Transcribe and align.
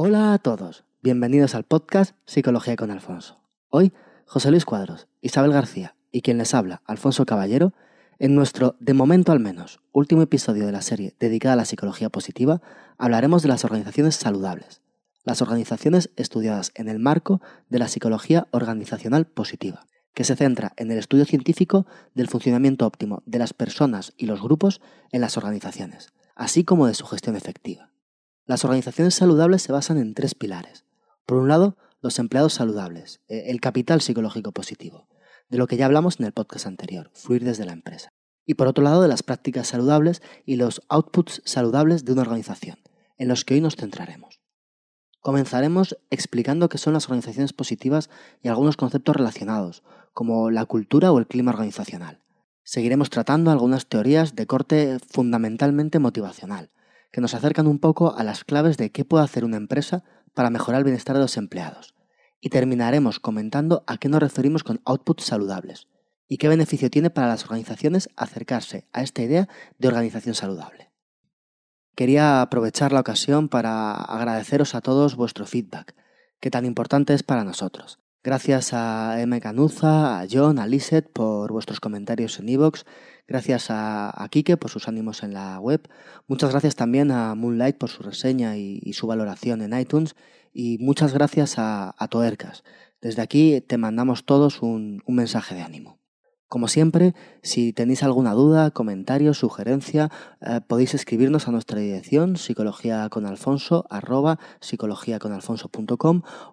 Hola 0.00 0.32
a 0.32 0.38
todos, 0.38 0.84
bienvenidos 1.02 1.56
al 1.56 1.64
podcast 1.64 2.14
Psicología 2.24 2.76
con 2.76 2.92
Alfonso. 2.92 3.40
Hoy, 3.68 3.92
José 4.26 4.52
Luis 4.52 4.64
Cuadros, 4.64 5.08
Isabel 5.22 5.52
García 5.52 5.96
y 6.12 6.22
quien 6.22 6.38
les 6.38 6.54
habla, 6.54 6.82
Alfonso 6.86 7.26
Caballero, 7.26 7.74
en 8.20 8.36
nuestro, 8.36 8.76
de 8.78 8.94
momento 8.94 9.32
al 9.32 9.40
menos, 9.40 9.80
último 9.90 10.22
episodio 10.22 10.66
de 10.66 10.70
la 10.70 10.82
serie 10.82 11.16
dedicada 11.18 11.54
a 11.54 11.56
la 11.56 11.64
psicología 11.64 12.10
positiva, 12.10 12.62
hablaremos 12.96 13.42
de 13.42 13.48
las 13.48 13.64
organizaciones 13.64 14.14
saludables, 14.14 14.82
las 15.24 15.42
organizaciones 15.42 16.10
estudiadas 16.14 16.70
en 16.76 16.88
el 16.88 17.00
marco 17.00 17.42
de 17.68 17.80
la 17.80 17.88
psicología 17.88 18.46
organizacional 18.52 19.26
positiva, 19.26 19.88
que 20.14 20.22
se 20.22 20.36
centra 20.36 20.74
en 20.76 20.92
el 20.92 20.98
estudio 20.98 21.24
científico 21.24 21.86
del 22.14 22.28
funcionamiento 22.28 22.86
óptimo 22.86 23.24
de 23.26 23.40
las 23.40 23.52
personas 23.52 24.12
y 24.16 24.26
los 24.26 24.40
grupos 24.40 24.80
en 25.10 25.22
las 25.22 25.36
organizaciones, 25.36 26.12
así 26.36 26.62
como 26.62 26.86
de 26.86 26.94
su 26.94 27.04
gestión 27.04 27.34
efectiva. 27.34 27.90
Las 28.48 28.64
organizaciones 28.64 29.14
saludables 29.14 29.60
se 29.60 29.72
basan 29.72 29.98
en 29.98 30.14
tres 30.14 30.34
pilares. 30.34 30.86
Por 31.26 31.36
un 31.36 31.48
lado, 31.48 31.76
los 32.00 32.18
empleados 32.18 32.54
saludables, 32.54 33.20
eh, 33.28 33.44
el 33.48 33.60
capital 33.60 34.00
psicológico 34.00 34.52
positivo, 34.52 35.06
de 35.50 35.58
lo 35.58 35.66
que 35.66 35.76
ya 35.76 35.84
hablamos 35.84 36.18
en 36.18 36.24
el 36.24 36.32
podcast 36.32 36.66
anterior, 36.66 37.10
fluir 37.12 37.44
desde 37.44 37.66
la 37.66 37.74
empresa. 37.74 38.14
Y 38.46 38.54
por 38.54 38.66
otro 38.66 38.82
lado, 38.82 39.02
de 39.02 39.08
las 39.08 39.22
prácticas 39.22 39.68
saludables 39.68 40.22
y 40.46 40.56
los 40.56 40.80
outputs 40.88 41.42
saludables 41.44 42.06
de 42.06 42.12
una 42.12 42.22
organización, 42.22 42.78
en 43.18 43.28
los 43.28 43.44
que 43.44 43.52
hoy 43.52 43.60
nos 43.60 43.76
centraremos. 43.76 44.40
Comenzaremos 45.20 45.98
explicando 46.08 46.70
qué 46.70 46.78
son 46.78 46.94
las 46.94 47.04
organizaciones 47.04 47.52
positivas 47.52 48.08
y 48.42 48.48
algunos 48.48 48.78
conceptos 48.78 49.14
relacionados, 49.14 49.82
como 50.14 50.50
la 50.50 50.64
cultura 50.64 51.12
o 51.12 51.18
el 51.18 51.26
clima 51.26 51.50
organizacional. 51.50 52.22
Seguiremos 52.62 53.10
tratando 53.10 53.50
algunas 53.50 53.88
teorías 53.88 54.34
de 54.34 54.46
corte 54.46 54.98
fundamentalmente 55.06 55.98
motivacional, 55.98 56.70
que 57.10 57.20
nos 57.20 57.34
acercan 57.34 57.66
un 57.66 57.78
poco 57.78 58.16
a 58.16 58.24
las 58.24 58.44
claves 58.44 58.76
de 58.76 58.90
qué 58.90 59.04
puede 59.04 59.24
hacer 59.24 59.44
una 59.44 59.56
empresa 59.56 60.04
para 60.34 60.50
mejorar 60.50 60.80
el 60.80 60.84
bienestar 60.84 61.16
de 61.16 61.22
los 61.22 61.36
empleados. 61.36 61.94
Y 62.40 62.50
terminaremos 62.50 63.18
comentando 63.20 63.82
a 63.86 63.98
qué 63.98 64.08
nos 64.08 64.20
referimos 64.20 64.62
con 64.62 64.80
outputs 64.84 65.24
saludables 65.24 65.88
y 66.28 66.36
qué 66.36 66.48
beneficio 66.48 66.90
tiene 66.90 67.10
para 67.10 67.26
las 67.26 67.44
organizaciones 67.44 68.10
acercarse 68.16 68.86
a 68.92 69.02
esta 69.02 69.22
idea 69.22 69.48
de 69.78 69.88
organización 69.88 70.34
saludable. 70.34 70.92
Quería 71.96 72.42
aprovechar 72.42 72.92
la 72.92 73.00
ocasión 73.00 73.48
para 73.48 73.92
agradeceros 73.92 74.76
a 74.76 74.80
todos 74.80 75.16
vuestro 75.16 75.46
feedback, 75.46 75.96
que 76.38 76.50
tan 76.50 76.64
importante 76.64 77.14
es 77.14 77.24
para 77.24 77.42
nosotros. 77.42 77.98
Gracias 78.22 78.72
a 78.72 79.20
M. 79.20 79.40
Canuza, 79.40 80.20
a 80.20 80.26
John, 80.30 80.58
a 80.58 80.66
Liset 80.66 81.10
por 81.10 81.50
vuestros 81.50 81.80
comentarios 81.80 82.38
en 82.38 82.48
iVoox 82.50 82.84
Gracias 83.28 83.70
a, 83.70 84.24
a 84.24 84.28
Kike 84.30 84.56
por 84.56 84.70
sus 84.70 84.88
ánimos 84.88 85.22
en 85.22 85.34
la 85.34 85.60
web. 85.60 85.86
Muchas 86.28 86.50
gracias 86.50 86.76
también 86.76 87.10
a 87.10 87.34
Moonlight 87.34 87.76
por 87.76 87.90
su 87.90 88.02
reseña 88.02 88.56
y, 88.56 88.92
su 88.94 89.06
valoración 89.06 89.60
en 89.60 89.78
iTunes. 89.78 90.16
Y 90.54 90.78
muchas 90.78 91.12
gracias 91.12 91.56
a, 91.58 91.94
Toercas. 92.08 92.64
Desde 93.02 93.20
aquí 93.20 93.60
te 93.60 93.76
mandamos 93.76 94.24
todos 94.24 94.62
un, 94.62 95.02
mensaje 95.06 95.54
de 95.54 95.60
ánimo. 95.60 95.98
Como 96.48 96.68
siempre, 96.68 97.14
si 97.42 97.74
tenéis 97.74 98.02
alguna 98.02 98.32
duda, 98.32 98.70
comentario, 98.70 99.34
sugerencia, 99.34 100.10
eh, 100.40 100.62
podéis 100.66 100.94
escribirnos 100.94 101.46
a 101.46 101.50
nuestra 101.50 101.78
dirección 101.80 102.38
psicologiaconalfonso 102.38 103.84
arroba 103.90 104.38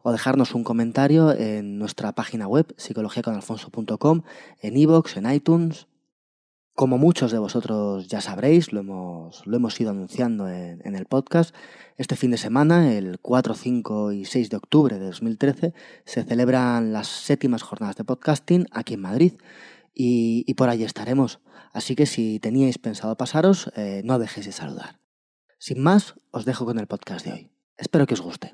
o 0.04 0.12
dejarnos 0.12 0.54
un 0.54 0.66
comentario 0.66 1.32
en 1.32 1.80
nuestra 1.80 2.12
página 2.12 2.50
web 2.50 2.76
psicologiaconalfonso.com, 2.76 4.24
en 4.62 4.76
iVoox, 4.76 5.16
en 5.16 5.32
iTunes, 5.32 5.88
como 6.76 6.98
muchos 6.98 7.32
de 7.32 7.40
vosotros 7.40 8.08
ya 8.08 8.20
sabréis, 8.20 8.74
lo 8.74 8.82
hemos, 8.82 9.48
lo 9.48 9.56
hemos 9.56 9.80
ido 9.80 9.92
anunciando 9.92 10.50
en, 10.50 10.82
en, 10.86 10.96
el 10.96 11.06
podcast, 11.06 11.56
este 11.98 12.18
fin 12.18 12.32
de 12.32 12.38
semana, 12.38 12.94
el 12.94 13.18
4, 13.22 13.54
5 13.54 14.12
y 14.12 14.26
6 14.26 14.50
de 14.50 14.58
octubre 14.58 15.00
de 15.00 15.06
2013, 15.06 15.74
se 16.04 16.24
celebran 16.24 16.92
las 16.92 17.08
séptimas 17.08 17.64
jornadas 17.64 17.96
de 17.96 18.04
podcasting 18.04 18.68
aquí 18.72 18.96
en 18.96 19.02
Madrid 19.02 19.34
y, 19.94 20.44
y 20.46 20.54
por 20.56 20.68
allí 20.68 20.84
estaremos. 20.84 21.40
Así 21.72 21.96
que 21.96 22.06
si 22.06 22.40
teníais 22.40 22.78
pensado 22.78 23.16
pasaros, 23.16 23.72
eh, 23.76 24.02
no 24.04 24.20
dejéis 24.20 24.46
de 24.46 24.52
saludar. 24.52 25.00
Sin 25.58 25.82
más, 25.82 26.16
os 26.32 26.46
dejo 26.46 26.66
con 26.66 26.78
el 26.78 26.88
podcast 26.88 27.26
de 27.26 27.32
hoy. 27.32 27.52
Espero 27.78 28.06
que 28.06 28.14
os 28.14 28.22
guste. 28.22 28.54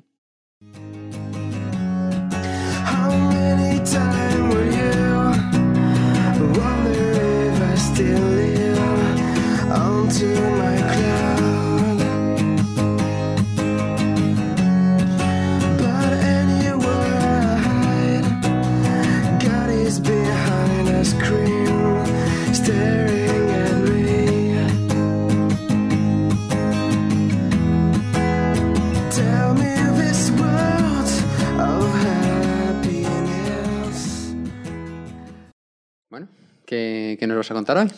Nos 37.42 37.48
vas 37.48 37.50
a 37.50 37.54
contar 37.54 37.76
hoy? 37.78 37.88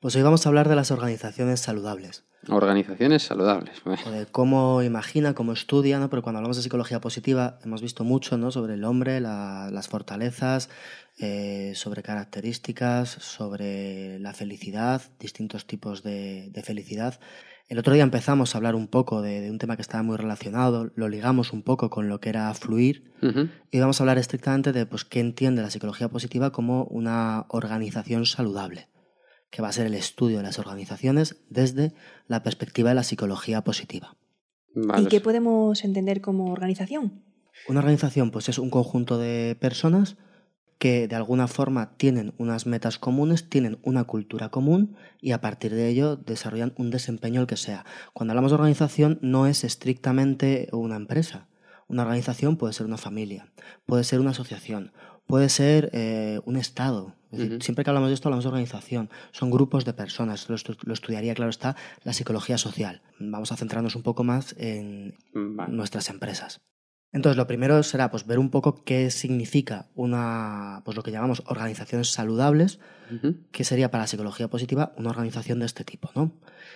Pues 0.00 0.14
hoy 0.14 0.22
vamos 0.22 0.46
a 0.46 0.48
hablar 0.48 0.68
de 0.68 0.76
las 0.76 0.92
organizaciones 0.92 1.58
saludables. 1.58 2.24
Organizaciones 2.48 3.24
saludables. 3.24 3.82
O 4.06 4.10
de 4.10 4.26
cómo 4.26 4.82
imagina, 4.82 5.34
cómo 5.34 5.52
estudia, 5.52 5.98
¿no? 5.98 6.08
Pero 6.08 6.22
cuando 6.22 6.38
hablamos 6.38 6.56
de 6.56 6.62
psicología 6.62 7.00
positiva 7.00 7.58
hemos 7.64 7.82
visto 7.82 8.04
mucho, 8.04 8.38
¿no? 8.38 8.52
Sobre 8.52 8.74
el 8.74 8.84
hombre, 8.84 9.20
la, 9.20 9.70
las 9.72 9.88
fortalezas, 9.88 10.70
eh, 11.18 11.72
sobre 11.74 12.04
características, 12.04 13.08
sobre 13.08 14.20
la 14.20 14.32
felicidad, 14.32 15.02
distintos 15.18 15.66
tipos 15.66 16.04
de, 16.04 16.48
de, 16.50 16.62
felicidad. 16.62 17.18
El 17.68 17.78
otro 17.78 17.92
día 17.92 18.02
empezamos 18.02 18.54
a 18.54 18.58
hablar 18.58 18.74
un 18.74 18.88
poco 18.88 19.20
de, 19.20 19.42
de, 19.42 19.50
un 19.50 19.58
tema 19.58 19.76
que 19.76 19.82
estaba 19.82 20.02
muy 20.02 20.16
relacionado, 20.16 20.90
lo 20.94 21.08
ligamos 21.08 21.52
un 21.52 21.62
poco 21.62 21.90
con 21.90 22.08
lo 22.08 22.18
que 22.18 22.30
era 22.30 22.52
fluir 22.54 23.12
uh 23.20 23.26
-huh. 23.26 23.50
y 23.70 23.78
vamos 23.78 24.00
a 24.00 24.04
hablar 24.04 24.16
estrictamente 24.16 24.72
de 24.72 24.86
pues, 24.86 25.04
qué 25.04 25.20
entiende 25.20 25.60
la 25.60 25.70
psicología 25.70 26.08
positiva 26.08 26.50
como 26.50 26.84
una 26.84 27.44
organización 27.48 28.24
saludable 28.24 28.88
que 29.50 29.62
va 29.62 29.68
a 29.68 29.72
ser 29.72 29.86
el 29.86 29.94
estudio 29.94 30.38
de 30.38 30.42
las 30.42 30.58
organizaciones 30.58 31.36
desde 31.50 31.92
la 32.26 32.42
perspectiva 32.42 32.90
de 32.90 32.94
la 32.94 33.02
psicología 33.02 33.62
positiva. 33.62 34.16
Vale. 34.74 35.02
¿Y 35.02 35.06
qué 35.06 35.20
podemos 35.20 35.84
entender 35.84 36.20
como 36.20 36.52
organización? 36.52 37.22
Una 37.66 37.80
organización 37.80 38.30
pues 38.30 38.48
es 38.48 38.58
un 38.58 38.70
conjunto 38.70 39.18
de 39.18 39.56
personas 39.60 40.16
que 40.78 41.08
de 41.08 41.16
alguna 41.16 41.48
forma 41.48 41.96
tienen 41.96 42.34
unas 42.38 42.66
metas 42.66 42.98
comunes, 42.98 43.48
tienen 43.48 43.78
una 43.82 44.04
cultura 44.04 44.48
común 44.48 44.96
y 45.20 45.32
a 45.32 45.40
partir 45.40 45.74
de 45.74 45.88
ello 45.88 46.16
desarrollan 46.16 46.72
un 46.76 46.90
desempeño 46.90 47.40
el 47.40 47.46
que 47.46 47.56
sea. 47.56 47.84
Cuando 48.12 48.32
hablamos 48.32 48.52
de 48.52 48.56
organización 48.56 49.18
no 49.20 49.46
es 49.46 49.64
estrictamente 49.64 50.68
una 50.72 50.96
empresa. 50.96 51.48
Una 51.88 52.02
organización 52.02 52.56
puede 52.56 52.74
ser 52.74 52.86
una 52.86 52.98
familia, 52.98 53.48
puede 53.86 54.04
ser 54.04 54.20
una 54.20 54.30
asociación, 54.30 54.92
puede 55.26 55.48
ser 55.48 55.90
eh, 55.92 56.40
un 56.44 56.56
Estado. 56.56 57.14
Es 57.32 57.38
decir, 57.38 57.54
uh 57.54 57.58
-huh. 57.58 57.62
Siempre 57.62 57.84
que 57.84 57.90
hablamos 57.90 58.10
de 58.10 58.14
esto 58.14 58.28
hablamos 58.28 58.44
de 58.44 58.48
organización. 58.48 59.10
Son 59.32 59.50
grupos 59.50 59.84
de 59.84 59.92
personas. 59.92 60.48
Lo, 60.48 60.54
estu 60.54 60.74
lo, 60.82 60.94
estudiaría, 60.94 61.34
claro 61.34 61.50
está, 61.50 61.76
la 62.04 62.12
psicología 62.12 62.56
social. 62.56 63.02
Vamos 63.18 63.52
a 63.52 63.56
centrarnos 63.56 63.96
un 63.96 64.02
poco 64.02 64.22
más 64.24 64.54
en 64.58 65.14
vale. 65.34 65.72
nuestras 65.72 66.08
empresas. 66.08 66.60
Entonces, 67.10 67.38
lo 67.38 67.46
primero 67.46 67.82
será 67.82 68.10
pues, 68.10 68.26
ver 68.26 68.38
un 68.38 68.50
poco 68.50 68.84
qué 68.84 69.10
significa 69.10 69.88
una, 69.94 70.82
pues, 70.84 70.96
lo 70.96 71.02
que 71.02 71.10
llamamos 71.10 71.42
organizaciones 71.46 72.08
saludables, 72.10 72.80
uh 73.10 73.14
-huh. 73.14 73.36
que 73.50 73.64
sería 73.64 73.90
para 73.90 74.04
la 74.04 74.06
psicología 74.08 74.48
positiva 74.48 74.92
una 74.98 75.10
organización 75.10 75.58
de 75.58 75.66
este 75.66 75.84
tipo. 75.84 76.10
¿no? 76.14 76.32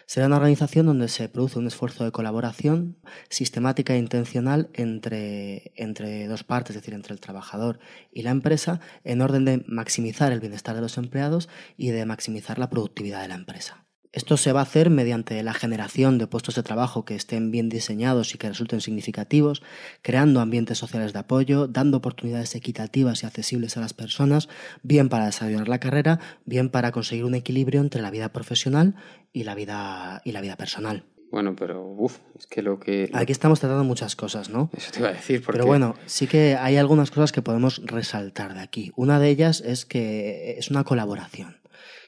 Será 0.07 0.27
una 0.27 0.37
organización 0.37 0.87
donde 0.87 1.09
se 1.09 1.29
produce 1.29 1.59
un 1.59 1.67
esfuerzo 1.67 2.05
de 2.05 2.13
colaboración 2.13 2.97
sistemática 3.29 3.95
e 3.95 3.99
intencional 3.99 4.71
entre, 4.73 5.73
entre 5.77 6.27
dos 6.29 6.45
partes, 6.45 6.77
es 6.77 6.83
decir, 6.83 6.95
entre 6.95 7.13
el 7.13 7.21
trabajador 7.21 7.79
y 8.11 8.23
la 8.23 8.31
empresa, 8.31 8.81
en 9.05 9.21
orden 9.21 9.45
de 9.45 9.65
maximizar 9.69 10.33
el 10.33 10.41
bienestar 10.41 10.75
de 10.75 10.81
los 10.81 10.97
empleados 10.97 11.51
y 11.77 11.91
de 11.91 12.07
maximizar 12.07 12.59
la 12.59 12.71
productividad 12.71 13.21
de 13.21 13.29
la 13.29 13.35
empresa. 13.35 13.85
Esto 14.13 14.37
se 14.37 14.53
va 14.53 14.61
a 14.61 14.65
hacer 14.65 14.91
mediante 14.91 15.43
la 15.43 15.55
generación 15.55 16.19
de 16.19 16.27
puestos 16.27 16.55
de 16.55 16.63
trabajo 16.63 17.07
que 17.07 17.15
estén 17.15 17.51
bien 17.51 17.71
diseñados 17.71 18.35
y 18.35 18.39
que 18.39 18.49
resulten 18.49 18.83
significativos, 18.83 19.63
creando 20.03 20.41
ambientes 20.41 20.77
sociales 20.77 21.15
de 21.15 21.21
apoyo, 21.21 21.67
dando 21.67 21.97
oportunidades 21.97 22.55
equitativas 22.55 23.23
y 23.23 23.27
accesibles 23.27 23.79
a 23.79 23.81
las 23.81 23.95
personas, 23.95 24.51
bien 24.83 25.09
para 25.09 25.25
desarrollar 25.25 25.67
la 25.67 25.81
carrera, 25.81 26.21
bien 26.45 26.69
para 26.69 26.93
conseguir 26.93 27.25
un 27.25 27.35
equilibrio 27.35 27.81
entre 27.81 28.03
la 28.03 28.11
vida 28.11 28.29
profesional 28.35 28.97
y 29.33 29.45
la 29.45 29.55
vida, 29.55 30.21
y 30.27 30.33
la 30.33 30.43
vida 30.43 30.57
personal. 30.57 31.05
Bueno, 31.31 31.57
pero 31.57 31.83
uff, 31.83 32.19
es 32.39 32.47
que 32.47 32.61
lo 32.61 32.79
que... 32.79 33.09
Aquí 33.15 33.33
estamos 33.33 33.61
tratando 33.61 33.85
muchas 33.85 34.15
cosas, 34.15 34.51
¿no? 34.51 34.69
Eso 34.77 34.91
te 34.93 34.99
iba 34.99 35.09
a 35.09 35.13
decir. 35.13 35.43
Porque... 35.43 35.57
Pero 35.57 35.67
bueno, 35.67 35.95
sí 36.05 36.27
que 36.27 36.57
hay 36.57 36.77
algunas 36.77 37.11
cosas 37.11 37.33
que 37.33 37.41
podemos 37.41 37.81
resaltar 37.87 38.53
de 38.53 38.61
aquí. 38.61 38.93
Una 38.95 39.19
de 39.19 39.31
ellas 39.31 39.63
es 39.63 39.87
que 39.87 40.57
es 40.59 40.71
una 40.71 40.85
colaboración 40.85 41.62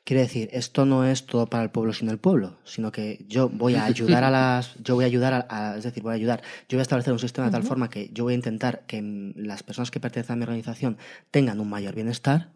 Quiere 0.05 0.21
decir, 0.23 0.51
esto 0.53 0.85
no 0.85 1.07
es 1.07 1.25
todo 1.25 1.47
para 1.47 1.63
el 1.65 1.71
pueblo 1.71 1.95
sin 1.95 2.11
el 2.11 2.19
pueblo, 2.19 2.59
sino 2.65 2.93
que 2.93 3.25
yo 3.27 3.49
voy 3.49 3.75
a 3.75 3.85
ayudar 3.87 4.23
a 4.25 4.31
las, 4.31 4.75
yo 4.83 4.95
voy 4.97 5.05
a 5.05 5.07
ayudar 5.07 5.33
a, 5.33 5.47
a- 5.49 5.77
es 5.79 5.85
decir, 5.85 6.03
voy 6.03 6.13
a 6.13 6.17
ayudar, 6.17 6.43
yo 6.69 6.77
voy 6.77 6.81
a 6.81 6.83
establecer 6.83 7.13
un 7.15 7.19
sistema 7.19 7.47
de 7.47 7.53
tal 7.53 7.63
forma 7.69 7.89
que 7.89 8.11
yo 8.13 8.25
voy 8.25 8.35
a 8.35 8.37
intentar 8.37 8.85
que 8.87 9.33
las 9.37 9.63
personas 9.63 9.91
que 9.91 10.01
pertenecen 10.01 10.35
a 10.35 10.37
mi 10.37 10.43
organización 10.43 10.99
tengan 11.31 11.59
un 11.59 11.71
mayor 11.71 11.95
bienestar, 11.95 12.53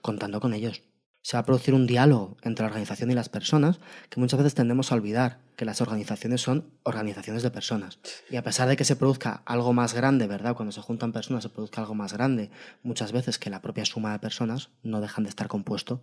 contando 0.00 0.38
con 0.40 0.54
ellos. 0.54 0.82
Se 1.24 1.36
va 1.36 1.40
a 1.40 1.44
producir 1.46 1.72
un 1.74 1.86
diálogo 1.86 2.36
entre 2.42 2.64
la 2.64 2.68
organización 2.68 3.10
y 3.10 3.14
las 3.14 3.28
personas 3.28 3.78
que 4.10 4.18
muchas 4.20 4.38
veces 4.38 4.54
tendemos 4.54 4.90
a 4.90 4.96
olvidar 4.96 5.38
que 5.56 5.64
las 5.64 5.80
organizaciones 5.80 6.40
son 6.40 6.66
organizaciones 6.82 7.42
de 7.44 7.50
personas. 7.50 7.98
Y 8.30 8.36
a 8.36 8.42
pesar 8.42 8.68
de 8.68 8.76
que 8.76 8.84
se 8.84 8.96
produzca 8.96 9.42
algo 9.46 9.72
más 9.72 9.94
grande, 9.94 10.26
¿verdad? 10.26 10.54
Cuando 10.56 10.72
se 10.72 10.80
juntan 10.80 11.12
personas 11.12 11.44
se 11.44 11.48
produzca 11.48 11.80
algo 11.80 11.94
más 11.94 12.12
grande, 12.12 12.50
muchas 12.82 13.12
veces 13.12 13.38
que 13.38 13.50
la 13.50 13.62
propia 13.62 13.84
suma 13.84 14.12
de 14.12 14.18
personas 14.18 14.70
no 14.82 15.00
dejan 15.00 15.22
de 15.24 15.30
estar 15.30 15.46
compuesto 15.48 16.00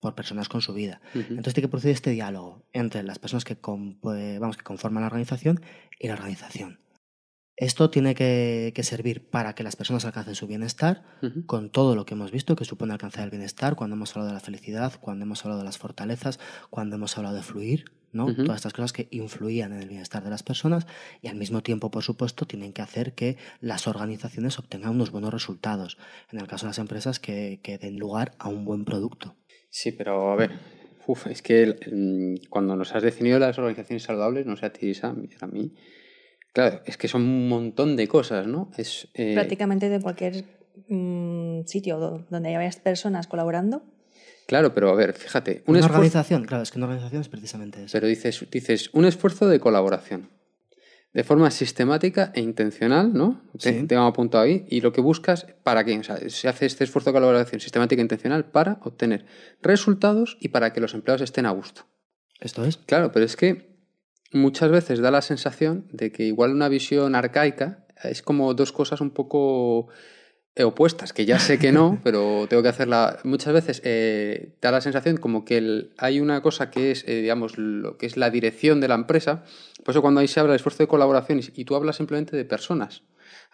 por 0.00 0.14
personas 0.14 0.48
con 0.48 0.60
su 0.60 0.72
vida. 0.74 1.00
Entonces 1.14 1.54
tiene 1.54 1.66
que 1.66 1.70
producir 1.70 1.90
este 1.90 2.10
diálogo 2.10 2.64
entre 2.72 3.02
las 3.02 3.18
personas 3.18 3.44
que, 3.44 3.56
pues, 3.56 4.38
vamos, 4.38 4.56
que 4.56 4.64
conforman 4.64 5.02
la 5.02 5.08
organización 5.08 5.60
y 5.98 6.08
la 6.08 6.14
organización. 6.14 6.80
Esto 7.56 7.88
tiene 7.88 8.14
que, 8.14 8.72
que 8.74 8.82
servir 8.82 9.30
para 9.30 9.54
que 9.54 9.62
las 9.62 9.76
personas 9.76 10.04
alcancen 10.04 10.34
su 10.34 10.46
bienestar, 10.46 11.04
con 11.46 11.70
todo 11.70 11.96
lo 11.96 12.04
que 12.04 12.12
hemos 12.12 12.30
visto 12.30 12.54
que 12.54 12.66
supone 12.66 12.92
alcanzar 12.92 13.24
el 13.24 13.30
bienestar, 13.30 13.76
cuando 13.76 13.96
hemos 13.96 14.10
hablado 14.10 14.28
de 14.28 14.34
la 14.34 14.40
felicidad, 14.40 14.92
cuando 15.00 15.24
hemos 15.24 15.42
hablado 15.42 15.60
de 15.60 15.64
las 15.64 15.78
fortalezas, 15.78 16.38
cuando 16.68 16.96
hemos 16.96 17.16
hablado 17.16 17.34
de 17.34 17.42
fluir, 17.42 17.96
¿no? 18.12 18.34
Todas 18.34 18.56
estas 18.56 18.74
cosas 18.74 18.92
que 18.92 19.08
influían 19.10 19.72
en 19.72 19.80
el 19.80 19.88
bienestar 19.88 20.22
de 20.22 20.30
las 20.30 20.42
personas 20.42 20.86
y 21.22 21.28
al 21.28 21.36
mismo 21.36 21.62
tiempo, 21.62 21.90
por 21.90 22.02
supuesto, 22.02 22.46
tienen 22.46 22.74
que 22.74 22.82
hacer 22.82 23.14
que 23.14 23.38
las 23.60 23.86
organizaciones 23.86 24.58
obtengan 24.58 24.90
unos 24.90 25.10
buenos 25.10 25.32
resultados. 25.32 25.96
En 26.30 26.40
el 26.40 26.46
caso 26.46 26.66
de 26.66 26.70
las 26.70 26.78
empresas, 26.78 27.20
que, 27.20 27.60
que 27.62 27.78
den 27.78 27.98
lugar 27.98 28.34
a 28.38 28.48
un 28.48 28.66
buen 28.66 28.84
producto. 28.84 29.34
Sí, 29.70 29.92
pero 29.92 30.30
a 30.32 30.36
ver, 30.36 30.50
uf, 31.06 31.26
es 31.26 31.42
que 31.42 31.62
el- 31.62 32.40
cuando 32.48 32.76
nos 32.76 32.94
has 32.94 33.02
definido 33.02 33.38
las 33.38 33.58
organizaciones 33.58 34.02
saludables, 34.04 34.46
no 34.46 34.56
sé 34.56 34.66
a 34.66 34.72
ti, 34.72 34.94
Sam, 34.94 35.24
y 35.24 35.28
a 35.40 35.46
mí, 35.46 35.72
claro, 36.52 36.80
es 36.86 36.96
que 36.96 37.08
son 37.08 37.22
un 37.22 37.48
montón 37.48 37.96
de 37.96 38.08
cosas, 38.08 38.46
¿no? 38.46 38.70
Es, 38.76 39.08
eh, 39.14 39.34
Prácticamente 39.34 39.88
de 39.88 40.00
cualquier 40.00 40.44
mm, 40.88 41.64
sitio 41.66 41.98
do- 41.98 42.26
donde 42.30 42.48
haya 42.50 42.58
varias 42.58 42.76
personas 42.76 43.26
colaborando. 43.26 43.82
Claro, 44.46 44.72
pero 44.74 44.90
a 44.90 44.94
ver, 44.94 45.12
fíjate, 45.14 45.62
un 45.66 45.72
Una 45.76 45.80
esfuerzo, 45.80 45.94
organización, 45.96 46.44
claro, 46.44 46.62
es 46.62 46.70
que 46.70 46.78
una 46.78 46.86
organización 46.86 47.20
es 47.22 47.28
precisamente 47.28 47.82
eso. 47.82 47.92
pero 47.92 48.06
dices, 48.06 48.46
dices, 48.50 48.90
un 48.92 49.04
esfuerzo 49.04 49.48
de 49.48 49.58
colaboración, 49.58 50.30
de 51.16 51.24
forma 51.24 51.50
sistemática 51.50 52.30
e 52.34 52.40
intencional, 52.42 53.06
¿no? 53.14 53.40
Te- 53.58 53.80
Sí. 53.80 53.86
Tengo 53.86 54.02
apuntado 54.02 54.44
ahí, 54.44 54.66
y 54.68 54.82
lo 54.82 54.92
que 54.92 55.00
buscas, 55.00 55.46
¿para 55.62 55.82
qué? 55.82 55.98
O 55.98 56.04
sea, 56.04 56.18
se 56.28 56.46
hace 56.46 56.66
este 56.66 56.84
esfuerzo 56.84 57.08
de 57.10 57.14
colaboración 57.14 57.58
sistemática 57.58 58.00
e 58.02 58.04
intencional 58.04 58.44
para 58.44 58.78
obtener 58.82 59.24
resultados 59.62 60.36
y 60.40 60.48
para 60.48 60.72
que 60.74 60.80
los 60.82 60.92
empleados 60.92 61.22
estén 61.22 61.46
a 61.46 61.50
gusto. 61.52 61.86
Esto 62.38 62.64
es. 62.66 62.76
Claro, 62.76 63.12
pero 63.12 63.24
es 63.24 63.34
que 63.34 63.74
muchas 64.30 64.70
veces 64.70 64.98
da 65.00 65.10
la 65.10 65.22
sensación 65.22 65.86
de 65.90 66.12
que 66.12 66.24
igual 66.24 66.50
una 66.52 66.68
visión 66.68 67.14
arcaica 67.14 67.86
es 68.04 68.20
como 68.20 68.52
dos 68.52 68.72
cosas 68.72 69.00
un 69.00 69.10
poco 69.10 69.88
opuestas, 70.64 71.12
que 71.12 71.26
ya 71.26 71.38
sé 71.38 71.58
que 71.58 71.70
no, 71.72 71.98
pero 72.04 72.46
tengo 72.48 72.62
que 72.62 72.68
hacerla. 72.68 73.18
Muchas 73.24 73.52
veces 73.52 73.82
eh, 73.84 74.50
da 74.62 74.70
la 74.70 74.80
sensación 74.80 75.16
como 75.18 75.44
que 75.44 75.58
el- 75.58 75.90
hay 75.98 76.20
una 76.20 76.40
cosa 76.42 76.70
que 76.70 76.90
es, 76.92 77.04
eh, 77.06 77.20
digamos, 77.22 77.58
lo 77.58 77.98
que 77.98 78.06
es 78.06 78.16
la 78.16 78.30
dirección 78.30 78.80
de 78.80 78.88
la 78.88 78.94
empresa. 78.94 79.44
Por 79.84 79.92
eso 79.92 80.02
cuando 80.02 80.20
ahí 80.20 80.28
se 80.28 80.40
habla 80.40 80.52
de 80.52 80.56
esfuerzo 80.56 80.82
de 80.82 80.88
colaboración 80.88 81.40
y, 81.40 81.60
y 81.60 81.64
tú 81.64 81.76
hablas 81.76 81.96
simplemente 81.96 82.36
de 82.36 82.44
personas. 82.44 83.02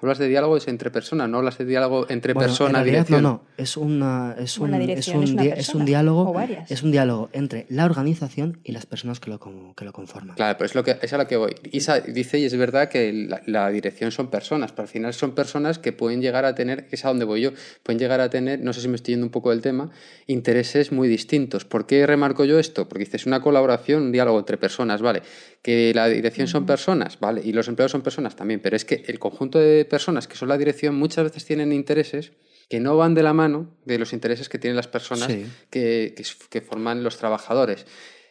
Hablas 0.03 0.19
de 0.19 0.27
diálogos 0.29 0.67
entre 0.67 0.91
personas, 0.91 1.29
no 1.29 1.39
hablas 1.39 1.59
de 1.59 1.65
diálogo 1.65 2.07
entre 2.09 2.33
Bueno, 2.35 2.49
persona, 2.49 2.81
en 2.81 2.85
dirección. 2.85 3.23
No, 3.23 3.29
no, 3.31 3.43
es, 3.57 3.77
una, 3.77 4.35
es, 4.37 4.59
un, 4.59 4.63
Bueno, 4.63 4.77
la 4.79 4.83
es, 4.83 4.89
dirección 4.89 5.19
un, 5.19 5.39
es 5.39 5.69
una 5.75 5.79
un 5.83 5.87
diálogo. 5.87 6.41
Es 6.69 6.83
un 6.83 6.91
diálogo 6.91 7.31
entre 7.33 7.67
la 7.69 7.85
organización 7.85 8.59
y 8.65 8.73
las 8.73 8.85
personas 8.85 9.21
que 9.21 9.31
lo, 9.31 9.39
con- 9.39 9.75
que 9.75 9.85
lo 9.85 9.93
conforman. 9.93 10.35
Claro, 10.35 10.59
pero 10.59 10.67
es, 10.67 10.75
lo 10.75 10.83
que, 10.83 10.97
es 11.01 11.13
a 11.13 11.19
lo 11.19 11.27
que 11.29 11.37
voy. 11.37 11.55
Isa 11.71 12.01
dice, 12.01 12.41
y 12.41 12.45
es 12.47 12.57
verdad, 12.57 12.89
que 12.89 13.13
la, 13.13 13.43
la 13.47 13.69
dirección 13.71 14.11
son 14.11 14.29
personas, 14.29 14.73
pero 14.73 14.83
al 14.83 14.89
final 14.89 15.15
son 15.15 15.37
personas 15.37 15.79
que 15.79 15.93
pueden 15.93 16.21
llegar 16.21 16.45
a 16.47 16.55
tener, 16.57 16.89
que 16.89 16.97
es 16.97 17.05
a 17.05 17.09
donde 17.09 17.25
voy 17.25 17.41
yo, 17.43 17.53
pueden 17.85 18.01
llegar 18.01 18.21
a 18.21 18.29
tener, 18.29 18.59
no 18.61 18.73
sé 18.73 18.81
si 18.81 18.89
me 18.89 18.97
estoy 18.97 19.13
yendo 19.15 19.27
un 19.27 19.33
poco 19.33 19.51
del 19.51 19.61
tema, 19.61 19.91
intereses 20.27 20.91
muy 20.93 21.07
distintos. 21.09 21.65
¿Por 21.65 21.87
qué 21.87 22.07
remarco 22.07 22.45
yo 22.45 22.59
esto? 22.59 22.89
Porque 22.89 23.05
dices 23.05 23.27
una 23.27 23.41
colaboración, 23.41 24.03
un 24.03 24.13
diálogo 24.13 24.39
entre 24.41 24.57
personas, 24.57 25.01
¿vale? 25.01 25.23
Que 25.63 25.93
la 25.95 26.09
dirección 26.09 26.49
son 26.49 26.67
personas, 26.67 27.21
¿vale? 27.21 27.41
Y 27.45 27.53
los 27.53 27.69
empleados 27.69 27.93
son 27.93 28.03
personas 28.03 28.35
también, 28.35 28.61
pero 28.61 28.75
es 28.75 28.85
que 28.85 29.05
el 29.07 29.19
conjunto 29.21 29.59
de 29.61 29.85
personas 29.85 30.27
que 30.27 30.37
son 30.37 30.49
la 30.49 30.59
dirección 30.59 30.97
muchas 30.97 31.23
veces 31.25 31.45
tienen 31.45 31.73
intereses 31.73 32.33
que 32.69 32.81
no 32.81 32.97
van 32.97 33.15
de 33.15 33.23
la 33.23 33.33
mano 33.33 33.77
de 33.85 33.99
los 33.99 34.13
intereses 34.13 34.49
que 34.49 34.59
tienen 34.59 34.77
las 34.77 34.89
personas 34.89 35.31
Sí. 35.31 35.47
que, 35.71 36.15
que, 36.17 36.25
que 36.51 36.61
forman 36.63 37.05
los 37.05 37.17
trabajadores. 37.19 37.87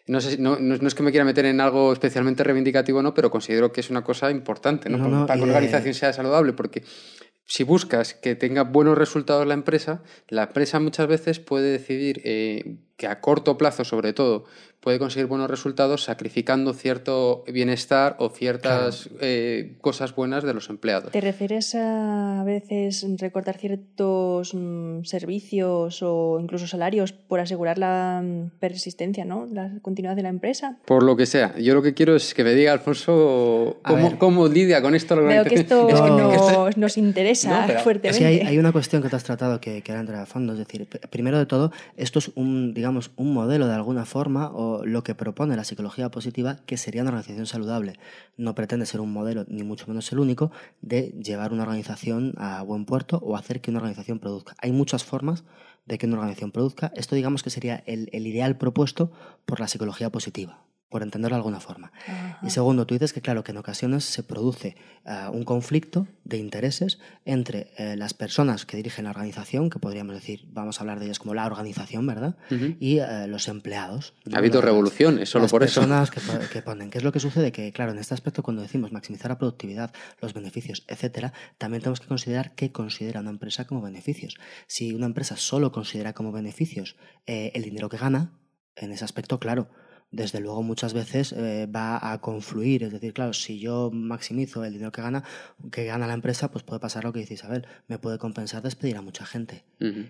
No, 0.07 0.19
sé, 0.19 0.31
si- 0.31 0.37
no, 0.41 0.57
no, 0.59 0.75
es 0.87 0.95
que 0.95 1.03
me 1.03 1.11
quiera 1.11 1.23
meter 1.23 1.45
en 1.45 1.61
algo 1.61 1.93
especialmente 1.93 2.43
reivindicativo, 2.43 3.01
no, 3.01 3.13
pero 3.13 3.29
considero 3.31 3.71
que 3.71 3.79
es 3.81 3.89
una 3.91 4.03
cosa 4.03 4.29
importante 4.31 4.89
¿no? 4.89 4.97
Para 4.97 5.35
que 5.39 5.43
una 5.43 5.53
de- 5.53 5.57
organización 5.57 5.93
sea 5.93 6.11
saludable, 6.11 6.51
porque 6.53 6.83
si 7.45 7.63
buscas 7.63 8.13
que 8.15 8.35
tenga 8.35 8.63
buenos 8.63 8.97
resultados 8.97 9.45
la 9.47 9.53
empresa, 9.53 10.03
la 10.27 10.43
empresa 10.43 10.79
muchas 10.79 11.07
veces 11.07 11.39
puede 11.39 11.69
decidir 11.71 12.21
eh, 12.23 12.77
que 13.01 13.07
a 13.07 13.19
corto 13.19 13.57
plazo, 13.57 13.83
sobre 13.83 14.13
todo, 14.13 14.43
puede 14.79 14.99
conseguir 14.99 15.25
buenos 15.27 15.49
resultados 15.49 16.03
sacrificando 16.03 16.73
cierto 16.73 17.43
bienestar 17.51 18.15
o 18.19 18.29
ciertas 18.29 19.09
eh, 19.21 19.75
cosas 19.81 20.13
buenas 20.15 20.43
de 20.43 20.53
los 20.53 20.69
empleados. 20.69 21.11
¿Te 21.11 21.21
refieres 21.21 21.73
a, 21.75 22.41
a 22.41 22.43
veces 22.43 23.05
recortar 23.19 23.57
ciertos 23.57 24.53
mm, 24.53 25.03
servicios 25.03 26.01
o 26.03 26.39
incluso 26.41 26.67
salarios 26.67 27.11
por 27.11 27.39
asegurar 27.39 27.77
la 27.79 28.21
mm, 28.23 28.59
persistencia, 28.59 29.25
¿no? 29.25 29.47
La 29.51 29.71
continuidad 29.81 30.15
de 30.15 30.23
la 30.23 30.29
empresa. 30.29 30.77
Por 30.85 31.01
lo 31.03 31.15
que 31.15 31.25
sea, 31.25 31.57
yo 31.57 31.73
lo 31.73 31.81
que 31.81 31.93
quiero 31.95 32.15
es 32.15 32.33
que 32.35 32.43
me 32.43 32.53
diga, 32.53 32.71
Alfonso, 32.73 33.77
cómo, 34.19 34.47
lidia 34.47 34.81
con 34.81 34.93
esto 34.95 35.15
la 35.15 35.21
Veo 35.23 35.43
que 35.43 35.55
esto 35.55 35.87
Es 35.89 35.95
que- 35.95 36.01
es 36.01 36.01
que- 36.01 36.57
nos, 36.57 36.77
nos 36.77 36.97
interesa 36.97 37.61
No, 37.61 37.67
pero- 37.67 37.79
fuertemente. 37.81 38.25
Hay, 38.25 38.39
hay 38.41 38.57
una 38.59 38.71
cuestión 38.71 39.01
que 39.01 39.09
te 39.09 39.15
has 39.15 39.23
tratado 39.23 39.59
que, 39.59 39.81
que 39.81 39.91
era 39.91 40.01
entrar 40.01 40.21
a 40.21 40.25
fondo. 40.25 40.53
Es 40.53 40.59
decir, 40.59 40.87
pr- 40.89 41.07
primero 41.09 41.37
de 41.39 41.45
todo, 41.45 41.71
esto 41.97 42.19
es 42.19 42.31
un, 42.35 42.73
digamos, 42.73 42.90
un 43.15 43.33
modelo 43.33 43.67
de 43.67 43.73
alguna 43.73 44.05
forma 44.05 44.51
o 44.51 44.85
lo 44.85 45.03
que 45.03 45.15
propone 45.15 45.55
la 45.55 45.63
psicología 45.63 46.11
positiva 46.11 46.57
que 46.65 46.77
sería 46.77 47.01
una 47.01 47.11
organización 47.11 47.45
saludable. 47.45 47.99
No 48.37 48.55
pretende 48.55 48.85
ser 48.85 49.01
un 49.01 49.11
modelo, 49.11 49.45
ni 49.47 49.63
mucho 49.63 49.87
menos 49.87 50.11
el 50.11 50.19
único, 50.19 50.51
de 50.81 51.13
llevar 51.23 51.53
una 51.53 51.63
organización 51.63 52.33
a 52.37 52.61
buen 52.63 52.85
puerto 52.85 53.17
o 53.17 53.35
hacer 53.35 53.61
que 53.61 53.71
una 53.71 53.79
organización 53.79 54.19
produzca. 54.19 54.55
Hay 54.59 54.71
muchas 54.71 55.03
formas 55.03 55.43
de 55.85 55.97
que 55.97 56.05
una 56.05 56.17
organización 56.17 56.51
produzca. 56.51 56.91
Esto 56.95 57.15
digamos 57.15 57.43
que 57.43 57.49
sería 57.49 57.83
el, 57.85 58.09
ideal 58.13 58.57
propuesto 58.57 59.11
por 59.45 59.59
la 59.59 59.67
psicología 59.67 60.09
positiva, 60.09 60.63
por 60.91 61.01
entenderlo 61.01 61.35
de 61.35 61.39
alguna 61.39 61.59
forma. 61.59 61.91
Ajá. 62.05 62.39
Y 62.43 62.51
segundo, 62.51 62.85
tú 62.85 62.93
dices 62.93 63.13
que, 63.13 63.21
claro, 63.21 63.43
que 63.43 63.51
en 63.53 63.57
ocasiones 63.57 64.03
se 64.03 64.21
produce 64.21 64.75
eh, 65.05 65.27
un 65.31 65.43
conflicto 65.45 66.05
de 66.25 66.37
intereses 66.37 66.99
entre 67.25 67.71
eh, 67.77 67.95
las 67.95 68.13
personas 68.13 68.65
que 68.65 68.77
dirigen 68.77 69.05
la 69.05 69.11
organización, 69.11 69.69
que 69.69 69.79
podríamos 69.79 70.13
decir, 70.13 70.45
vamos 70.51 70.77
a 70.77 70.81
hablar 70.81 70.99
de 70.99 71.05
ellas 71.05 71.17
como 71.17 71.33
la 71.33 71.45
organización, 71.47 72.05
¿verdad? 72.05 72.35
Y 72.79 72.99
eh, 72.99 73.25
los 73.27 73.47
empleados. 73.47 74.13
Ha 74.31 74.37
habido 74.37 74.61
revoluciones, 74.61 75.29
solo 75.29 75.43
las 75.45 75.51
por 75.51 75.63
eso. 75.63 75.79
personas 75.81 76.11
que, 76.11 76.19
po- 76.19 76.39
que 76.51 76.61
ponen. 76.61 76.91
¿Qué 76.91 76.97
es 76.97 77.03
lo 77.03 77.11
que 77.11 77.19
sucede? 77.21 77.51
Que, 77.51 77.71
claro, 77.71 77.93
en 77.93 77.97
este 77.97 78.13
aspecto, 78.13 78.43
cuando 78.43 78.61
decimos 78.61 78.91
maximizar 78.91 79.31
la 79.31 79.37
productividad, 79.37 79.93
los 80.21 80.33
beneficios, 80.33 80.83
etcétera, 80.87 81.31
también 81.57 81.81
tenemos 81.81 82.01
que 82.01 82.07
considerar 82.07 82.53
qué 82.53 82.71
considera 82.73 83.21
una 83.21 83.29
empresa 83.31 83.65
como 83.65 83.81
beneficios. 83.81 84.35
Si 84.67 84.93
una 84.93 85.05
empresa 85.05 85.37
solo 85.37 85.71
considera 85.71 86.11
como 86.13 86.33
beneficios 86.33 86.97
eh, 87.25 87.51
el 87.55 87.63
dinero 87.63 87.87
que 87.87 87.97
gana, 87.97 88.33
en 88.75 88.91
ese 88.91 89.05
aspecto, 89.05 89.39
claro, 89.39 89.69
desde 90.11 90.41
luego 90.41 90.61
muchas 90.61 90.93
veces 90.93 91.31
eh, 91.31 91.67
va 91.73 92.11
a 92.11 92.19
confluir. 92.19 92.83
Es 92.83 92.91
decir, 92.91 93.13
claro, 93.13 93.33
si 93.33 93.59
yo 93.59 93.89
maximizo 93.91 94.63
el 94.65 94.73
dinero 94.73 94.91
que 94.91 95.01
gana, 95.01 95.23
que 95.71 95.85
gana 95.85 96.05
la 96.05 96.13
empresa, 96.13 96.51
pues 96.51 96.63
puede 96.63 96.79
pasar 96.79 97.05
lo 97.05 97.13
que 97.13 97.19
dice 97.19 97.35
Isabel, 97.35 97.65
me 97.87 97.97
puede 97.97 98.17
compensar 98.17 98.61
despedir 98.61 98.97
a 98.97 99.01
mucha 99.01 99.25
gente. 99.25 99.63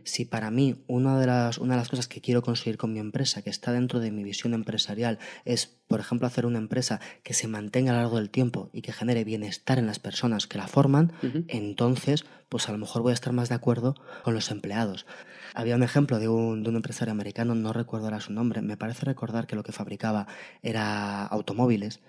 Si 0.03 0.25
para 0.25 0.51
mí 0.51 0.83
una 0.87 1.17
de, 1.19 1.27
las, 1.27 1.57
una 1.57 1.75
de 1.75 1.79
las 1.79 1.89
cosas 1.89 2.07
que 2.07 2.19
quiero 2.19 2.41
conseguir 2.41 2.77
con 2.77 2.91
mi 2.91 2.99
empresa, 2.99 3.41
que 3.41 3.49
está 3.49 3.71
dentro 3.71 3.99
de 3.99 4.11
mi 4.11 4.23
visión 4.23 4.53
empresarial, 4.53 5.19
es, 5.45 5.77
por 5.87 5.99
ejemplo, 5.99 6.27
hacer 6.27 6.45
una 6.45 6.57
empresa 6.57 6.99
que 7.23 7.33
se 7.33 7.47
mantenga 7.47 7.91
a 7.91 7.95
lo 7.95 8.01
largo 8.01 8.17
del 8.17 8.29
tiempo 8.29 8.69
y 8.73 8.81
que 8.81 8.91
genere 8.91 9.23
bienestar 9.23 9.79
en 9.79 9.85
las 9.85 9.99
personas 9.99 10.47
que 10.47 10.57
la 10.57 10.67
forman, 10.67 11.13
entonces, 11.47 12.25
pues 12.49 12.67
a 12.67 12.71
lo 12.71 12.79
mejor 12.79 13.01
voy 13.01 13.11
a 13.11 13.13
estar 13.13 13.31
más 13.31 13.49
de 13.49 13.55
acuerdo 13.55 13.95
con 14.23 14.33
los 14.33 14.51
empleados. 14.51 15.05
Había 15.53 15.75
un 15.75 15.83
ejemplo 15.83 16.19
de 16.19 16.27
un, 16.27 16.63
de 16.63 16.69
un 16.69 16.75
empresario 16.75 17.11
americano, 17.11 17.55
no 17.55 17.73
recuerdo 17.73 18.07
ahora 18.07 18.19
su 18.19 18.33
nombre, 18.33 18.61
me 18.61 18.77
parece 18.77 19.05
recordar 19.05 19.47
que 19.47 19.55
lo 19.55 19.63
que 19.63 19.71
fabricaba 19.71 20.27
era 20.61 21.25
automóviles, 21.25 21.99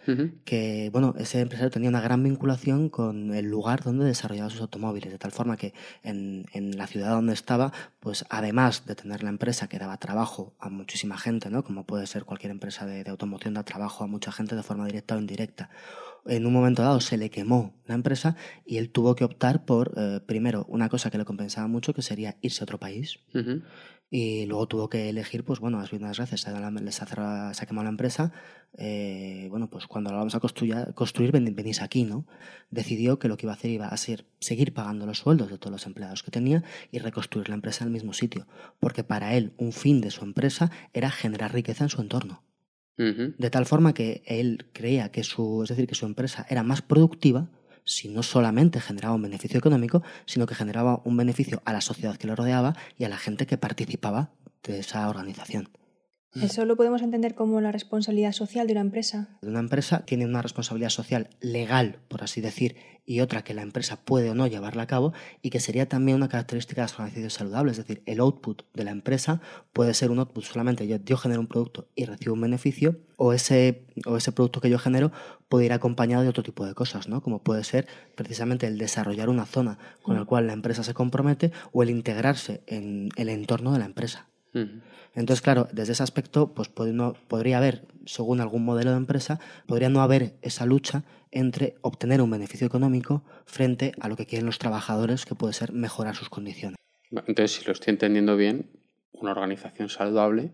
que 0.44 0.90
bueno, 0.92 1.14
ese 1.18 1.40
empresario 1.40 1.70
tenía 1.70 1.88
una 1.88 2.00
gran 2.00 2.22
vinculación 2.22 2.88
con 2.88 3.34
el 3.34 3.46
lugar 3.46 3.82
donde 3.82 4.04
desarrollaba 4.04 4.50
sus 4.50 4.60
automóviles, 4.60 5.12
de 5.12 5.18
tal 5.18 5.32
forma 5.32 5.56
que 5.56 5.74
en, 6.02 6.46
en 6.52 6.76
la 6.76 6.86
ciudad 6.86 7.10
donde 7.10 7.32
estaba, 7.32 7.72
pues 8.00 8.24
además 8.28 8.86
de 8.86 8.94
tener 8.94 9.22
la 9.22 9.30
empresa 9.30 9.68
que 9.68 9.78
daba 9.78 9.96
trabajo 9.96 10.54
a 10.58 10.68
muchísima 10.68 11.18
gente, 11.18 11.50
¿no? 11.50 11.64
Como 11.64 11.84
puede 11.84 12.06
ser 12.06 12.24
cualquier 12.24 12.52
empresa 12.52 12.86
de, 12.86 13.04
de 13.04 13.10
automoción, 13.10 13.54
da 13.54 13.64
trabajo 13.64 14.04
a 14.04 14.06
mucha 14.06 14.32
gente 14.32 14.56
de 14.56 14.62
forma 14.62 14.86
directa 14.86 15.16
o 15.16 15.18
indirecta. 15.18 15.70
En 16.26 16.46
un 16.46 16.52
momento 16.52 16.82
dado 16.82 17.00
se 17.00 17.16
le 17.16 17.30
quemó 17.30 17.74
la 17.86 17.94
empresa 17.94 18.36
y 18.64 18.76
él 18.76 18.90
tuvo 18.90 19.14
que 19.14 19.24
optar 19.24 19.64
por, 19.64 19.92
eh, 19.96 20.20
primero, 20.24 20.64
una 20.68 20.88
cosa 20.88 21.10
que 21.10 21.18
le 21.18 21.24
compensaba 21.24 21.66
mucho, 21.66 21.94
que 21.94 22.02
sería 22.02 22.36
irse 22.42 22.62
a 22.62 22.64
otro 22.64 22.78
país, 22.78 23.18
y 24.14 24.44
luego 24.44 24.68
tuvo 24.68 24.90
que 24.90 25.08
elegir, 25.08 25.42
pues 25.42 25.58
bueno, 25.58 25.80
las 25.80 25.90
unas 25.92 26.18
gracias, 26.18 26.42
se 26.42 26.50
ha, 26.50 27.54
se 27.54 27.64
ha 27.64 27.66
quemado 27.66 27.84
la 27.84 27.88
empresa, 27.88 28.30
eh, 28.76 29.46
bueno, 29.50 29.70
pues 29.70 29.86
cuando 29.86 30.10
la 30.10 30.18
vamos 30.18 30.34
a 30.34 30.40
construir, 30.40 30.92
construir 30.94 31.32
venís 31.32 31.80
aquí, 31.80 32.04
¿no? 32.04 32.26
Decidió 32.70 33.18
que 33.18 33.28
lo 33.28 33.38
que 33.38 33.46
iba 33.46 33.52
a 33.52 33.56
hacer 33.56 33.70
iba 33.70 33.88
a 33.88 33.96
ser 33.96 34.26
seguir 34.38 34.74
pagando 34.74 35.06
los 35.06 35.18
sueldos 35.18 35.50
de 35.50 35.56
todos 35.56 35.72
los 35.72 35.86
empleados 35.86 36.22
que 36.22 36.30
tenía 36.30 36.62
y 36.90 36.98
reconstruir 36.98 37.48
la 37.48 37.54
empresa 37.54 37.84
en 37.84 37.88
el 37.88 37.94
mismo 37.94 38.12
sitio, 38.12 38.46
porque 38.80 39.02
para 39.02 39.34
él 39.34 39.54
un 39.56 39.72
fin 39.72 40.02
de 40.02 40.10
su 40.10 40.24
empresa 40.24 40.70
era 40.92 41.10
generar 41.10 41.54
riqueza 41.54 41.84
en 41.84 41.90
su 41.90 42.02
entorno. 42.02 42.42
De 42.96 43.50
tal 43.50 43.66
forma 43.66 43.94
que 43.94 44.22
él 44.26 44.66
creía 44.72 45.10
que 45.10 45.24
su, 45.24 45.62
es 45.62 45.70
decir, 45.70 45.86
que 45.86 45.94
su 45.94 46.06
empresa 46.06 46.46
era 46.48 46.62
más 46.62 46.82
productiva 46.82 47.48
si 47.84 48.08
no 48.08 48.22
solamente 48.22 48.80
generaba 48.80 49.14
un 49.14 49.22
beneficio 49.22 49.58
económico, 49.58 50.02
sino 50.26 50.46
que 50.46 50.54
generaba 50.54 51.02
un 51.04 51.16
beneficio 51.16 51.62
a 51.64 51.72
la 51.72 51.80
sociedad 51.80 52.16
que 52.16 52.28
lo 52.28 52.36
rodeaba 52.36 52.76
y 52.98 53.04
a 53.04 53.08
la 53.08 53.16
gente 53.16 53.46
que 53.46 53.58
participaba 53.58 54.30
de 54.62 54.78
esa 54.78 55.08
organización. 55.08 55.68
¿Eso 56.40 56.64
lo 56.64 56.76
podemos 56.76 57.02
entender 57.02 57.34
como 57.34 57.60
la 57.60 57.72
responsabilidad 57.72 58.32
social 58.32 58.66
de 58.66 58.72
una 58.72 58.80
empresa? 58.80 59.28
Una 59.42 59.60
empresa 59.60 60.04
tiene 60.06 60.24
una 60.24 60.40
responsabilidad 60.40 60.88
social 60.88 61.28
legal, 61.40 61.98
por 62.08 62.22
así 62.22 62.40
decir, 62.40 62.76
y 63.04 63.20
otra 63.20 63.42
que 63.42 63.52
la 63.52 63.62
empresa 63.62 63.96
puede 64.02 64.30
o 64.30 64.34
no 64.34 64.46
llevarla 64.46 64.84
a 64.84 64.86
cabo 64.86 65.12
y 65.42 65.50
que 65.50 65.60
sería 65.60 65.88
también 65.88 66.16
una 66.16 66.28
característica 66.28 66.80
de 66.80 66.84
las 66.84 66.92
organizaciones 66.94 67.34
saludables. 67.34 67.78
Es 67.78 67.86
decir, 67.86 68.02
el 68.06 68.20
output 68.20 68.62
de 68.72 68.84
la 68.84 68.92
empresa 68.92 69.40
puede 69.72 69.92
ser 69.92 70.10
un 70.10 70.20
output 70.20 70.44
solamente 70.44 70.86
yo, 70.86 70.96
yo 71.04 71.16
genero 71.16 71.40
un 71.40 71.48
producto 71.48 71.88
y 71.94 72.04
recibo 72.06 72.34
un 72.34 72.40
beneficio 72.40 73.00
o 73.16 73.32
ese, 73.32 73.84
o 74.06 74.16
ese 74.16 74.32
producto 74.32 74.60
que 74.60 74.70
yo 74.70 74.78
genero 74.78 75.12
puede 75.48 75.66
ir 75.66 75.72
acompañado 75.72 76.22
de 76.22 76.28
otro 76.28 76.42
tipo 76.42 76.64
de 76.64 76.74
cosas, 76.74 77.08
¿no? 77.08 77.22
como 77.22 77.42
puede 77.42 77.64
ser 77.64 77.86
precisamente 78.14 78.66
el 78.66 78.78
desarrollar 78.78 79.28
una 79.28 79.44
zona 79.44 79.78
con 80.02 80.16
la 80.16 80.24
cual 80.24 80.46
la 80.46 80.54
empresa 80.54 80.82
se 80.82 80.94
compromete 80.94 81.52
o 81.72 81.82
el 81.82 81.90
integrarse 81.90 82.62
en 82.66 83.10
el 83.16 83.28
entorno 83.28 83.72
de 83.72 83.80
la 83.80 83.84
empresa. 83.84 84.31
Entonces, 85.14 85.42
claro, 85.42 85.68
desde 85.72 85.92
ese 85.92 86.02
aspecto, 86.02 86.52
pues 86.54 86.68
podría 86.68 87.56
haber, 87.58 87.86
según 88.06 88.40
algún 88.40 88.64
modelo 88.64 88.90
de 88.90 88.96
empresa, 88.96 89.40
podría 89.66 89.88
no 89.88 90.02
haber 90.02 90.34
esa 90.42 90.66
lucha 90.66 91.04
entre 91.30 91.76
obtener 91.80 92.20
un 92.20 92.30
beneficio 92.30 92.66
económico 92.66 93.24
frente 93.46 93.92
a 94.00 94.08
lo 94.08 94.16
que 94.16 94.26
quieren 94.26 94.46
los 94.46 94.58
trabajadores, 94.58 95.24
que 95.24 95.34
puede 95.34 95.54
ser 95.54 95.72
mejorar 95.72 96.14
sus 96.14 96.28
condiciones. 96.28 96.76
Entonces, 97.10 97.52
si 97.52 97.64
lo 97.64 97.72
estoy 97.72 97.92
entendiendo 97.92 98.36
bien, 98.36 98.70
una 99.12 99.32
organización 99.32 99.88
saludable 99.88 100.52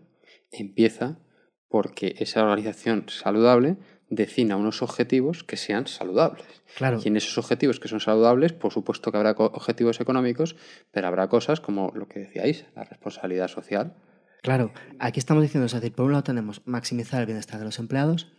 empieza 0.51 1.19
porque 1.67 2.15
esa 2.19 2.43
organización 2.43 3.05
saludable 3.07 3.77
defina 4.09 4.57
unos 4.57 4.81
objetivos 4.81 5.43
que 5.43 5.57
sean 5.57 5.87
saludables. 5.87 6.45
Claro. 6.75 6.99
Y 7.03 7.07
en 7.07 7.17
esos 7.17 7.37
objetivos 7.37 7.79
que 7.79 7.87
son 7.87 7.99
saludables, 7.99 8.53
por 8.53 8.73
supuesto 8.73 9.11
que 9.11 9.17
habrá 9.17 9.31
objetivos 9.31 9.99
económicos, 10.01 10.55
pero 10.91 11.07
habrá 11.07 11.27
cosas 11.29 11.59
como 11.61 11.91
lo 11.95 12.07
que 12.07 12.19
decíais, 12.19 12.65
la 12.75 12.83
responsabilidad 12.83 13.47
social. 13.47 13.95
Claro, 14.41 14.71
aquí 14.99 15.19
estamos 15.19 15.43
diciendo, 15.43 15.65
es 15.65 15.73
decir, 15.73 15.93
por 15.93 16.05
un 16.05 16.13
lado 16.13 16.23
tenemos 16.23 16.61
maximizar 16.65 17.19
el 17.19 17.25
bienestar 17.25 17.59
de 17.59 17.65
los 17.65 17.77
empleados, 17.77 18.31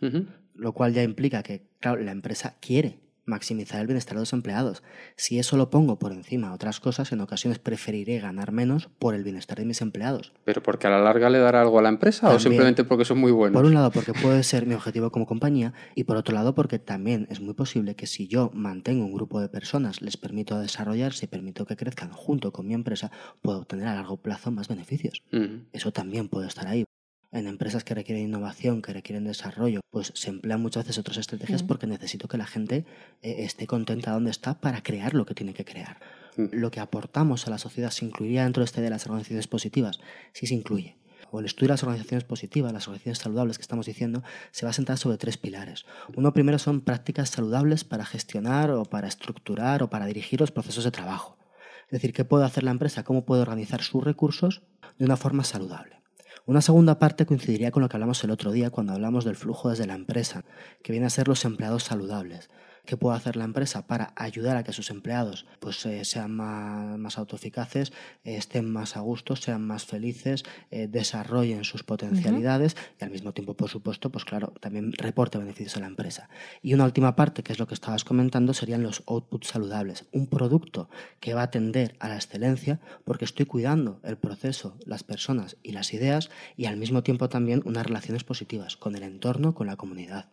lo 0.55 0.73
cual 0.73 0.93
ya 0.93 1.03
implica 1.03 1.43
que, 1.43 1.67
claro, 1.79 2.01
la 2.01 2.11
empresa 2.11 2.57
quiere 2.59 2.99
maximizar 3.31 3.81
el 3.81 3.87
bienestar 3.87 4.15
de 4.15 4.21
los 4.21 4.33
empleados. 4.33 4.83
Si 5.15 5.39
eso 5.39 5.57
lo 5.57 5.69
pongo 5.69 5.97
por 5.97 6.11
encima 6.11 6.49
de 6.49 6.53
otras 6.53 6.79
cosas, 6.79 7.11
en 7.11 7.21
ocasiones 7.21 7.57
preferiré 7.57 8.19
ganar 8.19 8.51
menos 8.51 8.89
por 8.99 9.15
el 9.15 9.23
bienestar 9.23 9.57
de 9.57 9.65
mis 9.65 9.81
empleados. 9.81 10.33
¿Pero 10.45 10.61
porque 10.61 10.85
a 10.85 10.89
la 10.91 10.99
larga 10.99 11.29
le 11.29 11.39
dará 11.39 11.61
algo 11.61 11.79
a 11.79 11.81
la 11.81 11.89
empresa 11.89 12.29
o 12.29 12.39
simplemente 12.39 12.83
porque 12.83 13.05
son 13.05 13.17
muy 13.17 13.31
buenos? 13.31 13.59
Por 13.59 13.65
un 13.65 13.73
lado, 13.73 13.89
porque 13.91 14.13
puede 14.13 14.43
ser 14.43 14.67
mi 14.67 14.75
objetivo 14.75 15.11
como 15.11 15.25
compañía 15.25 15.73
y 15.95 16.03
por 16.03 16.17
otro 16.17 16.35
lado, 16.35 16.53
porque 16.53 16.77
también 16.77 17.27
es 17.31 17.41
muy 17.41 17.53
posible 17.53 17.95
que 17.95 18.05
si 18.05 18.27
yo 18.27 18.51
mantengo 18.53 19.05
un 19.05 19.13
grupo 19.13 19.41
de 19.41 19.49
personas, 19.49 20.01
les 20.01 20.17
permito 20.17 20.59
desarrollarse 20.59 21.25
y 21.25 21.27
permito 21.27 21.65
que 21.65 21.75
crezcan 21.75 22.11
junto 22.11 22.51
con 22.51 22.67
mi 22.67 22.73
empresa, 22.73 23.11
puedo 23.41 23.59
obtener 23.59 23.87
a 23.87 23.95
largo 23.95 24.17
plazo 24.17 24.51
más 24.51 24.67
beneficios. 24.67 25.23
Eso 25.71 25.91
también 25.91 26.27
puede 26.29 26.47
estar 26.47 26.67
ahí 26.67 26.85
en 27.31 27.47
empresas 27.47 27.83
que 27.83 27.95
requieren 27.95 28.25
innovación, 28.25 28.81
que 28.81 28.93
requieren 28.93 29.23
desarrollo, 29.23 29.81
pues 29.89 30.11
se 30.15 30.29
emplean 30.29 30.61
muchas 30.61 30.83
veces 30.83 30.97
otras 30.97 31.17
estrategias 31.17 31.63
porque 31.63 31.87
necesito 31.87 32.27
que 32.27 32.37
la 32.37 32.45
gente 32.45 32.85
eh, 33.21 33.35
esté 33.39 33.67
contenta 33.67 34.11
donde 34.11 34.31
está 34.31 34.59
para 34.59 34.83
crear 34.83 35.13
lo 35.13 35.25
que 35.25 35.33
tiene 35.33 35.53
que 35.53 35.65
crear. 35.65 35.99
Lo 36.37 36.71
que 36.71 36.79
aportamos 36.79 37.47
a 37.47 37.49
la 37.49 37.57
sociedad 37.57 37.91
se 37.91 38.05
incluiría 38.05 38.43
dentro 38.43 38.61
de 38.61 38.65
este 38.65 38.81
de 38.81 38.89
las 38.89 39.05
organizaciones 39.05 39.47
positivas, 39.47 39.99
sí 40.33 40.47
se 40.47 40.55
incluye. 40.55 40.97
O 41.29 41.39
el 41.39 41.45
estudio 41.45 41.67
de 41.67 41.73
las 41.73 41.83
organizaciones 41.83 42.25
positivas, 42.25 42.73
las 42.73 42.87
organizaciones 42.87 43.19
saludables 43.19 43.57
que 43.57 43.61
estamos 43.61 43.85
diciendo, 43.85 44.23
se 44.51 44.65
va 44.65 44.71
a 44.71 44.73
sentar 44.73 44.97
sobre 44.97 45.17
tres 45.17 45.37
pilares. 45.37 45.85
Uno 46.15 46.33
primero 46.33 46.59
son 46.59 46.81
prácticas 46.81 47.29
saludables 47.29 47.85
para 47.85 48.05
gestionar 48.05 48.71
o 48.71 48.83
para 48.83 49.07
estructurar 49.07 49.83
o 49.83 49.89
para 49.89 50.05
dirigir 50.05 50.41
los 50.41 50.51
procesos 50.51 50.83
de 50.83 50.91
trabajo. 50.91 51.37
Es 51.85 51.91
decir, 51.91 52.13
¿qué 52.13 52.25
puede 52.25 52.45
hacer 52.45 52.63
la 52.63 52.71
empresa? 52.71 53.03
¿Cómo 53.03 53.25
puede 53.25 53.41
organizar 53.41 53.81
sus 53.81 54.03
recursos 54.03 54.61
de 54.97 55.05
una 55.05 55.15
forma 55.15 55.45
saludable? 55.45 56.00
Una 56.45 56.61
segunda 56.61 56.97
parte 56.97 57.25
coincidiría 57.27 57.71
con 57.71 57.83
lo 57.83 57.89
que 57.89 57.97
hablamos 57.97 58.23
el 58.23 58.31
otro 58.31 58.51
día 58.51 58.71
cuando 58.71 58.93
hablamos 58.93 59.25
del 59.25 59.35
flujo 59.35 59.69
desde 59.69 59.85
la 59.85 59.93
empresa, 59.93 60.43
que 60.81 60.91
viene 60.91 61.05
a 61.05 61.11
ser 61.11 61.27
los 61.27 61.45
empleados 61.45 61.83
saludables. 61.83 62.49
¿Qué 62.85 62.97
puede 62.97 63.17
hacer 63.17 63.35
la 63.35 63.43
empresa 63.43 63.85
para 63.87 64.13
ayudar 64.15 64.57
a 64.57 64.63
que 64.63 64.73
sus 64.73 64.89
empleados 64.89 65.45
pues, 65.59 65.85
eh, 65.85 66.03
sean 66.05 66.31
más, 66.35 67.17
autoeficaces, 67.17 67.91
eh, 68.23 68.35
estén 68.35 68.71
más 68.71 68.97
a 68.97 69.01
gusto, 69.01 69.35
sean 69.35 69.65
más 69.65 69.85
felices, 69.85 70.43
eh, 70.71 70.87
desarrollen 70.87 71.63
sus 71.63 71.83
potencialidades 71.83 72.75
y 72.99 73.03
al 73.03 73.11
mismo 73.11 73.33
tiempo, 73.33 73.55
por 73.55 73.69
supuesto, 73.69 74.11
pues 74.11 74.25
claro, 74.25 74.53
también 74.59 74.93
reporte 74.93 75.37
beneficios 75.37 75.77
a 75.77 75.81
la 75.81 75.87
empresa? 75.87 76.29
Y 76.61 76.73
una 76.73 76.85
última 76.85 77.15
parte, 77.15 77.43
que 77.43 77.53
es 77.53 77.59
lo 77.59 77.67
que 77.67 77.73
estabas 77.73 78.03
comentando, 78.03 78.53
serían 78.53 78.83
los 78.83 79.03
outputs 79.07 79.47
saludables. 79.47 80.05
Un 80.11 80.27
producto 80.27 80.89
que 81.19 81.33
va 81.33 81.43
a 81.43 81.51
tender 81.51 81.95
a 81.99 82.07
la 82.07 82.15
excelencia 82.15 82.79
porque 83.05 83.25
estoy 83.25 83.45
cuidando 83.45 83.99
el 84.03 84.17
proceso, 84.17 84.77
las 84.85 85.03
personas 85.03 85.57
y 85.63 85.71
las 85.71 85.93
ideas 85.93 86.29
y 86.57 86.65
al 86.65 86.77
mismo 86.77 87.03
tiempo 87.03 87.29
también 87.29 87.61
unas 87.65 87.85
relaciones 87.85 88.23
positivas 88.23 88.77
con 88.77 88.95
el 88.95 89.03
entorno, 89.03 89.53
con 89.53 89.67
la 89.67 89.75
comunidad. 89.75 90.29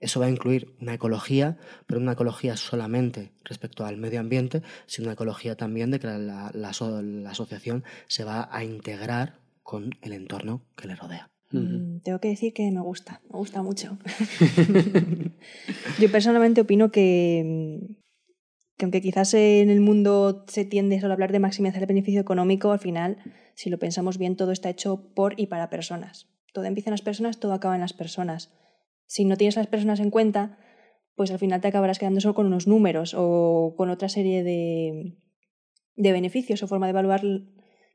Eso 0.00 0.20
va 0.20 0.26
a 0.26 0.30
incluir 0.30 0.76
una 0.80 0.94
ecología, 0.94 1.56
pero 1.86 2.00
una 2.00 2.12
ecología 2.12 2.56
solamente 2.56 3.32
respecto 3.44 3.84
al 3.84 3.96
medio 3.96 4.20
ambiente, 4.20 4.62
sino 4.86 5.06
una 5.06 5.14
ecología 5.14 5.56
también 5.56 5.90
de 5.90 5.98
que 5.98 6.06
la, 6.06 6.52
asociación 7.28 7.84
se 8.06 8.24
va 8.24 8.48
a 8.52 8.62
integrar 8.62 9.40
con 9.62 9.90
el 10.02 10.12
entorno 10.12 10.62
que 10.76 10.86
le 10.86 10.94
rodea. 10.94 11.30
Mm, 11.50 11.98
tengo 12.00 12.20
que 12.20 12.28
decir 12.28 12.52
que 12.52 12.70
me 12.70 12.80
gusta, 12.80 13.20
me 13.30 13.38
gusta 13.38 13.62
mucho. 13.62 13.98
Yo 15.98 16.12
personalmente 16.12 16.60
opino 16.60 16.92
que, 16.92 17.80
que 18.76 18.84
aunque 18.84 19.00
quizás 19.00 19.34
en 19.34 19.70
el 19.70 19.80
mundo 19.80 20.44
se 20.46 20.64
tiende 20.64 21.00
solo 21.00 21.12
a 21.12 21.14
hablar 21.14 21.32
de 21.32 21.40
maximizar 21.40 21.82
el 21.82 21.88
beneficio 21.88 22.20
económico, 22.20 22.70
al 22.70 22.78
final, 22.78 23.16
si 23.54 23.68
lo 23.68 23.78
pensamos 23.78 24.16
bien, 24.16 24.36
todo 24.36 24.52
está 24.52 24.70
hecho 24.70 25.12
por 25.14 25.40
y 25.40 25.48
para 25.48 25.70
personas. 25.70 26.28
Todo 26.52 26.66
empieza 26.66 26.90
en 26.90 26.92
las 26.92 27.02
personas, 27.02 27.40
todo 27.40 27.52
acaba 27.52 27.74
en 27.74 27.80
las 27.80 27.94
personas 27.94 28.52
si 29.08 29.24
no 29.24 29.36
tienes 29.36 29.56
a 29.56 29.60
las 29.60 29.66
personas 29.66 29.98
en 29.98 30.10
cuenta, 30.10 30.58
pues 31.16 31.32
al 31.32 31.38
final 31.40 31.60
te 31.60 31.68
acabarás 31.68 31.98
quedando 31.98 32.20
solo 32.20 32.34
con 32.34 32.46
unos 32.46 32.68
números 32.68 33.14
o 33.16 33.74
con 33.76 33.90
otra 33.90 34.08
serie 34.08 34.44
de, 34.44 35.16
de 35.96 36.12
beneficios 36.12 36.62
o 36.62 36.68
forma 36.68 36.86
de 36.86 36.90
evaluar, 36.90 37.22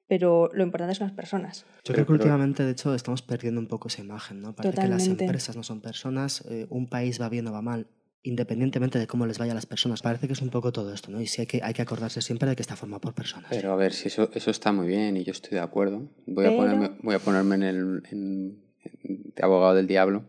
pero 0.08 0.50
lo 0.53 0.63
importante 0.63 0.96
son 0.96 1.08
las 1.08 1.15
personas. 1.15 1.65
Yo 1.86 1.93
creo 1.93 2.05
que 2.05 2.13
últimamente, 2.13 2.65
de 2.65 2.72
hecho, 2.72 2.93
estamos 2.93 3.22
perdiendo 3.22 3.62
un 3.62 3.67
poco 3.67 3.88
esa 3.88 4.01
imagen, 4.01 4.41
¿no? 4.41 4.55
Parece 4.55 4.82
que 4.82 4.88
las 4.88 5.08
empresas 5.08 5.55
no 5.55 5.63
son 5.63 5.82
personas, 5.82 6.43
eh, 6.50 6.65
un 6.70 6.89
país 6.89 7.22
va 7.22 7.29
bien 7.29 7.48
o 7.48 7.53
va 7.53 7.62
mal, 7.62 7.88
independientemente 8.24 8.98
de 8.98 9.05
cómo 9.05 9.27
les 9.27 9.38
vaya 9.38 9.51
a 9.51 9.55
las 9.55 9.67
personas. 9.67 10.01
Parece 10.01 10.25
que 10.25 10.34
es 10.34 10.41
un 10.41 10.50
poco 10.50 10.72
todo 10.72 10.91
esto, 10.91 11.12
¿no? 11.12 11.22
Y 11.22 11.27
sí 11.27 11.41
hay 11.41 11.48
que, 11.48 11.62
hay 11.63 11.74
que 11.75 11.84
acordarse 11.84 12.24
siempre 12.24 12.50
de 12.50 12.55
que 12.55 12.63
está 12.63 12.75
formado 12.75 13.01
por 13.01 13.13
personas. 13.13 13.51
Pero 13.51 13.72
a 13.72 13.75
ver, 13.75 13.93
si 13.93 14.08
eso, 14.08 14.32
eso 14.34 14.50
está 14.50 14.72
muy 14.72 14.88
bien 14.88 15.15
y 15.15 15.24
yo 15.24 15.32
estoy 15.32 15.51
de 15.51 15.60
acuerdo. 15.60 16.10
Voy, 16.25 16.48
a, 16.48 16.58
ponerme, 16.58 16.91
voy 17.03 17.13
a 17.13 17.20
ponerme 17.20 17.55
en 17.55 17.63
el 17.63 18.03
en, 18.12 18.63
de 19.03 19.43
abogado 19.43 19.75
del 19.75 19.86
diablo 19.86 20.25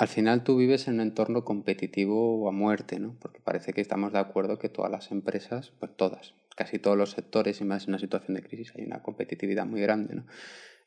al 0.00 0.08
final 0.08 0.44
tú 0.44 0.56
vives 0.56 0.88
en 0.88 0.94
un 0.94 1.00
entorno 1.02 1.44
competitivo 1.44 2.48
a 2.48 2.52
muerte, 2.52 2.98
¿no? 2.98 3.16
Porque 3.20 3.38
parece 3.38 3.74
que 3.74 3.82
estamos 3.82 4.14
de 4.14 4.18
acuerdo 4.18 4.58
que 4.58 4.70
todas 4.70 4.90
las 4.90 5.10
empresas, 5.10 5.74
pues 5.78 5.94
todas, 5.94 6.32
casi 6.56 6.78
todos 6.78 6.96
los 6.96 7.10
sectores 7.10 7.60
y 7.60 7.64
más 7.64 7.84
en 7.84 7.90
una 7.90 7.98
situación 7.98 8.34
de 8.34 8.42
crisis 8.42 8.72
hay 8.74 8.84
una 8.84 9.02
competitividad 9.02 9.66
muy 9.66 9.82
grande, 9.82 10.14
¿no? 10.14 10.24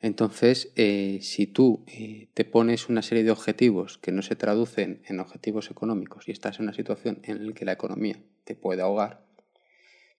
Entonces, 0.00 0.72
eh, 0.74 1.20
si 1.22 1.46
tú 1.46 1.84
eh, 1.86 2.26
te 2.34 2.44
pones 2.44 2.88
una 2.88 3.02
serie 3.02 3.22
de 3.22 3.30
objetivos 3.30 3.98
que 3.98 4.10
no 4.10 4.20
se 4.20 4.34
traducen 4.34 5.00
en 5.06 5.20
objetivos 5.20 5.70
económicos 5.70 6.26
y 6.26 6.32
estás 6.32 6.58
en 6.58 6.64
una 6.64 6.74
situación 6.74 7.20
en 7.22 7.46
la 7.46 7.52
que 7.52 7.64
la 7.64 7.72
economía 7.72 8.16
te 8.42 8.56
puede 8.56 8.82
ahogar, 8.82 9.24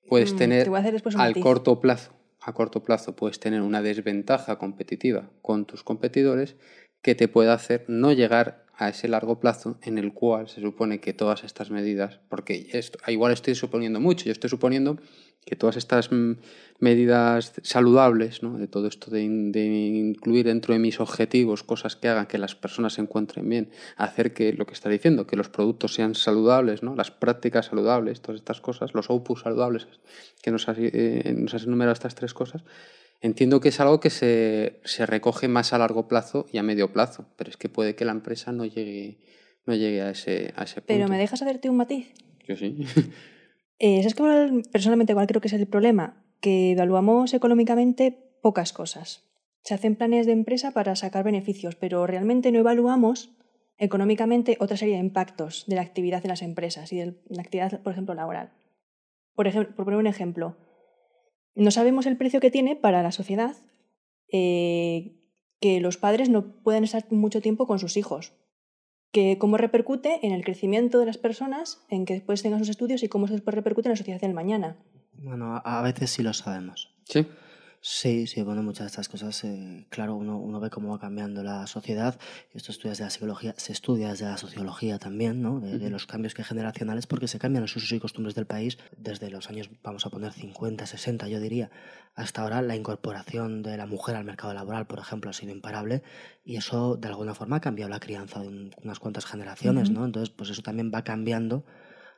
puedes 0.08 0.34
mm, 0.34 0.38
tener 0.38 0.70
al 1.18 1.38
corto 1.42 1.82
plazo, 1.82 2.14
a 2.40 2.54
corto 2.54 2.82
plazo 2.82 3.14
puedes 3.14 3.42
tener 3.42 3.62
una 3.62 3.82
desventaja 3.82 4.58
competitiva 4.58 5.30
con 5.42 5.66
tus 5.66 5.84
competidores 5.84 6.56
que 7.02 7.14
te 7.14 7.28
puede 7.28 7.52
hacer 7.52 7.84
no 7.90 8.14
llegar 8.14 8.65
a 8.78 8.90
ese 8.90 9.08
largo 9.08 9.40
plazo 9.40 9.78
en 9.82 9.98
el 9.98 10.14
cual 10.14 10.50
se 10.50 10.62
supone 10.62 11.00
que 11.00 11.14
todas 11.14 11.44
estas 11.44 11.72
medidas, 11.72 12.20
porque 12.30 12.68
esto, 12.74 13.00
igual 13.08 13.32
estoy 13.34 13.56
suponiendo 13.56 14.00
mucho, 14.00 14.26
yo 14.26 14.32
estoy 14.32 14.50
suponiendo 14.50 14.98
que 15.46 15.56
todas 15.56 15.78
estas 15.78 16.12
mm, 16.12 16.34
medidas 16.80 17.54
saludables, 17.62 18.42
¿no? 18.42 18.58
de 18.58 18.68
todo 18.68 18.88
esto 18.88 19.12
de, 19.12 19.22
incluir 19.22 20.48
dentro 20.48 20.74
de 20.74 20.80
mis 20.80 21.00
objetivos 21.00 21.64
cosas 21.64 21.96
que 21.96 22.08
hagan 22.08 22.26
que 22.26 22.40
las 22.40 22.56
personas 22.56 22.94
se 22.94 23.02
encuentren 23.02 23.48
bien, 23.48 23.70
hacer 23.96 24.34
que 24.34 24.54
lo 24.54 24.66
que 24.66 24.74
está 24.74 24.90
diciendo, 24.90 25.28
que 25.28 25.36
los 25.36 25.50
productos 25.50 25.94
sean 25.94 26.16
saludables, 26.16 26.82
¿no? 26.82 26.96
las 26.96 27.12
prácticas 27.12 27.68
saludables, 27.68 28.22
todas 28.22 28.42
estas 28.42 28.60
cosas, 28.60 28.94
los 28.96 29.10
outputs 29.10 29.42
saludables, 29.42 29.88
que 30.42 30.52
nos 30.52 30.68
has, 30.68 30.78
eh, 30.80 31.34
nos 31.38 31.54
has 31.54 31.64
enumerado 31.64 31.94
estas 31.94 32.16
tres 32.16 32.34
cosas, 32.34 32.64
Entiendo 33.22 33.60
que 33.60 33.70
es 33.70 33.80
algo 33.80 34.00
que 34.00 34.10
se, 34.10 34.80
se, 34.84 35.06
recoge 35.06 35.48
más 35.48 35.74
a 35.74 35.78
largo 35.78 36.08
plazo 36.08 36.46
y 36.52 36.58
a 36.58 36.64
medio 36.64 36.94
plazo, 36.94 37.28
pero 37.38 37.50
es 37.50 37.58
que 37.58 37.70
puede 37.70 37.96
que 37.96 38.06
la 38.06 38.12
empresa 38.12 38.52
no 38.52 38.66
llegue, 38.66 39.18
no 39.66 39.74
llegue 39.74 40.02
a, 40.02 40.12
ese, 40.12 40.54
a 40.56 40.64
ese 40.64 40.76
punto. 40.76 40.88
Pero 40.88 41.08
me 41.08 41.18
dejas 41.18 41.42
hacerte 41.42 41.70
un 41.70 41.78
matiz. 41.78 42.14
Yo 42.48 42.56
sí. 42.56 42.86
Eh, 43.78 43.98
¿Sabes 43.98 44.16
que 44.16 44.70
personalmente 44.72 45.14
cuál 45.14 45.28
creo 45.28 45.42
que 45.42 45.50
es 45.50 45.54
el 45.54 45.68
problema? 45.68 46.24
Que 46.40 46.72
evaluamos 46.72 47.34
económicamente 47.34 48.38
pocas 48.42 48.72
cosas. 48.72 49.26
Se 49.64 49.74
hacen 49.74 49.98
planes 49.98 50.26
de 50.26 50.32
empresa 50.32 50.72
para 50.72 50.96
sacar 50.96 51.26
beneficios, 51.26 51.76
pero 51.76 52.08
realmente 52.08 52.54
no 52.54 52.60
evaluamos 52.60 53.36
económicamente 53.78 54.56
otra 54.60 54.78
serie 54.78 54.96
de 54.96 55.02
impactos 55.02 55.66
de 55.68 55.76
la 55.76 55.82
actividad 55.82 56.24
en 56.24 56.30
las 56.30 56.42
empresas 56.42 56.94
y 56.94 57.00
de 57.00 57.20
la 57.28 57.42
actividad, 57.42 57.82
por 57.82 57.92
ejemplo, 57.92 58.14
laboral. 58.14 58.54
Por, 59.34 59.48
ejemplo, 59.48 59.76
por 59.76 59.86
poner 59.86 60.00
un 60.00 60.08
ejemplo, 60.08 60.56
no 61.56 61.72
sabemos 61.72 62.06
el 62.06 62.18
precio 62.18 62.40
que 62.40 62.52
tiene 62.52 62.76
para 62.76 63.02
la 63.02 63.12
sociedad 63.12 63.56
eh, 64.32 65.22
que 65.60 65.80
los 65.80 65.98
padres 65.98 66.30
no 66.30 66.62
pueden 66.64 66.84
estar 66.84 67.06
mucho 67.12 67.42
tiempo 67.42 67.66
con 67.66 67.80
sus 67.80 67.98
hijos, 67.98 68.34
que 69.12 69.38
cómo 69.38 69.58
repercute 69.58 70.20
en 70.26 70.34
el 70.34 70.44
crecimiento 70.44 71.00
de 71.00 71.06
las 71.06 71.18
personas, 71.18 71.86
en 71.90 72.06
que 72.06 72.14
después 72.14 72.44
tengan 72.44 72.60
sus 72.60 72.70
estudios 72.70 73.04
y 73.04 73.08
cómo 73.08 73.28
después 73.28 73.56
repercute 73.56 73.88
en 73.88 73.94
la 73.94 73.98
sociedad 73.98 74.20
del 74.20 74.34
mañana. 74.34 74.78
Bueno, 75.14 75.62
a 75.64 75.82
veces 75.82 76.10
sí 76.10 76.22
lo 76.22 76.34
sabemos. 76.34 76.94
Sí. 77.06 77.26
Sí, 77.88 78.26
sí, 78.26 78.42
bueno, 78.42 78.64
muchas 78.64 78.86
de 78.86 78.88
estas 78.88 79.10
cosas, 79.10 79.44
eh, 79.44 79.86
claro, 79.90 80.16
uno, 80.16 80.40
uno, 80.40 80.60
ve 80.60 80.72
cómo 80.72 80.90
va 80.90 80.98
cambiando 80.98 81.44
la 81.44 81.68
sociedad. 81.68 82.20
Esto 82.56 82.72
estudias 82.72 82.98
de 82.98 83.04
la 83.04 83.12
psicología, 83.12 83.54
se 83.58 83.74
estudia 83.74 84.10
desde 84.10 84.26
la 84.26 84.38
sociología 84.38 84.98
también, 84.98 85.44
¿no? 85.44 85.60
De, 85.60 85.92
los 85.92 86.08
cambios 86.08 86.34
que 86.34 86.44
generacionales, 86.44 87.06
porque 87.06 87.28
se 87.28 87.38
cambian 87.38 87.62
los 87.62 87.76
usos 87.76 87.92
y 87.92 88.00
costumbres 88.00 88.34
del 88.34 88.48
país 88.48 88.80
desde 88.98 89.30
los 89.30 89.52
años, 89.52 89.70
vamos 89.84 90.04
a 90.08 90.10
poner 90.10 90.34
50, 90.34 90.84
60, 90.84 91.28
yo 91.28 91.40
diría, 91.40 91.70
hasta 92.16 92.42
ahora. 92.42 92.64
La 92.64 92.76
incorporación 92.76 93.62
de 93.62 93.78
la 93.78 93.86
mujer 93.86 94.16
al 94.16 94.26
mercado 94.26 94.56
laboral, 94.56 94.88
por 94.88 94.98
ejemplo, 94.98 95.30
ha 95.30 95.34
sido 95.34 95.52
imparable 95.52 96.02
y 96.44 96.56
eso 96.56 96.96
de 96.96 97.08
alguna 97.08 97.36
forma 97.36 97.58
ha 97.58 97.62
cambiado 97.62 97.92
la 97.92 98.00
crianza 98.00 98.40
de 98.40 98.72
unas 98.84 98.98
cuantas 98.98 99.28
generaciones, 99.28 99.92
¿no? 99.92 100.06
Entonces, 100.06 100.32
pues 100.32 100.50
eso 100.50 100.64
también 100.64 100.92
va 100.92 101.04
cambiando 101.04 101.64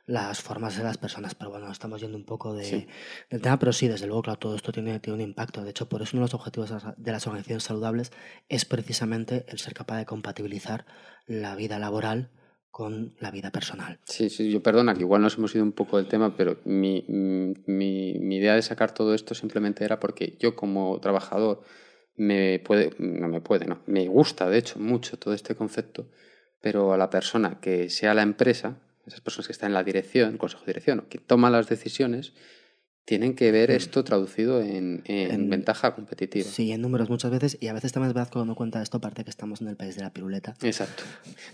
las 0.08 0.40
formas 0.40 0.76
de 0.76 0.82
las 0.82 0.96
personas. 0.96 1.34
Pero 1.34 1.50
bueno, 1.50 1.70
estamos 1.70 2.00
yendo 2.00 2.16
un 2.16 2.24
poco 2.24 2.54
de, 2.54 2.88
del 3.30 3.42
tema, 3.42 3.58
pero 3.58 3.72
sí, 3.72 3.86
desde 3.88 4.06
luego, 4.06 4.22
claro, 4.22 4.38
todo 4.38 4.56
esto 4.56 4.72
tiene, 4.72 4.98
tiene 5.00 5.16
un 5.16 5.20
impacto. 5.20 5.62
De 5.62 5.70
hecho, 5.70 5.88
por 5.88 6.00
eso 6.02 6.16
uno 6.16 6.22
de 6.22 6.32
los 6.32 6.34
objetivos 6.34 6.72
de 6.96 7.12
las 7.12 7.26
organizaciones 7.26 7.62
saludables 7.62 8.10
es 8.48 8.64
precisamente 8.64 9.44
el 9.48 9.58
ser 9.58 9.74
capaz 9.74 9.98
de 9.98 10.06
compatibilizar 10.06 10.86
la 11.26 11.54
vida 11.56 11.78
laboral 11.78 12.30
con 12.70 13.14
la 13.20 13.30
vida 13.30 13.50
personal. 13.50 13.98
Sí, 14.04 14.30
sí, 14.30 14.50
yo 14.50 14.62
perdona 14.62 14.94
que 14.94 15.00
igual 15.00 15.20
nos 15.20 15.36
hemos 15.36 15.54
ido 15.54 15.64
un 15.64 15.72
poco 15.72 15.98
del 15.98 16.06
tema, 16.06 16.36
pero 16.36 16.58
mi, 16.64 17.04
mi, 17.08 18.14
mi 18.18 18.36
idea 18.36 18.54
de 18.54 18.62
sacar 18.62 18.94
todo 18.94 19.14
esto 19.14 19.34
simplemente 19.34 19.84
era 19.84 20.00
porque 20.00 20.36
yo 20.40 20.56
como 20.56 20.98
trabajador 21.00 21.62
me 22.16 22.60
puede, 22.60 22.92
no 22.98 23.28
me 23.28 23.40
puede, 23.40 23.66
no, 23.66 23.80
me 23.86 24.08
gusta 24.08 24.48
de 24.48 24.58
hecho 24.58 24.78
mucho 24.78 25.18
todo 25.18 25.34
este 25.34 25.54
concepto, 25.54 26.08
pero 26.60 26.92
a 26.92 26.96
la 26.96 27.10
persona 27.10 27.60
que 27.60 27.90
sea 27.90 28.14
la 28.14 28.22
empresa, 28.22 28.78
esas 29.08 29.20
personas 29.20 29.46
que 29.46 29.52
están 29.52 29.68
en 29.68 29.74
la 29.74 29.84
dirección, 29.84 30.32
el 30.32 30.38
consejo 30.38 30.64
de 30.64 30.70
dirección, 30.70 31.04
que 31.08 31.18
toman 31.18 31.52
las 31.52 31.68
decisiones, 31.68 32.32
tienen 33.08 33.34
que 33.34 33.50
ver 33.52 33.70
esto 33.70 34.04
traducido 34.04 34.60
en, 34.60 35.02
ventaja 35.48 35.94
competitiva. 35.94 36.44
Sí, 36.46 36.72
en 36.72 36.82
números 36.82 37.08
muchas 37.08 37.30
veces, 37.30 37.56
y 37.58 37.68
a 37.68 37.72
veces 37.72 37.90
también 37.90 38.10
es 38.10 38.14
verdad 38.14 38.30
cuando 38.30 38.44
uno 38.44 38.54
cuenta 38.54 38.82
esto, 38.82 39.00
parte 39.00 39.24
que 39.24 39.30
estamos 39.30 39.62
en 39.62 39.68
el 39.68 39.76
país 39.76 39.96
de 39.96 40.02
la 40.02 40.12
piruleta. 40.12 40.54
Exacto. 40.60 41.04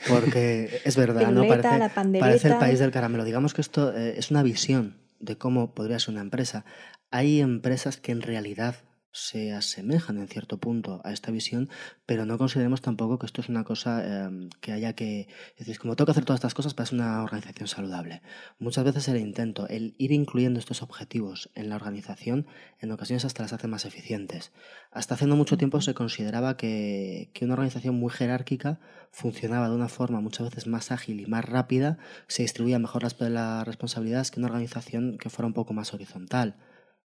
Porque 0.09 0.81
es 0.85 0.97
verdad, 0.97 1.31
¿no? 1.31 1.47
Parece, 1.47 1.93
parece, 2.19 2.49
el 2.49 2.57
país 2.57 2.81
del 2.81 2.91
caramelo. 2.91 3.25
Digamos 3.25 3.55
que 3.55 3.61
esto 3.61 3.97
eh, 3.97 4.15
es 4.19 4.33
una 4.33 4.43
visión 4.43 4.97
de 5.21 5.39
cómo 5.39 5.75
podría 5.75 6.01
ser 6.01 6.15
una 6.15 6.23
empresa. 6.23 6.65
Hay 7.13 7.41
empresas 7.41 7.99
que 7.99 8.11
en 8.11 8.23
realidad 8.23 8.75
se 9.15 9.53
asemejan 9.53 10.19
en 10.19 10.27
cierto 10.27 10.59
punto 10.59 11.01
a 11.05 11.13
esta 11.13 11.31
visión, 11.31 11.71
pero 12.05 12.27
no 12.27 12.37
consideremos 12.37 12.83
tampoco 12.83 13.17
que 13.21 13.27
esto 13.27 13.41
es 13.41 13.49
una 13.49 13.63
cosa 13.63 14.27
em, 14.27 14.51
que 14.61 14.73
haya 14.73 14.95
que 14.95 15.29
decir, 15.57 15.79
como 15.79 15.95
tengo 15.95 16.07
que 16.07 16.11
hacer 16.11 16.25
todas 16.25 16.39
estas 16.39 16.53
cosas 16.53 16.75
para 16.75 16.87
ser 16.87 16.99
una 16.99 17.23
organización 17.23 17.69
saludable. 17.69 18.23
Muchas 18.59 18.85
veces 18.85 19.07
el 19.07 19.19
intento, 19.19 19.69
el 19.69 19.95
ir 19.99 20.11
incluyendo 20.11 20.59
estos 20.59 20.83
objetivos 20.83 21.49
en 21.55 21.69
la 21.69 21.77
organización, 21.77 22.49
en 22.81 22.91
ocasiones 22.91 23.25
hasta 23.25 23.45
las 23.45 23.53
hace 23.53 23.69
más 23.69 23.85
eficientes. 23.85 24.53
Hasta 24.91 25.15
hace 25.15 25.29
no 25.29 25.37
mucho 25.37 25.57
tiempo 25.57 25.81
se 25.81 25.95
consideraba 25.95 26.57
que, 26.57 27.31
que 27.35 27.45
una 27.45 27.55
organización 27.55 27.95
muy 27.95 28.11
jerárquica 28.11 28.81
funcionaba 29.13 29.69
de 29.69 29.77
una 29.77 29.89
forma 29.89 30.21
muchas 30.21 30.49
veces 30.49 30.67
más 30.67 30.91
ágil 30.91 31.21
y 31.21 31.27
más 31.27 31.45
rápida, 31.45 31.99
se 32.27 32.43
distribuía 32.43 32.81
mejor 32.81 33.05
las, 33.05 33.21
las 33.21 33.65
responsabilidades 33.65 34.33
que 34.33 34.41
una 34.41 34.49
organización 34.49 35.19
que 35.19 35.31
fuera 35.31 35.47
un 35.47 35.55
poco 35.55 35.73
más 35.73 35.95
horizontal 35.95 36.57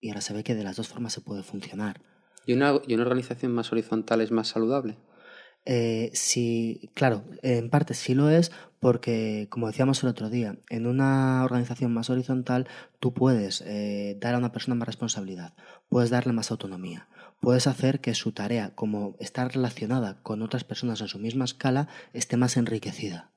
y 0.02 0.10
ahora 0.10 0.20
se 0.20 0.34
ve 0.34 0.44
que 0.44 0.54
de 0.54 0.64
las 0.64 0.76
dos 0.76 0.88
formas 0.88 1.14
se 1.14 1.22
puede 1.22 1.42
funcionar. 1.42 2.02
¿Y 2.44 2.52
una, 2.52 2.74
y 2.86 2.92
una 2.92 3.04
organización 3.04 3.52
más 3.52 3.72
horizontal 3.72 4.20
es 4.20 4.32
más 4.32 4.48
saludable? 4.48 4.98
Eh, 5.64 6.10
sí, 6.12 6.90
claro, 6.94 7.24
en 7.42 7.70
parte 7.70 7.94
sí 7.94 8.14
lo 8.14 8.28
es 8.28 8.50
porque, 8.80 9.46
como 9.48 9.68
decíamos 9.68 10.02
el 10.02 10.08
otro 10.08 10.28
día, 10.28 10.56
en 10.70 10.88
una 10.88 11.44
organización 11.44 11.94
más 11.94 12.10
horizontal 12.10 12.66
tú 12.98 13.14
puedes 13.14 13.62
eh, 13.64 14.16
dar 14.20 14.34
a 14.34 14.38
una 14.38 14.50
persona 14.50 14.74
más 14.74 14.86
responsabilidad, 14.86 15.54
puedes 15.88 16.10
darle 16.10 16.32
más 16.32 16.50
autonomía, 16.50 17.06
puedes 17.40 17.68
hacer 17.68 18.00
que 18.00 18.14
su 18.14 18.32
tarea, 18.32 18.74
como 18.74 19.14
está 19.20 19.46
relacionada 19.46 20.20
con 20.22 20.42
otras 20.42 20.64
personas 20.64 21.00
en 21.00 21.08
su 21.08 21.20
misma 21.20 21.44
escala, 21.44 21.86
esté 22.12 22.36
más 22.36 22.56
enriquecida. 22.56 23.30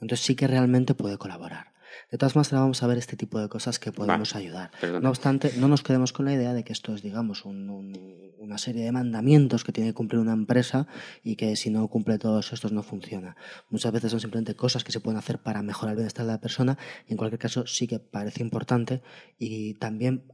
Entonces 0.00 0.24
sí 0.24 0.34
que 0.34 0.46
realmente 0.46 0.94
puede 0.94 1.18
colaborar. 1.18 1.75
De 2.10 2.18
todas 2.18 2.36
maneras, 2.36 2.52
vamos 2.52 2.82
a 2.82 2.86
ver 2.86 2.98
este 2.98 3.16
tipo 3.16 3.40
de 3.40 3.48
cosas 3.48 3.78
que 3.78 3.92
podemos 3.92 4.34
ayudar. 4.34 4.70
No 5.00 5.08
obstante, 5.08 5.52
no 5.58 5.68
nos 5.68 5.82
quedemos 5.82 6.12
con 6.12 6.26
la 6.26 6.32
idea 6.32 6.52
de 6.54 6.64
que 6.64 6.72
esto 6.72 6.94
es, 6.94 7.02
digamos, 7.02 7.44
una 7.44 8.58
serie 8.58 8.84
de 8.84 8.92
mandamientos 8.92 9.64
que 9.64 9.72
tiene 9.72 9.90
que 9.90 9.94
cumplir 9.94 10.20
una 10.20 10.32
empresa 10.32 10.86
y 11.22 11.36
que 11.36 11.56
si 11.56 11.70
no 11.70 11.86
cumple 11.88 12.18
todos 12.18 12.52
estos 12.52 12.72
no 12.72 12.82
funciona. 12.82 13.36
Muchas 13.70 13.92
veces 13.92 14.10
son 14.10 14.20
simplemente 14.20 14.54
cosas 14.54 14.84
que 14.84 14.92
se 14.92 15.00
pueden 15.00 15.18
hacer 15.18 15.38
para 15.38 15.62
mejorar 15.62 15.92
el 15.92 15.96
bienestar 15.96 16.26
de 16.26 16.32
la 16.32 16.40
persona 16.40 16.78
y 17.06 17.12
en 17.12 17.16
cualquier 17.16 17.38
caso 17.38 17.66
sí 17.66 17.86
que 17.86 17.98
parece 17.98 18.42
importante 18.42 19.02
y 19.38 19.74
también 19.74 20.24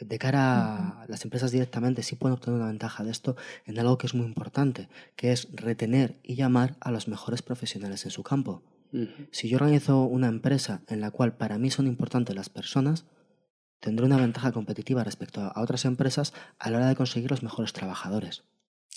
de 0.00 0.18
cara 0.18 1.02
a 1.02 1.06
las 1.08 1.24
empresas 1.24 1.50
directamente 1.50 2.02
sí 2.02 2.16
pueden 2.16 2.34
obtener 2.34 2.58
una 2.60 2.68
ventaja 2.68 3.04
de 3.04 3.10
esto 3.10 3.36
en 3.66 3.78
algo 3.78 3.98
que 3.98 4.06
es 4.06 4.14
muy 4.14 4.26
importante, 4.26 4.88
que 5.16 5.32
es 5.32 5.48
retener 5.52 6.18
y 6.22 6.34
llamar 6.36 6.76
a 6.80 6.90
los 6.90 7.08
mejores 7.08 7.42
profesionales 7.42 8.04
en 8.04 8.10
su 8.10 8.22
campo. 8.22 8.62
Si 9.30 9.48
yo 9.48 9.56
organizo 9.56 10.02
una 10.02 10.28
empresa 10.28 10.82
en 10.88 11.00
la 11.00 11.10
cual 11.10 11.36
para 11.36 11.58
mí 11.58 11.70
son 11.70 11.86
importantes 11.86 12.34
las 12.34 12.48
personas, 12.48 13.06
tendré 13.80 14.06
una 14.06 14.16
ventaja 14.16 14.52
competitiva 14.52 15.04
respecto 15.04 15.40
a 15.40 15.60
otras 15.60 15.84
empresas 15.84 16.32
a 16.58 16.70
la 16.70 16.78
hora 16.78 16.88
de 16.88 16.96
conseguir 16.96 17.30
los 17.30 17.42
mejores 17.42 17.72
trabajadores. 17.72 18.44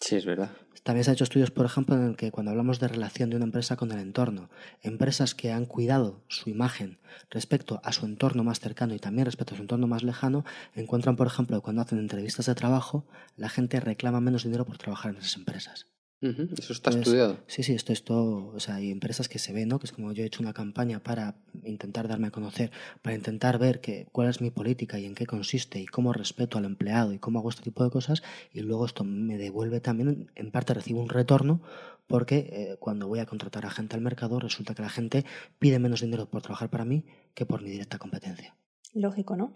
Sí, 0.01 0.15
es 0.15 0.25
verdad. 0.25 0.49
También 0.82 1.04
se 1.04 1.12
han 1.12 1.13
hecho 1.13 1.25
estudios, 1.25 1.51
por 1.51 1.65
ejemplo, 1.67 1.95
en 1.95 2.04
el 2.04 2.15
que 2.15 2.32
cuando 2.32 2.49
hablamos 2.49 2.80
de 2.80 2.88
relación 2.88 3.30
de 3.30 3.36
una 3.36 3.45
empresa 3.45 3.75
con 3.75 3.91
el 3.91 3.99
entorno, 3.99 4.49
empresas 4.82 5.36
que 5.36 5.51
han 5.51 5.65
cuidado 5.65 6.23
su 6.27 6.49
imagen 6.49 6.97
respecto 7.30 7.80
a 7.84 7.91
su 7.91 8.08
entorno 8.08 8.43
más 8.43 8.60
cercano 8.60 8.95
y 8.95 8.99
también 8.99 9.25
respecto 9.25 9.54
a 9.54 9.58
su 9.58 9.62
entorno 9.62 9.86
más 9.86 10.01
lejano, 10.01 10.43
encuentran, 10.73 11.15
por 11.15 11.27
ejemplo, 11.27 11.62
cuando 11.62 11.84
hacen 11.84 11.99
entrevistas 11.99 12.47
de 12.47 12.56
trabajo, 12.56 13.06
la 13.38 13.49
gente 13.49 13.80
reclama 13.80 14.21
menos 14.21 14.43
dinero 14.43 14.65
por 14.65 14.80
trabajar 14.80 15.12
en 15.12 15.19
esas 15.19 15.38
empresas. 15.38 15.90
Eso 16.21 16.73
está 16.73 16.91
estudiado. 16.91 17.39
Sí, 17.47 17.63
sí, 17.63 17.73
esto, 17.73 17.91
esto, 17.93 18.51
o 18.53 18.60
sea, 18.60 18.75
hay 18.75 18.91
empresas 18.91 19.27
que 19.27 19.39
se 19.39 19.53
ven, 19.53 19.69
¿no? 19.69 19.79
Que 19.79 19.88
es 19.88 19.91
como 19.91 20.12
yo 20.12 20.23
he 20.23 20.27
hecho 20.27 20.43
una 20.43 20.53
campaña 20.53 20.99
para 20.99 21.36
intentar 21.63 22.07
darme 22.07 22.27
a 22.27 22.31
conocer, 22.31 22.71
para 23.01 23.15
intentar 23.15 23.57
ver 23.57 23.81
que, 23.81 24.07
cuál 24.12 24.29
es 24.29 24.39
mi 24.39 24.51
política 24.51 24.99
y 24.99 25.05
en 25.05 25.15
qué 25.15 25.25
consiste 25.25 25.79
y 25.79 25.88
cómo 25.88 26.13
respeto 26.13 26.60
al 26.60 26.65
empleado 26.65 27.12
y 27.13 27.17
cómo 27.17 27.39
hago 27.39 27.49
este 27.49 27.63
tipo 27.63 27.84
de 27.84 27.89
cosas 27.89 28.21
y 28.53 28.62
luego 28.62 28.86
esto 28.86 29.03
me 29.03 29.38
devuelve 29.38 29.79
también, 29.79 30.29
en 30.36 30.51
parte 30.51 30.75
recibo 30.75 31.01
un 31.01 31.10
retorno 31.10 31.62
porque 32.05 32.49
eh, 32.51 32.77
cuando 32.79 33.07
voy 33.07 33.19
a 33.19 33.25
contratar 33.25 33.65
a 33.65 33.71
gente 33.71 33.95
al 33.95 34.01
mercado 34.01 34.39
resulta 34.39 34.75
que 34.75 34.84
la 34.84 34.89
gente 34.89 35.25
pide 35.57 35.79
menos 35.79 36.01
dinero 36.01 36.29
por 36.29 36.43
trabajar 36.43 36.69
para 36.69 36.86
mí 36.86 37.05
que 37.34 37.47
por 37.47 37.63
mi 37.63 37.71
directa 37.71 37.97
competencia. 37.97 38.55
Lógico, 38.93 39.36
¿no? 39.36 39.53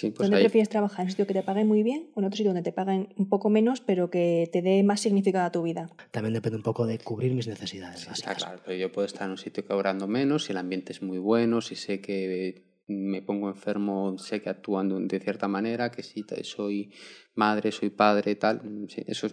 Pues 0.00 0.14
¿Dónde 0.18 0.40
prefieres 0.40 0.68
trabajar? 0.68 1.00
¿En 1.00 1.06
un 1.06 1.10
sitio 1.10 1.26
que 1.26 1.34
te 1.34 1.42
paguen 1.42 1.68
muy 1.68 1.82
bien 1.82 2.10
o 2.14 2.20
en 2.20 2.26
otro 2.26 2.36
sitio 2.36 2.52
donde 2.52 2.62
te 2.62 2.72
paguen 2.72 3.12
un 3.16 3.28
poco 3.28 3.50
menos, 3.50 3.80
pero 3.80 4.10
que 4.10 4.48
te 4.52 4.62
dé 4.62 4.82
más 4.82 5.00
significado 5.00 5.44
a 5.44 5.52
tu 5.52 5.62
vida? 5.62 5.90
También 6.10 6.34
depende 6.34 6.56
un 6.56 6.62
poco 6.62 6.86
de 6.86 6.98
cubrir 6.98 7.34
mis 7.34 7.46
necesidades. 7.46 8.08
está 8.08 8.34
claro, 8.34 8.60
pero 8.64 8.76
yo 8.76 8.90
puedo 8.90 9.06
estar 9.06 9.26
en 9.26 9.32
un 9.32 9.38
sitio 9.38 9.66
cobrando 9.66 10.08
menos 10.08 10.44
si 10.44 10.52
el 10.52 10.58
ambiente 10.58 10.92
es 10.92 11.02
muy 11.02 11.18
bueno, 11.18 11.60
si 11.60 11.76
sé 11.76 12.00
que 12.00 12.72
me 12.88 13.22
pongo 13.22 13.48
enfermo, 13.48 14.16
sé 14.18 14.42
que 14.42 14.50
actuando 14.50 14.98
de 14.98 15.20
cierta 15.20 15.48
manera, 15.48 15.90
que 15.90 16.02
si 16.02 16.24
soy 16.42 16.92
madre, 17.34 17.72
soy 17.72 17.90
padre, 17.90 18.34
tal. 18.34 18.86
eso, 19.06 19.28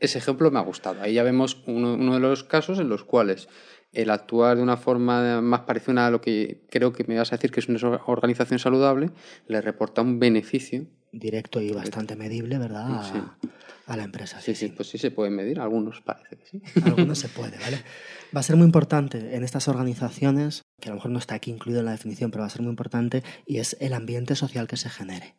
ese 0.00 0.18
ejemplo 0.18 0.50
me 0.50 0.58
ha 0.58 0.62
gustado. 0.62 1.00
Ahí 1.02 1.14
ya 1.14 1.22
vemos 1.22 1.62
uno, 1.66 1.94
uno 1.94 2.14
de 2.14 2.20
los 2.20 2.44
casos 2.44 2.78
en 2.78 2.88
los 2.88 3.04
cuales 3.04 3.48
el 3.92 4.10
actuar 4.10 4.56
de 4.56 4.62
una 4.62 4.76
forma 4.76 5.40
más 5.40 5.60
parecida 5.60 6.06
a 6.06 6.10
lo 6.10 6.20
que 6.20 6.62
creo 6.70 6.92
que 6.92 7.04
me 7.04 7.16
vas 7.16 7.32
a 7.32 7.36
decir 7.36 7.50
que 7.50 7.60
es 7.60 7.68
una 7.68 8.00
organización 8.06 8.58
saludable, 8.58 9.10
le 9.46 9.60
reporta 9.60 10.02
un 10.02 10.18
beneficio. 10.18 10.86
Directo 11.12 11.60
y 11.60 11.72
bastante 11.72 12.16
medible, 12.16 12.58
¿verdad? 12.58 13.02
A, 13.86 13.96
la 13.96 14.04
empresa. 14.04 14.40
Sí, 14.40 14.54
sí, 14.54 14.68
pues 14.68 14.88
sí 14.88 14.96
se 14.96 15.10
puede 15.10 15.28
medir, 15.28 15.60
algunos 15.60 16.00
parece 16.00 16.36
que 16.36 16.46
sí. 16.46 16.62
Algunos 16.84 17.18
se 17.18 17.28
puede, 17.28 17.58
¿vale? 17.58 17.82
Va 18.34 18.40
a 18.40 18.42
ser 18.42 18.56
muy 18.56 18.64
importante 18.64 19.36
en 19.36 19.44
estas 19.44 19.68
organizaciones, 19.68 20.62
que 20.80 20.88
a 20.88 20.92
lo 20.92 20.96
mejor 20.96 21.10
no 21.10 21.18
está 21.18 21.34
aquí 21.34 21.50
incluido 21.50 21.80
en 21.80 21.86
la 21.86 21.92
definición, 21.92 22.30
pero 22.30 22.42
va 22.42 22.46
a 22.46 22.50
ser 22.50 22.62
muy 22.62 22.70
importante, 22.70 23.22
y 23.44 23.58
es 23.58 23.76
el 23.80 23.92
ambiente 23.92 24.34
social 24.34 24.66
que 24.66 24.78
se 24.78 24.88
genere. 24.88 25.34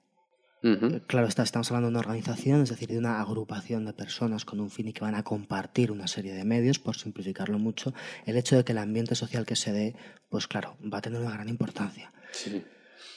Ujú. 0.63 1.01
Claro, 1.07 1.27
está, 1.27 1.43
estamos 1.43 1.69
hablando 1.69 1.87
de 1.87 1.91
una 1.91 1.99
organización, 1.99 2.61
es 2.61 2.69
decir, 2.69 2.87
de 2.87 2.97
una 2.97 3.19
agrupación 3.19 3.85
de 3.85 3.93
personas 3.93 4.45
con 4.45 4.61
un 4.61 4.69
fin 4.71 4.87
y 4.87 4.93
que 4.93 5.01
van 5.01 5.15
a 5.15 5.23
compartir 5.23 5.91
una 5.91 6.07
serie 6.07 6.33
de 6.33 6.45
medios, 6.45 6.79
por 6.79 6.95
simplificarlo 6.95 7.59
mucho. 7.59 7.93
El 8.25 8.37
hecho 8.37 8.55
de 8.55 8.63
que 8.63 8.71
el 8.71 8.77
ambiente 8.77 9.15
social 9.15 9.45
que 9.45 9.57
se 9.57 9.73
dé, 9.73 9.95
pues 10.29 10.47
claro, 10.47 10.77
va 10.81 10.99
a 10.99 11.01
tener 11.01 11.19
una 11.19 11.31
gran 11.31 11.49
importancia. 11.49 12.13
Sí. 12.31 12.63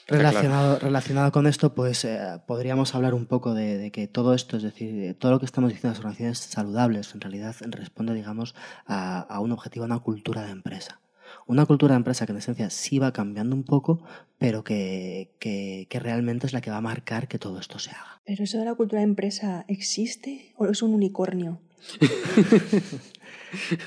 Claro. 0.07 0.23
Relacionado, 0.23 0.79
relacionado 0.79 1.33
con 1.33 1.47
esto, 1.49 1.75
pues 1.75 2.05
eh, 2.05 2.41
podríamos 2.47 2.95
hablar 2.95 3.13
un 3.15 3.27
poco 3.27 3.55
de, 3.55 3.77
de 3.77 3.91
que 3.91 4.07
todo 4.07 4.35
esto, 4.35 4.57
es 4.57 4.63
decir, 4.63 4.95
de 4.95 5.15
todo 5.15 5.33
lo 5.33 5.41
que 5.41 5.47
estamos 5.47 5.71
diciendo 5.71 5.91
las 5.91 5.99
organizaciones 5.99 6.39
saludables, 6.39 7.13
en 7.15 7.21
realidad 7.21 7.57
responde, 7.71 8.15
digamos, 8.15 8.55
a, 8.87 9.21
a 9.21 9.41
un 9.41 9.51
objetivo, 9.51 9.85
a 9.85 9.87
una 9.87 9.99
cultura 9.99 10.43
de 10.43 10.53
empresa. 10.53 11.01
Una 11.47 11.65
cultura 11.65 11.95
de 11.95 11.99
empresa 11.99 12.27
que 12.27 12.33
en 12.33 12.39
esencia 12.39 12.71
sí 12.71 12.99
va 12.99 13.13
cambiando 13.13 13.55
un 13.55 13.63
poco, 13.63 14.03
pero 14.39 14.65
que, 14.65 15.31
que, 15.39 15.87
que 15.89 16.01
realmente 16.01 16.47
es 16.47 16.53
la 16.53 16.61
que 16.61 16.71
va 16.71 16.79
a 16.79 16.81
marcar 16.83 17.29
que 17.29 17.39
todo 17.39 17.61
esto 17.61 17.79
se 17.79 17.91
haga. 17.91 18.21
¿Pero 18.25 18.45
eso 18.45 18.59
de 18.59 18.65
la 18.65 18.75
cultura 18.75 19.01
de 19.01 19.05
empresa 19.05 19.65
existe 19.69 20.53
o 20.57 20.67
es 20.67 20.83
un 20.83 20.93
unicornio? 20.93 21.61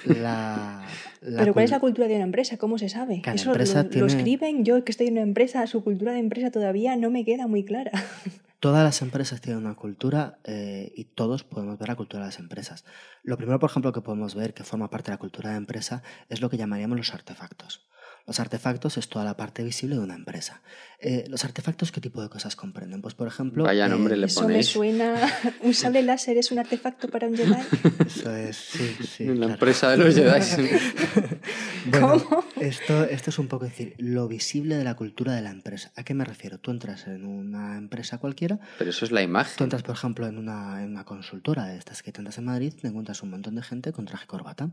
La, 0.06 0.88
la 1.22 1.40
¿Pero 1.40 1.54
cuál 1.54 1.66
es 1.66 1.72
la 1.72 1.80
cultura 1.80 2.08
de 2.08 2.16
una 2.16 2.24
empresa? 2.24 2.58
¿Cómo 2.58 2.78
se 2.78 2.90
sabe? 2.90 3.22
Cada 3.22 3.36
Eso 3.36 3.54
lo, 3.54 4.06
escriben. 4.06 4.64
Yo 4.64 4.84
que 4.84 4.92
estoy 4.92 5.08
en 5.08 5.14
una 5.14 5.22
empresa, 5.22 5.66
su 5.68 5.84
cultura 5.84 6.14
de 6.14 6.20
empresa 6.20 6.50
todavía 6.50 6.96
no 6.96 7.12
me 7.12 7.26
queda 7.26 7.48
muy 7.48 7.64
clara. 7.64 7.92
Todas 8.60 8.84
las 8.84 9.02
empresas 9.02 9.40
tienen 9.40 9.66
una 9.66 9.76
cultura 9.76 10.40
eh, 10.44 10.92
y 10.94 11.06
todos 11.06 11.46
podemos 11.46 11.80
ver 11.80 11.88
la 11.88 11.96
cultura 11.96 12.24
de 12.24 12.28
las 12.28 12.40
empresas. 12.40 12.84
Lo 13.24 13.38
primero, 13.38 13.58
por 13.58 13.70
ejemplo, 13.70 13.94
que 13.94 14.02
podemos 14.02 14.36
ver 14.36 14.54
que 14.54 14.66
forma 14.66 14.90
parte 14.90 15.12
de 15.12 15.16
la 15.16 15.20
cultura 15.20 15.52
de 15.52 15.56
empresa 15.56 16.04
es 16.28 16.42
lo 16.42 16.50
que 16.50 16.58
llamaríamos 16.58 16.98
los 16.98 17.14
artefactos. 17.14 17.88
Los 18.30 18.40
artefactos 18.40 18.96
es 19.00 19.10
toda 19.10 19.26
la 19.26 19.36
parte 19.36 19.64
visible 19.64 19.96
de 19.96 20.02
una 20.02 20.14
empresa. 20.14 20.62
Eh, 21.00 21.26
¿Los 21.30 21.46
artefactos 21.46 21.92
qué 21.92 22.00
tipo 22.00 22.22
de 22.22 22.30
cosas 22.30 22.56
comprenden? 22.56 23.02
Pues, 23.02 23.16
por 23.16 23.28
ejemplo... 23.28 23.64
Vaya 23.64 23.88
eh, 23.88 24.18
le 24.18 24.28
Eso 24.28 24.48
me 24.48 24.62
suena. 24.62 25.16
¿Un 25.64 25.74
sable 25.74 26.04
láser 26.04 26.38
es 26.38 26.52
un 26.52 26.60
artefacto 26.60 27.08
para 27.08 27.26
un 27.26 27.36
Jedi? 27.36 27.56
Eso 28.06 28.36
es, 28.36 28.56
sí, 28.56 28.96
sí. 29.04 29.24
En 29.24 29.30
la 29.30 29.36
claro. 29.48 29.54
empresa 29.54 29.90
de 29.90 29.98
los 29.98 30.14
Jedi. 30.14 30.70
Bueno, 31.90 32.24
¿Cómo? 32.24 32.44
Esto, 32.60 33.04
esto 33.06 33.32
es 33.32 33.40
un 33.40 33.48
poco 33.48 33.66
decir, 33.66 33.96
lo 33.98 34.28
visible 34.28 34.76
de 34.76 34.84
la 34.84 34.94
cultura 34.96 35.34
de 35.34 35.42
la 35.42 35.50
empresa. 35.50 35.92
¿A 35.96 36.04
qué 36.04 36.14
me 36.14 36.24
refiero? 36.24 36.60
Tú 36.60 36.70
entras 36.70 37.08
en 37.08 37.26
una 37.26 37.78
empresa 37.80 38.20
cualquiera, 38.20 38.60
Pero 38.78 38.92
eso 38.92 39.06
es 39.06 39.12
la 39.12 39.22
tú 39.22 39.26
imagen. 39.26 39.64
entras, 39.64 39.82
por 39.82 39.96
ejemplo, 39.96 40.28
en 40.28 40.38
una, 40.38 40.84
en 40.84 40.92
una 40.92 41.04
consultora 41.04 41.66
de 41.66 41.80
estas 41.80 42.04
que 42.04 42.12
tentas 42.12 42.38
en 42.38 42.46
Madrid, 42.46 42.76
te 42.80 42.90
encuentras 42.90 43.24
un 43.24 43.32
montón 43.32 43.56
de 43.56 43.64
gente 43.64 43.92
con 43.92 44.06
traje 44.06 44.26
y 44.26 44.28
corbata. 44.28 44.70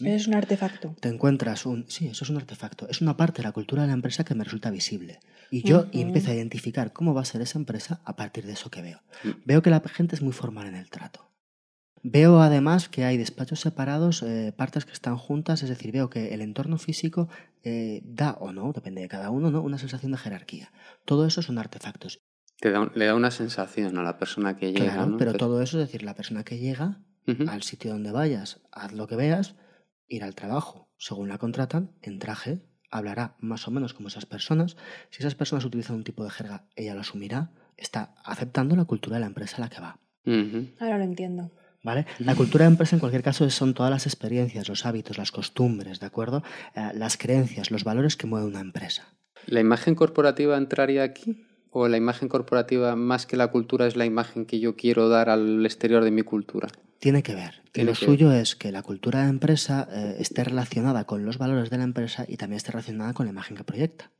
Es 0.00 0.26
un 0.26 0.34
artefacto. 0.34 0.96
Te 1.00 1.08
encuentras 1.08 1.64
un... 1.66 1.84
Sí, 1.88 2.08
eso 2.08 2.24
es 2.24 2.30
un 2.30 2.36
artefacto. 2.36 2.88
Es 2.88 3.00
una 3.00 3.16
parte 3.16 3.42
de 3.42 3.48
la 3.48 3.52
cultura 3.52 3.82
de 3.82 3.88
la 3.88 3.94
empresa 3.94 4.24
que 4.24 4.34
me 4.34 4.42
resulta 4.44 4.70
visible. 4.70 5.20
Y 5.50 5.62
yo 5.62 5.86
empiezo 5.92 6.30
a 6.30 6.34
identificar 6.34 6.92
cómo 6.92 7.14
va 7.14 7.20
a 7.22 7.26
ser 7.26 7.42
esa 7.42 7.58
empresa 7.58 8.00
a 8.04 8.16
partir 8.16 8.46
de 8.46 8.52
eso 8.52 8.70
que 8.70 8.82
veo. 8.82 9.00
Mm. 9.22 9.28
Veo 9.44 9.62
que 9.62 9.70
la 9.70 9.80
gente 9.80 10.16
es 10.16 10.22
muy 10.22 10.32
formal 10.32 10.66
en 10.66 10.74
el 10.76 10.88
trato. 10.90 11.28
Veo 12.04 12.40
además 12.40 12.88
que 12.88 13.04
hay 13.04 13.16
despachos 13.16 13.60
separados, 13.60 14.24
eh, 14.24 14.52
partes 14.56 14.84
que 14.84 14.92
están 14.92 15.16
juntas, 15.16 15.62
es 15.62 15.68
decir, 15.68 15.92
veo 15.92 16.10
que 16.10 16.34
el 16.34 16.40
entorno 16.40 16.76
físico 16.78 17.28
eh, 17.62 18.00
da 18.04 18.32
o 18.40 18.52
no, 18.52 18.72
depende 18.72 19.02
de 19.02 19.08
cada 19.08 19.30
uno, 19.30 19.52
¿no? 19.52 19.62
una 19.62 19.78
sensación 19.78 20.10
de 20.10 20.18
jerarquía. 20.18 20.72
Todo 21.04 21.26
eso 21.26 21.42
son 21.42 21.58
artefactos. 21.58 22.18
Te 22.58 22.70
da 22.72 22.80
un- 22.80 22.92
le 22.96 23.04
da 23.06 23.14
una 23.14 23.30
sensación 23.30 23.96
a 23.98 24.02
la 24.02 24.18
persona 24.18 24.56
que 24.56 24.72
llega. 24.72 24.94
Claro, 24.94 25.06
¿no? 25.06 25.16
pero 25.16 25.34
todo 25.34 25.62
eso, 25.62 25.80
es 25.80 25.86
decir, 25.86 26.02
la 26.02 26.14
persona 26.14 26.42
que 26.42 26.58
llega 26.58 26.98
al 27.46 27.62
sitio 27.62 27.92
donde 27.92 28.10
vayas, 28.10 28.60
haz 28.72 28.92
lo 28.92 29.06
que 29.06 29.14
veas, 29.14 29.54
ir 30.12 30.24
al 30.24 30.34
trabajo. 30.34 30.88
Según 30.98 31.28
la 31.28 31.38
contratan, 31.38 31.92
en 32.02 32.18
traje, 32.18 32.60
hablará 32.90 33.36
más 33.40 33.66
o 33.66 33.70
menos 33.70 33.94
como 33.94 34.08
esas 34.08 34.26
personas. 34.26 34.76
Si 35.10 35.20
esas 35.20 35.34
personas 35.34 35.64
utilizan 35.64 35.96
un 35.96 36.04
tipo 36.04 36.22
de 36.22 36.30
jerga, 36.30 36.66
ella 36.76 36.94
lo 36.94 37.00
asumirá. 37.00 37.50
Está 37.76 38.14
aceptando 38.24 38.76
la 38.76 38.84
cultura 38.84 39.16
de 39.16 39.20
la 39.20 39.26
empresa 39.26 39.56
a 39.56 39.60
la 39.60 39.70
que 39.70 39.80
va. 39.80 39.98
Ahora 40.78 40.98
lo 40.98 41.04
entiendo. 41.04 41.50
¿Vale? 41.82 42.06
La 42.20 42.36
cultura 42.36 42.64
de 42.64 42.70
empresa, 42.70 42.94
en 42.94 43.00
cualquier 43.00 43.24
caso, 43.24 43.48
son 43.50 43.74
todas 43.74 43.90
las 43.90 44.06
experiencias, 44.06 44.68
los 44.68 44.86
hábitos, 44.86 45.18
las 45.18 45.32
costumbres, 45.32 45.98
¿de 45.98 46.06
acuerdo? 46.06 46.44
Eh, 46.76 46.90
las 46.94 47.16
creencias, 47.16 47.72
los 47.72 47.82
valores 47.82 48.16
que 48.16 48.28
mueve 48.28 48.46
una 48.46 48.60
empresa. 48.60 49.08
¿La 49.46 49.58
imagen 49.58 49.96
corporativa 49.96 50.56
entraría 50.56 51.02
aquí? 51.02 51.44
¿O 51.70 51.88
la 51.88 51.96
imagen 51.96 52.28
corporativa, 52.28 52.94
más 52.94 53.26
que 53.26 53.36
la 53.36 53.48
cultura, 53.48 53.88
es 53.88 53.96
la 53.96 54.04
imagen 54.04 54.46
que 54.46 54.60
yo 54.60 54.76
quiero 54.76 55.08
dar 55.08 55.28
al 55.28 55.66
exterior 55.66 56.04
de 56.04 56.12
mi 56.12 56.22
cultura? 56.22 56.68
Tiene 57.02 57.24
que 57.24 57.34
ver. 57.34 57.62
Tiene 57.72 57.90
lo 57.90 57.96
que 57.98 58.04
suyo 58.04 58.30
es 58.30 58.54
que 58.54 58.70
la 58.70 58.84
cultura 58.84 59.24
de 59.24 59.28
empresa 59.28 59.88
eh, 59.90 60.18
esté 60.20 60.44
relacionada 60.44 61.04
con 61.04 61.24
los 61.24 61.36
valores 61.36 61.68
de 61.68 61.76
la 61.78 61.82
empresa 61.82 62.24
y 62.28 62.36
también 62.36 62.58
esté 62.58 62.70
relacionada 62.70 63.12
con 63.12 63.26
la 63.26 63.32
imagen 63.32 63.56
que 63.56 63.64
proyecta. 63.64 64.12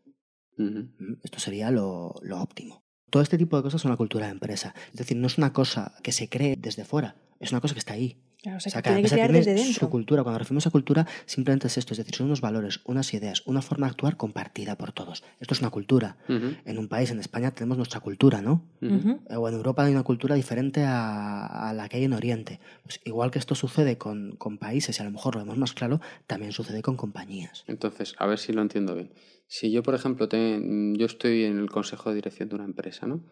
Mm, 0.57 1.21
Esto 1.23 1.38
sería 1.38 1.71
lo, 1.71 2.16
lo 2.23 2.42
óptimo. 2.42 2.83
Todo 3.09 3.23
este 3.23 3.38
tipo 3.38 3.57
de 3.57 3.62
cosas 3.62 3.81
son 3.83 3.92
la 3.92 3.97
cultura 3.97 4.27
de 4.27 4.33
empresa. 4.33 4.75
Es 4.90 4.97
decir, 4.97 5.16
no 5.16 5.29
es 5.29 5.38
una 5.38 5.53
cosa 5.53 5.95
que 6.03 6.11
se 6.11 6.29
cree 6.29 6.57
desde 6.57 6.85
fuera, 6.85 7.14
es 7.38 7.53
una 7.53 7.61
cosa 7.61 7.75
que 7.75 7.79
está 7.79 7.95
ahí. 7.95 8.21
Claro, 8.43 8.57
o 8.59 8.61
sea, 8.61 8.71
O 8.71 8.73
sea, 8.73 8.83
que 8.83 8.87
cada 8.89 8.97
tiene 8.97 9.09
que 9.09 9.15
empresa 9.15 9.15
crear 9.15 9.31
tiene 9.31 9.39
desde 9.47 9.59
su 9.65 9.69
dentro. 9.71 9.91
cultura. 9.91 10.23
Cuando 10.25 10.39
referimos 10.41 10.67
a 10.67 10.71
cultura, 10.71 11.07
simplemente 11.27 11.69
es 11.69 11.79
esto, 11.79 11.95
es 11.95 11.99
decir, 11.99 12.15
son 12.17 12.27
unos 12.27 12.41
valores, 12.41 12.81
unas 12.85 13.15
ideas, 13.15 13.43
una 13.47 13.63
forma 13.63 13.87
de 13.87 13.93
actuar 13.93 14.17
compartida 14.17 14.77
por 14.77 14.91
todos. 14.93 15.23
Esto 15.39 15.55
es 15.55 15.61
una 15.61 15.71
cultura. 15.71 16.17
Ujú. 16.29 16.57
En 16.65 16.79
un 16.79 16.89
país, 16.89 17.13
en 17.13 17.21
España, 17.21 17.53
tenemos 17.53 17.77
nuestra 17.77 18.01
cultura, 18.01 18.43
¿no? 18.43 18.65
Eh, 18.81 19.37
O 19.37 19.49
en 19.49 19.55
Europa 19.55 19.85
hay 19.85 19.93
una 19.93 20.03
cultura 20.03 20.35
diferente 20.35 20.83
a, 20.85 21.69
a 21.69 21.73
la 21.73 21.89
que 21.89 21.99
hay 21.99 22.05
en 22.05 22.15
Oriente. 22.15 22.59
Pues 22.83 23.01
igual 23.05 23.31
que 23.31 23.39
esto 23.39 23.55
sucede 23.55 23.97
con, 23.97 24.35
con 24.37 24.59
países, 24.59 24.99
y 24.99 25.03
a 25.03 25.05
lo 25.05 25.13
mejor 25.13 25.37
lo 25.37 25.43
vemos 25.43 25.57
más 25.57 25.73
claro, 25.73 26.01
también 26.27 26.51
sucede 26.53 26.83
con 26.83 26.97
compañías. 26.97 27.63
Entonces, 27.69 28.15
a 28.19 28.27
ver 28.27 28.39
si 28.41 28.53
lo 28.53 28.61
entiendo 28.63 28.95
bien. 28.97 29.13
Si 29.47 29.71
yo, 29.71 29.83
por 29.85 29.95
ejemplo, 29.95 30.29
te- 30.29 30.61
yo 30.97 31.07
estoy 31.07 31.45
en 31.45 31.59
el 31.59 31.71
consejo 31.71 32.09
de 32.09 32.17
dirección 32.17 32.49
de 32.49 32.57
una 32.57 32.65
empresa, 32.65 33.07
¿no? 33.07 33.23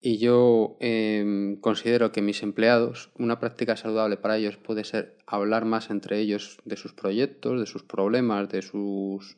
Y 0.00 0.18
yo 0.18 0.76
em, 0.80 1.56
considero 1.60 2.12
que 2.12 2.22
mis 2.22 2.42
empleados, 2.44 3.10
una 3.18 3.40
práctica 3.40 3.76
saludable 3.76 4.16
para 4.16 4.36
ellos 4.36 4.56
puede 4.56 4.84
ser 4.84 5.16
hablar 5.26 5.64
más 5.64 5.90
entre 5.90 6.20
ellos 6.20 6.58
de 6.64 6.76
sus 6.76 6.92
proyectos, 6.92 7.58
de 7.58 7.66
sus 7.66 7.82
problemas, 7.82 8.48
de 8.48 8.62
sus 8.62 9.36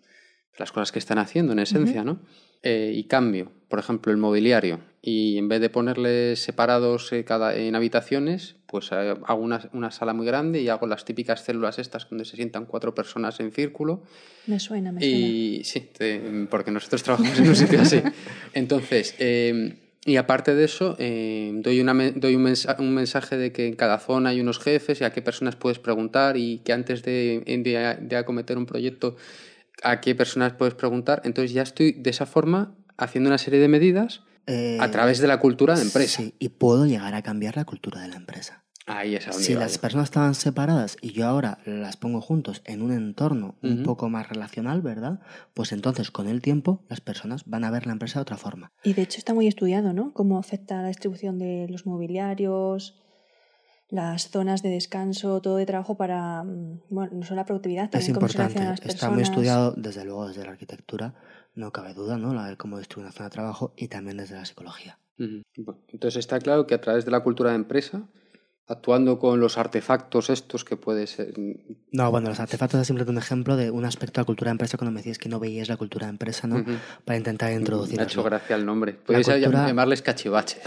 las 0.59 0.73
cosas 0.73 0.93
que 0.93 0.99
están 0.99 1.17
haciendo 1.19 1.53
en 1.55 1.61
esencia, 1.61 2.05
¿no? 2.05 2.21
Eh, 2.63 2.93
y 2.95 3.05
cambio, 3.05 3.51
por 3.69 3.79
ejemplo, 3.79 4.13
el 4.13 4.19
mobiliario. 4.19 4.81
Y 5.01 5.39
en 5.39 5.49
vez 5.49 5.63
de 5.63 5.71
ponerles 5.71 6.41
separados 6.41 7.11
eh, 7.15 7.25
cada, 7.25 7.57
en 7.57 7.75
habitaciones, 7.75 8.57
pues 8.67 8.91
eh, 8.93 9.15
hago 9.25 9.41
una, 9.43 9.71
una 9.73 9.91
sala 9.91 10.13
muy 10.13 10.27
grande 10.27 10.61
y 10.61 10.69
hago 10.69 10.87
las 10.87 11.07
típicas 11.07 11.43
células 11.43 11.79
estas 11.79 12.07
donde 12.11 12.27
se 12.27 12.37
sientan 12.37 12.67
cuatro 12.67 12.95
personas 12.95 13.41
en 13.41 13.51
círculo 13.53 14.03
Me 14.47 14.61
suena, 14.61 14.93
me 14.93 15.01
suena. 15.01 15.17
y 15.17 15.65
sí, 15.65 15.81
te- 15.97 16.21
porque 16.51 16.71
nosotros 16.71 17.03
trabajamos 17.03 17.39
en 17.39 17.49
un 17.49 17.57
sitio 17.57 17.81
así. 17.81 18.03
Entonces, 18.53 19.15
eh, 19.19 19.90
y 20.05 20.17
aparte 20.17 20.55
de 20.55 20.65
eso, 20.65 20.97
eh, 20.99 21.53
doy, 21.57 21.81
una, 21.81 21.93
doy 22.15 22.35
un, 22.37 22.43
mensa- 22.43 22.77
un 22.79 22.95
mensaje 22.95 23.37
de 23.37 23.53
que 23.53 23.67
en 23.69 23.75
cada 23.77 23.99
zona 23.99 24.31
hay 24.31 24.41
unos 24.41 24.59
jefes 24.59 25.01
y 25.01 25.05
a 25.05 25.11
qué 25.13 25.21
personas 25.23 25.57
puedes 25.57 25.79
preguntar 25.79 26.37
y 26.37 26.59
que 26.65 26.73
antes 26.73 27.03
de, 27.03 27.43
de, 27.47 27.99
de 28.01 28.17
acometer 28.17 28.57
un 28.59 28.67
proyecto, 28.67 29.17
a 29.83 30.01
qué 30.01 30.15
personas 30.15 30.53
puedes 30.55 30.75
preguntar. 30.75 31.21
Entonces 31.25 31.53
ya 31.53 31.63
estoy 31.63 31.93
de 31.93 32.11
esa 32.11 32.27
forma 32.27 32.75
haciendo 32.97 33.29
una 33.29 33.39
serie 33.39 33.61
de 33.61 33.69
medidas 33.69 34.23
Eh, 34.47 34.79
a 34.81 34.91
través 34.91 35.19
de 35.21 35.27
la 35.29 35.39
cultura 35.39 35.75
de 35.75 35.83
empresa. 35.83 36.23
Sí, 36.23 36.35
y 36.39 36.49
puedo 36.49 36.87
llegar 36.87 37.15
a 37.15 37.23
cambiar 37.23 37.57
la 37.57 37.65
cultura 37.65 38.01
de 38.01 38.09
la 38.09 38.17
empresa. 38.17 38.60
Ahí 38.87 39.15
es 39.15 39.25
Si 39.37 39.55
las 39.55 39.75
yo. 39.75 39.81
personas 39.81 40.05
estaban 40.05 40.35
separadas 40.35 40.97
y 41.01 41.13
yo 41.13 41.27
ahora 41.27 41.59
las 41.65 41.97
pongo 41.97 42.21
juntos 42.21 42.63
en 42.65 42.83
un 42.83 42.93
entorno 42.93 43.55
un 43.63 43.83
poco 43.83 44.09
más 44.09 44.29
relacional, 44.29 44.81
¿verdad? 44.83 45.21
Pues 45.55 45.73
entonces 45.73 46.11
con 46.11 46.29
el 46.29 46.41
tiempo 46.43 46.83
las 46.89 47.01
personas 47.01 47.45
van 47.47 47.65
a 47.65 47.71
ver 47.71 47.87
la 47.87 47.93
empresa 47.93 48.19
de 48.19 48.23
otra 48.23 48.37
forma. 48.37 48.73
Y 48.83 48.95
de 48.95 49.03
hecho 49.03 49.19
está 49.19 49.35
muy 49.35 49.47
estudiado, 49.47 49.93
¿no? 49.93 50.13
Cómo 50.13 50.39
afecta 50.39 50.81
la 50.83 50.89
distribución 50.89 51.39
de 51.39 51.67
los 51.69 51.87
mobiliarios, 51.87 52.97
las 53.91 54.31
zonas 54.31 54.63
de 54.63 54.71
descanso, 54.71 55.41
todo 55.41 55.57
de 55.57 55.67
trabajo 55.67 55.97
para, 55.97 56.43
mm, 56.45 56.81
bueno, 56.91 57.11
no 57.17 57.23
solo 57.25 57.37
la 57.37 57.45
productividad, 57.45 57.85
Es 57.87 57.91
también 57.91 58.15
cómo 58.15 58.29
se 58.29 58.33
importante, 58.33 58.55
relacionan 58.61 58.71
las 58.71 58.81
está 58.81 58.89
personas. 58.93 59.15
muy 59.15 59.23
estudiado 59.23 59.75
desde 59.77 60.05
luego 60.05 60.29
desde 60.29 60.45
la 60.45 60.51
arquitectura, 60.53 61.15
no 61.55 61.71
cabe 61.73 61.93
duda, 61.95 62.17
¿no? 62.17 62.33
La 62.33 62.47
de 62.47 62.57
cómo 62.57 62.79
distribuir 62.79 63.07
una 63.07 63.13
zona 63.13 63.29
de 63.29 63.33
trabajo 63.33 63.73
y 63.77 63.89
también 63.89 64.17
desde 64.17 64.37
la 64.37 64.45
psicología. 64.45 64.99
Bueno, 65.19 65.81
entonces 65.89 66.19
está 66.19 66.39
claro 66.39 66.67
que 66.67 66.75
a 66.75 66.81
través 66.81 67.05
de 67.05 67.11
la 67.11 67.21
cultura 67.21 67.51
de 67.51 67.57
empresa, 67.57 68.05
actuando 68.71 69.19
con 69.19 69.41
los 69.41 69.59
artefactos 69.59 70.31
estos 70.31 70.65
que 70.65 70.77
puede 70.77 71.07
ser... 71.07 71.35
No, 71.91 72.11
bueno, 72.11 72.29
los 72.29 72.39
artefactos 72.39 72.81
es 72.81 72.87
simplemente 72.87 73.11
un 73.11 73.19
ejemplo 73.19 73.57
de 73.57 73.71
un 73.71 73.85
aspecto 73.85 74.21
de 74.21 74.23
la 74.23 74.27
cultura 74.27 74.51
de 74.51 74.53
empresa 74.53 74.79
cuando 74.79 74.93
me 74.93 75.01
decías 75.01 75.19
que 75.19 75.29
no 75.29 75.41
veías 75.41 75.69
la 75.69 75.77
cultura 75.77 76.07
de 76.07 76.11
empresa, 76.11 76.47
¿no? 76.47 76.65
Para 77.05 77.17
intentar 77.19 77.51
Me 77.51 78.01
ha 78.01 78.05
hecho 78.05 78.23
gracia 78.23 78.57
el 78.57 78.65
nombre. 78.65 78.93
Podéis 78.95 79.27
cultura- 79.27 79.67
llamarles 79.67 80.03
cachivaches. 80.03 80.61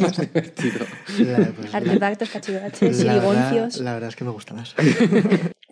Más 0.00 0.16
divertido. 0.20 0.84
La- 1.20 1.52
pues, 1.52 1.74
Artefactos, 1.74 2.28
cachivaches, 2.30 3.04
la 3.04 3.14
verdad, 3.18 3.70
la 3.80 3.92
verdad 3.94 4.08
es 4.08 4.16
que 4.16 4.24
me 4.24 4.30
gusta 4.30 4.54
más. 4.54 4.74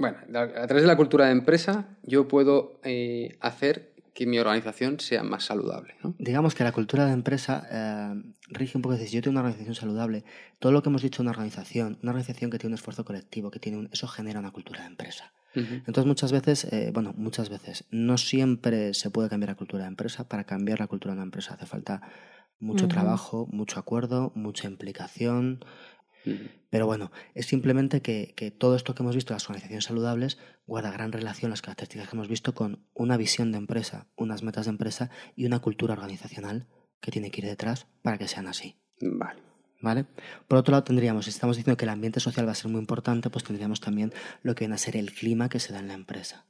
Bueno, 0.00 0.16
a 0.32 0.66
través 0.66 0.82
de 0.82 0.86
la 0.86 0.96
cultura 0.96 1.26
de 1.26 1.32
empresa 1.32 1.84
yo 2.04 2.26
puedo 2.26 2.80
eh, 2.84 3.36
hacer 3.40 3.89
que 4.20 4.26
mi 4.26 4.38
organización 4.38 5.00
sea 5.00 5.22
más 5.22 5.44
saludable. 5.44 5.94
¿no? 6.04 6.14
Digamos 6.18 6.54
que 6.54 6.62
la 6.62 6.72
cultura 6.72 7.06
de 7.06 7.12
empresa 7.14 7.66
eh, 7.70 8.22
rige 8.50 8.76
un 8.76 8.82
poco, 8.82 8.94
si 8.98 9.06
yo 9.06 9.22
tengo 9.22 9.32
una 9.32 9.40
organización 9.40 9.74
saludable, 9.74 10.24
todo 10.58 10.72
lo 10.72 10.82
que 10.82 10.90
hemos 10.90 11.00
dicho 11.00 11.22
de 11.22 11.22
una 11.22 11.30
organización, 11.30 11.98
una 12.02 12.12
organización 12.12 12.50
que 12.50 12.58
tiene 12.58 12.72
un 12.72 12.74
esfuerzo 12.74 13.02
colectivo, 13.06 13.50
que 13.50 13.60
tiene 13.60 13.78
un, 13.78 13.88
eso 13.90 14.06
genera 14.08 14.38
una 14.38 14.50
cultura 14.50 14.82
de 14.82 14.88
empresa. 14.88 15.32
Entonces 15.54 16.04
muchas 16.04 16.32
veces, 16.32 16.64
eh, 16.64 16.90
bueno, 16.92 17.14
muchas 17.16 17.48
veces, 17.48 17.86
no 17.90 18.18
siempre 18.18 18.92
se 18.92 19.08
puede 19.08 19.30
cambiar 19.30 19.48
la 19.48 19.56
cultura 19.56 19.84
de 19.84 19.88
empresa. 19.88 20.28
Para 20.28 20.44
cambiar 20.44 20.80
la 20.80 20.86
cultura 20.86 21.14
de 21.14 21.20
una 21.20 21.24
empresa 21.24 21.54
hace 21.54 21.64
falta 21.64 22.02
Mucho 22.58 22.88
trabajo, 22.88 23.48
mucho 23.50 23.80
acuerdo, 23.80 24.32
mucha 24.34 24.68
implicación. 24.68 25.64
Pero 26.70 26.86
bueno, 26.86 27.10
es 27.34 27.46
simplemente 27.46 28.00
que, 28.00 28.32
que 28.36 28.50
todo 28.50 28.76
esto 28.76 28.94
que 28.94 29.02
hemos 29.02 29.14
visto, 29.14 29.34
las 29.34 29.44
organizaciones 29.48 29.84
saludables, 29.84 30.38
guarda 30.66 30.92
gran 30.92 31.12
relación, 31.12 31.50
las 31.50 31.62
características 31.62 32.08
que 32.08 32.16
hemos 32.16 32.28
visto, 32.28 32.54
con 32.54 32.86
una 32.94 33.16
visión 33.16 33.52
de 33.52 33.58
empresa, 33.58 34.06
unas 34.16 34.42
metas 34.42 34.66
de 34.66 34.70
empresa 34.70 35.10
y 35.34 35.46
una 35.46 35.58
cultura 35.58 35.94
organizacional 35.94 36.68
que 37.00 37.10
tiene 37.10 37.30
que 37.30 37.40
ir 37.40 37.46
detrás 37.46 37.86
para 38.02 38.18
que 38.18 38.28
sean 38.28 38.46
así. 38.46 38.76
Vale. 39.00 39.42
¿Vale? 39.82 40.04
Por 40.46 40.58
otro 40.58 40.72
lado, 40.72 40.84
tendríamos, 40.84 41.24
si 41.24 41.30
estamos 41.30 41.56
diciendo 41.56 41.76
que 41.76 41.86
el 41.86 41.90
ambiente 41.90 42.20
social 42.20 42.46
va 42.46 42.52
a 42.52 42.54
ser 42.54 42.70
muy 42.70 42.80
importante, 42.80 43.30
pues 43.30 43.44
tendríamos 43.44 43.80
también 43.80 44.12
lo 44.42 44.54
que 44.54 44.64
viene 44.64 44.74
a 44.74 44.78
ser 44.78 44.96
el 44.96 45.12
clima 45.12 45.48
que 45.48 45.58
se 45.58 45.72
da 45.72 45.78
en 45.78 45.88
la 45.88 45.94
empresa. 45.94 46.46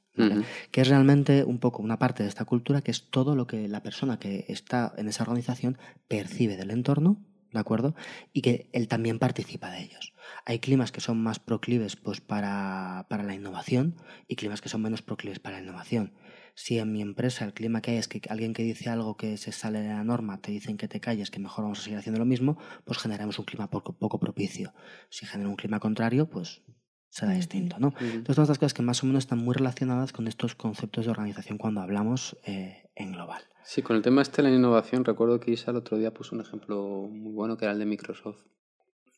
Que 0.71 0.83
es 0.83 0.89
realmente 0.89 1.45
un 1.45 1.59
poco 1.61 1.83
una 1.83 1.99
parte 1.99 2.25
de 2.25 2.29
esta 2.29 2.45
cultura 2.45 2.83
que 2.83 2.91
es 2.91 3.09
todo 3.09 3.35
lo 3.35 3.47
que 3.47 3.69
la 3.69 3.83
persona 3.83 4.19
que 4.19 4.45
está 4.49 4.93
en 4.99 5.09
esa 5.09 5.23
organización 5.23 5.79
percibe 6.09 6.59
del 6.59 6.73
entorno, 6.73 7.25
¿de 7.53 7.59
acuerdo? 7.59 7.95
Y 8.33 8.43
que 8.43 8.69
él 8.73 8.89
también 8.89 9.19
participa 9.19 9.71
de 9.71 9.83
ellos. 9.83 10.13
Hay 10.45 10.59
climas 10.59 10.93
que 10.93 11.01
son 11.01 11.23
más 11.23 11.39
proclives 11.39 11.97
pues, 11.97 12.21
para, 12.21 13.07
para 13.09 13.23
la 13.23 13.35
innovación 13.35 13.97
y 14.29 14.37
climas 14.37 14.61
que 14.61 14.69
son 14.69 14.83
menos 14.83 15.03
proclives 15.03 15.39
para 15.39 15.57
la 15.57 15.63
innovación. 15.63 16.13
Si 16.55 16.79
en 16.79 16.93
mi 16.93 17.01
empresa 17.01 17.45
el 17.45 17.55
clima 17.55 17.81
que 17.81 17.93
hay 17.93 17.97
es 17.97 18.09
que 18.09 18.21
alguien 18.29 18.53
que 18.53 18.63
dice 18.63 18.91
algo 18.91 19.17
que 19.17 19.37
se 19.37 19.53
sale 19.53 19.81
de 19.81 19.89
la 19.89 20.05
norma 20.05 20.41
te 20.41 20.53
dicen 20.53 20.77
que 20.77 20.89
te 20.89 21.01
calles, 21.01 21.31
que 21.31 21.41
mejor 21.41 21.65
vamos 21.65 21.81
a 21.81 21.83
seguir 21.83 21.99
haciendo 21.99 22.19
lo 22.19 22.27
mismo, 22.27 22.59
pues 22.85 22.99
generamos 22.99 23.39
un 23.39 23.45
clima 23.45 23.71
poco, 23.71 23.93
poco 23.93 24.19
propicio. 24.19 24.75
Si 25.09 25.27
genera 25.27 25.49
un 25.49 25.57
clima 25.57 25.81
contrario, 25.81 26.29
pues 26.29 26.63
será 27.09 27.33
distinto, 27.33 27.77
¿no? 27.79 27.89
Entonces, 28.01 28.37
todas 28.37 28.51
estas 28.51 28.59
cosas 28.59 28.75
que 28.75 28.83
más 28.83 29.03
o 29.03 29.07
menos 29.07 29.25
están 29.25 29.39
muy 29.39 29.55
relacionadas 29.55 30.13
con 30.13 30.29
estos 30.29 30.55
conceptos 30.55 31.05
de 31.05 31.11
organización 31.11 31.59
cuando 31.59 31.81
hablamos 31.81 32.37
eh, 32.45 32.90
en 33.03 33.13
global. 33.13 33.43
Sí, 33.65 33.83
con 33.83 33.97
el 33.97 34.03
tema 34.03 34.23
este 34.23 34.43
de 34.43 34.49
la 34.49 34.55
innovación, 34.55 35.05
recuerdo 35.05 35.39
que 35.39 35.53
Isa 35.53 35.71
el 35.71 35.77
otro 35.77 35.97
día 35.99 36.13
puso 36.13 36.35
un 36.35 36.41
ejemplo 36.41 37.09
muy 37.11 37.33
bueno 37.33 37.57
que 37.57 37.65
era 37.65 37.73
el 37.73 37.79
de 37.79 37.87
Microsoft. 37.87 38.43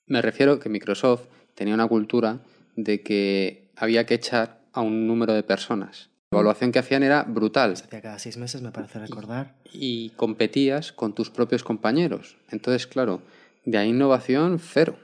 Me 0.07 0.21
refiero 0.21 0.59
que 0.59 0.69
Microsoft 0.69 1.27
tenía 1.55 1.75
una 1.75 1.87
cultura 1.89 2.41
de 2.77 3.03
que 3.03 3.71
había 3.77 4.05
que 4.07 4.15
echar 4.15 4.61
a 4.73 4.81
un 4.81 5.07
número 5.07 5.33
de 5.33 5.43
personas. 5.43 6.11
La 6.31 6.39
evaluación 6.39 6.73
que 6.73 6.79
hacían 6.79 7.03
era 7.03 7.25
brutal 7.25 7.77
Se 7.77 7.85
hacía 7.85 8.01
cada 8.01 8.19
seis 8.19 8.37
meses, 8.39 8.63
me 8.63 8.73
parece 8.73 8.99
recordar. 8.99 9.55
y 9.73 10.11
competías 10.11 10.93
con 10.93 11.15
tus 11.15 11.31
propios 11.31 11.63
compañeros. 11.63 12.39
Entonces, 12.51 12.87
claro, 12.87 13.23
de 13.65 13.79
ahí 13.79 13.91
innovación 13.91 14.59
cero. 14.59 14.97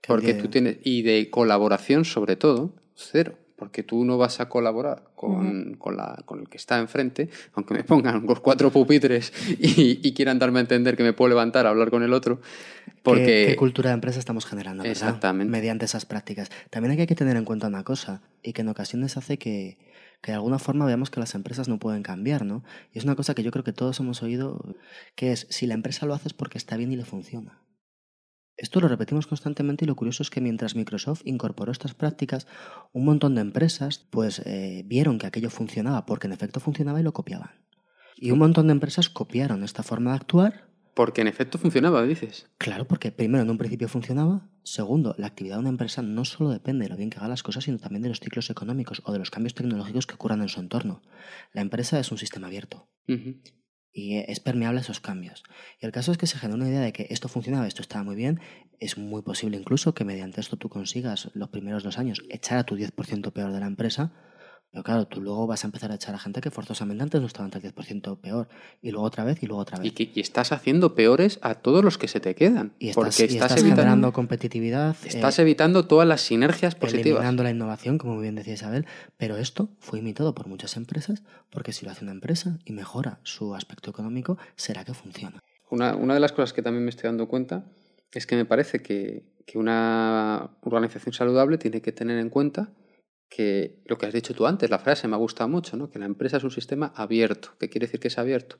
Que 0.00 0.08
Porque 0.08 0.34
tú 0.34 0.48
tienes 0.48 0.78
y 0.84 1.00
de 1.02 1.30
colaboración 1.30 2.04
sobre 2.04 2.36
todo 2.36 2.74
cero, 2.94 3.38
porque 3.56 3.82
tú 3.82 4.04
no 4.04 4.18
vas 4.18 4.40
a 4.40 4.48
colaborar 4.48 5.04
con, 5.14 5.74
con, 5.74 5.96
la, 5.96 6.22
con 6.24 6.40
el 6.40 6.48
que 6.48 6.56
está 6.56 6.78
enfrente, 6.78 7.28
aunque 7.54 7.74
me 7.74 7.84
pongan 7.84 8.26
los 8.26 8.40
cuatro 8.40 8.70
pupitres 8.70 9.32
y, 9.48 10.00
y 10.06 10.12
quieran 10.12 10.38
darme 10.38 10.58
a 10.58 10.62
entender 10.62 10.96
que 10.96 11.02
me 11.02 11.12
puedo 11.12 11.28
levantar 11.28 11.66
a 11.66 11.70
hablar 11.70 11.90
con 11.90 12.02
el 12.02 12.12
otro, 12.12 12.40
porque 13.02 13.24
¿Qué, 13.24 13.46
qué 13.48 13.56
cultura 13.56 13.90
de 13.90 13.94
empresa 13.94 14.18
estamos 14.18 14.46
generando? 14.46 14.82
¿verdad? 14.82 14.92
Exactamente. 14.92 15.50
Mediante 15.50 15.84
esas 15.84 16.06
prácticas. 16.06 16.50
También 16.70 16.98
hay 16.98 17.06
que 17.06 17.14
tener 17.14 17.36
en 17.36 17.44
cuenta 17.44 17.68
una 17.68 17.84
cosa, 17.84 18.22
y 18.42 18.52
que 18.52 18.62
en 18.62 18.68
ocasiones 18.68 19.16
hace 19.16 19.38
que, 19.38 19.78
que 20.20 20.32
de 20.32 20.36
alguna 20.36 20.58
forma 20.58 20.86
veamos 20.86 21.10
que 21.10 21.20
las 21.20 21.34
empresas 21.34 21.68
no 21.68 21.78
pueden 21.78 22.02
cambiar, 22.02 22.44
¿no? 22.44 22.64
Y 22.92 22.98
es 22.98 23.04
una 23.04 23.14
cosa 23.14 23.34
que 23.34 23.42
yo 23.42 23.50
creo 23.50 23.62
que 23.62 23.72
todos 23.72 24.00
hemos 24.00 24.22
oído, 24.22 24.74
que 25.14 25.32
es, 25.32 25.46
si 25.50 25.66
la 25.66 25.74
empresa 25.74 26.06
lo 26.06 26.14
hace 26.14 26.28
es 26.28 26.34
porque 26.34 26.58
está 26.58 26.76
bien 26.76 26.92
y 26.92 26.96
le 26.96 27.04
funciona. 27.04 27.58
Esto 28.56 28.80
lo 28.80 28.88
repetimos 28.88 29.26
constantemente 29.26 29.84
y 29.84 29.88
lo 29.88 29.96
curioso 29.96 30.22
es 30.22 30.30
que 30.30 30.40
mientras 30.40 30.76
Microsoft 30.76 31.22
incorporó 31.24 31.72
estas 31.72 31.94
prácticas, 31.94 32.46
un 32.92 33.04
montón 33.04 33.34
de 33.34 33.40
empresas 33.40 34.06
pues 34.10 34.40
eh, 34.44 34.82
vieron 34.86 35.18
que 35.18 35.26
aquello 35.26 35.50
funcionaba 35.50 36.06
porque 36.06 36.26
en 36.28 36.32
efecto 36.32 36.60
funcionaba 36.60 37.00
y 37.00 37.02
lo 37.02 37.12
copiaban. 37.12 37.50
Y 38.16 38.30
un 38.30 38.38
montón 38.38 38.68
de 38.68 38.72
empresas 38.72 39.08
copiaron 39.08 39.64
esta 39.64 39.82
forma 39.82 40.10
de 40.10 40.16
actuar 40.16 40.74
porque 40.94 41.22
en 41.22 41.26
efecto 41.26 41.58
funcionaba, 41.58 42.04
dices. 42.04 42.48
Claro, 42.56 42.86
porque 42.86 43.10
primero 43.10 43.42
en 43.42 43.50
un 43.50 43.58
principio 43.58 43.88
funcionaba, 43.88 44.48
segundo, 44.62 45.16
la 45.18 45.26
actividad 45.26 45.56
de 45.56 45.60
una 45.60 45.70
empresa 45.70 46.02
no 46.02 46.24
solo 46.24 46.50
depende 46.50 46.84
de 46.84 46.90
lo 46.90 46.96
bien 46.96 47.10
que 47.10 47.18
haga 47.18 47.26
las 47.26 47.42
cosas, 47.42 47.64
sino 47.64 47.78
también 47.78 48.02
de 48.02 48.08
los 48.08 48.20
ciclos 48.20 48.48
económicos 48.48 49.02
o 49.04 49.12
de 49.12 49.18
los 49.18 49.30
cambios 49.30 49.54
tecnológicos 49.54 50.06
que 50.06 50.14
ocurran 50.14 50.40
en 50.40 50.48
su 50.48 50.60
entorno. 50.60 51.02
La 51.52 51.62
empresa 51.62 51.98
es 51.98 52.12
un 52.12 52.18
sistema 52.18 52.46
abierto 52.46 52.88
Ujú. 53.08 53.40
Y 53.94 54.18
es 54.18 54.40
permeable 54.40 54.80
a 54.80 54.82
esos 54.82 55.00
cambios. 55.00 55.44
Y 55.80 55.86
el 55.86 55.92
caso 55.92 56.12
es 56.12 56.18
que 56.18 56.26
se 56.26 56.36
genera 56.36 56.56
una 56.56 56.68
idea 56.68 56.80
de 56.80 56.92
que 56.92 57.06
esto 57.10 57.28
funcionaba, 57.28 57.68
esto 57.68 57.80
estaba 57.80 58.02
muy 58.02 58.16
bien, 58.16 58.40
es 58.80 58.98
muy 58.98 59.22
posible 59.22 59.56
incluso 59.56 59.94
que 59.94 60.04
mediante 60.04 60.40
esto 60.40 60.56
tú 60.56 60.68
consigas 60.68 61.30
los 61.32 61.48
primeros 61.48 61.84
dos 61.84 61.96
años 61.96 62.22
echar 62.28 62.58
a 62.58 62.64
tu 62.64 62.76
10% 62.76 63.32
peor 63.32 63.52
de 63.52 63.60
la 63.60 63.66
empresa, 63.66 64.12
pero 64.74 64.82
claro, 64.82 65.06
tú 65.06 65.20
luego 65.20 65.46
vas 65.46 65.62
a 65.62 65.68
empezar 65.68 65.92
a 65.92 65.94
echar 65.94 66.16
a 66.16 66.18
gente 66.18 66.40
que 66.40 66.50
forzosamente 66.50 67.04
antes 67.04 67.20
no 67.20 67.28
estaba 67.28 67.44
ante 67.44 67.64
el 67.64 67.72
10% 67.72 68.18
peor, 68.18 68.48
y 68.82 68.90
luego 68.90 69.06
otra 69.06 69.22
vez 69.22 69.40
y 69.40 69.46
luego 69.46 69.62
otra 69.62 69.78
vez. 69.78 69.86
Y, 69.86 69.90
que, 69.92 70.10
y 70.12 70.20
estás 70.20 70.50
haciendo 70.50 70.96
peores 70.96 71.38
a 71.42 71.54
todos 71.54 71.84
los 71.84 71.96
que 71.96 72.08
se 72.08 72.18
te 72.18 72.34
quedan. 72.34 72.72
Y 72.80 72.88
estás, 72.88 73.04
porque 73.04 73.32
y 73.32 73.36
estás, 73.36 73.52
estás 73.52 73.60
evitando, 73.60 73.82
generando 73.82 74.12
competitividad. 74.12 74.96
estás 75.04 75.38
eh, 75.38 75.42
evitando 75.42 75.86
todas 75.86 76.08
las 76.08 76.22
sinergias 76.22 76.74
positivas. 76.74 77.06
eliminando 77.06 77.44
la 77.44 77.50
innovación, 77.50 77.98
como 77.98 78.14
muy 78.14 78.22
bien 78.22 78.34
decía 78.34 78.54
Isabel, 78.54 78.84
pero 79.16 79.36
esto 79.36 79.68
fue 79.78 80.00
imitado 80.00 80.34
por 80.34 80.48
muchas 80.48 80.76
empresas, 80.76 81.22
porque 81.50 81.72
si 81.72 81.86
lo 81.86 81.92
hace 81.92 82.02
una 82.02 82.10
empresa 82.10 82.58
y 82.64 82.72
mejora 82.72 83.20
su 83.22 83.54
aspecto 83.54 83.90
económico, 83.90 84.38
será 84.56 84.84
que 84.84 84.92
funciona. 84.92 85.40
Una, 85.70 85.94
una 85.94 86.14
de 86.14 86.20
las 86.20 86.32
cosas 86.32 86.52
que 86.52 86.62
también 86.62 86.82
me 86.82 86.90
estoy 86.90 87.06
dando 87.06 87.28
cuenta 87.28 87.64
es 88.10 88.26
que 88.26 88.34
me 88.34 88.44
parece 88.44 88.80
que, 88.82 89.22
que 89.46 89.56
una 89.56 90.50
organización 90.62 91.12
saludable 91.12 91.58
tiene 91.58 91.80
que 91.80 91.92
tener 91.92 92.18
en 92.18 92.28
cuenta 92.28 92.72
que 93.34 93.82
lo 93.86 93.98
que 93.98 94.06
has 94.06 94.12
dicho 94.12 94.34
tú 94.34 94.46
antes, 94.46 94.70
la 94.70 94.78
frase 94.78 95.08
me 95.08 95.14
ha 95.14 95.18
gustado 95.18 95.48
mucho, 95.48 95.76
¿no? 95.76 95.90
que 95.90 95.98
la 95.98 96.06
empresa 96.06 96.36
es 96.36 96.44
un 96.44 96.50
sistema 96.50 96.92
abierto. 96.94 97.50
¿Qué 97.58 97.68
quiere 97.68 97.86
decir 97.86 97.98
que 98.00 98.08
es 98.08 98.18
abierto? 98.18 98.58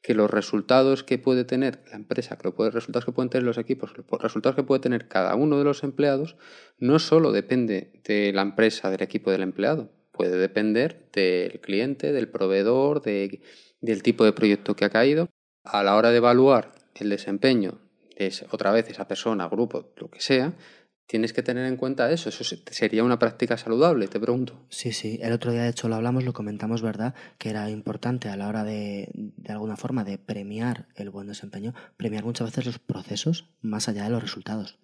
Que 0.00 0.14
los 0.14 0.30
resultados 0.30 1.02
que 1.02 1.18
puede 1.18 1.44
tener 1.44 1.82
la 1.90 1.96
empresa, 1.96 2.36
que 2.38 2.48
los 2.48 2.74
resultados 2.74 3.04
que 3.04 3.12
pueden 3.12 3.30
tener 3.30 3.44
los 3.44 3.58
equipos, 3.58 3.92
los 3.96 4.22
resultados 4.22 4.54
que 4.56 4.62
puede 4.62 4.80
tener 4.80 5.08
cada 5.08 5.34
uno 5.34 5.58
de 5.58 5.64
los 5.64 5.82
empleados, 5.82 6.36
no 6.78 6.98
solo 6.98 7.32
depende 7.32 8.00
de 8.04 8.32
la 8.32 8.42
empresa, 8.42 8.90
del 8.90 9.02
equipo 9.02 9.30
del 9.30 9.42
empleado, 9.42 9.90
puede 10.12 10.36
depender 10.36 11.08
del 11.12 11.60
cliente, 11.60 12.12
del 12.12 12.28
proveedor, 12.28 13.02
de- 13.02 13.40
del 13.80 14.02
tipo 14.02 14.24
de 14.24 14.32
proyecto 14.32 14.76
que 14.76 14.84
ha 14.84 14.90
caído. 14.90 15.28
A 15.64 15.82
la 15.82 15.96
hora 15.96 16.10
de 16.10 16.16
evaluar 16.18 16.72
el 16.94 17.08
desempeño 17.08 17.78
de 18.18 18.32
otra 18.50 18.70
vez 18.72 18.88
esa 18.88 19.08
persona, 19.08 19.48
grupo, 19.48 19.92
lo 19.96 20.08
que 20.10 20.20
sea, 20.20 20.52
tienes 21.06 21.32
que 21.32 21.42
tener 21.42 21.66
en 21.66 21.76
cuenta 21.76 22.10
eso. 22.10 22.28
Eso 22.30 22.42
se- 22.44 22.62
sería 22.70 23.04
una 23.04 23.18
práctica 23.18 23.56
saludable, 23.56 24.08
te 24.08 24.18
pregunto. 24.20 24.58
Sí, 24.70 24.92
sí, 24.92 25.18
el 25.22 25.32
otro 25.32 25.52
día 25.52 25.62
de 25.62 25.68
hecho 25.70 25.88
lo 25.88 25.96
hablamos, 25.96 26.24
lo 26.24 26.32
comentamos, 26.32 26.80
¿verdad? 26.82 27.14
Que 27.38 27.50
era 27.50 27.68
importante 27.70 28.28
a 28.28 28.36
la 28.36 28.48
hora 28.48 28.64
de, 28.64 29.10
de 29.14 29.52
alguna 29.52 29.76
forma, 29.76 30.04
de 30.04 30.16
premiar 30.18 30.88
el 30.96 31.10
buen 31.10 31.26
desempeño, 31.26 31.74
premiar 31.96 32.24
muchas 32.24 32.48
veces 32.48 32.66
los 32.66 32.78
procesos 32.78 33.48
más 33.60 33.88
allá 33.88 34.04
de 34.04 34.10
los 34.10 34.22
resultados. 34.22 34.78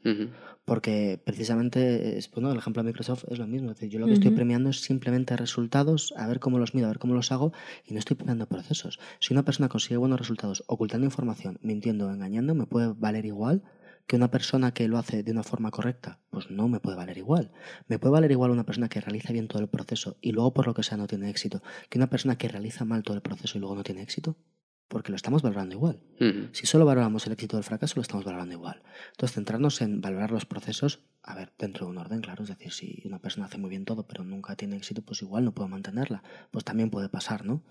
Porque 0.64 1.18
precisamente, 1.24 2.18
es, 2.18 2.30
bueno, 2.30 2.52
el 2.52 2.58
ejemplo 2.58 2.82
de 2.82 2.88
Microsoft 2.88 3.24
es 3.30 3.38
lo 3.38 3.46
mismo. 3.46 3.70
Es 3.70 3.76
decir, 3.78 3.88
yo 3.90 3.98
lo 3.98 4.06
que 4.06 4.12
estoy 4.14 4.30
premiando 4.32 4.68
es 4.68 4.80
simplemente 4.82 5.34
resultados, 5.34 6.12
a 6.16 6.26
ver 6.26 6.40
cómo 6.40 6.58
los 6.58 6.74
mido, 6.74 6.86
a 6.88 6.90
ver 6.90 6.98
cómo 6.98 7.14
los 7.14 7.32
hago, 7.32 7.52
y 7.86 7.94
no 7.94 7.98
estoy 7.98 8.16
premiando 8.16 8.46
procesos. 8.46 8.98
Si 9.18 9.32
una 9.32 9.44
persona 9.44 9.70
consigue 9.70 9.96
buenos 9.96 10.18
resultados 10.18 10.64
ocultando 10.66 11.06
información, 11.06 11.58
mintiendo 11.62 12.06
o 12.08 12.10
engañando, 12.10 12.54
me 12.54 12.66
puede 12.66 12.92
valer 12.94 13.24
igual 13.24 13.62
que 14.08 14.16
una 14.16 14.30
persona 14.30 14.72
que 14.72 14.88
lo 14.88 14.98
hace 14.98 15.22
de 15.22 15.30
una 15.30 15.44
forma 15.44 15.70
correcta. 15.70 16.18
Pues 16.30 16.50
no 16.50 16.66
me 16.66 16.80
puede 16.80 16.96
valer 16.96 17.18
igual. 17.18 17.52
Me 17.88 17.98
puede 17.98 18.12
valer 18.12 18.32
igual 18.32 18.50
una 18.50 18.64
persona 18.64 18.88
que 18.88 19.02
realiza 19.02 19.34
bien 19.34 19.48
todo 19.48 19.60
el 19.60 19.68
proceso 19.68 20.16
y 20.22 20.32
luego 20.32 20.54
por 20.54 20.66
lo 20.66 20.74
que 20.74 20.82
sea 20.82 20.96
no 20.96 21.06
tiene 21.06 21.28
éxito, 21.28 21.62
que 21.90 21.98
una 21.98 22.08
persona 22.08 22.36
que 22.38 22.48
realiza 22.48 22.86
mal 22.86 23.02
todo 23.02 23.16
el 23.16 23.22
proceso 23.22 23.58
y 23.58 23.60
luego 23.60 23.76
no 23.76 23.84
tiene 23.84 24.02
éxito. 24.02 24.36
Porque 24.88 25.12
lo 25.12 25.16
estamos 25.16 25.42
valorando 25.42 25.74
igual. 25.74 26.00
Si 26.52 26.66
solo 26.66 26.86
valoramos 26.86 27.26
el 27.26 27.34
éxito 27.34 27.58
del 27.58 27.64
fracaso, 27.64 27.96
lo 27.96 28.00
estamos 28.00 28.24
valorando 28.24 28.54
igual. 28.54 28.82
Entonces, 29.10 29.34
centrarnos 29.34 29.82
en 29.82 30.00
valorar 30.00 30.30
los 30.30 30.46
procesos, 30.46 31.00
a 31.22 31.34
ver, 31.34 31.52
dentro 31.58 31.84
de 31.84 31.92
un 31.92 31.98
orden, 31.98 32.22
claro. 32.22 32.42
Es 32.42 32.48
decir, 32.48 32.72
si 32.72 33.02
una 33.04 33.18
persona 33.18 33.44
hace 33.44 33.58
muy 33.58 33.68
bien 33.68 33.84
todo, 33.84 34.06
pero 34.06 34.24
nunca 34.24 34.56
tiene 34.56 34.78
éxito, 34.78 35.02
pues 35.02 35.20
igual 35.20 35.44
no 35.44 35.52
puedo 35.52 35.68
mantenerla. 35.68 36.22
Pues 36.50 36.64
también 36.64 36.88
puede 36.88 37.10
pasar, 37.10 37.44
¿no? 37.44 37.62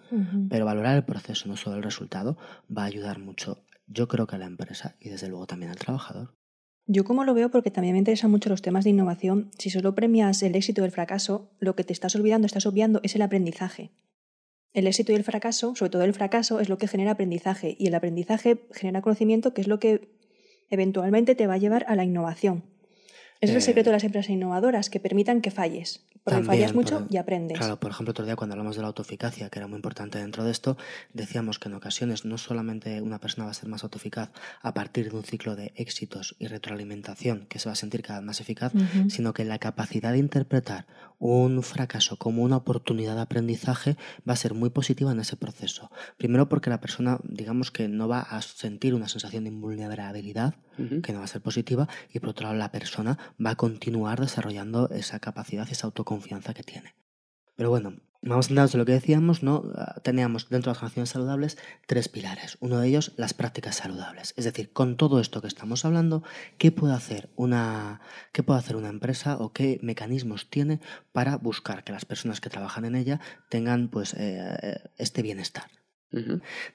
Pero 0.48 0.66
valorar 0.66 0.96
el 0.96 1.06
proceso, 1.06 1.50
no 1.50 1.58
solo 1.58 1.78
el 1.78 1.84
resultado, 1.84 2.38
va 2.70 2.84
a 2.84 2.86
ayudar 2.86 3.18
mucho, 3.18 3.64
yo 3.88 4.08
creo 4.08 4.28
que 4.28 4.36
a 4.36 4.40
la 4.40 4.46
empresa 4.46 4.96
y 5.00 5.10
desde 5.10 5.28
luego 5.30 5.48
también 5.48 5.72
al 5.72 5.78
trabajador. 5.78 6.36
Yo 6.86 7.04
como 7.04 7.26
lo 7.26 7.34
veo, 7.34 7.52
porque 7.52 7.72
también 7.72 7.94
me 7.94 8.00
interesan 8.00 8.32
mucho 8.32 8.50
los 8.50 8.62
temas 8.62 8.86
de 8.86 8.92
innovación, 8.92 9.52
si 9.58 9.70
solo 9.70 9.94
premias 9.94 10.42
el 10.42 10.56
éxito 10.56 10.82
o 10.82 10.86
el 10.86 10.92
fracaso, 10.92 11.52
lo 11.60 11.76
que 11.76 11.84
te 11.84 11.92
estás 11.92 12.16
olvidando, 12.16 12.46
estás 12.46 12.66
obviando, 12.66 13.02
es 13.04 13.16
el 13.16 13.22
aprendizaje. 13.22 13.92
El 14.72 14.88
éxito 14.88 15.12
y 15.12 15.16
el 15.16 15.24
fracaso, 15.24 15.76
sobre 15.76 15.90
todo 15.90 16.04
el 16.04 16.14
fracaso, 16.14 16.60
es 16.60 16.70
lo 16.70 16.78
que 16.78 16.88
genera 16.88 17.12
aprendizaje 17.12 17.76
y 17.78 17.88
el 17.88 17.96
aprendizaje 17.96 18.68
genera 18.72 19.02
conocimiento, 19.02 19.54
que 19.54 19.62
es 19.62 19.68
lo 19.68 19.80
que 19.80 20.16
eventualmente 20.70 21.36
te 21.36 21.48
va 21.48 21.56
a 21.56 21.58
llevar 21.58 21.86
a 21.90 21.96
la 21.96 22.06
innovación. 22.06 22.64
Es 23.42 23.52
el 23.52 23.58
Eh, 23.58 23.62
secreto 23.62 23.90
de 23.92 23.96
las 23.96 24.04
empresas 24.04 24.30
innovadoras, 24.30 24.90
que 24.90 25.00
permitan 25.00 25.42
que 25.42 25.52
falles. 25.52 26.02
Porque 26.24 26.42
También, 26.42 26.46
fallas 26.62 26.76
mucho 26.76 27.00
por- 27.06 27.14
y 27.14 27.18
aprendes. 27.18 27.58
Claro, 27.58 27.80
por 27.80 27.90
ejemplo, 27.92 28.12
otro 28.12 28.26
día 28.26 28.36
cuando 28.36 28.54
hablamos 28.54 28.76
de 28.76 28.82
la 28.82 28.90
autoeficacia, 28.90 29.50
que 29.50 29.60
era 29.60 29.68
muy 29.68 29.78
importante 29.78 30.18
dentro 30.20 30.44
de 30.44 30.52
esto, 30.52 30.76
decíamos 31.14 31.58
que 31.58 31.70
en 31.70 31.76
ocasiones 31.76 32.26
no 32.26 32.38
solamente 32.38 33.02
una 33.02 33.20
persona 33.20 33.46
va 33.46 33.52
a 33.52 33.54
ser 33.54 33.70
más 33.70 33.84
autoeficaz 33.84 34.32
a 34.62 34.74
partir 34.74 35.10
de 35.10 35.16
un 35.16 35.24
ciclo 35.24 35.56
de 35.56 35.72
éxitos 35.78 36.36
y 36.38 36.48
retroalimentación 36.48 37.46
que 37.48 37.60
se 37.60 37.70
va 37.70 37.74
a 37.74 37.76
sentir 37.76 38.02
cada 38.02 38.20
vez 38.20 38.26
más 38.26 38.42
eficaz, 38.42 38.74
sino 39.10 39.34
que 39.34 39.46
la 39.46 39.58
capacidad 39.60 40.12
de 40.12 40.18
interpretar 40.18 40.86
un 41.20 41.64
fracaso 41.64 42.18
como 42.18 42.44
una 42.44 42.58
oportunidad 42.58 43.16
de 43.16 43.22
aprendizaje 43.22 43.98
va 44.28 44.34
a 44.34 44.38
ser 44.38 44.54
muy 44.54 44.70
positiva 44.70 45.12
en 45.12 45.20
ese 45.20 45.36
proceso. 45.36 45.90
Primero 46.18 46.50
porque 46.50 46.70
la 46.70 46.80
persona, 46.80 47.20
digamos 47.24 47.72
que 47.72 47.88
no 47.88 48.08
va 48.08 48.20
a 48.20 48.42
sentir 48.42 48.94
una 48.94 49.08
sensación 49.08 49.44
de 49.44 49.50
invulnerabilidad, 49.50 50.56
que 51.04 51.14
no 51.14 51.20
va 51.20 51.26
a 51.26 51.28
ser 51.28 51.42
positiva, 51.42 51.88
y 52.14 52.20
por 52.20 52.30
otro 52.30 52.46
lado 52.46 52.58
la 52.58 52.72
persona 52.72 53.18
va 53.44 53.52
a 53.52 53.56
continuar 53.56 54.20
desarrollando 54.20 54.90
esa 54.90 55.20
capacidad 55.20 55.68
y 55.68 55.72
esa 55.72 55.88
autoconfianza 55.88 56.54
que 56.54 56.64
tiene. 56.64 56.96
Pero 57.56 57.72
bueno, 57.72 57.96
vamos 58.22 58.48
a 58.48 58.50
entrar 58.50 58.70
en 58.72 58.80
lo 58.80 58.86
que 58.86 58.92
decíamos, 58.94 59.44
¿no? 59.44 59.64
Ah, 59.76 59.96
Teníamos 60.04 60.50
dentro 60.50 60.72
de 60.72 60.76
las 60.76 60.82
relaciones 60.82 61.10
saludables 61.10 61.58
tres 61.88 62.10
pilares. 62.10 62.58
Uno 62.60 62.80
de 62.80 62.88
ellos, 62.88 63.14
las 63.18 63.34
prácticas 63.34 63.76
saludables. 63.76 64.34
Es 64.38 64.46
decir, 64.46 64.72
con 64.74 64.98
todo 64.98 65.20
esto 65.20 65.42
que 65.42 65.48
estamos 65.48 65.86
hablando, 65.86 66.24
¿qué 66.58 66.72
puede 66.72 66.94
hacer 66.94 67.30
una, 67.36 68.02
qué 68.32 68.44
puede 68.44 68.60
hacer 68.60 68.76
una 68.76 68.90
empresa 68.90 69.38
o 69.38 69.54
qué 69.54 69.80
mecanismos 69.82 70.50
tiene 70.50 70.80
para 71.12 71.38
buscar 71.38 71.84
que 71.84 71.94
las 71.94 72.06
personas 72.06 72.42
que 72.42 72.50
trabajan 72.50 72.86
en 72.86 72.96
ella 72.96 73.20
tengan 73.50 73.90
pues 73.90 74.14
eh, 74.14 74.58
eh, 74.62 74.80
este 74.98 75.22
bienestar? 75.22 75.70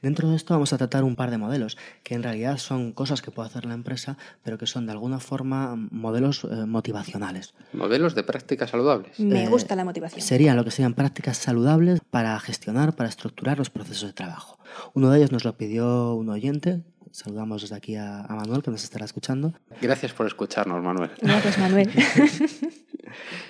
Dentro 0.02 0.28
de 0.28 0.36
esto 0.36 0.52
vamos 0.54 0.72
a 0.72 0.78
tratar 0.78 1.04
un 1.04 1.16
par 1.16 1.30
de 1.30 1.38
modelos 1.38 1.78
que 2.02 2.14
en 2.14 2.22
realidad 2.22 2.58
son 2.58 2.92
cosas 2.92 3.22
que 3.22 3.30
puede 3.30 3.48
hacer 3.48 3.64
la 3.64 3.74
empresa, 3.74 4.18
pero 4.42 4.58
que 4.58 4.66
son 4.66 4.86
de 4.86 4.92
alguna 4.92 5.20
forma 5.20 5.74
modelos 5.90 6.44
eh, 6.44 6.66
motivacionales. 6.66 7.54
Modelos 7.72 8.14
de 8.14 8.22
prácticas 8.24 8.70
saludables. 8.70 9.18
Me 9.18 9.44
Eh, 9.44 9.48
gusta 9.48 9.74
la 9.74 9.84
motivación. 9.84 10.20
Serían 10.20 10.56
lo 10.56 10.64
que 10.64 10.70
serían 10.70 10.94
prácticas 10.94 11.38
saludables 11.38 12.00
para 12.10 12.38
gestionar, 12.40 12.94
para 12.94 13.08
estructurar 13.08 13.58
los 13.58 13.70
procesos 13.70 14.08
de 14.08 14.12
trabajo. 14.12 14.58
Uno 14.94 15.10
de 15.10 15.18
ellos 15.18 15.32
nos 15.32 15.44
lo 15.44 15.56
pidió 15.56 16.14
un 16.14 16.28
oyente. 16.28 16.82
Saludamos 17.10 17.60
desde 17.62 17.76
aquí 17.76 17.96
a, 17.96 18.20
a 18.22 18.34
Manuel, 18.36 18.62
que 18.62 18.70
nos 18.70 18.84
estará 18.84 19.04
escuchando. 19.04 19.52
Gracias 19.82 20.12
por 20.14 20.26
escucharnos, 20.26 20.82
Manuel. 20.82 21.10
Gracias, 21.20 21.58
Manuel. 21.58 21.90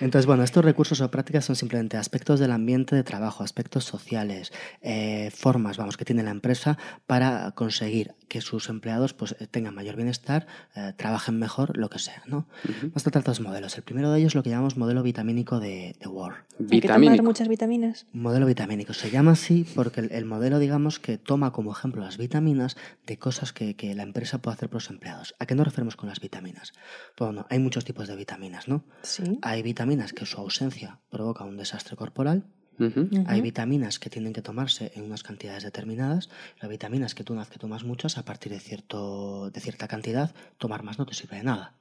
Entonces, 0.01 0.25
bueno, 0.25 0.43
estos 0.43 0.63
recursos 0.63 1.01
o 1.01 1.11
prácticas 1.11 1.45
son 1.45 1.55
simplemente 1.55 1.97
aspectos 1.97 2.39
del 2.39 2.51
ambiente 2.51 2.95
de 2.95 3.03
trabajo, 3.03 3.43
aspectos 3.43 3.85
sociales, 3.85 4.51
eh, 4.81 5.31
formas, 5.35 5.77
vamos, 5.77 5.97
que 5.97 6.05
tiene 6.05 6.23
la 6.23 6.31
empresa 6.31 6.77
para 7.05 7.51
conseguir 7.51 8.15
que 8.27 8.41
sus 8.41 8.69
empleados 8.69 9.13
pues, 9.13 9.35
eh, 9.39 9.47
tengan 9.47 9.75
mayor 9.75 9.95
bienestar, 9.95 10.47
eh, 10.75 10.93
trabajen 10.97 11.37
mejor, 11.37 11.77
lo 11.77 11.89
que 11.89 11.99
sea, 11.99 12.23
¿no? 12.25 12.47
Vamos 12.63 12.97
a 12.97 13.11
tratar 13.11 13.23
dos 13.23 13.39
modelos. 13.41 13.77
El 13.77 13.83
primero 13.83 14.11
de 14.11 14.19
ellos 14.19 14.31
es 14.31 14.35
lo 14.35 14.43
que 14.43 14.49
llamamos 14.49 14.77
modelo 14.77 15.03
vitamínico 15.03 15.59
de, 15.59 15.95
de 15.99 16.07
Ward. 16.07 16.35
Hay 16.71 16.81
que 16.81 16.87
tomar 16.87 17.21
muchas 17.21 17.47
vitaminas. 17.47 18.07
Modelo 18.11 18.45
vitamínico. 18.45 18.93
Se 18.93 19.11
llama 19.11 19.31
así 19.31 19.65
porque 19.75 20.01
el, 20.01 20.11
el 20.11 20.25
modelo, 20.25 20.59
digamos, 20.59 20.99
que 20.99 21.17
toma 21.17 21.51
como 21.51 21.71
ejemplo 21.71 22.01
las 22.01 22.17
vitaminas 22.17 22.75
de 23.05 23.17
cosas 23.17 23.53
que, 23.53 23.75
que 23.75 23.93
la 23.93 24.03
empresa 24.03 24.39
puede 24.39 24.55
hacer 24.55 24.69
por 24.69 24.75
los 24.75 24.89
empleados. 24.89 25.35
¿A 25.39 25.45
qué 25.45 25.55
nos 25.55 25.65
referimos 25.65 25.95
con 25.95 26.09
las 26.09 26.19
vitaminas? 26.19 26.73
Bueno, 27.17 27.45
hay 27.49 27.59
muchos 27.59 27.85
tipos 27.85 28.07
de 28.07 28.15
vitaminas, 28.15 28.67
¿no? 28.67 28.83
Sí. 29.03 29.39
Hay 29.45 29.61
vitaminas 29.61 30.13
que 30.13 30.25
su 30.25 30.39
ausencia 30.39 31.01
provoca 31.09 31.43
un 31.43 31.57
desastre 31.57 31.97
corporal. 31.97 32.45
Hay 33.27 33.41
vitaminas 33.41 33.99
que 33.99 34.09
tienen 34.09 34.31
que 34.31 34.41
tomarse 34.41 34.93
en 34.95 35.03
unas 35.03 35.21
cantidades 35.21 35.63
determinadas. 35.63 36.29
Las 36.61 36.69
vitaminas 36.69 37.13
que 37.13 37.25
tú 37.25 37.33
una 37.33 37.43
vez 37.43 37.49
que 37.49 37.59
tomas 37.59 37.83
muchas, 37.83 38.17
a 38.17 38.23
partir 38.23 38.53
de, 38.53 38.59
cierto, 38.59 39.51
de 39.51 39.59
cierta 39.59 39.87
cantidad, 39.89 40.33
tomar 40.57 40.83
más 40.83 40.97
no 40.97 41.05
te 41.05 41.13
sirve 41.13 41.37
de 41.37 41.43
nada. 41.43 41.75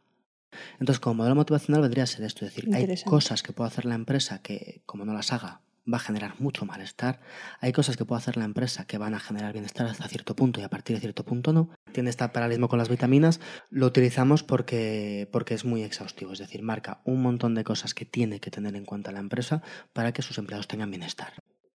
Entonces, 0.80 0.98
como 0.98 1.14
modelo 1.14 1.36
motivacional 1.36 1.82
vendría 1.82 2.04
a 2.04 2.08
ser 2.08 2.24
esto, 2.24 2.44
es 2.44 2.54
decir, 2.54 2.74
hay 2.74 3.02
cosas 3.04 3.42
que 3.42 3.52
puede 3.52 3.68
hacer 3.68 3.84
la 3.84 3.94
empresa 3.94 4.42
que, 4.42 4.82
como 4.84 5.04
no 5.04 5.14
las 5.14 5.32
haga, 5.32 5.62
va 5.90 5.96
a 5.96 6.00
generar 6.00 6.38
mucho 6.38 6.64
malestar. 6.64 7.20
Hay 7.60 7.72
cosas 7.72 7.96
que 7.96 8.04
puede 8.04 8.20
hacer 8.20 8.36
la 8.36 8.44
empresa 8.44 8.86
que 8.86 8.98
van 8.98 9.14
a 9.14 9.20
generar 9.20 9.52
bienestar 9.52 9.86
hasta 9.86 10.08
cierto 10.08 10.36
punto 10.36 10.60
y 10.60 10.62
a 10.62 10.68
partir 10.68 10.96
de 10.96 11.00
cierto 11.00 11.24
punto 11.24 11.52
no. 11.52 11.70
Tiene 11.92 12.10
este 12.10 12.28
paralelismo 12.28 12.68
con 12.68 12.78
las 12.78 12.88
vitaminas. 12.88 13.40
Lo 13.70 13.86
utilizamos 13.86 14.42
porque, 14.42 15.28
porque 15.32 15.54
es 15.54 15.64
muy 15.64 15.82
exhaustivo, 15.82 16.32
es 16.32 16.38
decir, 16.38 16.62
marca 16.62 17.00
un 17.04 17.22
montón 17.22 17.54
de 17.54 17.64
cosas 17.64 17.94
que 17.94 18.04
tiene 18.04 18.40
que 18.40 18.50
tener 18.50 18.76
en 18.76 18.84
cuenta 18.84 19.12
la 19.12 19.20
empresa 19.20 19.62
para 19.92 20.12
que 20.12 20.22
sus 20.22 20.38
empleados 20.38 20.68
tengan 20.68 20.90
bienestar. 20.90 21.34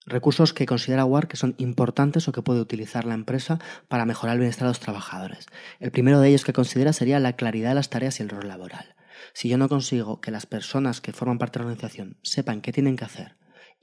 Recursos 0.07 0.53
que 0.53 0.67
considera 0.67 1.03
WAR 1.03 1.27
que 1.27 1.35
son 1.35 1.55
importantes 1.57 2.27
o 2.27 2.31
que 2.31 2.43
puede 2.43 2.61
utilizar 2.61 3.05
la 3.05 3.15
empresa 3.15 3.57
para 3.87 4.05
mejorar 4.05 4.35
el 4.35 4.41
bienestar 4.41 4.67
de 4.67 4.69
los 4.69 4.79
trabajadores. 4.79 5.47
El 5.79 5.91
primero 5.91 6.19
de 6.19 6.29
ellos 6.29 6.45
que 6.45 6.53
considera 6.53 6.93
sería 6.93 7.19
la 7.19 7.33
claridad 7.33 7.69
de 7.69 7.75
las 7.75 7.89
tareas 7.89 8.19
y 8.19 8.23
el 8.23 8.29
rol 8.29 8.47
laboral. 8.47 8.95
Si 9.33 9.49
yo 9.49 9.57
no 9.57 9.67
consigo 9.67 10.21
que 10.21 10.29
las 10.29 10.45
personas 10.45 11.01
que 11.01 11.11
forman 11.11 11.39
parte 11.39 11.57
de 11.57 11.65
la 11.65 11.71
organización 11.71 12.19
sepan 12.21 12.61
qué 12.61 12.71
tienen 12.71 12.97
que 12.97 13.05
hacer 13.05 13.35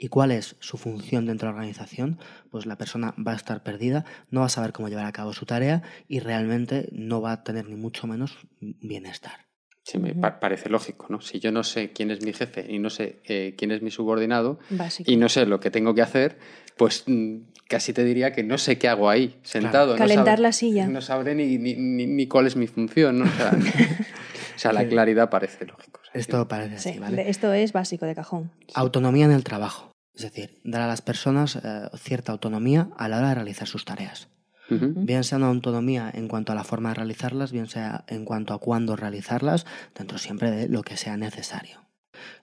y 0.05 0.09
cuál 0.09 0.33
es 0.33 0.57
su 0.59 0.79
función 0.79 1.27
dentro 1.27 1.47
de 1.47 1.53
la 1.53 1.59
organización, 1.61 2.19
pues 2.51 2.67
la 2.67 2.77
persona 2.77 3.15
va 3.25 3.33
a 3.33 3.37
estar 3.37 3.63
perdida, 3.63 4.05
no 4.31 4.41
va 4.41 4.47
a 4.47 4.49
saber 4.49 4.73
cómo 4.73 4.89
llevar 4.89 5.07
a 5.07 5.13
cabo 5.13 5.33
su 5.33 5.47
tarea 5.47 5.83
y 6.09 6.19
realmente 6.19 6.89
no 6.91 7.21
va 7.21 7.31
a 7.33 7.45
tener 7.45 7.69
ni 7.69 7.77
mucho 7.77 8.09
menos 8.09 8.37
bienestar. 8.61 9.47
Sí, 9.85 9.99
me 9.99 10.15
pa- 10.15 10.41
parece 10.41 10.69
lógico, 10.69 11.07
¿no? 11.09 11.21
Si 11.21 11.39
yo 11.39 11.53
no 11.53 11.63
sé 11.63 11.93
quién 11.93 12.11
es 12.11 12.25
mi 12.25 12.33
jefe 12.33 12.67
y 12.69 12.79
no 12.81 12.91
sé 12.91 13.21
eh, 13.25 13.55
quién 13.57 13.71
es 13.71 13.81
mi 13.83 13.91
subordinado 13.93 14.59
Básico. 14.71 15.09
y 15.11 15.17
no 15.17 15.29
sé 15.29 15.47
lo 15.47 15.61
que 15.61 15.71
tengo 15.71 15.95
que 15.95 16.03
hacer, 16.03 16.39
pues 16.77 17.05
mm, 17.07 17.37
casi 17.69 17.93
te 17.93 18.03
diría 18.03 18.33
que 18.33 18.43
no 18.43 18.59
sé 18.59 18.79
qué 18.79 18.89
hago 18.89 19.09
ahí, 19.09 19.39
sentado. 19.43 19.93
no 19.93 19.99
Calentar 19.99 20.41
la 20.41 20.51
silla. 20.53 20.87
No 20.89 21.01
sabré 21.01 21.35
ni, 21.37 21.59
ni, 21.59 21.75
ni- 21.75 22.07
ni 22.07 22.27
cuál 22.27 22.47
es 22.49 22.57
mi 22.57 22.67
función, 22.67 23.21
¿no? 23.21 23.25
O 23.25 23.29
sea, 23.29 23.53
o 24.57 24.59
sea, 24.59 24.73
la 24.73 24.85
claridad 24.89 25.31
parece 25.31 25.65
lógico. 25.65 26.01
o 26.01 26.05
sea, 26.05 26.21
Esto 26.21 26.49
parece 26.49 26.75
así, 26.77 26.93
Sí, 26.95 26.99
¿vale? 26.99 27.17
de- 27.19 27.31
esto 27.31 27.53
es 27.53 27.73
básico 27.73 28.05
de 28.07 28.15
cajón. 28.17 28.51
Autonomía 28.75 29.25
en 29.27 29.33
el 29.33 29.45
trabajo. 29.45 29.92
Es 30.15 30.23
decir, 30.23 30.61
dar 30.65 30.83
a 30.83 30.87
las 30.87 31.03
personas 31.03 31.57
eh, 31.57 31.89
cierta 31.97 32.33
autonomía 32.33 32.91
a 32.97 33.09
la 33.09 33.19
hora 33.19 33.31
de 33.31 33.35
realizar 33.37 33.67
sus 33.67 33.85
tareas. 33.85 34.29
Ujú. 34.71 34.93
Bien 34.97 35.25
sea 35.25 35.39
una 35.39 35.49
autonomía 35.49 36.11
en 36.13 36.29
cuanto 36.29 36.53
a 36.53 36.55
la 36.55 36.65
forma 36.65 36.91
de 36.91 36.97
realizarlas, 36.97 37.53
bien 37.53 37.67
sea 37.67 38.05
en 38.09 38.25
cuanto 38.25 38.55
a 38.55 38.59
cuándo 38.59 38.97
realizarlas, 38.97 39.67
dentro 39.95 40.19
siempre 40.19 40.51
de 40.51 40.69
lo 40.69 40.83
que 40.83 40.97
sea 40.97 41.17
necesario. 41.17 41.81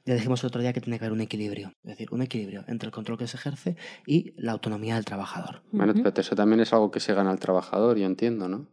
Ya 0.06 0.16
dijimos 0.16 0.44
el 0.44 0.48
otro 0.48 0.62
día 0.62 0.74
que 0.74 0.82
tiene 0.82 1.00
que 1.00 1.06
haber 1.06 1.14
un 1.14 1.22
equilibrio, 1.22 1.74
es 1.84 1.92
decir, 1.92 2.10
un 2.12 2.22
equilibrio 2.22 2.66
entre 2.68 2.88
el 2.88 2.92
control 2.92 3.18
que 3.18 3.28
se 3.28 3.38
ejerce 3.38 3.78
y 4.06 4.34
la 4.36 4.52
autonomía 4.52 4.96
del 4.96 5.06
trabajador. 5.06 5.62
Bueno, 5.72 5.94
pero 5.94 6.12
eso 6.16 6.36
también 6.36 6.60
es 6.60 6.74
algo 6.74 6.92
que 6.92 7.00
se 7.00 7.14
gana 7.14 7.32
al 7.32 7.40
trabajador, 7.40 7.98
yo 7.98 8.06
entiendo, 8.06 8.50
¿no? 8.50 8.68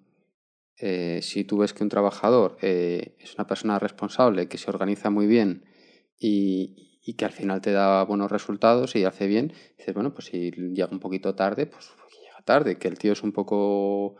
Eh, 0.78 1.20
si 1.22 1.44
tú 1.44 1.58
ves 1.58 1.72
que 1.72 1.82
un 1.82 1.88
trabajador 1.88 2.58
eh, 2.60 3.16
es 3.18 3.34
una 3.34 3.46
persona 3.46 3.78
responsable, 3.78 4.48
que 4.48 4.58
se 4.58 4.70
organiza 4.70 5.08
muy 5.08 5.26
bien 5.26 5.64
y, 6.18 6.85
y 7.06 7.14
que 7.14 7.24
al 7.24 7.32
final 7.32 7.60
te 7.60 7.70
da 7.72 8.02
buenos 8.04 8.30
resultados 8.30 8.96
y 8.96 9.04
hace 9.04 9.26
bien, 9.28 9.52
dices, 9.78 9.94
bueno, 9.94 10.12
pues 10.12 10.26
si 10.26 10.50
llega 10.50 10.88
un 10.90 10.98
poquito 11.00 11.34
tarde, 11.34 11.66
pues 11.66 11.86
que 12.10 12.18
llega 12.20 12.42
tarde, 12.44 12.76
que 12.78 12.88
el 12.88 12.98
tío 12.98 13.12
es 13.12 13.22
un 13.22 13.30
poco 13.32 14.16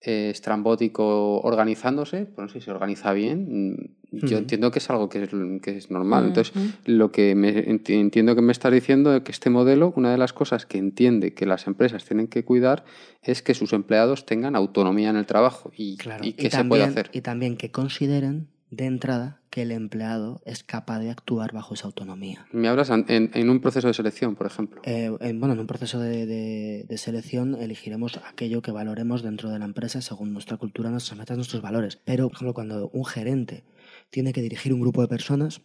eh, 0.00 0.30
estrambótico 0.30 1.40
organizándose, 1.42 2.24
pues 2.24 2.52
si 2.52 2.60
se 2.62 2.70
organiza 2.70 3.12
bien, 3.12 3.74
mm, 4.12 4.26
yo 4.26 4.38
entiendo 4.38 4.70
que 4.70 4.78
es 4.78 4.88
algo 4.90 5.08
que 5.10 5.24
es, 5.24 5.30
que 5.62 5.76
es 5.76 5.90
normal. 5.90 6.26
Entonces, 6.28 6.52
lo 6.86 7.12
que 7.12 7.34
me 7.34 7.54
enti- 7.66 8.00
entiendo 8.00 8.34
que 8.34 8.40
me 8.42 8.50
estás 8.52 8.72
diciendo 8.72 9.14
es 9.14 9.22
que 9.22 9.30
este 9.32 9.50
modelo, 9.50 9.92
una 9.96 10.10
de 10.10 10.18
las 10.18 10.32
cosas 10.32 10.64
que 10.66 10.78
entiende 10.78 11.34
que 11.34 11.44
las 11.46 11.66
empresas 11.66 12.04
tienen 12.06 12.26
que 12.26 12.44
cuidar 12.44 12.84
es 13.22 13.42
que 13.42 13.54
sus 13.54 13.72
empleados 13.74 14.24
tengan 14.26 14.56
autonomía 14.56 15.10
en 15.10 15.16
el 15.16 15.26
trabajo 15.26 15.70
y, 15.76 15.96
Claro. 15.98 16.24
y 16.24 16.32
qué 16.32 16.50
se 16.50 16.64
puede 16.64 16.84
hacer. 16.84 17.10
y 17.12 17.20
también 17.20 17.56
que 17.58 17.70
consideren 17.70 18.48
de 18.70 18.84
entrada 18.86 19.40
que 19.50 19.62
el 19.62 19.72
empleado 19.72 20.40
es 20.44 20.62
capaz 20.62 21.00
de 21.00 21.10
actuar 21.10 21.52
bajo 21.52 21.74
esa 21.74 21.86
autonomía. 21.86 22.46
Me 22.52 22.68
hablas 22.68 22.90
en, 22.90 23.04
en- 23.08 23.50
un 23.50 23.60
proceso 23.60 23.88
de 23.88 23.94
selección, 23.94 24.36
por 24.36 24.46
ejemplo. 24.46 24.80
Eh, 24.84 25.10
en, 25.20 25.40
bueno, 25.40 25.54
en 25.54 25.60
un 25.60 25.66
proceso 25.66 25.98
de, 25.98 26.24
de- 26.26 26.86
de 26.88 26.98
selección 26.98 27.56
elegiremos 27.56 28.20
aquello 28.28 28.62
que 28.62 28.70
valoremos 28.70 29.22
dentro 29.22 29.50
de 29.50 29.58
la 29.58 29.64
empresa 29.64 30.00
según 30.02 30.32
nuestra 30.32 30.56
cultura, 30.56 30.90
nuestras 30.90 31.18
metas, 31.18 31.36
nuestros 31.36 31.62
valores. 31.62 31.96
Pero, 32.04 32.28
por 32.28 32.36
ejemplo, 32.36 32.54
cuando 32.54 32.90
un 32.90 33.04
gerente 33.04 33.64
tiene 34.10 34.32
que 34.32 34.40
dirigir 34.42 34.72
un 34.72 34.80
grupo 34.80 35.02
de 35.02 35.08
personas, 35.08 35.62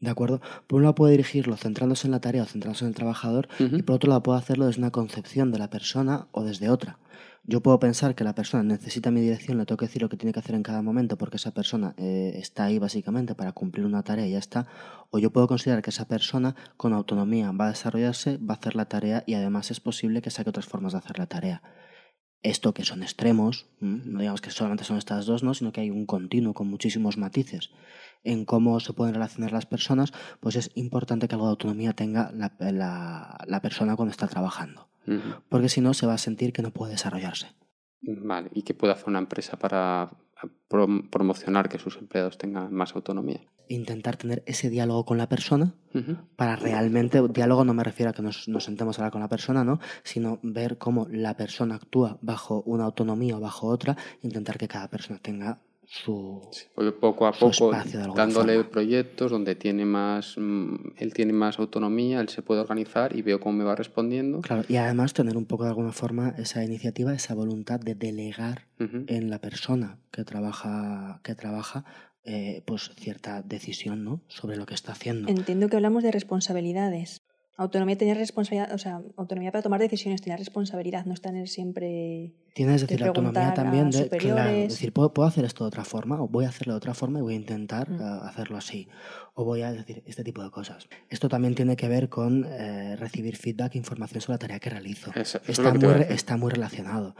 ¿de 0.00 0.08
acuerdo? 0.10 0.40
Por 0.66 0.76
un 0.78 0.82
lado 0.84 0.94
puede 0.94 1.12
dirigirlo 1.12 1.56
centrándose 1.56 2.06
en 2.06 2.12
la 2.12 2.20
tarea 2.20 2.44
o 2.44 2.46
centrándose 2.46 2.84
en 2.84 2.90
el 2.90 2.94
trabajador 2.94 3.48
y 3.58 3.82
por 3.82 3.96
otro 3.96 4.08
lado 4.08 4.22
puede 4.22 4.38
hacerlo 4.38 4.66
desde 4.66 4.80
una 4.80 4.90
concepción 4.92 5.52
de 5.52 5.58
la 5.58 5.68
persona 5.70 6.28
o 6.32 6.44
desde 6.44 6.70
otra. 6.70 6.98
Yo 7.50 7.62
puedo 7.62 7.78
pensar 7.78 8.14
que 8.14 8.24
la 8.24 8.34
persona 8.34 8.62
necesita 8.62 9.10
mi 9.10 9.22
dirección, 9.22 9.56
le 9.56 9.64
tengo 9.64 9.78
que 9.78 9.86
decir 9.86 10.02
lo 10.02 10.10
que 10.10 10.18
tiene 10.18 10.34
que 10.34 10.40
hacer 10.40 10.54
en 10.54 10.62
cada 10.62 10.82
momento 10.82 11.16
porque 11.16 11.38
esa 11.38 11.54
persona 11.54 11.94
eh, 11.96 12.32
está 12.34 12.64
ahí 12.64 12.78
básicamente 12.78 13.34
para 13.34 13.52
cumplir 13.52 13.86
una 13.86 14.02
tarea 14.02 14.26
y 14.26 14.32
ya 14.32 14.38
está. 14.38 14.66
O 15.08 15.18
yo 15.18 15.30
puedo 15.30 15.48
considerar 15.48 15.82
que 15.82 15.88
esa 15.88 16.06
persona 16.06 16.54
con 16.76 16.92
autonomía 16.92 17.50
va 17.52 17.64
a 17.64 17.70
desarrollarse, 17.70 18.36
va 18.36 18.52
a 18.52 18.58
hacer 18.58 18.76
la 18.76 18.84
tarea 18.84 19.24
y 19.26 19.32
además 19.32 19.70
es 19.70 19.80
posible 19.80 20.20
que 20.20 20.28
saque 20.28 20.50
otras 20.50 20.66
formas 20.66 20.92
de 20.92 20.98
hacer 20.98 21.18
la 21.18 21.24
tarea. 21.24 21.62
Esto 22.42 22.74
que 22.74 22.84
son 22.84 23.02
extremos, 23.02 23.66
no 23.80 24.20
digamos 24.20 24.42
que 24.42 24.50
solamente 24.50 24.84
son 24.84 24.98
estas 24.98 25.24
dos, 25.24 25.42
¿no? 25.42 25.54
sino 25.54 25.72
que 25.72 25.80
hay 25.80 25.90
un 25.90 26.04
continuo 26.04 26.52
con 26.52 26.68
muchísimos 26.68 27.16
matices 27.16 27.70
en 28.24 28.44
cómo 28.44 28.80
se 28.80 28.92
pueden 28.92 29.14
relacionar 29.14 29.52
las 29.52 29.66
personas, 29.66 30.12
pues 30.40 30.56
es 30.56 30.70
importante 30.74 31.28
que 31.28 31.34
algo 31.34 31.46
de 31.46 31.50
autonomía 31.52 31.92
tenga 31.92 32.30
la, 32.32 32.52
la- 32.58 33.38
la 33.46 33.60
persona 33.62 33.96
cuando 33.96 34.10
está 34.12 34.26
trabajando, 34.28 34.88
porque 35.48 35.68
si 35.68 35.80
no 35.80 35.94
se 35.94 36.06
va 36.06 36.14
a 36.14 36.18
sentir 36.18 36.52
que 36.52 36.62
no 36.62 36.70
puede 36.72 36.92
desarrollarse. 36.92 37.48
Vale. 38.02 38.50
¿Y 38.54 38.62
qué 38.62 38.74
puede 38.74 38.92
hacer 38.92 39.08
una 39.08 39.18
empresa 39.18 39.56
para 39.58 40.10
prom- 40.70 41.08
promocionar 41.10 41.68
que 41.68 41.78
sus 41.78 41.96
empleados 41.96 42.38
tengan 42.38 42.72
más 42.72 42.94
autonomía? 42.94 43.40
intentar 43.70 44.16
tener 44.16 44.42
ese 44.46 44.70
diálogo 44.70 45.04
con 45.04 45.18
la 45.18 45.28
persona 45.28 45.74
para 46.36 46.56
realmente, 46.56 47.20
diálogo 47.28 47.66
no 47.66 47.74
me 47.74 47.84
refiero 47.84 48.08
a 48.08 48.12
que 48.14 48.22
nos, 48.22 48.48
nos 48.48 48.64
sentemos 48.64 48.96
a 48.98 49.02
hablar 49.02 49.12
con 49.12 49.20
la 49.20 49.28
persona, 49.28 49.62
¿no? 49.62 49.78
Sino 50.04 50.38
ver 50.42 50.78
cómo 50.78 51.06
la 51.10 51.36
persona 51.36 51.74
actúa 51.74 52.16
bajo 52.22 52.62
una 52.64 52.84
autonomía 52.84 53.36
o 53.36 53.40
bajo 53.40 53.66
otra, 53.66 53.94
intentar 54.22 54.56
que 54.56 54.68
cada 54.68 54.88
persona 54.88 55.18
tenga 55.18 55.58
su... 55.90 56.42
Porque 56.74 56.92
poco 56.92 57.26
a 57.26 57.32
su 57.32 57.40
poco, 57.40 57.72
espacio 57.72 57.98
de 57.98 58.04
alguna 58.04 58.26
dándole 58.26 58.56
forma. 58.56 58.70
proyectos 58.70 59.30
donde 59.30 59.54
tiene 59.54 59.86
más, 59.86 60.34
mm, 60.36 60.74
él 60.98 61.14
tiene 61.14 61.32
más 61.32 61.58
autonomía, 61.58 62.20
él 62.20 62.28
se 62.28 62.42
puede 62.42 62.60
organizar 62.60 63.16
y 63.16 63.22
veo 63.22 63.40
cómo 63.40 63.56
me 63.56 63.64
va 63.64 63.74
respondiendo. 63.74 64.42
Claro, 64.42 64.64
y 64.68 64.76
además 64.76 65.14
tener 65.14 65.36
un 65.38 65.46
poco 65.46 65.64
de 65.64 65.70
alguna 65.70 65.92
forma 65.92 66.34
esa 66.36 66.62
iniciativa, 66.62 67.14
esa 67.14 67.34
voluntad 67.34 67.80
de 67.80 67.94
delegar 67.94 68.66
en 68.78 69.30
la 69.30 69.40
persona 69.40 69.98
que 70.12 70.24
trabaja, 70.24 71.20
que 71.24 71.34
trabaja 71.34 71.84
eh, 72.24 72.62
pues 72.66 72.90
cierta 72.96 73.40
decisión 73.40 74.04
¿no? 74.04 74.20
sobre 74.28 74.56
lo 74.56 74.66
que 74.66 74.74
está 74.74 74.92
haciendo. 74.92 75.30
Entiendo 75.30 75.70
que 75.70 75.76
hablamos 75.76 76.02
de 76.02 76.12
responsabilidades. 76.12 77.22
Autonomía, 77.60 77.98
tener 77.98 78.16
responsabilidad, 78.16 78.72
o 78.72 78.78
sea, 78.78 79.02
autonomía 79.16 79.50
para 79.50 79.62
tomar 79.62 79.80
decisiones, 79.80 80.22
tener 80.22 80.38
responsabilidad, 80.38 81.04
no 81.06 81.12
estar 81.12 81.34
siempre. 81.48 82.32
Tienes, 82.54 82.82
decir, 82.82 83.02
autonomía 83.04 83.52
también 83.52 83.90
de, 83.90 84.08
claro, 84.08 84.50
decir, 84.52 84.92
¿puedo, 84.92 85.12
puedo 85.12 85.26
hacer 85.28 85.44
esto 85.44 85.64
de 85.64 85.68
otra 85.68 85.84
forma 85.84 86.22
o 86.22 86.28
voy 86.28 86.44
a 86.44 86.50
hacerlo 86.50 86.74
de 86.74 86.76
otra 86.78 86.94
forma 86.94 87.18
y 87.18 87.22
voy 87.22 87.34
a 87.34 87.36
intentar 87.36 87.90
Mm. 87.90 88.00
eh, 88.00 88.18
hacerlo 88.22 88.56
así. 88.56 88.88
O 89.34 89.44
voy 89.44 89.62
a 89.62 89.72
decir 89.72 90.04
este 90.06 90.22
tipo 90.22 90.42
de 90.42 90.50
cosas. 90.50 90.88
Esto 91.10 91.28
también 91.28 91.56
tiene 91.56 91.74
que 91.74 91.88
ver 91.88 92.08
con 92.08 92.44
eh, 92.48 92.94
recibir 92.96 93.36
feedback 93.36 93.74
e 93.74 93.78
información 93.78 94.20
sobre 94.20 94.34
la 94.34 94.38
tarea 94.38 94.60
que 94.60 94.70
realizo. 94.70 95.10
Eso- 95.16 95.38
eso 95.38 95.50
es 95.50 95.58
está, 95.58 95.74
muy, 95.74 96.06
está 96.10 96.36
muy 96.36 96.50
relacionado. 96.52 97.16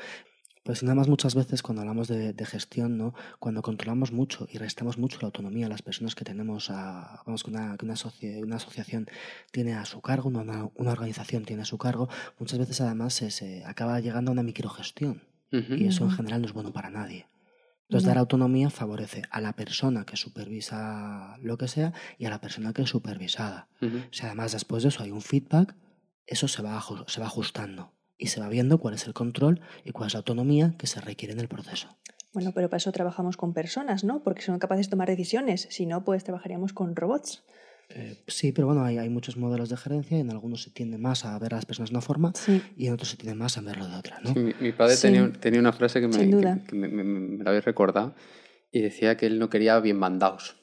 Pues 0.69 0.83
nada 0.83 0.95
más 0.97 1.09
muchas 1.09 1.35
veces 1.35 1.63
cuando 1.63 1.81
hablamos 1.81 2.09
de, 2.09 2.35
de 2.35 2.45
gestión, 2.45 2.99
¿no? 2.99 3.15
cuando 3.39 3.63
controlamos 3.63 4.13
mucho 4.13 4.47
y 4.53 4.59
restamos 4.59 4.99
mucho 4.99 5.17
la 5.23 5.29
autonomía 5.29 5.65
a 5.65 5.71
las 5.71 5.81
personas 5.81 6.15
que 6.15 6.27
tenemos, 6.27 6.69
a, 6.69 7.23
vamos, 7.25 7.43
que 7.43 7.49
una, 7.51 7.75
que 7.79 7.87
una, 7.87 7.95
asoci- 7.95 8.43
una 8.43 8.57
asociación 8.57 9.09
tiene 9.51 9.73
a 9.73 9.87
su 9.87 10.03
cargo, 10.03 10.29
una, 10.29 10.43
una- 10.75 10.93
organización 10.93 11.47
tiene 11.47 11.63
a 11.63 11.65
su 11.65 11.79
cargo, 11.79 12.11
muchas 12.39 12.59
veces 12.59 12.83
además 12.83 13.15
se, 13.15 13.31
se 13.31 13.65
acaba 13.65 13.99
llegando 14.01 14.31
a 14.31 14.33
una 14.33 14.43
microgestión 14.43 15.23
y 15.51 15.87
eso 15.87 16.05
en 16.05 16.11
general 16.11 16.43
no 16.43 16.47
es 16.47 16.53
bueno 16.53 16.75
para 16.75 16.91
nadie. 16.91 17.27
Entonces, 17.85 18.05
No. 18.05 18.09
dar 18.11 18.19
autonomía 18.19 18.69
favorece 18.69 19.23
a 19.31 19.41
la 19.41 19.55
persona 19.55 20.05
que 20.05 20.19
supervisa 20.19 21.39
lo 21.41 21.57
que 21.57 21.69
sea 21.69 21.95
y 22.19 22.27
a 22.27 22.31
la 22.31 22.43
persona 22.43 22.75
que 22.75 22.83
es 22.83 22.91
supervisada. 22.91 23.69
Ujú. 23.81 24.01
Si 24.11 24.27
además 24.27 24.53
después 24.53 24.83
de 24.83 24.91
eso 24.91 25.03
hay 25.03 25.13
un 25.13 25.23
feedback, 25.23 25.75
eso 26.27 26.47
se 26.47 26.61
va, 26.61 26.79
se 27.07 27.21
va 27.21 27.27
ajustando 27.27 27.95
y 28.19 28.27
se 28.27 28.41
va 28.41 28.49
viendo 28.49 28.79
cuál 28.79 28.95
es 28.95 29.07
el 29.07 29.15
control 29.15 29.61
y 29.85 29.93
cuál 29.93 30.09
es 30.09 30.15
la 30.15 30.19
autonomía 30.19 30.75
que 30.77 30.87
se 30.87 31.01
requiere 31.01 31.33
en 31.35 31.41
el 31.41 31.49
proceso. 31.49 31.89
Bueno, 32.35 32.53
pero 32.55 32.69
para 32.69 32.77
eso 32.79 32.93
trabajamos 32.93 33.37
con 33.37 33.55
personas, 33.55 34.05
¿no? 34.05 34.23
Porque 34.23 34.43
son 34.43 34.59
capaces 34.59 34.87
de 34.87 34.91
tomar 34.91 35.09
decisiones. 35.09 35.67
Si 35.71 35.87
no, 35.87 36.05
pues 36.05 36.25
trabajaríamos 36.25 36.73
con 36.73 36.95
robots. 36.95 37.43
Eh, 37.91 38.23
sí, 38.27 38.53
pero 38.53 38.67
bueno, 38.67 38.85
hay, 38.85 38.99
hay 38.99 39.09
muchos 39.09 39.39
modelos 39.39 39.71
de 39.71 39.77
gerencia 39.79 40.19
y 40.19 40.21
en 40.21 40.31
algunos 40.31 40.63
se 40.63 40.71
tiende 40.71 40.99
más 40.99 41.25
a 41.25 41.39
ver 41.39 41.55
a 41.55 41.57
las 41.57 41.65
personas 41.65 41.89
de 41.89 41.95
una 41.97 42.03
forma 42.03 42.33
Sí. 42.35 42.63
y 42.77 42.87
en 42.87 42.93
otros 42.93 43.09
se 43.09 43.17
tiende 43.17 43.35
más 43.35 43.57
a 43.57 43.63
verlo 43.63 43.89
de 43.89 43.97
otra, 43.97 44.21
¿no? 44.21 44.35
Sí, 44.35 44.39
mi, 44.41 44.53
mi 44.61 44.73
padre 44.73 44.95
Sí. 44.97 45.03
tenía, 45.03 45.33
tenía 45.33 45.59
una 45.61 45.73
frase 45.73 46.01
que, 46.03 46.07
me, 46.09 46.19
que- 46.19 46.61
que 46.69 46.77
me, 46.77 46.89
me- 46.89 47.03
me 47.05 47.43
la 47.45 47.49
habéis 47.51 47.65
recordado 47.65 48.15
y 48.71 48.81
decía 48.83 49.17
que 49.17 49.25
él 49.25 49.39
no 49.39 49.49
quería 49.49 49.81
bien 49.81 49.97
mandados. 49.99 50.57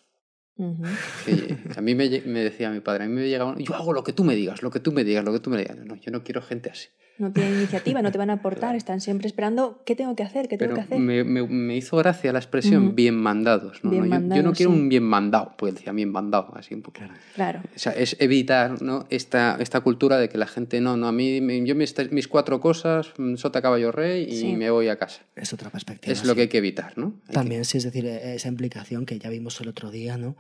Ujú. 0.58 0.84
Que 1.26 1.58
a 1.76 1.82
mí 1.82 1.96
me 1.96 2.08
decía 2.10 2.70
mi 2.70 2.80
padre, 2.80 3.06
a 3.06 3.08
mí 3.08 3.14
me 3.14 3.28
llegaba, 3.28 3.56
yo 3.58 3.74
hago 3.76 3.92
lo 3.92 4.04
que 4.04 4.14
tú 4.14 4.24
me 4.24 4.36
digas, 4.36 4.62
lo 4.62 4.70
que 4.70 4.80
tú 4.80 4.92
me 4.92 5.04
digas, 5.04 5.26
lo 5.26 5.34
que 5.34 5.40
tú 5.40 5.50
me 5.50 5.58
digas. 5.58 5.78
No, 5.78 5.96
yo 5.96 6.12
no 6.12 6.24
quiero 6.24 6.42
gente 6.44 6.70
así. 6.70 6.90
No 7.18 7.32
tienen 7.32 7.54
iniciativa, 7.54 8.02
no 8.02 8.12
te 8.12 8.18
van 8.18 8.30
a 8.30 8.34
aportar, 8.42 8.60
Claro. 8.60 8.78
están 8.78 9.00
siempre 9.00 9.28
esperando 9.28 9.82
qué 9.86 9.96
tengo 9.96 10.16
que 10.16 10.24
hacer, 10.24 10.48
qué 10.50 10.58
tengo 10.58 10.74
Pero 10.74 10.88
que 10.88 10.94
hacer. 10.96 11.00
me, 11.00 11.24
me- 11.24 11.48
me 11.48 11.78
hizo 11.78 11.96
gracia 11.98 12.34
la 12.34 12.40
expresión 12.40 12.88
Ujú. 12.88 12.96
bien 12.96 13.16
mandados. 13.16 13.84
¿no? 13.84 13.92
Bien 13.92 14.10
No, 14.10 14.20
yo- 14.20 14.36
yo, 14.36 14.44
no 14.44 14.54
quiero 14.54 14.72
sí. 14.74 14.78
un 14.80 14.90
bien 14.90 15.04
mandado, 15.04 15.54
pues 15.58 15.76
decía 15.76 15.94
bien 15.94 16.12
mandado, 16.12 16.52
así 16.56 16.74
un 16.74 16.82
poco. 16.82 16.98
Claro. 17.00 17.14
Claro. 17.36 17.62
O 17.76 17.80
sea, 17.80 17.94
es 17.94 18.18
evitar 18.20 18.82
¿no? 18.82 19.06
esta, 19.10 19.56
esta 19.60 19.80
cultura 19.82 20.18
de 20.18 20.28
que 20.28 20.38
la 20.38 20.48
gente, 20.48 20.82
no, 20.82 20.98
no, 20.98 21.08
a 21.08 21.12
mí, 21.14 21.40
me- 21.42 21.66
yo 21.66 21.74
mis, 21.76 21.96
mis 22.12 22.28
cuatro 22.28 22.60
cosas, 22.60 23.14
mm, 23.18 23.36
sota, 23.36 23.62
caballo, 23.62 23.92
rey 23.94 24.24
y 24.30 24.36
Sí. 24.36 24.54
me 24.54 24.70
voy 24.70 24.90
a 24.90 24.98
casa. 24.98 25.22
Es 25.36 25.54
otra 25.54 25.70
perspectiva. 25.70 26.12
Es 26.12 26.26
lo 26.26 26.36
que 26.36 26.42
hay 26.42 26.48
que 26.50 26.58
evitar, 26.58 26.98
¿no? 26.98 27.14
Hay 27.24 27.28
que- 27.28 27.34
También, 27.34 27.64
sí, 27.66 27.78
es 27.78 27.86
decir, 27.86 28.06
eh, 28.06 28.36
esa 28.36 28.50
implicación 28.50 29.06
que 29.06 29.18
ya 29.20 29.30
vimos 29.30 29.60
el 29.62 29.70
otro 29.70 29.90
día, 29.90 30.18
¿no? 30.18 30.36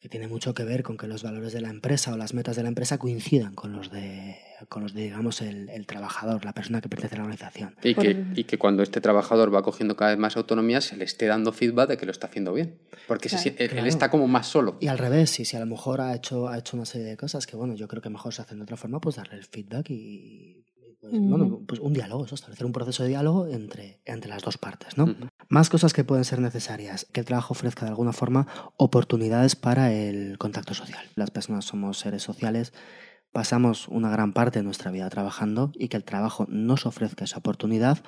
Que 0.00 0.08
tiene 0.08 0.28
mucho 0.28 0.54
que 0.54 0.64
ver 0.64 0.82
con 0.82 0.96
que 0.96 1.06
los 1.06 1.22
valores 1.22 1.52
de 1.52 1.60
la 1.60 1.68
empresa 1.68 2.14
o 2.14 2.16
las 2.16 2.32
metas 2.32 2.56
de 2.56 2.62
la 2.62 2.68
empresa 2.70 2.96
coincidan 2.96 3.54
con 3.54 3.72
los 3.72 3.90
de, 3.90 4.36
con 4.70 4.82
los 4.82 4.94
de 4.94 5.02
digamos, 5.02 5.42
el, 5.42 5.68
el 5.68 5.86
trabajador, 5.86 6.42
la 6.44 6.54
persona 6.54 6.80
que 6.80 6.88
pertenece 6.88 7.16
a 7.16 7.18
la 7.18 7.24
organización. 7.24 7.74
Y 7.82 7.94
que, 7.94 8.24
y 8.34 8.44
que 8.44 8.56
cuando 8.58 8.82
este 8.82 9.02
trabajador 9.02 9.54
va 9.54 9.62
cogiendo 9.62 9.96
cada 9.96 10.12
vez 10.12 10.18
más 10.18 10.38
autonomía, 10.38 10.80
se 10.80 10.96
le 10.96 11.04
esté 11.04 11.26
dando 11.26 11.52
feedback 11.52 11.90
de 11.90 11.96
que 11.98 12.06
lo 12.06 12.12
está 12.12 12.28
haciendo 12.28 12.54
bien. 12.54 12.78
Porque 13.06 13.28
se 13.28 13.36
Claro. 13.36 13.56
él, 13.62 13.68
Claro. 13.70 13.86
está 13.86 14.10
como 14.10 14.26
más 14.26 14.46
solo. 14.46 14.78
Y 14.80 14.86
al 14.86 14.96
revés, 14.96 15.30
si, 15.30 15.44
si 15.44 15.56
a 15.56 15.60
lo 15.60 15.66
mejor 15.66 16.00
ha 16.00 16.14
hecho, 16.14 16.48
ha 16.48 16.56
hecho 16.58 16.76
una 16.78 16.86
serie 16.86 17.06
de 17.06 17.16
cosas 17.18 17.46
que, 17.46 17.56
bueno, 17.56 17.74
yo 17.74 17.86
creo 17.86 18.00
que 18.00 18.08
mejor 18.08 18.32
se 18.32 18.40
hacen 18.40 18.56
de 18.58 18.62
otra 18.64 18.78
forma, 18.78 19.00
pues 19.02 19.16
darle 19.16 19.36
el 19.36 19.44
feedback 19.44 19.90
y, 19.90 19.94
y, 19.94 20.64
pues, 20.98 21.12
bueno, 21.12 21.60
pues 21.66 21.78
un 21.78 21.92
diálogo, 21.92 22.24
eso, 22.24 22.34
establecer 22.36 22.64
un 22.64 22.72
proceso 22.72 23.02
de 23.02 23.10
diálogo 23.10 23.46
entre, 23.48 24.00
entre 24.06 24.30
las 24.30 24.42
dos 24.42 24.56
partes, 24.56 24.96
¿no? 24.96 25.14
Más 25.50 25.68
cosas 25.68 25.92
que 25.92 26.04
pueden 26.04 26.24
ser 26.24 26.38
necesarias. 26.40 27.06
Que 27.12 27.20
el 27.20 27.26
trabajo 27.26 27.54
ofrezca 27.54 27.84
de 27.84 27.90
alguna 27.90 28.12
forma 28.12 28.46
oportunidades 28.76 29.56
para 29.56 29.92
el 29.92 30.38
contacto 30.38 30.74
social. 30.74 31.04
Las 31.16 31.32
personas 31.32 31.64
somos 31.64 31.98
seres 31.98 32.22
sociales, 32.22 32.72
pasamos 33.32 33.88
una 33.88 34.10
gran 34.10 34.32
parte 34.32 34.60
de 34.60 34.62
nuestra 34.62 34.92
vida 34.92 35.10
trabajando 35.10 35.72
y 35.74 35.88
que 35.88 35.96
el 35.96 36.04
trabajo 36.04 36.46
nos 36.48 36.86
ofrezca 36.86 37.24
esa 37.24 37.38
oportunidad, 37.38 37.98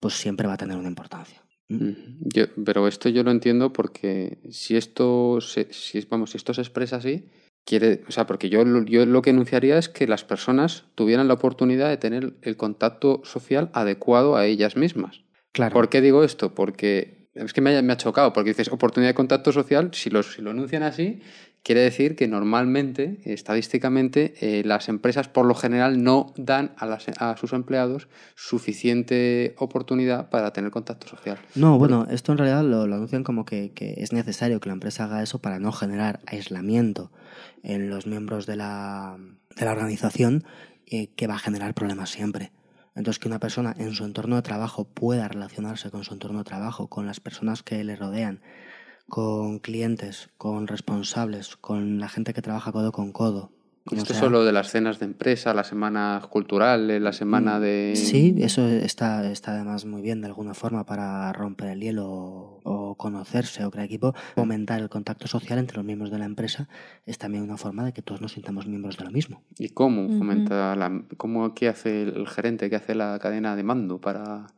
pues 0.00 0.14
siempre 0.14 0.46
va 0.46 0.54
a 0.54 0.56
tener 0.56 0.78
una 0.78 0.88
importancia. 0.88 1.42
Yo- 1.68 2.46
pero 2.64 2.88
esto 2.88 3.10
yo 3.10 3.22
lo 3.22 3.30
entiendo 3.32 3.74
porque 3.74 4.38
si 4.50 4.76
esto 4.78 5.42
se, 5.42 5.70
si, 5.70 6.00
vamos, 6.08 6.30
si 6.30 6.38
esto 6.38 6.54
se 6.54 6.62
expresa 6.62 6.96
así, 6.96 7.26
quiere, 7.66 8.02
o 8.08 8.12
sea, 8.12 8.26
porque 8.26 8.48
yo, 8.48 8.64
yo 8.86 9.04
lo 9.04 9.20
que 9.20 9.28
enunciaría 9.28 9.76
es 9.76 9.90
que 9.90 10.06
las 10.06 10.24
personas 10.24 10.84
tuvieran 10.94 11.28
la 11.28 11.34
oportunidad 11.34 11.90
de 11.90 11.98
tener 11.98 12.38
el 12.40 12.56
contacto 12.56 13.20
social 13.24 13.68
adecuado 13.74 14.36
a 14.36 14.46
ellas 14.46 14.74
mismas. 14.76 15.20
Claro. 15.52 15.72
¿Por 15.74 15.88
qué 15.88 16.00
digo 16.00 16.24
esto? 16.24 16.54
Porque 16.54 17.28
es 17.34 17.52
que 17.52 17.60
me 17.60 17.76
ha, 17.76 17.82
me 17.82 17.92
ha 17.92 17.96
chocado, 17.96 18.32
porque 18.32 18.50
dices 18.50 18.68
oportunidad 18.70 19.10
de 19.10 19.14
contacto 19.14 19.52
social, 19.52 19.90
si 19.92 20.10
lo, 20.10 20.22
si 20.22 20.42
lo 20.42 20.50
enuncian 20.50 20.82
así, 20.82 21.20
quiere 21.62 21.80
decir 21.82 22.16
que 22.16 22.26
normalmente, 22.28 23.20
estadísticamente, 23.24 24.34
eh, 24.40 24.62
las 24.64 24.88
empresas 24.88 25.28
por 25.28 25.44
lo 25.46 25.54
general 25.54 26.02
no 26.02 26.32
dan 26.36 26.72
a, 26.76 26.86
las- 26.86 27.06
a 27.18 27.36
sus 27.36 27.52
empleados 27.52 28.08
suficiente 28.34 29.54
oportunidad 29.58 30.30
para 30.30 30.52
tener 30.52 30.70
contacto 30.70 31.06
social. 31.08 31.38
No, 31.54 31.78
bueno, 31.78 32.06
esto 32.10 32.32
en 32.32 32.38
realidad 32.38 32.62
lo, 32.64 32.86
lo 32.86 32.96
anuncian 32.96 33.24
como 33.24 33.44
que, 33.44 33.72
que 33.72 33.94
es 33.98 34.12
necesario 34.12 34.60
que 34.60 34.68
la 34.68 34.74
empresa 34.74 35.04
haga 35.04 35.22
eso 35.22 35.40
para 35.40 35.58
no 35.58 35.72
generar 35.72 36.20
aislamiento 36.26 37.10
en 37.62 37.88
los 37.88 38.06
miembros 38.06 38.46
de 38.46 38.56
la, 38.56 39.16
de 39.56 39.64
la 39.64 39.72
organización 39.72 40.44
eh, 40.86 41.08
que 41.16 41.26
va 41.26 41.34
a 41.34 41.38
generar 41.38 41.74
problemas 41.74 42.10
siempre. 42.10 42.50
Entonces, 42.98 43.20
que 43.20 43.28
una 43.28 43.38
persona 43.38 43.76
en 43.78 43.94
su 43.94 44.04
entorno 44.04 44.34
de 44.34 44.42
trabajo 44.42 44.84
pueda 44.84 45.28
relacionarse 45.28 45.88
con 45.88 46.02
su 46.02 46.14
entorno 46.14 46.38
de 46.38 46.44
trabajo, 46.44 46.88
con 46.88 47.06
las 47.06 47.20
personas 47.20 47.62
que 47.62 47.84
le 47.84 47.94
rodean, 47.94 48.42
con 49.08 49.60
clientes, 49.60 50.30
con 50.36 50.66
responsables, 50.66 51.56
con 51.56 52.00
la 52.00 52.08
gente 52.08 52.34
que 52.34 52.42
trabaja 52.42 52.72
codo 52.72 52.90
con 52.90 53.12
codo. 53.12 53.52
Como 53.88 54.02
Esto 54.02 54.12
es 54.12 54.18
sea. 54.18 54.26
solo 54.28 54.44
de 54.44 54.52
las 54.52 54.70
cenas 54.70 54.98
de 54.98 55.06
empresa, 55.06 55.54
la 55.54 55.64
semana 55.64 56.20
cultural, 56.30 56.90
eh, 56.90 57.00
la 57.00 57.12
semana 57.14 57.58
de... 57.58 57.94
Mm, 57.94 57.96
Sí, 57.96 58.34
eso 58.38 58.68
está, 58.68 59.30
está 59.30 59.52
además 59.52 59.86
muy 59.86 60.02
bien 60.02 60.20
de 60.20 60.26
alguna 60.26 60.52
forma 60.52 60.84
para 60.84 61.32
romper 61.32 61.70
el 61.70 61.80
hielo 61.80 62.06
o, 62.06 62.60
o 62.64 62.94
conocerse 62.96 63.64
o 63.64 63.70
crear 63.70 63.86
equipo. 63.86 64.14
Fomentar 64.34 64.80
el 64.80 64.90
contacto 64.90 65.26
social 65.26 65.58
entre 65.58 65.78
los 65.78 65.86
miembros 65.86 66.10
de 66.10 66.18
la 66.18 66.26
empresa 66.26 66.68
es 67.06 67.16
también 67.16 67.42
una 67.42 67.56
forma 67.56 67.84
de 67.84 67.92
que 67.94 68.02
todos 68.02 68.20
nos 68.20 68.32
sintamos 68.32 68.66
miembros 68.66 68.98
de 68.98 69.04
lo 69.04 69.10
mismo. 69.10 69.42
¿Y 69.58 69.70
cómo 69.70 70.06
fomenta 70.18 70.76
la... 70.76 71.02
¿Cómo, 71.16 71.54
qué 71.54 71.68
hace 71.68 72.02
el 72.02 72.28
gerente, 72.28 72.68
qué 72.68 72.76
hace 72.76 72.94
la 72.94 73.18
cadena 73.18 73.56
de 73.56 73.62
mando 73.62 74.00
para 74.00 74.48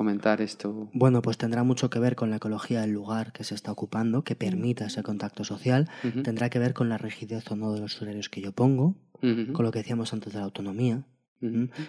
fomentar 0.00 0.40
esto? 0.40 0.88
Bueno, 0.94 1.20
pues 1.20 1.36
tendrá 1.36 1.62
mucho 1.62 1.90
que 1.90 1.98
ver 1.98 2.16
con 2.16 2.30
la 2.30 2.36
ecología 2.36 2.80
del 2.80 2.92
lugar 2.92 3.34
que 3.34 3.44
se 3.44 3.54
está 3.54 3.70
ocupando, 3.70 4.24
que 4.24 4.34
permita 4.34 4.86
ese 4.86 5.02
contacto 5.02 5.44
social. 5.44 5.90
Tendrá 6.24 6.48
que 6.48 6.58
ver 6.58 6.72
con 6.72 6.88
la 6.88 6.96
rigidez 6.96 7.44
o 7.50 7.56
no 7.56 7.74
de 7.74 7.80
los 7.80 8.00
horarios 8.00 8.30
que 8.30 8.40
yo 8.40 8.52
pongo, 8.52 8.96
con 9.20 9.62
lo 9.62 9.70
que 9.70 9.80
decíamos 9.80 10.14
antes 10.14 10.32
de 10.32 10.38
la 10.38 10.46
autonomía. 10.46 11.04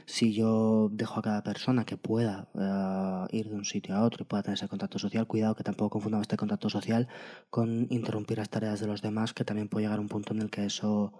Si 0.05 0.33
yo 0.33 0.89
dejo 0.91 1.19
a 1.19 1.23
cada 1.23 1.41
persona 1.41 1.85
que 1.85 1.95
pueda 1.95 2.49
eh, 2.53 3.37
ir 3.37 3.49
de 3.49 3.55
un 3.55 3.63
sitio 3.63 3.95
a 3.95 4.03
otro 4.03 4.23
y 4.23 4.25
pueda 4.25 4.43
tener 4.43 4.55
ese 4.55 4.67
contacto 4.67 4.99
social, 4.99 5.25
cuidado 5.25 5.55
que 5.55 5.63
tampoco 5.63 5.91
confundamos 5.91 6.25
este 6.25 6.35
contacto 6.35 6.69
social 6.69 7.07
con 7.49 7.87
interrumpir 7.91 8.39
las 8.39 8.49
tareas 8.49 8.81
de 8.81 8.87
los 8.87 9.01
demás, 9.01 9.33
que 9.33 9.45
también 9.45 9.69
puede 9.69 9.85
llegar 9.85 9.99
a 9.99 10.01
un 10.01 10.09
punto 10.09 10.33
en 10.33 10.41
el 10.41 10.49
que 10.49 10.65
eso 10.65 11.13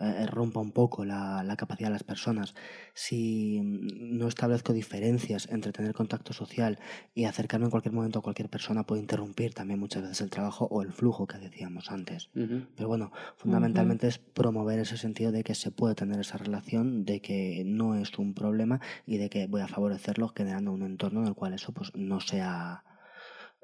eh, 0.00 0.26
rompa 0.26 0.60
un 0.60 0.72
poco 0.72 1.04
la, 1.04 1.44
la 1.44 1.56
capacidad 1.56 1.88
de 1.88 1.92
las 1.92 2.02
personas. 2.02 2.54
Si 2.94 3.60
mm, 3.62 4.18
no 4.18 4.26
establezco 4.26 4.72
diferencias 4.72 5.48
entre 5.50 5.72
tener 5.72 5.94
contacto 5.94 6.32
social 6.32 6.78
y 7.14 7.24
acercarme 7.24 7.66
en 7.66 7.70
cualquier 7.70 7.94
momento 7.94 8.18
a 8.18 8.22
cualquier 8.22 8.48
persona, 8.48 8.84
puede 8.84 9.02
interrumpir 9.02 9.54
también 9.54 9.78
muchas 9.78 10.02
veces 10.02 10.20
el 10.20 10.30
trabajo 10.30 10.66
o 10.70 10.82
el 10.82 10.92
flujo 10.92 11.26
que 11.26 11.38
decíamos 11.38 11.90
antes. 11.90 12.30
Pero 12.32 12.88
bueno, 12.88 13.12
fundamentalmente 13.36 14.08
es 14.08 14.18
promover 14.18 14.80
ese 14.80 14.96
sentido 14.96 15.30
de 15.30 15.44
que 15.44 15.54
se 15.54 15.70
puede 15.70 15.94
tener 15.94 16.18
esa 16.18 16.38
relación, 16.38 17.04
de 17.04 17.20
que 17.20 17.62
no 17.64 17.94
es 17.94 18.18
un 18.18 18.34
problema 18.34 18.80
y 19.06 19.18
de 19.18 19.30
que 19.30 19.46
voy 19.46 19.60
a 19.60 19.68
favorecerlo 19.68 20.28
generando 20.28 20.72
un 20.72 20.82
entorno 20.82 21.20
en 21.20 21.28
el 21.28 21.34
cual 21.34 21.54
eso 21.54 21.72
pues 21.72 21.94
no 21.94 22.20
sea 22.20 22.84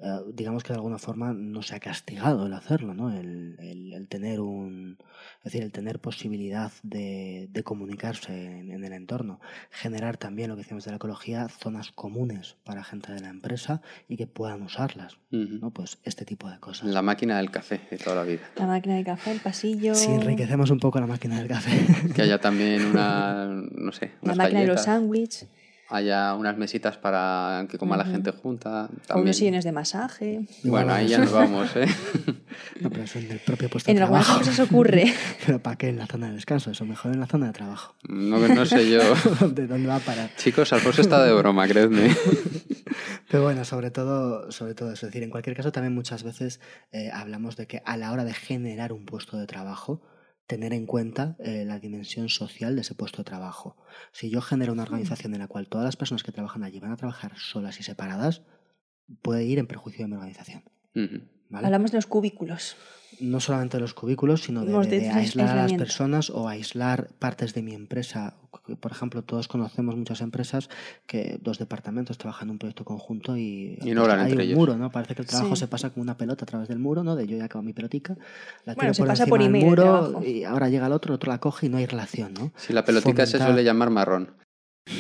eh, 0.03 0.21
digamos 0.33 0.63
que 0.63 0.73
de 0.73 0.77
alguna 0.77 0.99
forma 0.99 1.33
no 1.35 1.63
se 1.63 1.75
ha 1.75 1.81
castigado 1.81 2.47
el 2.47 2.55
hacerlo, 2.55 2.95
¿no? 2.95 3.15
El, 3.15 3.57
el, 3.59 4.09
tener 4.09 4.41
un, 4.41 4.97
es 5.39 5.45
decir, 5.45 5.63
el 5.63 5.73
tener 5.73 6.01
posibilidad 6.01 6.73
de, 6.83 7.49
de 7.51 7.63
comunicarse 7.63 8.33
en, 8.33 8.83
el 8.83 8.93
entorno, 8.93 9.41
generar 9.71 10.17
también 10.17 10.49
lo 10.49 10.57
que 10.57 10.63
decíamos 10.63 10.85
de 10.85 10.93
la 10.93 10.97
ecología, 10.97 11.49
zonas 11.49 11.93
comunes 11.93 12.57
para 12.65 12.83
gente 12.83 13.13
de 13.13 13.21
la 13.21 13.29
empresa 13.29 13.83
y 14.09 14.17
que 14.17 14.27
puedan 14.27 14.63
usarlas, 14.63 15.19
¿no? 15.31 15.71
Pues 15.71 15.99
este 16.05 16.25
tipo 16.25 16.49
de 16.49 16.59
cosas. 16.59 16.89
La 16.89 17.03
máquina 17.03 17.37
del 17.37 17.51
café 17.51 17.83
de 17.91 17.99
toda 17.99 18.17
la 18.17 18.23
vida. 18.23 18.43
La 18.57 18.67
máquina 18.67 18.97
del 18.97 19.05
café, 19.05 19.33
el 19.33 19.41
pasillo. 19.41 19.95
Si 19.95 20.11
enriquecemos 20.11 20.71
un 20.71 20.81
poco 20.81 20.99
la 20.99 21.07
máquina 21.07 21.39
del 21.39 21.49
café. 21.49 21.87
Que 22.15 22.23
haya 22.23 22.39
también 22.41 22.87
una, 22.87 23.47
no 23.47 23.93
sé, 23.93 24.13
la 24.23 24.35
máquina 24.35 24.61
de 24.61 24.67
los 24.67 24.83
sándwiches 24.83 25.47
haya 25.91 26.35
unas 26.35 26.57
mesitas 26.57 26.97
para 26.97 27.67
que 27.69 27.77
coma 27.77 27.97
la 27.97 28.05
gente 28.05 28.31
junta. 28.31 28.89
También. 29.07 29.19
O 29.19 29.23
unos 29.23 29.37
sillones 29.37 29.65
de 29.65 29.73
masaje. 29.73 30.47
Bueno, 30.63 30.93
ahí 30.93 31.09
ya 31.09 31.19
nos 31.19 31.33
vamos, 31.33 31.75
¿eh? 31.77 31.87
no, 32.81 32.91
pero 32.91 33.03
eso 33.03 33.19
en 33.19 33.31
el 33.31 33.41
propio 33.41 33.69
puesto 33.69 33.91
de 33.91 33.97
trabajo. 33.97 34.23
En 34.23 34.31
algunas 34.31 34.49
cosas 34.49 34.71
ocurre. 34.71 35.13
pero 35.47 35.59
¿para 35.61 35.77
qué 35.77 35.89
en 35.89 35.99
la 35.99 36.07
zona 36.07 36.29
de 36.29 36.35
descanso? 36.35 36.71
Eso 36.71 36.85
mejor 36.85 37.13
en 37.13 37.21
la 37.21 37.27
zona 37.27 37.49
de 37.49 37.53
trabajo. 37.53 37.95
No, 38.09 38.39
no 38.39 38.67
sé 38.67 38.89
yo. 38.89 39.01
¿De 39.49 39.67
dónde 39.67 39.89
va 39.89 39.97
a 39.97 40.01
parar? 40.01 40.31
Chicos, 40.37 40.73
Alfonso 40.73 41.03
está 41.03 41.25
de 41.25 41.33
broma, 41.33 41.67
creedme. 41.67 42.15
pero 43.29 43.43
bueno, 43.43 43.65
sobre 43.65 43.91
todo, 43.91 44.53
sobre 44.53 44.75
todo 44.75 44.93
eso. 44.93 45.07
Es 45.07 45.13
decir, 45.13 45.25
en 45.25 45.31
cualquier 45.31 45.57
caso, 45.57 45.73
también 45.73 45.95
muchas 45.95 46.23
veces 46.23 46.61
eh, 46.93 47.11
hablamos 47.13 47.57
de 47.57 47.67
que 47.67 47.83
a 47.85 47.97
la 47.97 48.13
hora 48.13 48.25
de 48.25 48.33
generar 48.33 48.93
un 48.93 49.05
puesto 49.05 49.37
de 49.37 49.47
trabajo, 49.47 50.01
tener 50.51 50.73
en 50.73 50.85
cuenta 50.85 51.37
eh, 51.39 51.65
la 51.65 51.79
dimensión 51.79 52.29
social 52.29 52.75
de 52.75 52.81
ese 52.81 52.97
puesto 52.97 53.19
de 53.19 53.25
trabajo. 53.25 53.77
Si 54.11 54.31
yo 54.31 54.41
genero 54.41 54.73
una 54.73 54.83
organización 54.83 55.33
en 55.35 55.39
la 55.39 55.47
cual 55.47 55.69
todas 55.69 55.85
las 55.85 55.95
personas 55.95 56.25
que 56.25 56.33
trabajan 56.33 56.65
allí 56.65 56.81
van 56.81 56.91
a 56.91 56.97
trabajar 56.97 57.39
solas 57.39 57.79
y 57.79 57.85
separadas, 57.85 58.43
puede 59.23 59.45
ir 59.45 59.61
en 59.61 59.69
perjuicio 59.69 60.05
de 60.05 60.09
mi 60.09 60.17
organización. 60.17 60.65
Hablamos 61.53 61.91
de 61.91 61.99
los 61.99 62.07
cubículos 62.07 62.77
no 63.21 63.41
solamente 63.41 63.77
de 63.77 63.83
los 63.83 63.95
cubículos, 63.95 64.43
sino 64.43 64.65
de, 64.65 65.11
aislar 65.11 65.49
a 65.51 65.63
las 65.63 65.73
personas 65.75 66.31
o 66.31 66.49
aislar 66.49 67.09
partes 67.19 67.55
de 67.55 67.63
mi 67.63 67.75
empresa. 67.75 68.35
Por 68.81 68.93
ejemplo, 68.93 69.23
todos 69.23 69.49
conocemos 69.49 69.97
muchas 69.97 70.21
empresas 70.21 70.71
que 71.07 71.39
dos 71.43 71.59
departamentos 71.59 72.19
trabajan 72.19 72.49
en 72.49 72.53
un 72.53 72.59
proyecto 72.59 72.85
conjunto 72.85 73.37
y, 73.37 73.79
no 73.83 74.05
pues, 74.05 74.15
hay 74.15 74.53
un 74.53 74.59
muro, 74.59 74.77
¿no? 74.77 74.91
Parece 74.91 75.15
que 75.15 75.23
el 75.23 75.29
trabajo 75.29 75.57
se 75.57 75.67
pasa 75.67 75.91
como 75.91 76.03
una 76.03 76.17
pelota 76.17 76.45
a 76.45 76.47
través 76.47 76.69
del 76.69 76.79
muro, 76.79 77.03
¿no? 77.03 77.17
De 77.17 77.27
yo 77.27 77.37
ya 77.37 77.45
acabo 77.45 77.63
mi 77.63 77.73
pelotica, 77.73 78.17
la 78.65 78.75
tiro 78.75 78.93
por 78.93 79.07
pasa 79.07 79.27
por 79.27 79.41
muro 79.51 80.23
y 80.25 80.45
ahora 80.45 80.69
llega 80.69 80.87
el 80.87 80.93
otro, 80.93 81.13
el 81.13 81.17
otro 81.17 81.31
la 81.31 81.39
coge 81.39 81.67
y 81.67 81.69
no 81.69 81.79
hay 81.79 81.87
relación, 81.87 82.33
¿no? 82.35 82.53
Si 82.57 82.73
la 82.73 82.85
pelotica 82.85 83.27
se 83.27 83.39
suele 83.39 83.65
llamar 83.65 83.91
marrón. 83.91 84.35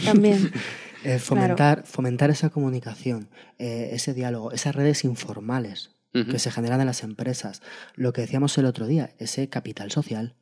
También. 0.04 0.52
Eh, 1.02 1.18
fomentar, 1.18 1.86
fomentar 1.86 2.28
esa 2.28 2.50
comunicación, 2.50 3.30
eh, 3.58 3.88
ese 3.92 4.12
diálogo, 4.12 4.52
esas 4.52 4.74
redes 4.74 5.02
informales 5.04 5.92
que 6.12 6.38
se 6.38 6.50
generan 6.50 6.80
en 6.80 6.86
las 6.86 7.02
empresas. 7.02 7.62
Lo 7.94 8.12
que 8.12 8.22
decíamos 8.22 8.56
el 8.58 8.66
otro 8.66 8.86
día, 8.86 9.14
ese 9.18 9.48
capital 9.48 9.90
social. 9.90 10.34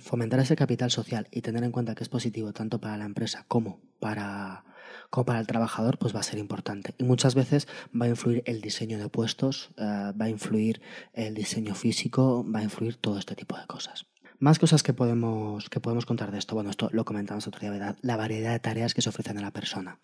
Fomentar 0.00 0.38
ese 0.38 0.54
capital 0.54 0.90
social 0.90 1.28
y 1.30 1.40
tener 1.40 1.64
en 1.64 1.72
cuenta 1.72 1.94
que 1.94 2.02
es 2.02 2.10
positivo 2.10 2.52
tanto 2.52 2.78
para 2.78 2.98
la 2.98 3.06
empresa 3.06 3.46
como 3.48 3.80
para, 4.00 4.66
como 5.08 5.24
para 5.24 5.40
el 5.40 5.46
trabajador, 5.46 5.96
pues 5.96 6.14
va 6.14 6.20
a 6.20 6.22
ser 6.22 6.38
importante. 6.38 6.94
Y 6.98 7.04
muchas 7.04 7.34
veces 7.34 7.66
va 7.98 8.04
a 8.04 8.08
influir 8.10 8.42
el 8.44 8.60
diseño 8.60 8.98
de 8.98 9.08
puestos, 9.08 9.70
eh, 9.78 10.12
va 10.12 10.26
a 10.26 10.28
influir 10.28 10.82
el 11.14 11.32
diseño 11.32 11.74
físico, 11.74 12.44
va 12.54 12.58
a 12.58 12.64
influir 12.64 12.96
todo 12.96 13.18
este 13.18 13.34
tipo 13.34 13.56
de 13.56 13.66
cosas. 13.66 14.04
Más 14.38 14.58
cosas 14.58 14.82
que 14.82 14.92
podemos, 14.92 15.70
que 15.70 15.80
podemos 15.80 16.04
contar 16.04 16.32
de 16.32 16.38
esto. 16.38 16.54
Bueno, 16.54 16.68
esto 16.68 16.90
lo 16.92 17.06
comentamos 17.06 17.46
otro 17.46 17.60
día, 17.60 17.70
¿verdad? 17.70 17.96
La 18.02 18.18
variedad 18.18 18.52
de 18.52 18.58
tareas 18.58 18.92
que 18.92 19.00
se 19.00 19.08
ofrecen 19.08 19.38
a 19.38 19.40
la 19.40 19.52
persona. 19.52 20.00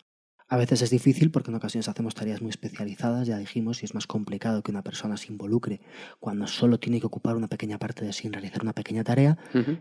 A 0.51 0.57
veces 0.57 0.81
es 0.81 0.89
difícil 0.89 1.29
porque 1.29 1.51
en 1.51 1.55
ocasiones 1.55 1.87
hacemos 1.87 2.15
tareas 2.15 2.41
muy 2.41 2.49
especializadas, 2.49 3.27
ya 3.27 3.37
dijimos, 3.37 3.83
y 3.83 3.85
es 3.85 3.93
más 3.93 4.07
complicado 4.07 4.63
que 4.63 4.71
una 4.71 4.81
persona 4.83 5.15
se 5.15 5.31
involucre 5.31 5.79
cuando 6.19 6.47
solo 6.47 6.79
tiene 6.79 6.99
que 6.99 7.05
ocupar 7.05 7.35
una 7.35 7.47
pequeña 7.47 7.77
parte 7.77 8.03
de 8.03 8.13
sí 8.13 8.25
en 8.25 8.33
realizar 8.33 8.63
una 8.63 8.73
pequeña 8.73 9.03
tarea. 9.03 9.37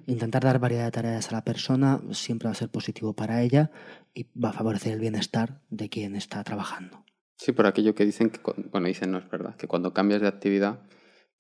Intentar 0.07 0.45
dar 0.45 0.59
variedad 0.59 0.85
de 0.85 0.91
tareas 0.91 1.31
a 1.31 1.33
la 1.33 1.43
persona 1.43 2.03
siempre 2.13 2.49
va 2.49 2.53
a 2.53 2.55
ser 2.55 2.69
positivo 2.69 3.15
para 3.15 3.43
ella 3.43 3.71
y 4.13 4.27
va 4.39 4.51
a 4.51 4.53
favorecer 4.53 4.93
el 4.93 5.01
bienestar 5.01 5.63
de 5.71 5.89
quien 5.89 6.15
está 6.15 6.45
trabajando. 6.45 7.03
Sí, 7.37 7.53
por 7.53 7.67
aquello 7.67 7.95
que 7.95 8.05
dicen 8.05 8.29
que, 8.29 8.41
bueno, 8.71 8.89
dicen 8.89 9.11
no 9.11 9.19
es 9.19 9.31
verdad, 9.31 9.57
que 9.57 9.69
cuando 9.69 9.95
cambias 9.95 10.21
de 10.21 10.29
actividad 10.29 10.81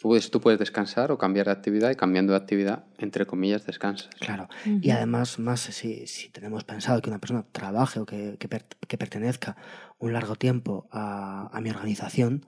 Puedes, 0.00 0.30
tú 0.30 0.40
puedes 0.40 0.60
descansar 0.60 1.10
o 1.10 1.18
cambiar 1.18 1.46
de 1.46 1.52
actividad 1.52 1.90
y 1.90 1.96
cambiando 1.96 2.32
de 2.32 2.38
actividad, 2.38 2.84
entre 2.98 3.26
comillas, 3.26 3.66
descansas. 3.66 4.10
Claro. 4.20 4.48
Y 4.64 4.90
además, 4.90 5.40
más 5.40 5.60
si, 5.60 6.06
si, 6.06 6.28
tenemos 6.30 6.62
pensado 6.62 7.02
que 7.02 7.10
una 7.10 7.18
persona 7.18 7.44
trabaje 7.50 7.98
o 7.98 8.06
que, 8.06 8.36
que, 8.38 8.96
pertenezca 8.96 9.56
un 9.98 10.12
largo 10.12 10.36
tiempo 10.36 10.86
a, 10.92 11.50
a, 11.52 11.60
mi 11.60 11.70
organización, 11.70 12.46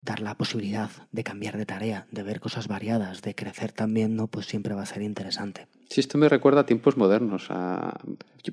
dar 0.00 0.20
la 0.20 0.36
posibilidad 0.36 0.90
de 1.12 1.22
cambiar 1.22 1.58
de 1.58 1.66
tarea, 1.66 2.06
de 2.10 2.22
ver 2.22 2.40
cosas 2.40 2.66
variadas, 2.66 3.20
de 3.20 3.34
crecer 3.34 3.72
también, 3.72 4.16
¿no? 4.16 4.28
Pues 4.28 4.46
siempre 4.46 4.74
va 4.74 4.82
a 4.82 4.86
ser 4.86 5.02
interesante. 5.02 5.66
Sí, 5.90 6.00
esto 6.00 6.16
me 6.16 6.30
recuerda 6.30 6.62
a 6.62 6.66
tiempos 6.66 6.96
modernos, 6.96 7.46
a... 7.50 7.98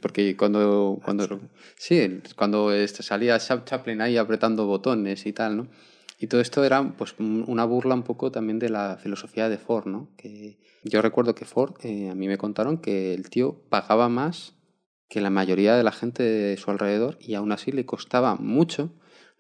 porque 0.02 0.36
cuando, 0.36 1.00
cuando, 1.04 1.40
sí, 1.78 2.22
cuando 2.36 2.72
salía 2.88 3.40
Chaplin 3.40 4.02
ahí 4.02 4.18
apretando 4.18 4.66
botones 4.66 5.26
y 5.26 5.32
tal, 5.32 5.58
¿no? 5.58 5.68
Y 6.20 6.28
todo 6.28 6.42
esto 6.42 6.64
era 6.64 6.96
pues 6.98 7.16
una 7.20 7.66
burla 7.66 7.96
un 7.96 8.04
poco 8.04 8.32
también 8.32 8.60
de 8.60 8.70
la 8.70 8.98
filosofía 9.02 9.50
de 9.50 9.58
Ford, 9.58 9.88
¿no? 9.88 10.10
Que 10.18 10.60
yo 10.84 11.02
recuerdo 11.02 11.36
que 11.36 11.46
Ford, 11.46 11.74
eh, 11.84 12.10
a 12.10 12.16
mí 12.16 12.28
me 12.28 12.38
contaron 12.38 12.78
que 12.78 13.14
el 13.14 13.30
tío 13.30 13.62
pagaba 13.70 14.10
más 14.10 14.54
que 15.10 15.22
la 15.22 15.30
mayoría 15.30 15.76
de 15.76 15.84
la 15.84 15.92
gente 15.92 16.24
de 16.24 16.58
su 16.58 16.72
alrededor 16.72 17.18
y 17.20 17.36
aún 17.36 17.52
así 17.52 17.72
le 17.72 17.86
costaba 17.86 18.36
mucho 18.36 18.94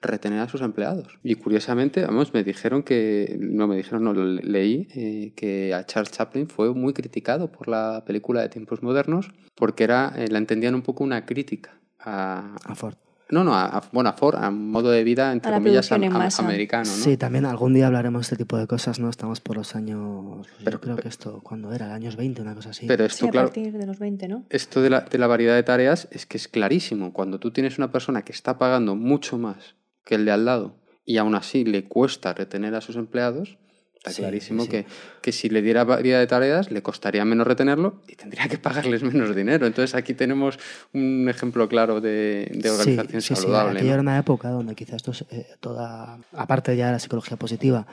retener 0.04 0.40
a 0.40 0.50
sus 0.50 0.62
empleados. 0.62 1.18
Y 1.24 1.36
curiosamente, 1.36 2.06
vamos, 2.06 2.34
me 2.34 2.44
dijeron 2.44 2.84
que, 2.84 3.38
no 3.40 3.68
me 3.68 3.78
dijeron, 3.78 4.04
no, 4.04 4.14
leí, 4.14 4.88
eh, 4.94 5.34
que 5.36 5.74
a 5.74 5.86
Charles 5.86 6.12
Chaplin 6.12 6.48
fue 6.48 6.74
muy 6.74 6.94
criticado 6.94 7.52
por 7.52 7.68
la 7.68 8.04
película 8.06 8.42
de 8.42 8.50
tiempos 8.50 8.84
modernos 8.84 9.32
porque 9.56 9.86
era, 9.86 10.14
eh, 10.18 10.28
la 10.28 10.38
entendían 10.38 10.76
un 10.76 10.82
poco 10.82 11.04
una 11.04 11.26
crítica 11.26 11.80
a, 12.00 12.56
a 12.66 12.76
Ford. 12.76 12.96
No, 13.30 13.44
no, 13.44 13.56
a, 13.56 13.82
bueno, 13.92 14.10
a 14.10 14.14
Ford, 14.14 14.36
a 14.36 14.52
modo 14.52 14.92
de 14.92 15.04
vida, 15.04 15.32
entre 15.32 15.52
comillas, 15.52 15.92
americano, 15.92 16.86
¿no? 16.86 17.04
Sí, 17.04 17.18
también 17.18 17.46
algún 17.46 17.74
día 17.74 17.88
hablaremos 17.88 18.22
de 18.22 18.24
este 18.24 18.36
tipo 18.36 18.58
de 18.58 18.68
cosas, 18.68 19.00
¿no? 19.00 19.10
Estamos 19.10 19.40
por 19.40 19.58
los 19.58 19.76
años, 19.76 20.48
pero, 20.64 20.78
yo 20.78 20.82
creo 20.82 20.96
que 20.98 21.08
esto, 21.08 21.40
cuando 21.42 21.74
era? 21.74 21.88
¿El 21.88 21.92
años 21.94 22.16
20, 22.16 22.42
una 22.42 22.54
cosa 22.54 22.72
así? 22.72 22.86
Pero 22.86 23.06
esto, 23.06 23.26
sí, 23.26 23.28
a 23.28 23.32
claro, 23.32 23.48
partir 23.48 23.74
de 23.74 23.86
los 23.88 23.98
20, 23.98 24.28
¿no? 24.28 24.46
Esto 24.50 24.82
de 24.82 24.90
la, 24.90 25.02
de 25.02 25.18
la 25.18 25.28
variedad 25.28 25.56
de 25.56 25.64
tareas 25.64 26.08
es 26.12 26.26
que 26.26 26.38
es 26.38 26.48
clarísimo. 26.48 27.14
Cuando 27.14 27.40
tú 27.40 27.52
tienes 27.52 27.78
una 27.78 27.92
persona 27.92 28.24
que 28.24 28.34
está 28.34 28.58
pagando 28.58 28.96
mucho 28.96 29.38
más 29.38 29.76
que 30.04 30.16
el 30.16 30.26
de 30.26 30.32
al 30.32 30.46
lado 30.46 30.76
y 31.06 31.18
aún 31.18 31.36
así 31.36 31.64
le 31.64 31.86
cuesta 31.86 32.34
retener 32.34 32.76
a 32.76 32.82
sus 32.82 32.96
empleados, 32.98 33.58
Está 34.06 34.22
clarísimo 34.22 34.68
Que, 34.68 34.86
que, 35.22 35.32
si 35.32 35.48
le 35.48 35.62
diera 35.62 35.86
variedad 35.86 36.20
de 36.20 36.28
tareas 36.28 36.72
le 36.72 36.82
costaría 36.82 37.24
menos 37.24 37.48
retenerlo 37.48 38.02
y 38.06 38.16
tendría 38.16 38.50
que 38.50 38.58
pagarles 38.58 39.02
menos 39.04 39.34
dinero. 39.34 39.66
Entonces 39.66 39.96
aquí 39.96 40.14
tenemos 40.14 40.60
un 40.92 41.30
ejemplo 41.30 41.70
claro 41.70 42.02
de, 42.02 42.52
de 42.54 42.70
organización 42.70 43.22
sí, 43.22 43.36
saludable. 43.36 43.80
Sí, 43.80 43.88
era 43.88 44.02
una 44.02 44.18
época 44.18 44.50
donde 44.50 44.76
quizás 44.76 44.96
esto 44.96 45.14
eh, 45.32 45.48
toda, 45.62 46.20
aparte 46.34 46.76
ya 46.76 46.88
de 46.88 46.92
la 46.94 47.00
psicología 47.00 47.38
positiva, 47.38 47.88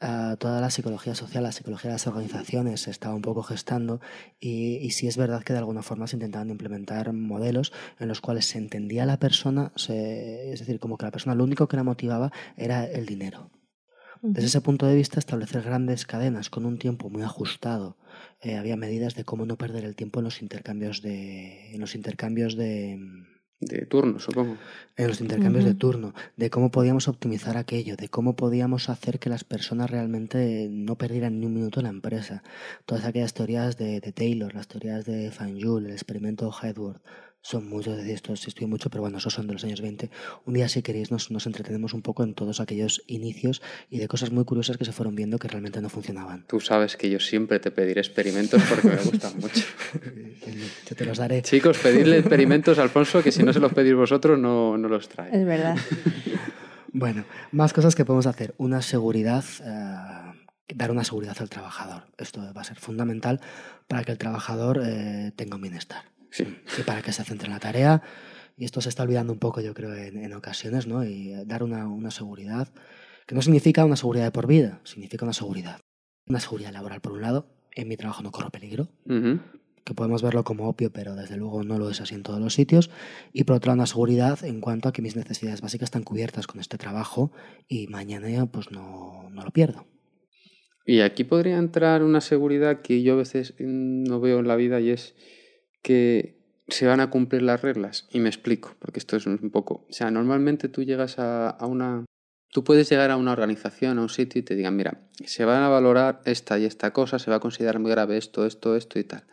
uh, 0.00 0.36
toda 0.36 0.58
la 0.62 0.70
psicología 0.70 1.14
social, 1.14 1.42
la 1.42 1.52
psicología 1.52 1.90
de 1.90 1.94
las 1.96 2.06
organizaciones 2.06 2.80
se 2.80 2.90
estaba 2.90 3.14
un 3.14 3.22
poco 3.22 3.42
gestando 3.42 4.00
y, 4.40 4.76
y 4.76 4.92
sí 4.92 5.06
es 5.06 5.18
verdad 5.18 5.42
que 5.42 5.52
de 5.52 5.58
alguna 5.58 5.82
forma 5.82 6.06
se 6.06 6.16
intentaban 6.16 6.48
implementar 6.48 7.12
modelos 7.12 7.74
en 8.00 8.08
los 8.08 8.22
cuales 8.22 8.46
se 8.46 8.56
entendía 8.56 9.02
a 9.02 9.06
la 9.06 9.18
persona, 9.18 9.70
se, 9.76 10.50
es 10.50 10.60
decir, 10.60 10.80
como 10.80 10.96
que 10.96 11.04
la 11.04 11.10
persona 11.10 11.34
lo 11.34 11.44
único 11.44 11.68
que 11.68 11.76
la 11.76 11.84
motivaba 11.84 12.32
era 12.56 12.86
el 12.86 13.04
dinero. 13.04 13.50
Desde 14.22 14.46
ese 14.46 14.60
punto 14.60 14.86
de 14.86 14.94
vista, 14.94 15.18
establecer 15.18 15.62
grandes 15.62 16.06
cadenas 16.06 16.48
con 16.48 16.64
un 16.64 16.78
tiempo 16.78 17.10
muy 17.10 17.22
ajustado. 17.22 17.96
Eh, 18.40 18.56
había 18.56 18.76
medidas 18.76 19.16
de 19.16 19.24
cómo 19.24 19.46
no 19.46 19.58
perder 19.58 19.84
el 19.84 19.96
tiempo 19.96 20.20
en 20.20 20.24
los 20.24 20.42
intercambios 20.42 21.02
de. 21.02 21.74
En 21.74 21.80
los 21.80 21.96
intercambios 21.96 22.56
de. 22.56 23.00
De 23.58 23.84
turno, 23.86 24.20
supongo. 24.20 24.56
En 24.96 25.08
los 25.08 25.20
intercambios 25.20 25.64
de 25.64 25.74
turno, 25.74 26.14
de 26.36 26.50
cómo 26.50 26.70
podíamos 26.70 27.08
optimizar 27.08 27.56
aquello, 27.56 27.96
de 27.96 28.08
cómo 28.08 28.34
podíamos 28.36 28.88
hacer 28.88 29.18
que 29.18 29.28
las 29.28 29.42
personas 29.44 29.90
realmente 29.90 30.68
no 30.70 30.96
perdieran 30.96 31.40
ni 31.40 31.46
un 31.46 31.54
minuto 31.54 31.80
en 31.80 31.84
la 31.84 31.90
empresa. 31.90 32.44
Todas 32.86 33.04
aquellas 33.04 33.34
teorías 33.34 33.76
de, 33.76 34.00
de 34.00 34.12
Taylor, 34.12 34.54
las 34.54 34.68
teorías 34.68 35.04
de 35.04 35.30
Fanjul, 35.30 35.86
el 35.86 35.92
experimento 35.92 36.52
Hedward, 36.62 37.00
son 37.42 37.68
muchos 37.68 37.96
de 37.96 38.12
estos, 38.12 38.46
estoy 38.46 38.68
mucho, 38.68 38.88
pero 38.88 39.02
bueno, 39.02 39.18
esos 39.18 39.34
son 39.34 39.48
de 39.48 39.52
los 39.52 39.64
años 39.64 39.80
20. 39.80 40.10
Un 40.46 40.54
día, 40.54 40.68
si 40.68 40.80
queréis, 40.80 41.10
nos, 41.10 41.30
nos, 41.32 41.44
entretenemos 41.46 41.92
un 41.92 42.00
poco 42.00 42.22
en 42.22 42.34
todos 42.34 42.60
aquellos 42.60 43.02
inicios 43.08 43.62
y 43.90 43.98
de 43.98 44.06
cosas 44.06 44.30
muy 44.30 44.44
curiosas 44.44 44.78
que 44.78 44.84
se 44.84 44.92
fueron 44.92 45.16
viendo 45.16 45.38
que 45.38 45.48
realmente 45.48 45.80
no 45.80 45.88
funcionaban. 45.88 46.44
Tú 46.46 46.60
sabes 46.60 46.96
que 46.96 47.10
yo 47.10 47.18
siempre 47.18 47.58
te 47.58 47.72
pediré 47.72 48.00
experimentos 48.00 48.62
porque 48.68 48.88
me 48.88 49.02
gustan 49.02 49.38
mucho. 49.40 49.64
yo 50.88 50.96
te 50.96 51.04
los 51.04 51.18
daré. 51.18 51.42
Chicos, 51.42 51.78
pedirle 51.78 52.18
experimentos 52.18 52.78
a 52.78 52.82
Alfonso 52.82 53.22
que 53.22 53.32
si 53.32 53.42
no 53.42 53.52
se 53.52 53.58
los 53.58 53.72
pedís 53.72 53.94
vosotros 53.94 54.38
no, 54.38 54.78
no 54.78 54.88
los 54.88 55.08
trae. 55.08 55.36
Es 55.36 55.44
verdad. 55.44 55.76
bueno, 56.92 57.24
más 57.50 57.72
cosas 57.72 57.96
que 57.96 58.04
podemos 58.04 58.26
hacer. 58.26 58.54
Una 58.56 58.82
seguridad. 58.82 59.44
Uh, 59.60 60.32
dar 60.74 60.90
una 60.90 61.04
seguridad 61.04 61.36
al 61.40 61.50
trabajador. 61.50 62.04
Esto 62.18 62.40
va 62.56 62.60
a 62.60 62.64
ser 62.64 62.78
fundamental 62.78 63.40
para 63.88 64.04
que 64.04 64.12
el 64.12 64.18
trabajador 64.18 64.80
eh, 64.84 65.32
tenga 65.36 65.56
un 65.56 65.62
bienestar. 65.62 66.11
Sí. 66.32 66.44
Y 66.78 66.82
para 66.82 67.02
que 67.02 67.12
se 67.12 67.22
centre 67.22 67.46
en 67.46 67.52
la 67.52 67.60
tarea. 67.60 68.02
Y 68.56 68.64
esto 68.64 68.80
se 68.80 68.88
está 68.88 69.04
olvidando 69.04 69.32
un 69.32 69.38
poco, 69.38 69.60
yo 69.60 69.74
creo, 69.74 69.94
en, 69.94 70.18
en 70.18 70.32
ocasiones, 70.32 70.86
¿no? 70.86 71.04
Y 71.04 71.32
dar 71.46 71.62
una, 71.62 71.86
una 71.86 72.10
seguridad 72.10 72.68
Que 73.26 73.34
no 73.34 73.42
significa 73.42 73.84
una 73.84 73.96
seguridad 73.96 74.24
de 74.24 74.32
por 74.32 74.46
vida, 74.46 74.80
significa 74.84 75.24
una 75.24 75.32
seguridad. 75.32 75.80
Una 76.26 76.40
seguridad 76.40 76.72
laboral, 76.72 77.00
por 77.00 77.12
un 77.12 77.22
lado, 77.22 77.46
en 77.74 77.88
mi 77.88 77.96
trabajo 77.96 78.22
no 78.22 78.30
corro 78.30 78.50
peligro, 78.50 78.88
que 79.84 79.94
podemos 79.94 80.22
verlo 80.22 80.44
como 80.44 80.68
obvio, 80.68 80.92
pero 80.92 81.16
desde 81.16 81.36
luego 81.36 81.64
no 81.64 81.78
lo 81.78 81.90
es 81.90 82.00
así 82.00 82.14
en 82.14 82.22
todos 82.22 82.40
los 82.40 82.54
sitios. 82.54 82.90
Y 83.32 83.44
por 83.44 83.56
otro 83.56 83.70
lado, 83.70 83.78
una 83.78 83.86
seguridad 83.86 84.44
en 84.44 84.60
cuanto 84.60 84.88
a 84.88 84.92
que 84.92 85.02
mis 85.02 85.16
necesidades 85.16 85.60
básicas 85.60 85.86
están 85.86 86.04
cubiertas 86.04 86.46
con 86.46 86.60
este 86.60 86.78
trabajo 86.78 87.32
y 87.68 87.88
mañana 87.88 88.46
pues 88.46 88.70
no, 88.70 89.28
no 89.30 89.44
lo 89.44 89.50
pierdo. 89.50 89.86
Y 90.84 91.00
aquí 91.00 91.24
podría 91.24 91.58
entrar 91.58 92.02
una 92.02 92.20
seguridad 92.20 92.82
que 92.82 93.02
yo 93.02 93.14
a 93.14 93.16
veces 93.16 93.54
mm, 93.58 94.04
no 94.04 94.20
veo 94.20 94.40
en 94.40 94.48
la 94.48 94.56
vida 94.56 94.80
y 94.80 94.90
es 94.90 95.14
que 95.82 96.36
se 96.68 96.86
van 96.86 97.00
a 97.00 97.10
cumplir 97.10 97.42
las 97.42 97.60
reglas. 97.62 98.06
Y 98.10 98.20
me 98.20 98.28
explico, 98.28 98.74
porque 98.78 98.98
esto 99.00 99.16
es 99.16 99.26
un 99.26 99.50
poco... 99.50 99.84
O 99.88 99.92
sea, 99.92 100.10
normalmente 100.10 100.68
tú 100.68 100.82
llegas 100.82 101.18
a, 101.18 101.50
a 101.50 101.66
una... 101.66 102.04
Tú 102.50 102.64
puedes 102.64 102.88
llegar 102.88 103.10
a 103.10 103.16
una 103.16 103.32
organización, 103.32 103.98
a 103.98 104.02
un 104.02 104.08
sitio 104.08 104.38
y 104.38 104.42
te 104.42 104.54
digan, 104.54 104.76
mira, 104.76 105.00
se 105.24 105.44
van 105.44 105.62
a 105.62 105.68
valorar 105.68 106.20
esta 106.26 106.58
y 106.58 106.64
esta 106.66 106.92
cosa, 106.92 107.18
se 107.18 107.30
va 107.30 107.36
a 107.38 107.40
considerar 107.40 107.78
muy 107.78 107.90
grave 107.90 108.16
esto, 108.18 108.46
esto, 108.46 108.76
esto 108.76 108.98
y 108.98 109.04
tal. 109.04 109.24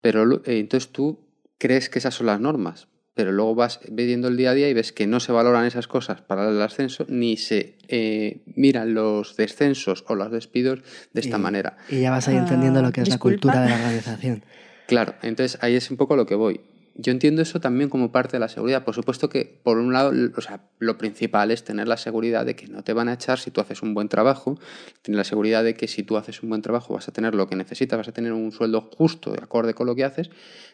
Pero 0.00 0.36
eh, 0.44 0.58
entonces 0.60 0.90
tú 0.92 1.26
crees 1.58 1.88
que 1.90 1.98
esas 1.98 2.14
son 2.14 2.26
las 2.26 2.40
normas, 2.40 2.86
pero 3.14 3.32
luego 3.32 3.54
vas 3.56 3.80
viendo 3.90 4.28
el 4.28 4.36
día 4.36 4.50
a 4.50 4.54
día 4.54 4.68
y 4.68 4.74
ves 4.74 4.92
que 4.92 5.06
no 5.08 5.18
se 5.18 5.32
valoran 5.32 5.66
esas 5.66 5.88
cosas 5.88 6.20
para 6.22 6.48
el 6.48 6.60
ascenso, 6.62 7.04
ni 7.08 7.36
se 7.36 7.76
eh, 7.88 8.42
miran 8.54 8.94
los 8.94 9.36
descensos 9.36 10.04
o 10.06 10.14
los 10.14 10.30
despidos 10.30 10.80
de 11.12 11.20
esta 11.20 11.38
Y- 11.38 11.40
manera. 11.40 11.76
Y 11.88 12.00
ya 12.02 12.10
vas 12.12 12.28
ahí 12.28 12.36
Ah, 12.36 12.40
entendiendo 12.40 12.82
lo 12.82 12.92
que 12.92 13.00
es 13.00 13.08
disculpa. 13.08 13.26
la 13.26 13.32
cultura 13.34 13.62
de 13.62 13.68
la 13.70 13.76
organización. 13.76 14.44
Claro, 14.86 15.14
entonces 15.22 15.58
ahí 15.62 15.74
es 15.74 15.90
un 15.90 15.96
poco 15.96 16.16
lo 16.16 16.26
que 16.26 16.34
voy. 16.34 16.60
Yo 16.96 17.10
entiendo 17.10 17.42
eso 17.42 17.60
también 17.60 17.90
como 17.90 18.12
parte 18.12 18.36
de 18.36 18.38
la 18.38 18.48
seguridad. 18.48 18.84
Por 18.84 18.94
supuesto 18.94 19.28
que, 19.28 19.58
por 19.64 19.78
un 19.78 19.92
lado, 19.92 20.12
o 20.36 20.40
sea, 20.40 20.60
lo 20.78 20.96
principal 20.96 21.50
es 21.50 21.64
tener 21.64 21.88
la 21.88 21.96
seguridad 21.96 22.46
de 22.46 22.54
que 22.54 22.68
no 22.68 22.84
te 22.84 22.92
van 22.92 23.08
a 23.08 23.14
echar 23.14 23.40
si 23.40 23.50
tú 23.50 23.60
haces 23.60 23.82
un 23.82 23.94
buen 23.94 24.08
trabajo, 24.08 24.60
tener 25.02 25.18
la 25.18 25.24
seguridad 25.24 25.64
de 25.64 25.74
que 25.74 25.88
si 25.88 26.04
tú 26.04 26.16
haces 26.16 26.44
un 26.44 26.50
buen 26.50 26.62
trabajo 26.62 26.94
vas 26.94 27.08
a 27.08 27.12
tener 27.12 27.34
lo 27.34 27.48
que 27.48 27.56
necesitas, 27.56 27.98
vas 27.98 28.06
a 28.06 28.12
tener 28.12 28.32
un 28.32 28.52
sueldo 28.52 28.80
justo, 28.96 29.32
de 29.32 29.38
acorde 29.42 29.74
con 29.74 29.88
lo 29.88 29.96
que 29.96 30.04
haces, 30.04 30.30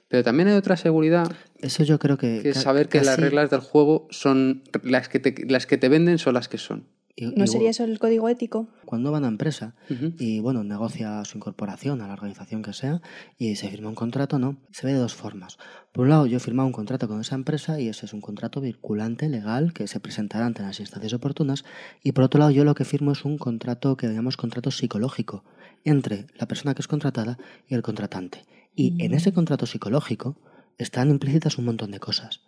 pero 0.09 0.23
también 0.23 0.49
hay 0.49 0.57
otra 0.57 0.77
seguridad 0.77 1.33
Eso 1.59 1.85
yo 1.85 1.99
creo 1.99 2.19
que... 2.19 2.41
que 2.43 2.51
es 2.51 2.61
saber 2.61 2.89
que 2.89 3.01
las 3.01 3.19
reglas 3.19 3.49
del 3.49 3.61
juego 3.61 4.07
son 4.11 4.63
las 4.83 5.09
que 5.09 5.21
te, 5.21 5.47
las 5.49 5.67
que 5.67 5.79
te 5.79 5.89
venden 5.89 6.19
son 6.19 6.35
las 6.35 6.49
que 6.49 6.59
son. 6.59 6.85
Y- 7.17 7.27
¿No 7.27 7.45
y- 7.45 7.49
sería 7.49 7.71
eso 7.71 7.85
el 7.85 7.99
código 7.99 8.29
ético? 8.29 8.69
Cuando 8.85 9.11
va 9.11 9.19
a 9.19 9.21
una 9.21 9.29
empresa 9.29 9.75
y 10.19 10.41
bueno, 10.41 10.65
negocia 10.65 11.25
su 11.25 11.39
incorporación 11.39 12.01
a 12.01 12.07
la 12.09 12.15
organización 12.15 12.63
que 12.63 12.73
sea 12.73 13.01
y 13.39 13.57
se 13.57 13.69
firma 13.69 13.89
un 13.89 13.95
contrato, 13.95 14.39
no, 14.39 14.57
se 14.71 14.87
ve 14.87 14.93
de 14.95 14.99
dos 14.99 15.15
formas. 15.15 15.59
Por 15.93 16.05
un 16.05 16.11
lado, 16.11 16.27
yo 16.27 16.37
he 16.39 16.41
firmado 16.41 16.67
un 16.67 16.73
contrato 16.73 17.07
con 17.09 17.21
esa 17.21 17.35
empresa 17.35 17.81
y 17.81 17.89
ese 17.89 18.07
es 18.07 18.13
un 18.15 18.21
contrato 18.21 18.61
vinculante, 18.61 19.29
legal, 19.29 19.73
que 19.73 19.87
se 19.87 20.01
presentará 20.01 20.47
ante 20.47 20.63
las 20.63 20.81
instancias 20.81 21.13
oportunas. 21.13 21.65
Y 22.03 22.13
por 22.13 22.25
otro 22.25 22.39
lado, 22.39 22.51
yo 22.51 22.65
lo 22.65 22.75
que 22.75 22.85
firmo 22.85 23.13
es 23.13 23.25
un 23.25 23.39
contrato 23.39 23.97
que 23.97 24.07
llamamos 24.09 24.37
contrato 24.37 24.71
psicológico 24.71 25.45
entre 25.85 26.27
la 26.39 26.47
persona 26.47 26.75
que 26.75 26.83
es 26.83 26.89
contratada 26.89 27.39
y 27.69 27.75
el 27.75 27.83
contratante. 27.83 28.43
Y 28.75 29.03
en 29.05 29.15
ese 29.15 29.33
contrato 29.33 29.67
psicológico 29.67 30.37
están 30.79 31.11
implícitas 31.11 31.59
un 31.59 31.65
montón 31.67 31.91
de 31.91 32.01
cosas. 32.01 32.41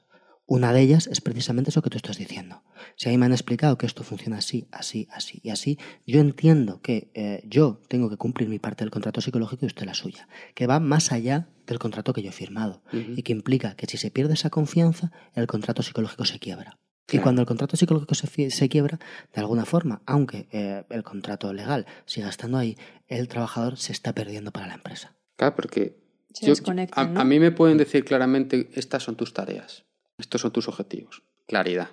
Una 0.46 0.72
de 0.72 0.80
ellas 0.82 1.06
es 1.06 1.20
precisamente 1.20 1.70
eso 1.70 1.82
que 1.82 1.88
tú 1.90 1.96
estás 1.96 2.18
diciendo. 2.18 2.62
Si 2.96 3.08
a 3.08 3.12
mí 3.12 3.18
me 3.18 3.26
han 3.26 3.32
explicado 3.32 3.78
que 3.78 3.86
esto 3.86 4.02
funciona 4.02 4.38
así, 4.38 4.66
así, 4.72 5.08
así 5.12 5.40
y 5.42 5.50
así, 5.50 5.78
yo 6.06 6.20
entiendo 6.20 6.80
que 6.82 7.10
eh, 7.14 7.42
yo 7.46 7.80
tengo 7.88 8.10
que 8.10 8.16
cumplir 8.16 8.48
mi 8.48 8.58
parte 8.58 8.84
del 8.84 8.90
contrato 8.90 9.20
psicológico 9.20 9.64
y 9.64 9.68
usted 9.68 9.86
la 9.86 9.94
suya, 9.94 10.28
que 10.54 10.66
va 10.66 10.80
más 10.80 11.12
allá 11.12 11.48
del 11.66 11.78
contrato 11.78 12.12
que 12.12 12.22
yo 12.22 12.30
he 12.30 12.32
firmado 12.32 12.82
y 12.92 13.22
que 13.22 13.32
implica 13.32 13.76
que 13.76 13.86
si 13.86 13.96
se 13.96 14.10
pierde 14.10 14.34
esa 14.34 14.50
confianza, 14.50 15.12
el 15.34 15.46
contrato 15.46 15.82
psicológico 15.82 16.24
se 16.24 16.38
quiebra. 16.38 16.78
Y 17.10 17.18
cuando 17.18 17.40
el 17.42 17.46
contrato 17.46 17.76
psicológico 17.76 18.14
se, 18.14 18.50
se 18.50 18.68
quiebra, 18.68 18.98
de 19.34 19.40
alguna 19.40 19.64
forma, 19.64 20.02
aunque 20.06 20.48
eh, 20.50 20.84
el 20.90 21.02
contrato 21.02 21.52
legal 21.52 21.86
siga 22.06 22.28
estando 22.28 22.58
ahí, 22.58 22.76
el 23.06 23.28
trabajador 23.28 23.76
se 23.76 23.92
está 23.92 24.14
perdiendo 24.14 24.50
para 24.50 24.66
la 24.66 24.74
empresa. 24.74 25.14
Claro, 25.36 25.54
porque 25.54 25.98
Se 26.32 26.46
yo- 26.46 26.52
desconectan, 26.52 27.08
a, 27.08 27.10
¿no? 27.12 27.20
a 27.20 27.24
mí 27.24 27.38
me 27.38 27.50
pueden 27.52 27.76
decir 27.78 28.04
claramente, 28.04 28.70
estas 28.74 29.02
son 29.02 29.16
tus 29.16 29.34
tareas, 29.34 29.84
estos 30.22 30.40
son 30.40 30.52
tus 30.52 30.68
objetivos, 30.68 31.22
claridad. 31.46 31.90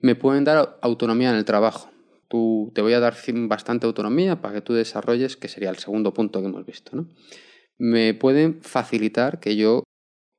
Me 0.00 0.14
pueden 0.14 0.44
dar 0.44 0.78
autonomía 0.82 1.30
en 1.30 1.36
el 1.36 1.44
trabajo. 1.44 1.90
Tú, 2.28 2.72
te 2.74 2.82
voy 2.82 2.92
a 2.92 3.00
dar 3.00 3.14
bastante 3.48 3.86
autonomía 3.86 4.40
para 4.40 4.54
que 4.54 4.60
tú 4.60 4.74
desarrolles, 4.74 5.36
que 5.36 5.48
sería 5.48 5.70
el 5.70 5.76
segundo 5.78 6.12
punto 6.12 6.40
que 6.40 6.48
hemos 6.48 6.66
visto. 6.66 6.96
¿no? 6.96 7.08
Me 7.78 8.12
pueden 8.12 8.60
facilitar 8.60 9.40
que 9.40 9.56
yo 9.56 9.84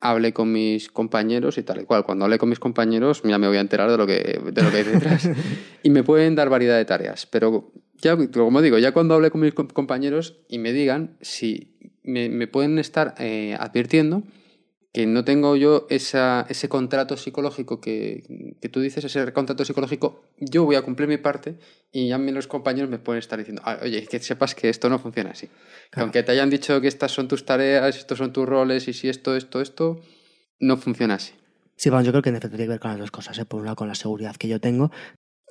hable 0.01 0.33
con 0.33 0.51
mis 0.51 0.89
compañeros 0.89 1.57
y 1.57 1.63
tal 1.63 1.81
y 1.81 1.85
cual. 1.85 2.03
Cuando 2.03 2.25
hable 2.25 2.37
con 2.37 2.49
mis 2.49 2.59
compañeros 2.59 3.21
ya 3.23 3.37
me 3.37 3.47
voy 3.47 3.57
a 3.57 3.61
enterar 3.61 3.89
de 3.89 3.97
lo 3.97 4.05
que, 4.05 4.39
de 4.51 4.61
lo 4.61 4.69
que 4.69 4.77
hay 4.77 4.83
detrás. 4.83 5.29
y 5.83 5.89
me 5.89 6.03
pueden 6.03 6.35
dar 6.35 6.49
variedad 6.49 6.77
de 6.77 6.85
tareas. 6.85 7.25
Pero 7.25 7.71
ya, 7.95 8.15
como 8.31 8.61
digo, 8.61 8.77
ya 8.77 8.91
cuando 8.91 9.15
hable 9.15 9.31
con 9.31 9.41
mis 9.41 9.53
com- 9.53 9.67
compañeros 9.69 10.37
y 10.49 10.59
me 10.59 10.73
digan 10.73 11.17
si 11.21 11.77
me, 12.03 12.29
me 12.29 12.47
pueden 12.47 12.77
estar 12.77 13.15
eh, 13.17 13.55
advirtiendo 13.59 14.23
que 14.95 15.05
no 15.05 15.25
tengo 15.25 15.57
yo 15.57 15.87
esa, 15.89 16.45
ese 16.47 16.69
contrato 16.69 17.17
psicológico 17.17 17.81
que, 17.81 18.23
que 18.61 18.69
tú 18.69 18.79
dices, 18.79 19.03
ese 19.03 19.33
contrato 19.33 19.65
psicológico, 19.65 20.23
yo 20.39 20.63
voy 20.63 20.77
a 20.77 20.83
cumplir 20.83 21.09
mi 21.09 21.17
parte 21.17 21.59
y 21.91 22.07
ya 22.07 22.17
me- 22.17 22.31
los 22.31 22.47
compañeros 22.47 22.89
me 22.89 22.97
pueden 22.97 23.19
estar 23.19 23.37
diciendo, 23.37 23.61
"Ah, 23.65 23.77
oye, 23.83 24.05
que 24.07 24.19
sepas 24.19 24.55
que 24.55 24.69
esto 24.69 24.89
no 24.89 24.97
funciona 24.97 25.31
así. 25.31 25.47
Claro. 25.91 26.05
aunque 26.05 26.23
te 26.23 26.31
hayan 26.31 26.49
dicho 26.49 26.79
que 26.79 26.87
estas 26.87 27.11
son 27.11 27.27
tus 27.27 27.43
tareas, 27.45 27.97
estos 27.97 28.17
son 28.17 28.31
tus 28.31 28.47
roles 28.47 28.87
y 28.87 28.93
si 28.93 29.09
esto, 29.09 29.35
esto, 29.35 29.59
esto, 29.59 29.99
no 30.61 30.77
funciona 30.77 31.15
así. 31.15 31.33
Sí, 31.75 31.89
vamos, 31.89 32.05
yo 32.05 32.13
creo 32.13 32.21
que 32.21 32.29
en 32.29 32.37
efecto 32.37 32.55
tiene 32.55 32.63
que 32.67 32.69
ver 32.75 32.79
con 32.79 32.91
las 32.91 32.99
dos 33.01 33.11
cosas. 33.11 33.37
¿eh? 33.37 33.43
Por 33.45 33.59
un 33.59 33.65
lado, 33.65 33.75
con 33.75 33.89
la 33.89 33.95
seguridad 33.95 34.37
que 34.37 34.47
yo 34.47 34.61
tengo. 34.61 34.91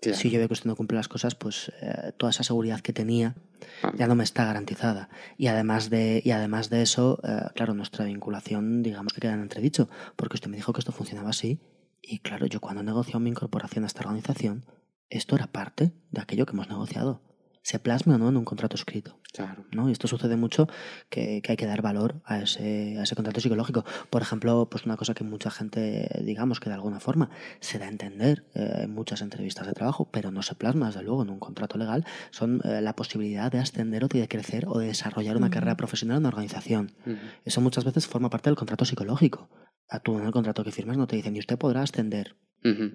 Claro. 0.04 0.18
Si 0.18 0.30
yo 0.30 0.38
veo 0.38 0.48
que 0.48 0.54
usted 0.54 0.66
no 0.66 0.76
cumple 0.76 0.96
las 0.96 1.08
cosas, 1.08 1.34
pues 1.34 1.72
eh, 1.80 2.12
toda 2.16 2.30
esa 2.30 2.42
seguridad 2.42 2.80
que 2.80 2.92
tenía 2.92 3.34
Ah, 3.82 3.92
ya 3.96 4.06
no 4.06 4.14
me 4.14 4.24
está 4.24 4.44
garantizada. 4.44 5.08
Y 5.36 5.46
además 5.48 5.90
de, 5.90 6.22
y 6.24 6.30
además 6.30 6.70
de 6.70 6.82
eso, 6.82 7.20
eh, 7.24 7.48
claro, 7.54 7.74
nuestra 7.74 8.04
vinculación, 8.04 8.82
digamos 8.82 9.12
que 9.12 9.20
queda 9.20 9.34
en 9.34 9.40
entredicho, 9.40 9.88
porque 10.16 10.36
usted 10.36 10.48
me 10.48 10.56
dijo 10.56 10.72
que 10.72 10.80
esto 10.80 10.92
funcionaba 10.92 11.30
así. 11.30 11.60
Y 12.02 12.18
claro, 12.18 12.46
yo 12.46 12.60
cuando 12.60 12.82
negocio 12.82 13.18
mi 13.20 13.30
incorporación 13.30 13.84
a 13.84 13.86
esta 13.86 14.00
organización, 14.00 14.64
esto 15.08 15.36
era 15.36 15.46
parte 15.46 15.92
de 16.10 16.20
aquello 16.20 16.46
que 16.46 16.52
hemos 16.52 16.68
negociado. 16.68 17.22
Se 17.64 17.78
plasme 17.78 18.14
o 18.14 18.18
no 18.18 18.28
en 18.28 18.36
un 18.36 18.44
contrato 18.44 18.76
escrito. 18.76 19.18
Claro. 19.32 19.64
¿no? 19.72 19.88
Y 19.88 19.92
esto 19.92 20.06
sucede 20.06 20.36
mucho 20.36 20.68
que, 21.08 21.40
que 21.42 21.52
hay 21.52 21.56
que 21.56 21.66
dar 21.66 21.82
valor 21.82 22.20
a 22.24 22.40
ese, 22.40 22.98
a 22.98 23.02
ese 23.02 23.16
contrato 23.16 23.40
psicológico. 23.40 23.84
Por 24.10 24.22
ejemplo, 24.22 24.68
pues 24.70 24.84
una 24.84 24.96
cosa 24.96 25.14
que 25.14 25.24
mucha 25.24 25.50
gente, 25.50 26.08
digamos 26.22 26.60
que 26.60 26.68
de 26.68 26.74
alguna 26.74 27.00
forma 27.00 27.30
se 27.60 27.78
da 27.78 27.86
a 27.86 27.88
entender 27.88 28.44
eh, 28.54 28.82
en 28.82 28.94
muchas 28.94 29.22
entrevistas 29.22 29.66
de 29.66 29.72
trabajo, 29.72 30.08
pero 30.12 30.30
no 30.30 30.42
se 30.42 30.54
plasma 30.54 30.86
desde 30.86 31.02
luego 31.02 31.22
en 31.22 31.30
un 31.30 31.40
contrato 31.40 31.78
legal, 31.78 32.04
son 32.30 32.60
eh, 32.64 32.80
la 32.80 32.94
posibilidad 32.94 33.50
de 33.50 33.58
ascender 33.58 34.04
o 34.04 34.08
de 34.08 34.28
crecer 34.28 34.66
o 34.68 34.78
de 34.78 34.88
desarrollar 34.88 35.36
una 35.36 35.50
carrera 35.50 35.76
profesional 35.76 36.18
en 36.18 36.22
una 36.22 36.28
organización. 36.28 36.92
Ujú. 37.06 37.16
Eso 37.44 37.60
muchas 37.60 37.84
veces 37.84 38.06
forma 38.06 38.30
parte 38.30 38.50
del 38.50 38.56
contrato 38.56 38.84
psicológico. 38.84 39.48
A 39.88 40.00
tú 40.00 40.18
en 40.18 40.26
el 40.26 40.32
contrato 40.32 40.64
que 40.64 40.70
firmas 40.70 40.96
no 40.96 41.06
te 41.06 41.16
dicen, 41.16 41.34
y 41.34 41.40
usted 41.40 41.58
podrá 41.58 41.82
ascender. 41.82 42.36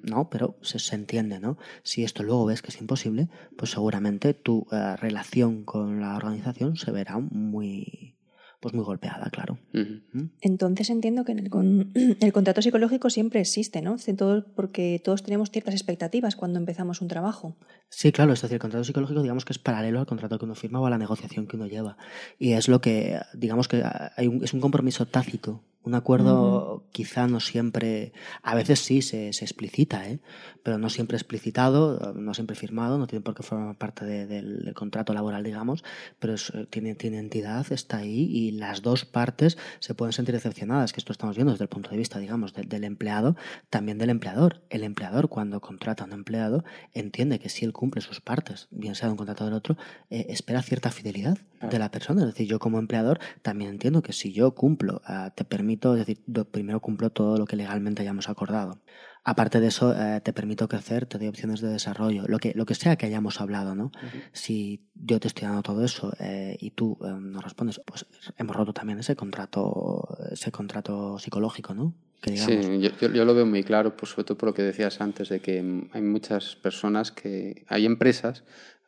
No, 0.03 0.29
pero 0.29 0.57
se, 0.61 0.79
se 0.79 0.95
entiende, 0.95 1.39
¿no? 1.39 1.57
Si 1.83 2.03
esto 2.03 2.23
luego 2.23 2.45
ves 2.45 2.61
que 2.61 2.69
es 2.69 2.81
imposible, 2.81 3.29
pues 3.57 3.71
seguramente 3.71 4.33
tu 4.33 4.65
eh, 4.71 4.95
relación 4.97 5.63
con 5.63 5.99
la 6.01 6.15
organización 6.15 6.75
se 6.75 6.91
verá 6.91 7.19
muy, 7.19 8.15
pues 8.61 8.73
muy 8.73 8.83
golpeada, 8.83 9.29
claro. 9.29 9.59
¿Mm? 9.73 10.23
Entonces 10.41 10.89
entiendo 10.89 11.23
que 11.23 11.33
en 11.33 11.39
el, 11.39 11.49
con- 11.51 11.91
el 12.19 12.33
contrato 12.33 12.61
psicológico 12.63 13.09
siempre 13.11 13.39
existe, 13.41 13.81
¿no? 13.83 13.97
Todo- 14.17 14.43
porque 14.55 14.99
todos 15.03 15.21
tenemos 15.23 15.51
ciertas 15.51 15.75
expectativas 15.75 16.35
cuando 16.35 16.57
empezamos 16.59 17.01
un 17.01 17.07
trabajo. 17.07 17.55
Sí, 17.89 18.11
claro, 18.11 18.33
es 18.33 18.41
decir, 18.41 18.55
el 18.55 18.59
contrato 18.61 18.83
psicológico 18.83 19.21
digamos 19.21 19.45
que 19.45 19.53
es 19.53 19.59
paralelo 19.59 19.99
al 19.99 20.05
contrato 20.07 20.39
que 20.39 20.45
uno 20.45 20.55
firma 20.55 20.79
o 20.81 20.85
a 20.87 20.89
la 20.89 20.97
negociación 20.97 21.45
que 21.47 21.55
uno 21.57 21.67
lleva. 21.67 21.95
Y 22.39 22.53
es 22.53 22.67
lo 22.67 22.81
que, 22.81 23.19
digamos 23.33 23.67
que 23.67 23.83
hay 24.15 24.27
un- 24.27 24.43
es 24.43 24.53
un 24.53 24.61
compromiso 24.61 25.05
tácito, 25.05 25.63
un 25.83 25.95
acuerdo 25.95 26.83
quizá 26.91 27.27
no 27.27 27.39
siempre, 27.39 28.11
a 28.43 28.53
veces 28.55 28.79
sí 28.79 29.01
se, 29.01 29.31
se 29.33 29.45
explicita, 29.45 30.07
¿eh? 30.09 30.19
pero 30.61 30.77
no 30.77 30.89
siempre 30.89 31.15
explicitado, 31.17 32.13
no 32.13 32.33
siempre 32.33 32.55
firmado, 32.55 32.97
no 32.97 33.07
tiene 33.07 33.23
por 33.23 33.33
qué 33.33 33.43
formar 33.43 33.77
parte 33.77 34.05
de- 34.05 34.27
del, 34.27 34.63
del 34.65 34.73
contrato 34.73 35.13
laboral, 35.13 35.43
digamos, 35.43 35.83
pero 36.19 36.33
es, 36.33 36.51
eh, 36.53 36.67
tiene, 36.69 36.95
tiene 36.95 37.19
entidad, 37.19 37.65
está 37.71 37.97
ahí 37.97 38.23
y 38.29 38.51
las 38.51 38.81
dos 38.81 39.05
partes 39.05 39.57
se 39.79 39.93
pueden 39.95 40.13
sentir 40.13 40.35
decepcionadas, 40.35 40.91
que 40.93 40.99
esto 40.99 41.11
estamos 41.13 41.35
viendo 41.35 41.53
desde 41.53 41.63
el 41.63 41.69
punto 41.69 41.89
de 41.89 41.97
vista, 41.97 42.19
digamos, 42.19 42.53
de- 42.53 42.63
del 42.63 42.83
empleado, 42.83 43.35
también 43.69 43.97
del 43.97 44.09
empleador. 44.09 44.61
El 44.69 44.83
empleador 44.83 45.29
cuando 45.29 45.61
contrata 45.61 46.03
a 46.03 46.07
un 46.07 46.13
empleado 46.13 46.63
entiende 46.93 47.39
que 47.39 47.49
si 47.49 47.65
él 47.65 47.73
cumple 47.73 48.01
sus 48.01 48.19
partes, 48.21 48.67
bien 48.69 48.95
sea 48.95 49.07
de 49.07 49.11
un 49.13 49.17
contrato 49.17 49.45
del 49.45 49.53
otro, 49.53 49.77
eh, 50.09 50.25
espera 50.29 50.61
cierta 50.61 50.91
fidelidad 50.91 51.37
de 51.61 51.79
la 51.79 51.91
persona. 51.91 52.21
Es 52.21 52.27
decir, 52.27 52.47
yo 52.47 52.57
como 52.59 52.79
empleador 52.79 53.19
también 53.41 53.71
entiendo 53.71 54.01
que 54.01 54.13
si 54.13 54.31
yo 54.31 54.55
cumplo, 54.55 55.01
ah, 55.05 55.31
te 55.35 55.43
permito, 55.79 55.93
es 55.93 56.05
decir, 56.05 56.23
primero 56.51 56.79
cumplo 56.79 57.09
todo 57.09 57.37
lo 57.37 57.45
que 57.45 57.55
legalmente 57.55 58.01
hayamos 58.01 58.29
acordado. 58.29 58.81
Aparte 59.23 59.59
de 59.59 59.67
eso, 59.67 59.93
eh, 59.93 60.21
te 60.21 60.31
permito 60.33 60.67
crecer, 60.67 61.05
te 61.05 61.17
doy 61.17 61.27
opciones 61.27 61.61
de 61.61 61.69
desarrollo, 61.69 62.23
lo 62.27 62.39
que, 62.39 62.53
lo 62.55 62.65
que 62.65 62.73
sea 62.75 62.95
que 62.95 63.05
hayamos 63.05 63.41
hablado, 63.41 63.75
¿no? 63.75 63.91
Si 64.31 64.87
yo 64.95 65.19
te 65.19 65.27
estoy 65.27 65.47
dando 65.47 65.61
todo 65.61 65.83
eso 65.83 66.13
eh, 66.19 66.57
y 66.59 66.71
tú 66.71 66.97
eh, 67.03 67.07
no 67.19 67.41
respondes, 67.41 67.81
pues 67.85 68.05
hemos 68.37 68.55
roto 68.55 68.73
también 68.73 68.99
ese 68.99 69.15
contrato, 69.15 70.17
ese 70.31 70.51
contrato 70.51 71.19
psicológico, 71.19 71.73
¿no? 71.73 71.95
Que. 72.21 72.35
Sí, 72.37 72.59
yo, 72.81 72.89
yo- 72.99 73.13
yo 73.13 73.25
lo 73.25 73.33
veo 73.33 73.45
muy 73.45 73.63
claro, 73.63 73.95
pues, 73.95 74.11
sobre 74.11 74.23
todo 74.25 74.37
por 74.37 74.49
lo 74.49 74.53
que 74.53 74.63
decías 74.63 74.99
antes, 75.01 75.29
de 75.29 75.39
que 75.41 75.59
hay 75.93 76.01
muchas 76.01 76.55
personas 76.55 77.11
que. 77.11 77.65
Hay 77.67 77.85
empresas 77.85 78.43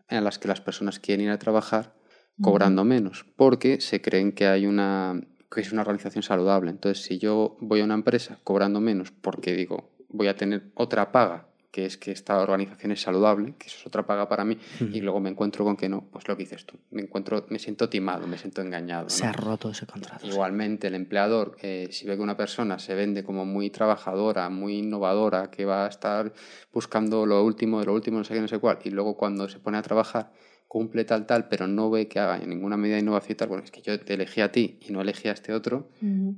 en 0.09 0.23
las 0.23 0.39
que 0.39 0.47
las 0.47 0.59
personas 0.61 0.99
quieren 0.99 1.25
ir 1.25 1.31
a 1.31 1.39
trabajar 1.39 1.93
cobrando 2.41 2.83
menos, 2.83 3.25
porque 3.35 3.79
se 3.81 4.01
creen 4.01 4.31
que 4.33 4.47
hay 4.47 4.65
una. 4.65 5.21
Que 5.51 5.61
es 5.61 5.71
una 5.71 5.81
organización 5.81 6.23
saludable. 6.23 6.71
Entonces, 6.71 7.03
si 7.03 7.19
yo 7.19 7.57
voy 7.59 7.81
a 7.81 7.83
una 7.83 7.93
empresa 7.93 8.39
cobrando 8.43 8.79
menos 8.79 9.11
porque 9.11 9.53
digo, 9.53 9.89
voy 10.09 10.27
a 10.27 10.35
tener 10.35 10.63
otra 10.75 11.11
paga, 11.11 11.47
que 11.71 11.85
es 11.85 11.97
que 11.97 12.11
esta 12.11 12.39
organización 12.39 12.91
es 12.91 13.01
saludable, 13.01 13.53
que 13.57 13.67
eso 13.67 13.77
es 13.79 13.87
otra 13.87 14.05
paga 14.05 14.27
para 14.27 14.43
mí, 14.43 14.57
y 14.79 14.99
luego 14.99 15.19
me 15.21 15.29
encuentro 15.29 15.63
con 15.63 15.77
que 15.77 15.87
no, 15.87 16.05
pues 16.11 16.27
lo 16.27 16.35
que 16.35 16.43
dices 16.43 16.65
tú. 16.65 16.77
Me 16.91 17.01
encuentro, 17.01 17.45
me 17.49 17.59
siento 17.59 17.89
timado, 17.89 18.27
me 18.27 18.37
siento 18.37 18.61
engañado. 18.61 19.09
Se 19.09 19.23
¿no? 19.23 19.29
ha 19.29 19.33
roto 19.33 19.71
ese 19.71 19.85
contrato. 19.85 20.25
Igualmente, 20.25 20.87
el 20.87 20.95
empleador, 20.95 21.55
eh, 21.61 21.87
si 21.91 22.05
ve 22.05 22.15
que 22.15 22.21
una 22.21 22.35
persona 22.35 22.77
se 22.77 22.93
vende 22.93 23.23
como 23.23 23.45
muy 23.45 23.69
trabajadora, 23.69 24.49
muy 24.49 24.79
innovadora, 24.79 25.49
que 25.49 25.63
va 25.63 25.85
a 25.85 25.89
estar 25.89 26.33
buscando 26.73 27.25
lo 27.25 27.43
último 27.43 27.79
de 27.79 27.85
lo 27.85 27.93
último, 27.93 28.17
no 28.17 28.23
sé 28.25 28.33
qué, 28.33 28.41
no 28.41 28.49
sé 28.49 28.59
cuál, 28.59 28.79
y 28.83 28.89
luego 28.89 29.15
cuando 29.15 29.47
se 29.47 29.59
pone 29.59 29.77
a 29.77 29.81
trabajar 29.81 30.31
cumple 30.71 31.03
tal, 31.03 31.25
tal, 31.25 31.49
pero 31.49 31.67
no 31.67 31.89
ve 31.89 32.07
que 32.07 32.17
haga 32.17 32.37
en 32.37 32.47
ninguna 32.47 32.77
medida 32.77 32.95
de 32.95 33.01
innovación 33.01 33.33
y 33.33 33.35
tal, 33.35 33.49
bueno, 33.49 33.61
es 33.65 33.71
que 33.71 33.81
yo 33.81 33.99
te 33.99 34.13
elegí 34.13 34.39
a 34.39 34.53
ti 34.53 34.77
y 34.87 34.93
no 34.93 35.01
elegí 35.01 35.27
a 35.27 35.33
este 35.33 35.51
otro 35.51 35.89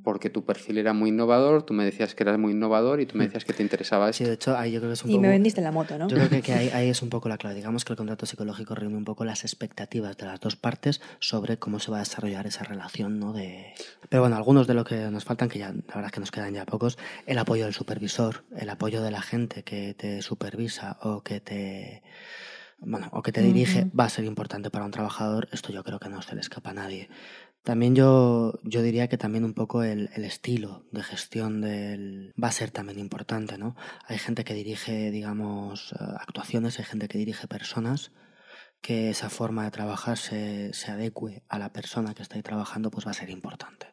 porque 0.03 0.31
tu 0.31 0.43
perfil 0.43 0.79
era 0.79 0.91
muy 0.91 1.09
innovador, 1.11 1.61
tú 1.61 1.75
me 1.75 1.85
decías 1.85 2.15
que 2.15 2.23
eras 2.23 2.39
muy 2.39 2.51
innovador 2.53 2.99
y 2.99 3.05
tú 3.05 3.15
me 3.15 3.25
decías 3.25 3.45
que 3.45 3.53
te 3.53 3.61
interesaba 3.61 4.11
Sí, 4.11 4.23
esto. 4.23 4.29
de 4.29 4.33
hecho, 4.33 4.57
ahí 4.57 4.71
yo 4.71 4.79
creo 4.79 4.89
que 4.89 4.93
es 4.95 5.03
un 5.03 5.11
Y 5.11 5.13
poco... 5.13 5.21
me 5.21 5.29
vendiste 5.29 5.61
la 5.61 5.71
moto, 5.71 5.99
¿no? 5.99 6.07
Yo 6.07 6.17
creo 6.17 6.29
que, 6.31 6.41
que 6.41 6.51
ahí, 6.53 6.69
ahí 6.73 6.89
es 6.89 7.03
un 7.03 7.09
poco 7.09 7.29
la 7.29 7.37
clave. 7.37 7.55
Digamos 7.57 7.85
que 7.85 7.93
el 7.93 7.97
contrato 7.97 8.25
psicológico 8.25 8.73
reúne 8.73 8.97
un 8.97 9.05
poco 9.05 9.23
las 9.23 9.43
expectativas 9.43 10.17
de 10.17 10.25
las 10.25 10.39
dos 10.39 10.55
partes 10.55 10.99
sobre 11.19 11.57
cómo 11.57 11.77
se 11.79 11.91
va 11.91 11.97
a 11.97 11.99
desarrollar 11.99 12.47
esa 12.47 12.63
relación, 12.63 13.19
¿no? 13.19 13.33
De... 13.33 13.67
Pero 14.09 14.23
bueno, 14.23 14.35
algunos 14.35 14.65
de 14.65 14.73
lo 14.73 14.83
que 14.83 14.95
nos 15.11 15.25
faltan, 15.25 15.47
que 15.47 15.59
ya 15.59 15.67
la 15.69 15.75
verdad 15.93 16.05
es 16.05 16.11
que 16.11 16.19
nos 16.21 16.31
quedan 16.31 16.55
ya 16.55 16.65
pocos, 16.65 16.97
el 17.27 17.37
apoyo 17.37 17.65
del 17.65 17.75
supervisor, 17.75 18.43
el 18.57 18.71
apoyo 18.71 19.03
de 19.03 19.11
la 19.11 19.21
gente 19.21 19.61
que 19.61 19.93
te 19.93 20.23
supervisa 20.23 20.97
o 21.03 21.21
que 21.21 21.39
te 21.39 22.01
bueno, 22.85 23.09
o 23.11 23.21
que 23.21 23.31
te 23.31 23.41
dirige, 23.41 23.89
va 23.97 24.05
a 24.05 24.09
ser 24.09 24.25
importante 24.25 24.69
para 24.69 24.85
un 24.85 24.91
trabajador. 24.91 25.47
Esto 25.51 25.71
yo 25.71 25.83
creo 25.83 25.99
que 25.99 26.09
no 26.09 26.21
se 26.21 26.35
le 26.35 26.41
escapa 26.41 26.71
a 26.71 26.73
nadie. 26.73 27.09
También 27.63 27.95
yo, 27.95 28.59
yo 28.63 28.81
diría 28.81 29.07
que 29.07 29.17
también 29.17 29.45
un 29.45 29.53
poco 29.53 29.83
el, 29.83 30.09
el 30.13 30.25
estilo 30.25 30.85
de 30.91 31.01
gestión 31.01 31.61
del 31.61 32.33
va 32.41 32.49
a 32.49 32.51
ser 32.51 32.71
también 32.71 32.99
importante, 32.99 33.57
¿no? 33.57 33.75
Hay 34.07 34.17
gente 34.17 34.43
que 34.43 34.53
dirige, 34.53 35.11
digamos, 35.11 35.93
eh, 35.93 36.03
actuaciones, 36.19 36.79
hay 36.79 36.85
gente 36.85 37.07
que 37.07 37.17
dirige 37.17 37.47
personas, 37.47 38.11
que 38.81 39.09
esa 39.09 39.29
forma 39.29 39.63
de 39.63 39.71
trabajar 39.71 40.17
se, 40.17 40.73
se 40.73 40.91
adecue 40.91 41.43
a 41.47 41.57
la 41.57 41.71
persona 41.71 42.13
que 42.13 42.21
está 42.21 42.35
ahí 42.35 42.43
trabajando, 42.43 42.91
pues 42.91 43.07
va 43.07 43.11
a 43.11 43.15
ser 43.15 43.29
importante. 43.29 43.87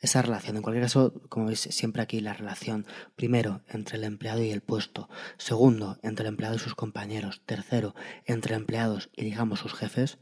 Esa 0.00 0.22
relación, 0.22 0.56
en 0.56 0.62
cualquier 0.62 0.84
caso, 0.84 1.12
como 1.28 1.46
veis, 1.46 1.60
siempre 1.60 2.02
aquí 2.02 2.20
la 2.20 2.34
relación, 2.34 2.86
primero, 3.16 3.62
entre 3.68 3.96
el 3.96 4.04
empleado 4.04 4.42
y 4.42 4.50
el 4.50 4.62
puesto, 4.62 5.08
segundo, 5.36 5.98
entre 6.02 6.24
el 6.24 6.28
empleado 6.28 6.56
y 6.56 6.58
sus 6.58 6.74
compañeros, 6.74 7.42
tercero, 7.46 7.94
entre 8.24 8.54
empleados 8.54 9.10
y, 9.14 9.24
digamos, 9.24 9.60
sus 9.60 9.74
jefes, 9.74 10.18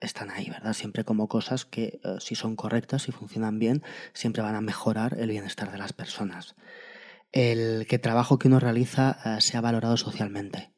están 0.00 0.30
ahí, 0.30 0.50
¿verdad? 0.50 0.74
Siempre 0.74 1.04
como 1.04 1.28
cosas 1.28 1.64
que, 1.64 2.00
eh, 2.04 2.16
si 2.20 2.34
son 2.34 2.56
correctas 2.56 3.08
y 3.08 3.12
funcionan 3.12 3.58
bien, 3.58 3.82
siempre 4.12 4.42
van 4.42 4.54
a 4.54 4.60
mejorar 4.60 5.16
el 5.18 5.30
bienestar 5.30 5.72
de 5.72 5.78
las 5.78 5.92
personas. 5.92 6.54
El 7.32 7.86
que 7.88 7.98
trabajo 7.98 8.38
que 8.38 8.48
uno 8.48 8.60
realiza 8.60 9.18
eh, 9.24 9.40
sea 9.40 9.60
valorado 9.60 9.96
socialmente. 9.96 10.75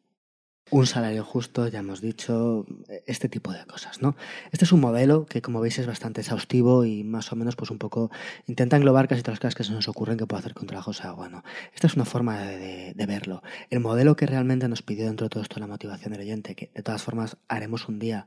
Un 0.71 0.87
salario 0.87 1.25
justo, 1.25 1.66
ya 1.69 1.79
hemos 1.79 2.03
dicho, 2.03 2.66
este 3.07 3.31
tipo 3.31 3.53
de 3.53 3.64
cosas, 3.64 4.03
¿no? 4.03 4.16
Este 4.53 4.66
es 4.66 4.73
un 4.73 4.81
modelo 4.81 5.25
que, 5.25 5.41
como 5.41 5.61
veis, 5.61 5.79
es 5.79 5.87
bastante 5.87 6.21
exhaustivo 6.21 6.85
y 6.85 7.05
más 7.05 7.33
o 7.33 7.37
menos, 7.37 7.57
pues 7.57 7.71
un 7.71 7.79
poco 7.79 8.11
intenta 8.47 8.77
englobar 8.77 9.09
casi 9.09 9.23
todas 9.23 9.37
las 9.37 9.41
cosas 9.41 9.55
que 9.55 9.64
se 9.64 9.73
nos 9.73 9.89
ocurren 9.89 10.19
que 10.19 10.27
puede 10.27 10.41
hacer 10.41 10.53
un 10.61 10.66
trabajo 10.66 10.93
sea 10.93 11.12
bueno. 11.12 11.43
Esta 11.75 11.87
es 11.87 11.95
una 11.97 12.05
forma 12.05 12.39
de, 12.43 12.59
de- 12.59 12.93
de 12.95 13.07
verlo. 13.07 13.43
El 13.71 13.81
modelo 13.81 14.14
que 14.14 14.27
realmente 14.27 14.69
nos 14.69 14.83
pidió 14.83 15.07
dentro 15.07 15.25
de 15.25 15.31
todo 15.31 15.43
esto 15.43 15.59
la 15.59 15.66
motivación 15.66 16.12
del 16.12 16.21
oyente, 16.21 16.55
que 16.55 16.71
de 16.75 16.83
todas 16.83 17.03
formas 17.03 17.39
haremos 17.49 17.89
un 17.89 17.99
día 17.99 18.27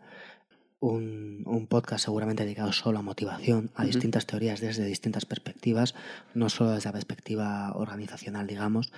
un, 0.80 1.44
un 1.46 1.68
podcast 1.68 2.04
seguramente 2.06 2.44
dedicado 2.44 2.74
solo 2.74 2.98
a 2.98 3.02
motivación, 3.04 3.70
a 3.76 3.86
distintas 3.86 4.26
teorías 4.26 4.60
desde 4.62 4.84
distintas 4.86 5.26
perspectivas, 5.28 5.94
no 6.34 6.50
solo 6.50 6.72
desde 6.72 6.89
la 6.89 6.94
perspectiva 6.94 7.72
organizacional, 7.76 8.48
digamos, 8.48 8.92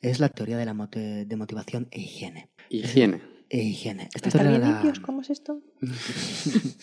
es 0.00 0.18
la 0.18 0.30
teoría 0.30 0.56
de 0.56 0.64
la 0.64 0.72
de 0.72 1.36
motivación 1.36 1.88
e 1.90 2.00
higiene. 2.00 2.48
Higiene. 2.68 3.20
E 3.48 3.62
higiene. 3.62 4.08
Esta 4.14 4.28
¿Estar 4.28 4.42
teoría 4.42 4.58
bien 4.58 4.60
la- 4.62 4.68
limpios? 4.74 5.00
¿Cómo 5.00 5.20
es 5.22 5.30
esto? 5.30 5.60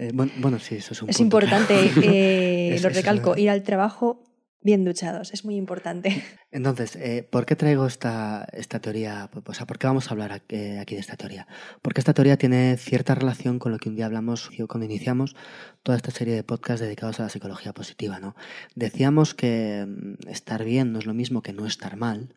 Eh, 0.00 0.12
bueno, 0.14 0.30
bueno, 0.38 0.58
sí, 0.60 0.76
eso 0.76 0.92
es 0.92 1.02
un 1.02 1.10
Es 1.10 1.16
punto. 1.16 1.38
importante, 1.38 1.74
eh, 2.04 2.74
Es- 2.76 2.82
lo 2.82 2.88
es 2.88 2.94
recalco, 2.94 3.36
ir 3.36 3.50
al 3.50 3.64
trabajo 3.64 4.22
bien 4.60 4.84
duchados. 4.84 5.32
Es 5.32 5.44
muy 5.44 5.56
importante. 5.56 6.22
Entonces, 6.52 6.94
eh, 6.94 7.26
¿por 7.28 7.46
qué 7.46 7.56
traigo 7.56 7.84
esta, 7.84 8.46
esta 8.52 8.78
teoría? 8.78 9.28
O 9.44 9.54
sea, 9.54 9.66
¿por 9.66 9.76
qué 9.78 9.88
vamos 9.88 10.06
a 10.06 10.10
hablar 10.12 10.30
aquí, 10.30 10.54
eh, 10.54 10.78
aquí 10.78 10.94
de 10.94 11.00
esta 11.00 11.16
teoría? 11.16 11.48
Porque 11.82 12.00
esta 12.00 12.14
teoría 12.14 12.36
tiene 12.36 12.76
cierta 12.76 13.16
relación 13.16 13.58
con 13.58 13.72
lo 13.72 13.78
que 13.78 13.88
un 13.88 13.96
día 13.96 14.06
hablamos 14.06 14.50
cuando 14.68 14.84
iniciamos 14.84 15.34
toda 15.82 15.96
esta 15.96 16.12
serie 16.12 16.34
de 16.36 16.44
podcasts 16.44 16.80
dedicados 16.80 17.18
a 17.18 17.24
la 17.24 17.28
psicología 17.28 17.72
positiva, 17.72 18.20
¿no? 18.20 18.36
Decíamos 18.76 19.34
que 19.34 19.84
mm, 19.84 20.28
estar 20.28 20.62
bien 20.64 20.92
no 20.92 21.00
es 21.00 21.06
lo 21.06 21.14
mismo 21.14 21.42
que 21.42 21.52
no 21.52 21.66
estar 21.66 21.96
mal. 21.96 22.36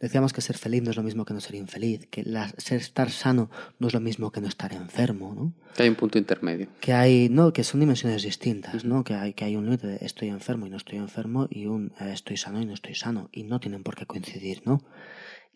Decíamos 0.00 0.32
que 0.32 0.40
ser 0.40 0.56
feliz 0.56 0.82
no 0.82 0.90
es 0.90 0.96
lo 0.96 1.02
mismo 1.02 1.24
que 1.24 1.34
no 1.34 1.40
ser 1.40 1.54
infeliz, 1.56 2.06
que 2.10 2.22
la- 2.24 2.48
ser 2.56 2.80
estar 2.80 3.10
sano 3.10 3.50
no 3.78 3.88
es 3.88 3.94
lo 3.94 4.00
mismo 4.00 4.30
que 4.32 4.40
no 4.40 4.48
estar 4.48 4.72
enfermo, 4.72 5.34
¿no? 5.34 5.52
Que 5.76 5.82
hay 5.84 5.88
un 5.88 5.94
punto 5.96 6.18
intermedio. 6.18 6.68
que 6.80 6.92
hay 6.94 7.28
no 7.28 7.52
que 7.52 7.62
son 7.64 7.80
dimensiones 7.80 8.22
distintas 8.22 8.84
no 8.84 9.04
que 9.04 9.14
hay 9.14 9.34
que 9.34 9.44
hay 9.44 9.56
un 9.56 9.64
límite 9.66 9.86
de 9.86 9.98
estoy 10.00 10.28
enfermo 10.28 10.66
y 10.66 10.70
no 10.70 10.76
estoy 10.78 10.98
enfermo 10.98 11.46
y 11.50 11.66
un 11.66 11.92
eh, 12.00 12.10
estoy 12.12 12.36
sano 12.36 12.60
y 12.62 12.66
no 12.66 12.72
estoy 12.74 12.94
sano 12.94 13.28
y 13.32 13.42
no 13.44 13.60
tienen 13.60 13.82
por 13.82 13.94
qué 13.94 14.06
coincidir 14.06 14.62
no 14.64 14.82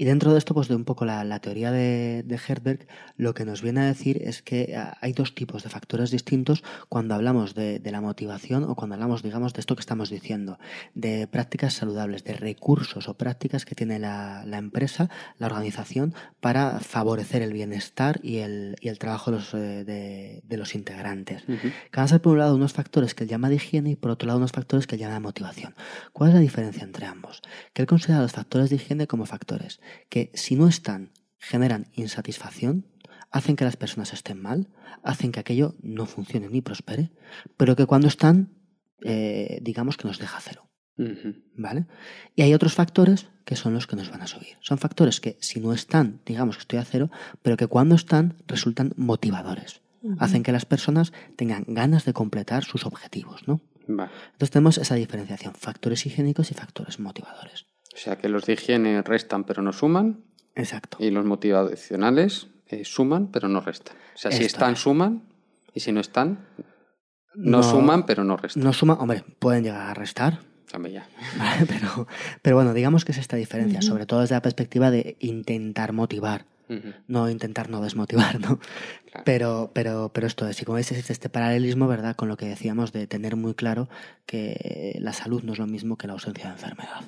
y 0.00 0.06
dentro 0.06 0.32
de 0.32 0.38
esto 0.38 0.54
pues 0.54 0.66
de 0.68 0.74
un 0.76 0.86
poco 0.86 1.04
la, 1.04 1.24
la 1.24 1.40
teoría 1.40 1.70
de, 1.70 2.22
de 2.24 2.40
Herberg 2.48 2.86
lo 3.18 3.34
que 3.34 3.44
nos 3.44 3.60
viene 3.60 3.80
a 3.80 3.84
decir 3.84 4.16
es 4.24 4.40
que 4.40 4.74
ah, 4.74 4.96
hay 5.02 5.12
dos 5.12 5.34
tipos 5.34 5.62
de 5.62 5.68
factores 5.68 6.10
distintos 6.10 6.64
cuando 6.88 7.14
hablamos 7.14 7.54
de, 7.54 7.78
de 7.80 7.90
la 7.92 8.00
motivación 8.00 8.64
o 8.64 8.74
cuando 8.74 8.94
hablamos 8.94 9.22
digamos 9.22 9.52
de 9.52 9.60
esto 9.60 9.76
que 9.76 9.80
estamos 9.80 10.08
diciendo 10.08 10.58
de 10.94 11.26
prácticas 11.26 11.74
saludables 11.74 12.24
de 12.24 12.32
recursos 12.32 13.08
o 13.08 13.14
prácticas 13.18 13.66
que 13.66 13.74
tiene 13.74 13.98
la, 13.98 14.42
la 14.46 14.56
empresa 14.56 15.10
la 15.38 15.48
organización 15.48 16.14
para 16.40 16.80
favorecer 16.80 17.42
el 17.42 17.52
bienestar 17.52 18.20
y 18.22 18.38
el, 18.38 18.76
y 18.80 18.88
el 18.88 18.98
trabajo 18.98 19.30
de 19.30 19.36
los, 19.36 19.52
eh, 19.52 19.84
de- 19.84 20.40
de 20.44 20.56
los 20.56 20.74
integrantes. 20.74 21.42
Ujú. 21.46 21.68
Que 21.90 21.96
van 21.96 22.04
a 22.04 22.08
ser 22.08 22.22
por 22.22 22.32
un 22.32 22.38
lado 22.38 22.54
unos 22.54 22.72
factores 22.72 23.14
que 23.14 23.24
él 23.24 23.30
llama 23.30 23.50
de 23.50 23.56
higiene 23.56 23.90
y 23.90 23.96
por 23.96 24.10
otro 24.10 24.26
lado 24.26 24.38
unos 24.38 24.52
factores 24.52 24.86
que 24.86 24.94
él 24.94 25.00
llama 25.02 25.14
de 25.14 25.20
motivación. 25.20 25.74
¿Cuál 26.14 26.30
es 26.30 26.34
la 26.36 26.40
diferencia 26.40 26.84
entre 26.84 27.04
ambos? 27.04 27.42
Que 27.74 27.82
él 27.82 27.86
considera 27.88 28.22
los 28.22 28.32
factores 28.32 28.70
de 28.70 28.76
higiene 28.76 29.06
como 29.06 29.26
factores 29.26 29.80
que 30.08 30.30
si 30.34 30.56
no 30.56 30.68
están 30.68 31.12
generan 31.38 31.88
insatisfacción, 31.94 32.86
hacen 33.30 33.56
que 33.56 33.64
las 33.64 33.76
personas 33.76 34.12
estén 34.12 34.40
mal, 34.40 34.68
hacen 35.02 35.32
que 35.32 35.40
aquello 35.40 35.74
no 35.82 36.06
funcione 36.06 36.48
ni 36.48 36.60
prospere, 36.60 37.10
pero 37.56 37.76
que 37.76 37.86
cuando 37.86 38.08
están, 38.08 38.50
eh, 39.02 39.58
digamos 39.62 39.96
que 39.96 40.06
nos 40.08 40.18
deja 40.18 40.38
cero. 40.40 40.66
¿Vale? 41.56 41.86
Y 42.36 42.42
hay 42.42 42.52
otros 42.52 42.74
factores 42.74 43.28
que 43.46 43.56
son 43.56 43.72
los 43.72 43.86
que 43.86 43.96
nos 43.96 44.10
van 44.10 44.20
a 44.20 44.26
subir. 44.26 44.58
Son 44.60 44.76
factores 44.76 45.20
que 45.20 45.38
si 45.40 45.58
no 45.58 45.72
están, 45.72 46.20
digamos 46.26 46.56
que 46.56 46.60
estoy 46.60 46.78
a 46.78 46.84
cero, 46.84 47.10
pero 47.40 47.56
que 47.56 47.66
cuando 47.66 47.94
están 47.94 48.36
resultan 48.46 48.92
motivadores. 48.96 49.80
Hacen 50.18 50.42
que 50.42 50.52
las 50.52 50.66
personas 50.66 51.12
tengan 51.36 51.64
ganas 51.68 52.04
de 52.04 52.12
completar 52.12 52.64
sus 52.64 52.84
objetivos, 52.86 53.48
¿no? 53.48 53.60
Entonces 54.32 54.50
tenemos 54.50 54.78
esa 54.78 54.94
diferenciación, 54.94 55.54
factores 55.54 56.04
higiénicos 56.06 56.50
y 56.50 56.54
factores 56.54 57.00
motivadores. 57.00 57.66
O 57.94 57.96
sea 57.96 58.16
que 58.16 58.28
los 58.28 58.46
de 58.46 58.54
higiene 58.54 59.02
restan 59.02 59.44
pero 59.44 59.62
no 59.62 59.72
suman 59.72 60.24
Exacto. 60.54 60.96
y 61.00 61.10
los 61.10 61.24
motivacionales 61.24 62.48
eh, 62.68 62.84
suman 62.84 63.28
pero 63.28 63.48
no 63.48 63.60
restan. 63.60 63.96
O 64.14 64.18
sea, 64.18 64.32
si 64.32 64.44
están 64.44 64.74
es. 64.74 64.80
suman 64.80 65.22
y 65.74 65.80
si 65.80 65.92
no 65.92 66.00
están 66.00 66.46
no, 67.34 67.62
suman 67.62 68.06
pero 68.06 68.24
no 68.24 68.36
restan. 68.36 68.62
No 68.62 68.72
suman, 68.72 68.98
hombre, 69.00 69.24
pueden 69.38 69.64
llegar 69.64 69.88
a 69.88 69.94
restar, 69.94 70.40
ya. 70.90 71.08
¿vale? 71.38 71.66
pero, 71.66 72.06
pero 72.42 72.56
bueno, 72.56 72.74
digamos 72.74 73.04
que 73.04 73.12
es 73.12 73.18
esta 73.18 73.36
diferencia, 73.36 73.82
sobre 73.82 74.06
todo 74.06 74.20
desde 74.20 74.34
la 74.34 74.42
perspectiva 74.42 74.90
de 74.90 75.16
intentar 75.20 75.92
motivar, 75.92 76.46
No 77.08 77.28
intentar 77.28 77.68
no 77.70 77.80
desmotivar, 77.80 78.40
¿no? 78.40 78.58
Claro. 79.10 79.24
Pero, 79.24 79.70
pero, 79.74 80.10
pero 80.14 80.26
esto 80.26 80.48
es, 80.48 80.62
y 80.62 80.64
como 80.64 80.76
veis, 80.76 80.92
es 80.92 81.10
este 81.10 81.28
paralelismo, 81.28 81.88
¿verdad? 81.88 82.14
Con 82.14 82.28
lo 82.28 82.36
que 82.36 82.46
decíamos 82.46 82.92
de 82.92 83.06
tener 83.08 83.34
muy 83.36 83.54
claro 83.54 83.88
que 84.26 84.96
la 85.00 85.12
salud 85.12 85.42
no 85.42 85.52
es 85.52 85.58
lo 85.58 85.66
mismo 85.66 85.96
que 85.96 86.06
la 86.06 86.12
ausencia 86.12 86.44
de 86.46 86.52
enfermedad. 86.52 87.00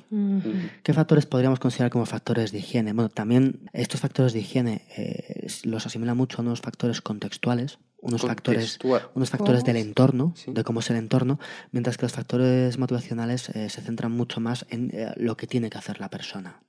¿Qué 0.82 0.92
factores 0.92 1.26
podríamos 1.26 1.60
considerar 1.60 1.90
como 1.90 2.06
factores 2.06 2.50
de 2.50 2.58
higiene? 2.58 2.92
Bueno, 2.92 3.08
también 3.08 3.70
estos 3.72 4.00
factores 4.00 4.32
de 4.32 4.40
higiene 4.40 4.84
eh, 4.96 5.46
los 5.64 5.86
asimila 5.86 6.14
mucho 6.14 6.38
a 6.38 6.40
unos 6.42 6.60
factores 6.60 7.00
contextuales, 7.00 7.78
unos 8.00 8.22
factores, 8.22 8.80
unos 9.14 9.30
factores 9.30 9.62
del 9.62 9.76
¿Cómo? 9.76 9.86
entorno, 9.86 10.32
Sí. 10.36 10.52
de 10.52 10.64
cómo 10.64 10.80
es 10.80 10.90
el 10.90 10.96
entorno, 10.96 11.38
mientras 11.70 11.96
que 11.98 12.04
los 12.06 12.12
factores 12.12 12.76
motivacionales 12.78 13.48
eh, 13.50 13.70
se 13.70 13.80
centran 13.80 14.10
mucho 14.10 14.40
más 14.40 14.66
en 14.70 14.90
eh, 14.92 15.12
lo 15.16 15.36
que 15.36 15.46
tiene 15.46 15.70
que 15.70 15.78
hacer 15.78 16.00
la 16.00 16.10
persona. 16.10 16.60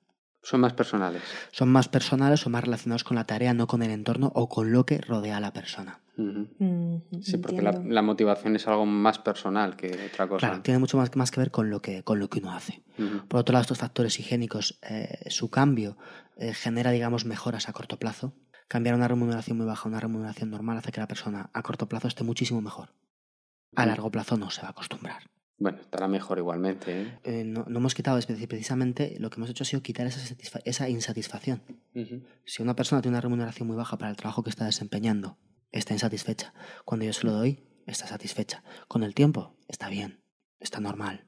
Son 0.43 0.59
más 0.59 0.73
personales. 0.73 1.23
Son 1.51 1.69
más 1.69 1.87
personales 1.87 2.45
o 2.45 2.49
más 2.49 2.65
relacionados 2.65 3.05
con 3.05 3.15
la 3.15 3.25
tarea, 3.25 3.53
no 3.53 3.65
con 3.65 3.81
el 3.81 3.91
entorno 3.91 4.29
o 4.35 4.49
con 4.49 4.73
lo 4.73 4.85
que 4.85 4.99
rodea 4.99 5.37
a 5.37 5.39
la 5.39 5.53
persona. 5.53 6.01
Mm, 6.17 6.97
Sí, 7.21 7.37
porque 7.37 7.61
la, 7.61 8.01
motivación 8.01 8.57
es 8.57 8.67
algo 8.67 8.85
más 8.85 9.19
personal 9.19 9.77
que 9.77 10.09
otra 10.11 10.27
cosa. 10.27 10.45
Claro, 10.45 10.61
tiene 10.61 10.79
mucho 10.79 10.97
más, 10.97 11.15
más 11.15 11.31
que 11.31 11.39
ver 11.39 11.49
con 11.49 11.69
lo 11.69 11.81
que, 11.81 12.03
con 12.03 12.19
lo 12.19 12.29
que 12.29 12.39
uno 12.39 12.53
hace. 12.53 12.83
Por 13.29 13.39
otro 13.39 13.53
lado, 13.53 13.61
estos 13.61 13.77
factores 13.77 14.19
higiénicos, 14.19 14.77
eh, 14.81 15.29
su 15.29 15.49
cambio 15.49 15.97
eh, 16.35 16.53
genera, 16.53 16.91
digamos, 16.91 17.23
mejoras 17.25 17.69
a 17.69 17.73
corto 17.73 17.97
plazo. 17.97 18.33
Cambiar 18.67 18.95
una 18.95 19.07
remuneración 19.07 19.57
muy 19.57 19.65
baja 19.65 19.85
a 19.85 19.87
una 19.87 20.01
remuneración 20.01 20.49
normal 20.49 20.77
hace 20.77 20.91
que 20.91 20.99
la 20.99 21.07
persona 21.07 21.49
a 21.53 21.61
corto 21.61 21.87
plazo 21.87 22.09
esté 22.09 22.25
muchísimo 22.25 22.61
mejor. 22.61 22.89
A 23.75 23.85
largo 23.85 24.11
plazo 24.11 24.37
no 24.37 24.49
se 24.49 24.61
va 24.61 24.67
a 24.67 24.71
acostumbrar. 24.71 25.23
Bueno, 25.63 25.79
estará 25.81 26.07
mejor 26.07 26.37
igualmente. 26.37 27.01
¿eh? 27.01 27.19
Eh, 27.23 27.43
no, 27.45 27.65
no 27.67 27.79
hemos 27.79 27.95
quitado, 27.95 28.17
es 28.17 28.25
precisamente 28.25 29.15
lo 29.19 29.29
que 29.29 29.37
hemos 29.37 29.49
hecho 29.49 29.63
ha 29.63 29.65
sido 29.65 29.81
quitar 29.81 30.05
esa, 30.05 30.19
satisfa- 30.19 30.61
esa 30.65 30.89
insatisfacción. 30.89 31.61
Si 32.45 32.61
una 32.61 32.75
persona 32.75 33.01
tiene 33.01 33.13
una 33.15 33.21
remuneración 33.21 33.67
muy 33.67 33.77
baja 33.77 33.97
para 33.97 34.11
el 34.11 34.17
trabajo 34.17 34.43
que 34.43 34.49
está 34.49 34.65
desempeñando, 34.65 35.37
está 35.71 35.93
insatisfecha. 35.93 36.53
Cuando 36.85 37.05
yo 37.05 37.13
se 37.13 37.25
lo 37.25 37.31
doy, 37.33 37.63
está 37.87 38.05
satisfecha. 38.07 38.63
Con 38.87 39.03
el 39.03 39.13
tiempo, 39.15 39.55
está 39.67 39.89
bien, 39.89 40.19
está 40.59 40.79
normal. 40.79 41.27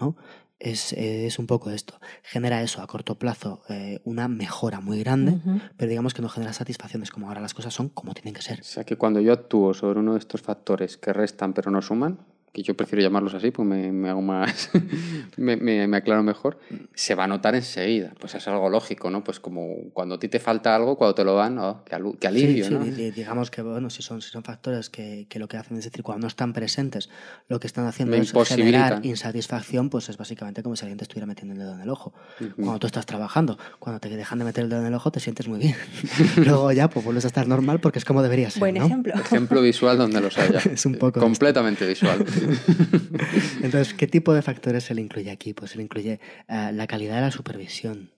¿no? 0.00 0.16
Es, 0.58 0.92
es 0.92 1.38
un 1.40 1.46
poco 1.48 1.70
esto. 1.70 2.00
Genera 2.22 2.62
eso 2.62 2.82
a 2.82 2.86
corto 2.86 3.18
plazo 3.18 3.62
eh, 3.68 4.00
una 4.04 4.28
mejora 4.28 4.80
muy 4.80 4.98
grande, 5.00 5.38
pero 5.76 5.88
digamos 5.88 6.14
que 6.14 6.22
no 6.22 6.28
genera 6.28 6.52
satisfacciones 6.52 7.10
como 7.10 7.26
ahora 7.28 7.40
las 7.40 7.52
cosas 7.54 7.74
son 7.74 7.88
como 7.88 8.14
tienen 8.14 8.34
que 8.34 8.42
ser. 8.42 8.60
O 8.60 8.64
sea 8.64 8.84
que 8.84 8.96
cuando 8.96 9.20
yo 9.20 9.32
actúo 9.32 9.74
sobre 9.74 9.98
uno 10.00 10.12
de 10.12 10.20
estos 10.20 10.40
factores 10.42 10.96
que 10.98 11.12
restan 11.12 11.52
pero 11.52 11.70
no 11.72 11.82
suman, 11.82 12.20
que 12.52 12.62
yo 12.62 12.76
prefiero 12.76 13.02
llamarlos 13.02 13.32
así, 13.32 13.50
pues 13.50 13.66
me, 13.66 13.90
me 13.92 14.10
hago 14.10 14.20
más, 14.20 14.68
me, 15.38 15.56
me- 15.56 15.88
me 15.88 15.96
aclaro 15.96 16.22
mejor, 16.22 16.58
se 16.94 17.14
va 17.14 17.24
a 17.24 17.26
notar 17.26 17.54
enseguida. 17.54 18.12
Pues 18.20 18.34
es 18.34 18.46
algo 18.46 18.68
lógico, 18.68 19.08
¿no? 19.10 19.24
Pues 19.24 19.40
como 19.40 19.74
cuando 19.94 20.16
a 20.16 20.18
ti 20.18 20.28
te 20.28 20.38
falta 20.38 20.76
algo, 20.76 20.96
cuando 20.96 21.14
te 21.14 21.24
lo 21.24 21.34
dan, 21.34 21.58
oh, 21.58 21.82
qué, 21.86 21.96
alu- 21.96 22.18
qué 22.18 22.26
alivio, 22.28 22.64
Sí, 22.64 22.68
sí, 22.70 22.74
¿no? 22.74 22.84
di- 22.84 22.90
di- 22.90 23.10
digamos 23.10 23.50
que 23.50 23.62
bueno, 23.62 23.88
si 23.88 24.02
son, 24.02 24.20
si 24.20 24.28
son 24.30 24.44
factores 24.44 24.90
que, 24.90 25.26
que 25.30 25.38
lo 25.38 25.48
que 25.48 25.56
hacen 25.56 25.78
es 25.78 25.84
decir, 25.84 26.02
cuando 26.02 26.20
no 26.22 26.28
están 26.28 26.52
presentes, 26.52 27.08
lo 27.48 27.58
que 27.58 27.66
están 27.66 27.86
haciendo 27.86 28.16
Me 28.18 28.22
es 28.22 28.32
generar 28.46 29.00
insatisfacción, 29.02 29.88
pues 29.88 30.10
es 30.10 30.18
básicamente 30.18 30.62
como 30.62 30.76
si 30.76 30.82
alguien 30.84 30.98
te 30.98 31.04
estuviera 31.04 31.26
metiendo 31.26 31.54
el 31.54 31.58
dedo 31.60 31.72
en 31.74 31.80
el 31.80 31.88
ojo. 31.88 32.12
Cuando 32.56 32.78
tú 32.80 32.86
estás 32.86 33.06
trabajando, 33.06 33.56
cuando 33.78 33.98
te 33.98 34.10
dejan 34.10 34.38
de 34.38 34.44
meter 34.44 34.64
el 34.64 34.68
dedo 34.70 34.80
en 34.82 34.88
el 34.88 34.94
ojo, 34.94 35.10
te 35.10 35.20
sientes 35.20 35.48
muy 35.48 35.58
bien. 35.58 35.74
Luego 36.36 36.70
ya 36.72 36.90
pues 36.90 37.02
vuelves 37.02 37.24
a 37.24 37.28
estar 37.28 37.48
normal 37.48 37.80
porque 37.80 37.98
es 37.98 38.04
como 38.04 38.22
debería 38.22 38.50
ser. 38.50 38.60
Buen 38.60 38.74
¿no? 38.74 38.84
ejemplo. 38.84 39.14
Ejemplo 39.14 39.62
visual 39.62 39.96
donde 39.96 40.20
los 40.20 40.36
haya. 40.36 40.60
Es 40.72 40.84
un 40.84 40.94
poco 40.96 41.18
Completamente 41.20 41.86
visual. 41.86 42.24
Entonces, 43.62 43.94
¿qué 43.94 44.06
tipo 44.06 44.34
de 44.34 44.42
factores 44.42 44.84
se 44.84 44.94
le 44.94 45.00
incluye 45.00 45.30
aquí? 45.30 45.54
Pues 45.54 45.72
se 45.72 45.76
le 45.76 45.84
incluye 45.84 46.20
eh, 46.48 46.70
la 46.72 46.86
calidad 46.86 47.16
de 47.16 47.22
la 47.22 47.30
supervisión. 47.30 48.10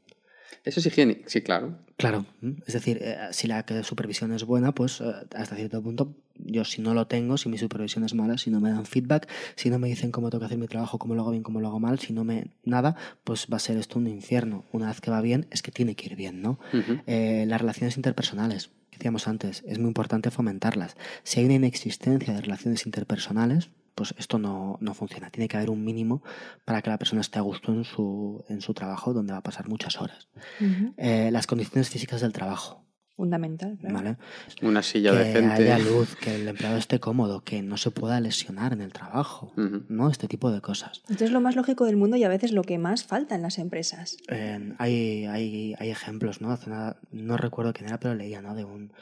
Eso 0.64 0.80
es 0.80 0.86
higiénico, 0.86 1.28
sí, 1.28 1.42
claro. 1.42 1.78
Claro, 1.98 2.24
es 2.66 2.72
decir, 2.72 2.98
eh, 3.02 3.18
si 3.32 3.46
la 3.46 3.64
supervisión 3.82 4.32
es 4.32 4.44
buena, 4.44 4.72
pues 4.72 5.00
eh, 5.00 5.12
hasta 5.36 5.56
cierto 5.56 5.82
punto, 5.82 6.16
yo 6.36 6.64
si 6.64 6.80
no 6.80 6.94
lo 6.94 7.06
tengo, 7.06 7.36
si 7.36 7.50
mi 7.50 7.58
supervisión 7.58 8.02
es 8.04 8.14
mala, 8.14 8.38
si 8.38 8.50
no 8.50 8.60
me 8.60 8.70
dan 8.70 8.86
feedback, 8.86 9.28
si 9.56 9.68
no 9.68 9.78
me 9.78 9.88
dicen 9.88 10.10
cómo 10.10 10.30
tengo 10.30 10.40
que 10.40 10.46
hacer 10.46 10.58
mi 10.58 10.66
trabajo, 10.66 10.98
cómo 10.98 11.14
lo 11.14 11.20
hago 11.20 11.32
bien, 11.32 11.42
cómo 11.42 11.60
lo 11.60 11.68
hago 11.68 11.80
mal, 11.80 11.98
si 11.98 12.14
no 12.14 12.24
me 12.24 12.48
nada, 12.64 12.96
pues 13.24 13.46
va 13.52 13.58
a 13.58 13.60
ser 13.60 13.76
esto 13.76 13.98
un 13.98 14.06
infierno. 14.06 14.64
Una 14.72 14.88
vez 14.88 15.02
que 15.02 15.10
va 15.10 15.20
bien, 15.20 15.46
es 15.50 15.60
que 15.62 15.70
tiene 15.70 15.94
que 15.96 16.06
ir 16.06 16.16
bien, 16.16 16.40
¿no? 16.40 16.58
Eh, 17.06 17.44
las 17.46 17.60
relaciones 17.60 17.96
interpersonales, 17.96 18.70
que 18.90 18.96
decíamos 18.96 19.28
antes, 19.28 19.62
es 19.66 19.78
muy 19.78 19.88
importante 19.88 20.30
fomentarlas. 20.30 20.96
Si 21.24 21.40
hay 21.40 21.46
una 21.46 21.54
inexistencia 21.54 22.32
de 22.32 22.40
relaciones 22.40 22.86
interpersonales, 22.86 23.68
pues 23.94 24.14
esto 24.18 24.38
no, 24.38 24.78
no 24.80 24.94
funciona. 24.94 25.30
Tiene 25.30 25.48
que 25.48 25.56
haber 25.56 25.70
un 25.70 25.84
mínimo 25.84 26.22
para 26.64 26.82
que 26.82 26.90
la 26.90 26.98
persona 26.98 27.20
esté 27.20 27.38
a 27.38 27.42
gusto 27.42 27.72
en 27.72 27.84
su, 27.84 28.44
en 28.48 28.60
su 28.60 28.74
trabajo, 28.74 29.12
donde 29.12 29.32
va 29.32 29.38
a 29.38 29.42
pasar 29.42 29.68
muchas 29.68 30.00
horas. 30.00 30.28
Eh, 30.96 31.30
las 31.32 31.46
condiciones 31.46 31.88
físicas 31.90 32.20
del 32.20 32.32
trabajo, 32.32 32.84
Fundamental, 33.16 33.78
claro. 33.78 33.94
¿vale? 33.94 34.16
Una 34.62 34.82
silla 34.82 35.12
que 35.12 35.18
decente. 35.18 35.52
haya 35.52 35.78
luz, 35.78 36.16
que 36.16 36.34
el 36.34 36.48
empleado 36.48 36.76
esté 36.76 36.98
cómodo, 36.98 37.44
que 37.44 37.62
no 37.62 37.76
se 37.76 37.92
pueda 37.92 38.20
lesionar 38.20 38.72
en 38.72 38.80
el 38.80 38.92
trabajo. 38.92 39.52
¿no? 39.56 40.10
Este 40.10 40.26
tipo 40.26 40.50
de 40.50 40.60
cosas. 40.60 41.02
Esto 41.08 41.24
es 41.24 41.30
lo 41.30 41.40
más 41.40 41.54
lógico 41.54 41.84
del 41.84 41.96
mundo 41.96 42.16
y 42.16 42.24
a 42.24 42.28
veces 42.28 42.50
lo 42.50 42.62
que 42.62 42.76
más 42.76 43.04
falta 43.04 43.36
en 43.36 43.42
las 43.42 43.58
empresas. 43.58 44.16
Eh, 44.28 44.74
hay, 44.78 45.26
hay, 45.26 45.74
hay 45.78 45.90
ejemplos, 45.90 46.40
¿no? 46.40 46.50
Hace 46.50 46.70
nada, 46.70 46.98
no 47.12 47.36
recuerdo 47.36 47.72
quién 47.72 47.88
era, 47.88 48.00
pero 48.00 48.16
leía, 48.16 48.42
¿no? 48.42 48.56
De 48.56 48.64
un 48.64 48.92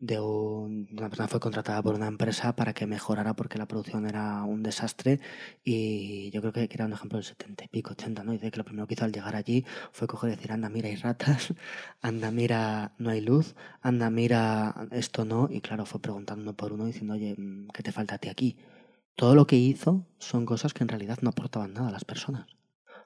de 0.00 0.18
un, 0.18 0.88
una 0.92 1.10
persona 1.10 1.28
fue 1.28 1.40
contratada 1.40 1.82
por 1.82 1.94
una 1.94 2.06
empresa 2.06 2.56
para 2.56 2.72
que 2.72 2.86
mejorara 2.86 3.34
porque 3.34 3.58
la 3.58 3.68
producción 3.68 4.06
era 4.06 4.42
un 4.44 4.62
desastre 4.62 5.20
y 5.62 6.30
yo 6.30 6.40
creo 6.40 6.52
que 6.54 6.68
era 6.72 6.86
un 6.86 6.94
ejemplo 6.94 7.18
del 7.18 7.24
70 7.24 7.64
y 7.64 7.68
pico, 7.68 7.92
80, 7.92 8.24
¿no? 8.24 8.32
Y 8.32 8.38
dice 8.38 8.50
que 8.50 8.56
lo 8.56 8.64
primero 8.64 8.86
que 8.86 8.94
hizo 8.94 9.04
al 9.04 9.12
llegar 9.12 9.36
allí 9.36 9.66
fue 9.92 10.08
coger 10.08 10.30
y 10.30 10.36
decir, 10.36 10.52
anda, 10.52 10.70
mira, 10.70 10.88
hay 10.88 10.96
ratas, 10.96 11.52
anda, 12.00 12.30
mira, 12.30 12.94
no 12.98 13.10
hay 13.10 13.20
luz, 13.20 13.54
anda, 13.82 14.08
mira, 14.08 14.88
esto 14.90 15.26
no, 15.26 15.48
y 15.50 15.60
claro, 15.60 15.84
fue 15.84 16.00
preguntando 16.00 16.54
por 16.54 16.72
uno 16.72 16.86
diciendo, 16.86 17.14
oye, 17.14 17.34
mm, 17.36 17.68
¿qué 17.68 17.82
te 17.82 17.92
falta 17.92 18.14
a 18.14 18.18
ti 18.18 18.30
aquí? 18.30 18.56
Todo 19.16 19.34
lo 19.34 19.46
que 19.46 19.56
hizo 19.56 20.06
son 20.18 20.46
cosas 20.46 20.72
que 20.72 20.82
en 20.82 20.88
realidad 20.88 21.18
no 21.20 21.28
aportaban 21.28 21.74
nada 21.74 21.88
a 21.88 21.92
las 21.92 22.06
personas. 22.06 22.46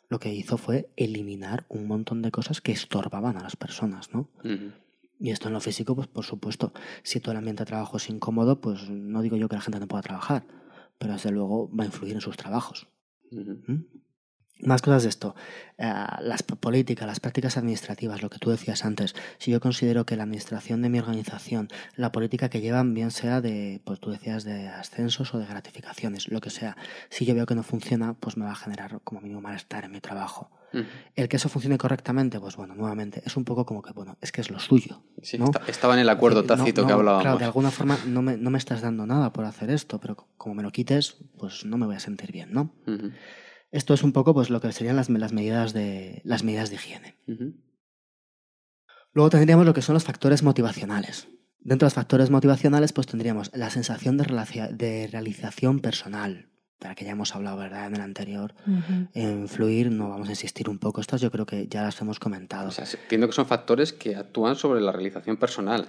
Lo 0.08 0.20
que 0.20 0.32
hizo 0.32 0.58
fue 0.58 0.90
eliminar 0.96 1.64
un 1.68 1.88
montón 1.88 2.22
de 2.22 2.30
cosas 2.30 2.60
que 2.60 2.70
estorbaban 2.70 3.36
a 3.36 3.42
las 3.42 3.56
personas, 3.56 4.12
¿no? 4.12 4.28
Ujú. 4.44 4.70
Y 5.18 5.30
esto 5.30 5.48
en 5.48 5.54
lo 5.54 5.60
físico, 5.60 5.94
pues 5.94 6.08
por 6.08 6.24
supuesto, 6.24 6.72
si 7.02 7.20
todo 7.20 7.32
el 7.32 7.38
ambiente 7.38 7.62
de 7.62 7.66
trabajo 7.66 7.96
es 7.96 8.08
incómodo, 8.10 8.60
pues 8.60 8.90
no 8.90 9.22
digo 9.22 9.36
yo 9.36 9.48
que 9.48 9.56
la 9.56 9.62
gente 9.62 9.80
no 9.80 9.88
pueda 9.88 10.02
trabajar, 10.02 10.46
pero 10.98 11.12
desde 11.12 11.30
luego 11.30 11.70
va 11.74 11.84
a 11.84 11.86
influir 11.86 12.14
en 12.14 12.20
sus 12.20 12.36
trabajos. 12.36 12.88
¿Mm? 13.30 13.84
Más 14.60 14.80
cosas 14.82 15.02
de 15.02 15.08
esto. 15.08 15.34
Eh, 15.78 15.92
las 16.20 16.42
políticas, 16.42 17.06
las 17.06 17.20
prácticas 17.20 17.56
administrativas, 17.56 18.22
lo 18.22 18.30
que 18.30 18.38
tú 18.38 18.50
decías 18.50 18.84
antes. 18.84 19.14
Si 19.38 19.50
yo 19.50 19.60
considero 19.60 20.06
que 20.06 20.16
la 20.16 20.22
administración 20.22 20.80
de 20.80 20.88
mi 20.88 21.00
organización, 21.00 21.68
la 21.96 22.12
política 22.12 22.48
que 22.48 22.60
llevan, 22.60 22.94
bien 22.94 23.10
sea 23.10 23.40
de, 23.40 23.80
pues 23.84 23.98
tú 24.00 24.10
decías, 24.10 24.44
de 24.44 24.68
ascensos 24.68 25.34
o 25.34 25.38
de 25.38 25.46
gratificaciones, 25.46 26.28
lo 26.28 26.40
que 26.40 26.50
sea, 26.50 26.76
si 27.10 27.24
yo 27.26 27.34
veo 27.34 27.46
que 27.46 27.54
no 27.56 27.62
funciona, 27.64 28.14
pues 28.14 28.36
me 28.36 28.44
va 28.44 28.52
a 28.52 28.56
generar 28.56 29.00
como 29.02 29.20
mínimo 29.20 29.40
malestar 29.40 29.84
en 29.84 29.90
mi 29.92 30.00
trabajo. 30.00 30.50
El 31.14 31.28
que 31.28 31.36
eso 31.36 31.48
funcione 31.48 31.78
correctamente, 31.78 32.40
pues 32.40 32.56
bueno, 32.56 32.74
nuevamente, 32.74 33.22
es 33.24 33.36
un 33.36 33.44
poco 33.44 33.64
como 33.64 33.80
que, 33.80 33.92
bueno, 33.92 34.16
es 34.20 34.32
que 34.32 34.40
es 34.40 34.50
lo 34.50 34.58
suyo. 34.58 35.02
Sí, 35.22 35.38
¿no? 35.38 35.44
esta- 35.44 35.62
estaba 35.68 35.94
en 35.94 36.00
el 36.00 36.08
acuerdo 36.08 36.40
no- 36.42 36.48
tácito 36.48 36.80
no, 36.82 36.86
que 36.88 36.92
hablábamos. 36.94 37.22
Claro, 37.22 37.38
de 37.38 37.44
alguna 37.44 37.70
forma 37.70 37.96
no 38.08 38.22
me, 38.22 38.36
no 38.36 38.50
me 38.50 38.58
estás 38.58 38.80
dando 38.80 39.06
nada 39.06 39.32
por 39.32 39.44
hacer 39.44 39.70
esto, 39.70 40.00
pero 40.00 40.16
co- 40.16 40.26
como 40.36 40.56
me 40.56 40.64
lo 40.64 40.72
quites, 40.72 41.16
pues 41.38 41.64
no 41.64 41.76
me 41.78 41.86
voy 41.86 41.94
a 41.94 42.00
sentir 42.00 42.32
bien, 42.32 42.52
¿no? 42.52 42.72
Esto 43.74 43.92
es 43.92 44.04
un 44.04 44.12
poco 44.12 44.34
pues 44.34 44.50
lo 44.50 44.60
que 44.60 44.70
serían 44.70 44.94
las, 44.94 45.10
las 45.10 45.32
medidas 45.32 45.72
de 45.72 46.22
las 46.22 46.44
medidas 46.44 46.70
de 46.70 46.76
higiene. 46.76 47.16
Ujú. 47.26 47.54
Luego 49.12 49.30
tendríamos 49.30 49.66
lo 49.66 49.74
que 49.74 49.82
son 49.82 49.94
los 49.94 50.04
factores 50.04 50.44
motivacionales. 50.44 51.26
Dentro 51.58 51.86
de 51.86 51.88
los 51.88 51.94
factores 51.94 52.30
motivacionales, 52.30 52.92
pues 52.92 53.08
tendríamos 53.08 53.50
la 53.52 53.70
sensación 53.70 54.16
de, 54.16 54.26
de 54.74 55.08
realización 55.10 55.80
personal, 55.80 56.50
de 56.78 56.88
la 56.88 56.94
que 56.94 57.04
ya 57.04 57.10
hemos 57.10 57.34
hablado, 57.34 57.56
¿verdad?, 57.56 57.88
en 57.88 57.96
el 57.96 58.02
anterior. 58.02 58.54
En 59.12 59.48
fluir, 59.48 59.90
no 59.90 60.08
vamos 60.08 60.28
a 60.28 60.32
insistir 60.32 60.68
un 60.68 60.78
poco. 60.78 61.00
Estas 61.00 61.20
yo 61.20 61.32
creo 61.32 61.46
que 61.46 61.66
ya 61.66 61.82
las 61.82 62.00
hemos 62.00 62.20
comentado. 62.20 62.68
O 62.68 62.70
sea, 62.70 62.84
entiendo 62.84 63.26
que 63.26 63.32
son 63.32 63.46
factores 63.46 63.92
que 63.92 64.14
actúan 64.14 64.54
sobre 64.54 64.82
la 64.82 64.92
realización 64.92 65.36
personal. 65.36 65.88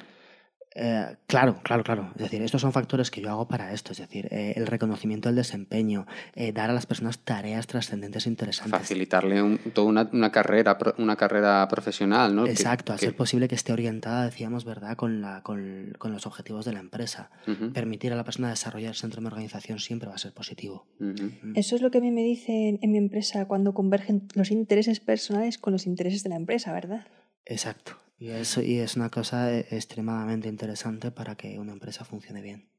Eh, 0.77 1.15
claro, 1.27 1.59
claro, 1.63 1.83
claro. 1.83 2.11
Es 2.15 2.23
decir, 2.23 2.41
estos 2.41 2.59
son 2.61 2.73
factores 2.73 3.09
que 3.09 3.21
yo 3.21 3.29
hago 3.29 3.47
para 3.47 3.71
esto. 3.71 3.93
Es 3.93 3.97
decir, 3.99 4.27
eh, 4.31 4.53
el 4.57 4.67
reconocimiento 4.67 5.29
del 5.29 5.37
desempeño, 5.37 6.05
eh, 6.35 6.51
dar 6.51 6.69
a 6.69 6.73
las 6.73 6.85
personas 6.85 7.19
tareas 7.19 7.65
trascendentes 7.65 8.25
e 8.25 8.29
interesantes. 8.29 8.77
Facilitarle 8.77 9.41
un- 9.41 9.57
toda 9.73 9.87
una, 9.87 10.09
una 10.11 10.31
carrera 10.33 10.77
pro- 10.77 10.93
una 10.97 11.15
carrera 11.15 11.65
profesional, 11.69 12.35
¿no? 12.35 12.43
Que- 12.43 12.51
Exacto, 12.51 12.93
que- 12.93 12.99
ser 13.05 13.15
posible 13.15 13.47
que 13.47 13.55
esté 13.55 13.71
orientada, 13.71 14.25
decíamos, 14.25 14.65
¿verdad?, 14.65 14.97
con, 14.97 15.21
la, 15.21 15.41
con, 15.43 15.93
con 15.97 16.11
los 16.11 16.27
objetivos 16.27 16.65
de 16.65 16.73
la 16.73 16.79
empresa. 16.79 17.29
Permitir 17.73 18.11
a 18.11 18.17
la 18.17 18.25
persona 18.25 18.49
desarrollarse 18.49 19.03
dentro 19.03 19.21
de 19.21 19.27
una 19.27 19.33
organización 19.33 19.79
siempre 19.79 20.09
va 20.09 20.15
a 20.15 20.17
ser 20.17 20.33
positivo. 20.33 20.85
ujú. 20.99 21.31
Eso 21.55 21.75
es 21.77 21.81
lo 21.81 21.89
que 21.89 21.99
a 21.99 22.01
mí 22.01 22.11
me 22.11 22.21
dicen 22.23 22.79
en 22.81 22.91
mi 22.91 22.97
empresa 22.97 23.45
cuando 23.45 23.73
convergen 23.73 24.27
los 24.35 24.51
intereses 24.51 24.99
personales 24.99 25.57
con 25.57 25.71
los 25.71 25.85
intereses 25.87 26.21
de 26.23 26.29
la 26.31 26.35
empresa, 26.35 26.73
¿verdad? 26.73 27.07
Exacto. 27.45 27.97
Y, 28.17 28.29
eso, 28.29 28.61
y 28.61 28.79
es 28.79 28.95
una 28.95 29.09
cosa 29.09 29.53
eh, 29.53 29.67
extremadamente 29.71 30.47
interesante 30.47 31.11
para 31.11 31.35
que 31.35 31.59
una 31.59 31.73
empresa 31.73 32.05
funcione 32.05 32.41
bien. 32.41 32.69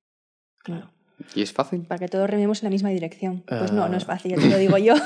Claro. 0.59 0.93
¿Y 1.35 1.43
es 1.43 1.53
fácil? 1.53 1.81
Para 1.83 1.99
que 1.99 2.09
todos 2.09 2.29
rememos 2.29 2.63
en 2.63 2.67
la 2.67 2.71
misma 2.71 2.91
dirección. 2.91 3.43
Pues 3.47 3.73
no, 3.73 3.89
no 3.89 3.97
es 3.97 4.05
Ah. 4.05 4.07
fácil, 4.07 4.33
ya 4.33 4.37
te 4.39 4.49
lo 4.49 4.59
digo 4.59 4.79
yo. 4.79 4.95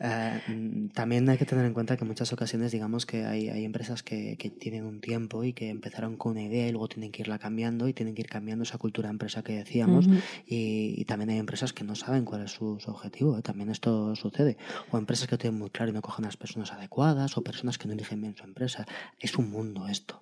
Eh, 0.00 0.88
también 0.92 1.28
hay 1.28 1.38
que 1.38 1.44
tener 1.46 1.64
en 1.64 1.72
cuenta 1.72 1.96
que 1.96 2.02
en 2.04 2.08
muchas 2.08 2.32
ocasiones, 2.32 2.72
digamos 2.72 3.06
que 3.06 3.24
hay, 3.24 3.48
hay 3.48 3.64
empresas 3.64 4.02
que, 4.02 4.36
que 4.36 4.50
tienen 4.50 4.84
un 4.84 5.00
tiempo 5.00 5.44
y 5.44 5.52
que 5.52 5.70
empezaron 5.70 6.16
con 6.16 6.32
una 6.32 6.42
idea 6.42 6.66
y 6.66 6.72
luego 6.72 6.88
tienen 6.88 7.12
que 7.12 7.22
irla 7.22 7.38
cambiando 7.38 7.86
y 7.88 7.94
tienen 7.94 8.14
que 8.14 8.22
ir 8.22 8.28
cambiando 8.28 8.64
esa 8.64 8.76
cultura 8.76 9.08
empresa 9.08 9.42
que 9.42 9.52
decíamos. 9.54 10.06
Y, 10.46 10.94
y 10.98 11.04
también 11.04 11.30
hay 11.30 11.38
empresas 11.38 11.72
que 11.72 11.84
no 11.84 11.94
saben 11.94 12.24
cuál 12.24 12.42
es 12.44 12.50
su, 12.50 12.78
su 12.80 12.90
objetivo, 12.90 13.38
¿eh? 13.38 13.42
también 13.42 13.70
esto 13.70 14.14
sucede. 14.16 14.56
O 14.90 14.98
empresas 14.98 15.26
que 15.28 15.34
lo 15.36 15.38
tienen 15.38 15.58
muy 15.58 15.70
claro 15.70 15.90
y 15.90 15.94
no 15.94 16.02
cogen 16.02 16.24
a 16.24 16.28
las 16.28 16.36
personas 16.36 16.72
adecuadas, 16.72 17.38
o 17.38 17.42
personas 17.42 17.78
que 17.78 17.86
no 17.86 17.94
eligen 17.94 18.20
bien 18.20 18.36
su 18.36 18.44
empresa. 18.44 18.84
Es 19.20 19.36
un 19.38 19.50
mundo 19.50 19.86
esto. 19.88 20.20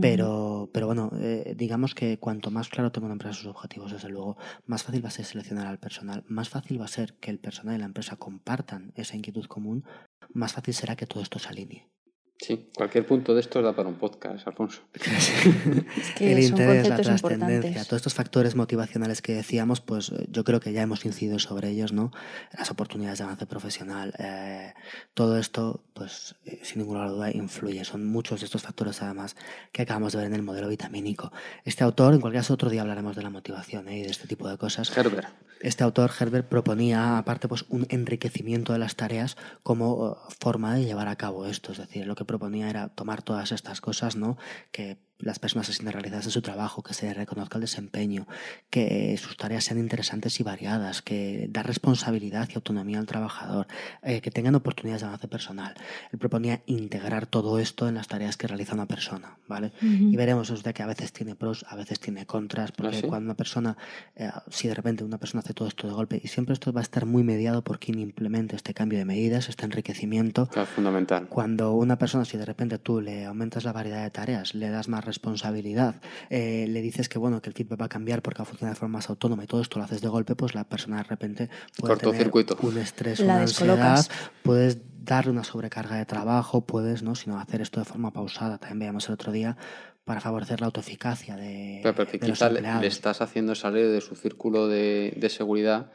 Pero, 0.00 0.70
pero 0.72 0.86
bueno, 0.86 1.10
eh, 1.20 1.54
digamos 1.56 1.94
que 1.94 2.18
cuanto 2.18 2.50
más 2.50 2.68
claro 2.68 2.92
tenga 2.92 3.06
una 3.06 3.14
empresa 3.14 3.34
sus 3.34 3.46
objetivos, 3.46 3.92
desde 3.92 4.08
luego, 4.08 4.36
más 4.66 4.82
fácil 4.82 5.04
va 5.04 5.08
a 5.08 5.12
ser 5.12 5.24
seleccionar 5.24 5.66
al 5.66 5.78
personal, 5.78 6.24
más 6.28 6.48
fácil 6.48 6.80
va 6.80 6.86
a 6.86 6.88
ser 6.88 7.14
que 7.14 7.30
el 7.30 7.38
personal 7.38 7.76
y 7.76 7.78
la 7.78 7.86
empresa 7.86 8.16
compartan 8.16 8.92
esa 8.96 9.16
inquietud 9.16 9.46
común, 9.46 9.84
más 10.32 10.52
fácil 10.52 10.74
será 10.74 10.96
que 10.96 11.06
todo 11.06 11.22
esto 11.22 11.38
se 11.38 11.48
alinee. 11.48 11.88
Sí, 12.36 12.68
cualquier 12.74 13.06
punto 13.06 13.32
de 13.32 13.40
esto 13.40 13.62
da 13.62 13.74
para 13.74 13.88
un 13.88 13.94
podcast, 13.94 14.46
Alfonso. 14.46 14.82
Es 15.96 16.12
que 16.16 16.32
el 16.32 16.40
interés, 16.40 16.88
la 16.88 16.96
trascendencia, 16.96 17.84
todos 17.84 17.98
estos 17.98 18.14
factores 18.14 18.56
motivacionales 18.56 19.22
que 19.22 19.34
decíamos, 19.34 19.80
pues 19.80 20.10
eh, 20.10 20.26
yo 20.30 20.42
creo 20.42 20.58
que 20.60 20.72
ya 20.72 20.82
hemos 20.82 21.04
incidido 21.06 21.38
sobre 21.38 21.70
ellos, 21.70 21.92
¿no? 21.92 22.10
Las 22.58 22.70
oportunidades 22.70 23.18
de 23.18 23.24
avance 23.24 23.46
profesional, 23.46 24.14
eh, 24.18 24.74
todo 25.14 25.38
esto, 25.38 25.84
pues 25.94 26.34
eh, 26.44 26.60
sin 26.64 26.82
ninguna 26.82 27.08
duda 27.08 27.30
influye. 27.30 27.84
Son 27.84 28.04
muchos 28.04 28.40
de 28.40 28.46
estos 28.46 28.62
factores, 28.62 29.00
además, 29.00 29.36
que 29.72 29.82
acabamos 29.82 30.12
de 30.12 30.18
ver 30.18 30.26
en 30.26 30.34
el 30.34 30.42
modelo 30.42 30.68
vitamínico. 30.68 31.32
Este 31.64 31.84
autor, 31.84 32.14
en 32.14 32.20
cualquier 32.20 32.42
caso, 32.42 32.54
otro 32.54 32.68
día 32.68 32.82
hablaremos 32.82 33.14
de 33.14 33.22
la 33.22 33.30
motivación 33.30 33.88
¿eh? 33.88 33.98
y 33.98 34.02
de 34.02 34.10
este 34.10 34.26
tipo 34.26 34.48
de 34.48 34.58
cosas. 34.58 34.94
Herbert. 34.96 35.28
Este 35.60 35.82
autor, 35.82 36.10
Herbert, 36.18 36.46
proponía, 36.46 37.16
aparte, 37.16 37.48
pues 37.48 37.64
un 37.70 37.86
enriquecimiento 37.88 38.74
de 38.74 38.78
las 38.78 38.96
tareas 38.96 39.38
como 39.62 40.18
forma 40.38 40.74
de 40.74 40.84
llevar 40.84 41.08
a 41.08 41.16
cabo 41.16 41.46
esto. 41.46 41.72
Es 41.72 41.78
decir, 41.78 42.06
lo 42.06 42.14
que 42.14 42.23
proponía 42.24 42.70
era 42.70 42.88
tomar 42.88 43.22
todas 43.22 43.52
estas 43.52 43.80
cosas, 43.80 44.16
¿no? 44.16 44.36
Que 44.72 44.98
las 45.18 45.38
personas 45.38 45.66
se 45.68 45.72
sienten 45.72 45.92
realizadas 45.92 46.26
en 46.26 46.32
su 46.32 46.42
trabajo, 46.42 46.82
que 46.82 46.92
se 46.92 47.14
reconozca 47.14 47.56
el 47.56 47.62
desempeño, 47.62 48.26
que 48.70 49.16
sus 49.16 49.36
tareas 49.36 49.64
sean 49.64 49.78
interesantes 49.78 50.40
y 50.40 50.42
variadas, 50.42 51.02
que 51.02 51.46
dar 51.50 51.66
responsabilidad 51.66 52.48
y 52.50 52.54
autonomía 52.56 52.98
al 52.98 53.06
trabajador, 53.06 53.66
eh, 54.02 54.20
que 54.20 54.30
tengan 54.30 54.54
oportunidades 54.54 55.02
de 55.02 55.06
avance 55.08 55.28
personal. 55.28 55.74
Él 56.12 56.18
proponía 56.18 56.62
integrar 56.66 57.26
todo 57.26 57.58
esto 57.58 57.88
en 57.88 57.94
las 57.94 58.08
tareas 58.08 58.36
que 58.36 58.48
realiza 58.48 58.74
una 58.74 58.86
persona, 58.86 59.38
¿vale? 59.48 59.68
Ujú. 59.78 60.10
Y 60.12 60.16
veremos 60.16 60.50
es 60.50 60.62
de 60.62 60.74
que 60.74 60.82
a 60.82 60.86
veces 60.86 61.12
tiene 61.12 61.34
pros, 61.36 61.64
a 61.68 61.76
veces 61.76 62.00
tiene 62.00 62.26
contras, 62.26 62.72
porque 62.72 62.96
¿Ah, 62.96 63.00
sí? 63.00 63.06
cuando 63.06 63.26
una 63.26 63.36
persona, 63.36 63.76
eh, 64.16 64.30
si 64.50 64.68
de 64.68 64.74
repente 64.74 65.04
una 65.04 65.18
persona 65.18 65.40
hace 65.40 65.54
todo 65.54 65.68
esto 65.68 65.86
de 65.86 65.94
golpe, 65.94 66.20
y 66.22 66.28
siempre 66.28 66.52
esto 66.54 66.72
va 66.72 66.80
a 66.80 66.82
estar 66.82 67.06
muy 67.06 67.22
mediado 67.22 67.62
por 67.62 67.78
quien 67.78 67.98
implemente 68.00 68.56
este 68.56 68.74
cambio 68.74 68.98
de 68.98 69.04
medidas, 69.04 69.48
este 69.48 69.64
enriquecimiento, 69.64 70.48
Claro, 70.48 70.66
fundamental. 70.66 71.28
cuando 71.28 71.72
una 71.74 71.98
persona, 71.98 72.24
si 72.24 72.36
de 72.36 72.44
repente 72.44 72.78
tú 72.78 73.00
le 73.00 73.24
aumentas 73.26 73.64
la 73.64 73.72
variedad 73.72 74.02
de 74.02 74.10
tareas, 74.10 74.54
le 74.54 74.68
das 74.70 74.88
más 74.88 75.03
responsabilidad, 75.04 75.96
eh, 76.30 76.66
le 76.68 76.80
dices 76.82 77.08
que 77.08 77.18
bueno, 77.18 77.40
que 77.40 77.50
el 77.50 77.54
feedback 77.54 77.80
va 77.82 77.86
a 77.86 77.88
cambiar 77.88 78.22
porque 78.22 78.38
va 78.38 78.42
a 78.42 78.46
funcionar 78.46 78.74
de 78.74 78.80
forma 78.80 78.98
más 78.98 79.08
autónoma 79.10 79.44
y 79.44 79.46
todo 79.46 79.60
esto 79.60 79.78
lo 79.78 79.84
haces 79.84 80.00
de 80.00 80.08
golpe, 80.08 80.34
pues 80.34 80.54
la 80.54 80.64
persona 80.64 80.96
de 80.98 81.02
repente 81.04 81.48
puede 81.78 81.96
tener 81.96 82.04
Cortocircuito. 82.30 82.58
un 82.62 82.78
estrés, 82.78 83.20
La 83.20 83.34
una 83.34 83.42
ansiedad, 83.42 84.06
puedes 84.42 84.78
darle 85.04 85.30
una 85.32 85.44
sobrecarga 85.44 85.96
de 85.96 86.06
trabajo, 86.06 86.62
puedes, 86.62 87.02
¿no? 87.02 87.14
Sino 87.14 87.38
hacer 87.38 87.60
esto 87.60 87.78
de 87.80 87.84
forma 87.86 88.12
pausada, 88.12 88.58
también 88.58 88.78
veíamos 88.80 89.06
el 89.08 89.14
otro 89.14 89.32
día, 89.32 89.56
para 90.04 90.20
favorecer 90.20 90.60
la 90.60 90.66
autoeficacia 90.66 91.36
de, 91.36 91.80
Pero, 91.82 91.94
pero 91.94 92.10
que 92.10 92.18
de 92.18 92.28
los 92.28 92.40
le, 92.40 92.46
empleados. 92.46 92.80
le 92.82 92.86
estás 92.88 93.20
haciendo 93.20 93.54
salir 93.54 93.88
de 93.88 94.00
su 94.00 94.14
círculo 94.16 94.68
de, 94.68 95.14
de 95.16 95.30
seguridad 95.30 95.90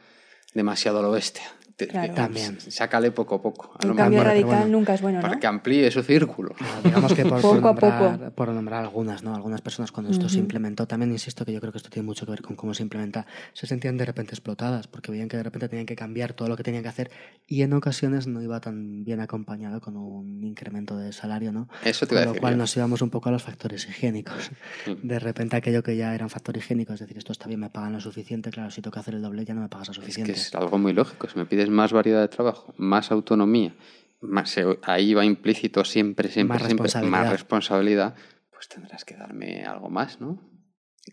demasiado 0.54 0.98
a 0.98 1.02
lo 1.02 1.10
bestia. 1.12 1.44
Te- 1.86 1.88
Claro. 1.88 2.14
También. 2.14 2.58
Sácale 2.60 3.10
poco 3.10 3.36
a 3.36 3.42
poco. 3.42 3.72
A 3.82 3.86
Un 3.86 3.94
cambio 3.96 4.18
mejor, 4.18 4.26
radical 4.26 4.48
bueno, 4.60 4.66
nunca 4.68 4.94
es 4.94 5.00
bueno, 5.02 5.18
¿no? 5.18 5.22
Para 5.22 5.38
que 5.40 5.46
amplíe 5.46 5.90
su 5.90 6.02
círculo. 6.02 6.54
Ah, 6.60 6.80
digamos 6.84 7.12
que 7.14 7.22
por, 7.24 7.40
por 7.40 7.40
Poco 7.60 7.68
a 7.68 7.72
nombrar, 7.72 8.18
poco. 8.18 8.30
por 8.32 8.48
nombrar 8.50 8.80
algunas, 8.82 9.22
¿no? 9.22 9.34
Algunas 9.34 9.60
personas 9.60 9.92
cuando 9.92 10.12
esto 10.12 10.28
se 10.28 10.38
implementó, 10.38 10.86
también 10.86 11.10
insisto 11.12 11.44
que 11.44 11.52
yo 11.52 11.60
creo 11.60 11.72
que 11.72 11.78
esto 11.78 11.90
tiene 11.90 12.06
mucho 12.06 12.24
que 12.26 12.30
ver 12.32 12.42
con 12.42 12.56
cómo 12.56 12.74
se 12.74 12.82
implementa, 12.82 13.26
se 13.52 13.66
sentían 13.66 13.96
de 13.96 14.04
repente 14.04 14.34
explotadas, 14.34 14.86
porque 14.86 15.10
veían 15.10 15.28
que 15.28 15.36
de 15.36 15.42
repente 15.42 15.68
tenían 15.68 15.86
que 15.86 15.96
cambiar 15.96 16.32
todo 16.32 16.48
lo 16.48 16.56
que 16.56 16.62
tenían 16.62 16.82
que 16.82 16.88
hacer 16.88 17.10
y 17.46 17.62
en 17.62 17.72
ocasiones 17.72 18.26
no 18.26 18.42
iba 18.42 18.60
tan 18.60 19.04
bien 19.04 19.20
acompañado 19.20 19.80
con 19.80 19.96
un 19.96 20.44
incremento 20.44 20.96
de 20.96 21.12
salario, 21.12 21.52
¿no? 21.52 21.68
Eso 21.84 22.06
te 22.06 22.18
a 22.18 22.24
Con 22.24 22.34
lo 22.34 22.40
cual 22.40 22.52
yo. 22.54 22.58
nos 22.58 22.76
íbamos 22.76 23.02
un 23.02 23.10
poco 23.10 23.28
a 23.28 23.32
los 23.32 23.42
factores 23.42 23.88
higiénicos. 23.88 24.50
Mm. 24.86 25.06
De 25.08 25.18
repente 25.18 25.56
aquello 25.56 25.82
que 25.82 25.96
ya 25.96 26.14
era 26.14 26.24
un 26.24 26.30
factor 26.30 26.56
higiénico, 26.56 26.92
es 26.92 27.00
decir, 27.00 27.16
esto 27.18 27.32
está 27.32 27.46
bien, 27.48 27.60
me 27.60 27.70
pagan 27.70 27.92
lo 27.92 28.00
suficiente, 28.00 28.50
claro, 28.50 28.70
si 28.70 28.82
tengo 28.82 28.92
que 28.92 29.00
hacer 29.00 29.14
el 29.14 29.22
doble 29.22 29.44
ya 29.44 29.54
no 29.54 29.62
me 29.62 29.68
pagas 29.68 29.88
lo 29.88 29.92
Es 29.92 29.98
que 29.98 30.04
suficiente. 30.04 30.32
es 30.32 30.54
algo 30.54 30.78
muy 30.78 30.92
lógico. 30.92 31.28
Si 31.28 31.38
me 31.38 31.46
pides 31.46 31.69
más 31.70 31.92
variedad 31.92 32.20
de 32.20 32.28
trabajo, 32.28 32.74
más 32.76 33.10
autonomía, 33.10 33.74
más, 34.20 34.54
ahí 34.82 35.14
va 35.14 35.24
implícito 35.24 35.84
siempre, 35.84 36.28
siempre, 36.28 36.58
Más 36.58 36.66
siempre 36.66 36.84
responsabilidad. 36.84 37.22
más 37.22 37.30
responsabilidad, 37.30 38.14
pues 38.50 38.68
tendrás 38.68 39.04
que 39.04 39.16
darme 39.16 39.64
algo 39.64 39.88
más, 39.90 40.20
¿no? 40.20 40.38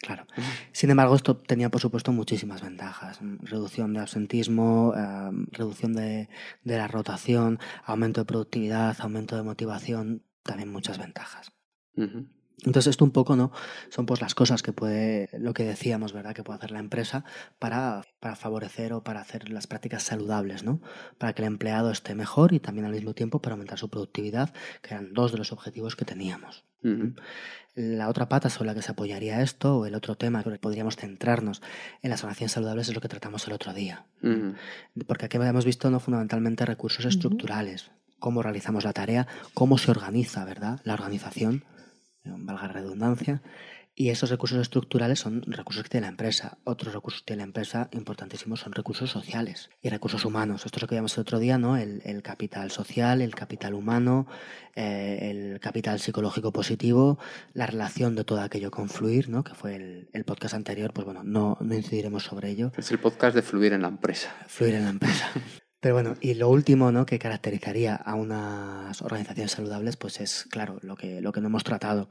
Claro. 0.01 0.27
Sin 0.73 0.89
embargo, 0.89 1.15
esto 1.15 1.37
tenía, 1.37 1.69
por 1.69 1.79
supuesto, 1.81 2.11
muchísimas 2.11 2.61
ventajas. 2.61 3.19
Reducción 3.41 3.93
de 3.93 4.01
absentismo, 4.01 4.93
eh, 4.95 5.29
reducción 5.51 5.93
de, 5.93 6.29
de 6.63 6.77
la 6.77 6.87
rotación, 6.87 7.57
aumento 7.85 8.21
de 8.21 8.25
productividad, 8.25 8.97
aumento 8.99 9.35
de 9.37 9.43
motivación, 9.43 10.23
también 10.43 10.71
muchas 10.71 10.97
ventajas. 10.99 11.53
Ujú. 11.95 12.27
Entonces, 12.63 12.87
esto 12.87 13.05
un 13.05 13.11
poco, 13.11 13.35
¿no? 13.35 13.51
Son 13.89 14.07
pues 14.07 14.19
las 14.19 14.33
cosas 14.33 14.63
que 14.63 14.73
puede, 14.73 15.29
lo 15.37 15.53
que 15.53 15.63
decíamos, 15.63 16.11
¿verdad? 16.11 16.33
Que 16.33 16.43
puede 16.43 16.57
hacer 16.57 16.71
la 16.71 16.79
empresa 16.79 17.23
para, 17.59 18.03
para 18.19 18.35
favorecer 18.35 18.93
o 18.93 19.03
para 19.03 19.21
hacer 19.21 19.49
las 19.49 19.67
prácticas 19.67 20.01
saludables, 20.03 20.63
¿no? 20.63 20.81
Para 21.19 21.33
que 21.33 21.43
el 21.43 21.47
empleado 21.47 21.91
esté 21.91 22.15
mejor 22.15 22.53
y 22.53 22.59
también 22.59 22.85
al 22.85 22.93
mismo 22.93 23.13
tiempo 23.13 23.41
para 23.41 23.53
aumentar 23.53 23.77
su 23.77 23.89
productividad, 23.89 24.53
que 24.81 24.95
eran 24.95 25.13
dos 25.13 25.31
de 25.31 25.37
los 25.37 25.51
objetivos 25.51 25.95
que 25.95 26.05
teníamos. 26.05 26.65
La 27.75 28.09
otra 28.09 28.27
pata 28.27 28.49
sobre 28.49 28.67
la 28.67 28.75
que 28.75 28.81
se 28.81 28.91
apoyaría 28.91 29.41
esto, 29.41 29.77
o 29.77 29.85
el 29.85 29.93
otro 29.93 30.15
tema 30.15 30.41
sobre 30.41 30.55
el 30.55 30.59
que 30.59 30.63
podríamos 30.63 30.95
centrarnos 30.95 31.61
en 32.01 32.09
las 32.09 32.21
relaciones 32.23 32.53
saludables, 32.53 32.89
es 32.89 32.95
lo 32.95 33.01
que 33.01 33.07
tratamos 33.07 33.45
el 33.45 33.53
otro 33.53 33.73
día. 33.73 34.05
Porque 35.05 35.25
aquí 35.25 35.37
hemos 35.37 35.65
visto 35.65 35.91
¿no? 35.91 35.99
fundamentalmente 35.99 36.65
recursos 36.65 37.05
estructurales, 37.05 37.91
cómo 38.17 38.41
realizamos 38.41 38.83
la 38.83 38.93
tarea, 38.93 39.27
cómo 39.53 39.77
se 39.77 39.91
organiza, 39.91 40.43
¿verdad? 40.45 40.79
La 40.85 40.93
organización, 40.93 41.65
valga 42.37 42.67
la 42.67 42.73
redundancia. 42.73 43.41
Y 43.99 44.09
esos 44.09 44.29
recursos 44.29 44.59
estructurales 44.59 45.19
son 45.19 45.41
recursos 45.47 45.81
que 45.81 45.89
tiene 45.89 46.05
la 46.05 46.11
empresa. 46.11 46.59
Otros 46.65 46.93
recursos 46.93 47.21
que 47.21 47.25
tiene 47.29 47.39
la 47.39 47.45
empresa 47.47 47.89
importantísimos 47.93 48.59
son 48.59 48.71
recursos 48.73 49.09
sociales 49.09 49.71
y 49.81 49.89
recursos 49.89 50.23
humanos. 50.23 50.67
Esto 50.67 50.77
es 50.77 50.83
lo 50.83 50.87
que 50.87 50.93
veíamos 50.93 51.17
el 51.17 51.21
otro 51.21 51.39
día, 51.39 51.57
¿no? 51.57 51.77
El, 51.77 52.03
el 52.05 52.21
capital 52.21 52.69
social, 52.69 53.23
el 53.23 53.33
capital 53.33 53.73
humano, 53.73 54.27
eh, 54.75 55.31
el 55.31 55.59
capital 55.59 55.99
psicológico 55.99 56.51
positivo, 56.53 57.17
la 57.53 57.65
relación 57.65 58.13
de 58.15 58.23
todo 58.23 58.41
aquello 58.41 58.69
con 58.69 58.87
fluir, 58.87 59.29
¿no? 59.29 59.43
Que 59.43 59.55
fue 59.55 59.75
el, 59.75 60.09
el 60.13 60.25
podcast 60.25 60.53
anterior. 60.53 60.93
Pues 60.93 61.05
bueno, 61.05 61.23
no, 61.23 61.57
no 61.59 61.73
incidiremos 61.73 62.21
sobre 62.21 62.51
ello 62.51 62.71
Es 62.77 62.91
el 62.91 62.99
podcast 62.99 63.35
de 63.35 63.41
fluir 63.41 63.73
en 63.73 63.81
la 63.81 63.87
empresa. 63.87 64.29
fluir 64.45 64.75
en 64.75 64.83
la 64.83 64.91
empresa. 64.91 65.31
Pero 65.87 65.95
bueno, 65.95 66.15
y 66.19 66.33
lo 66.33 66.49
último 66.49 66.91
¿no? 66.91 67.05
que 67.05 67.17
caracterizaría 67.17 67.95
a 67.95 68.15
unas 68.15 69.01
organizaciones 69.01 69.53
saludables, 69.53 69.95
pues 69.95 70.19
es, 70.19 70.43
claro, 70.51 70.79
lo 70.81 70.97
que, 70.97 71.21
lo 71.21 71.31
que 71.31 71.39
no 71.39 71.47
hemos 71.47 71.63
tratado 71.63 72.09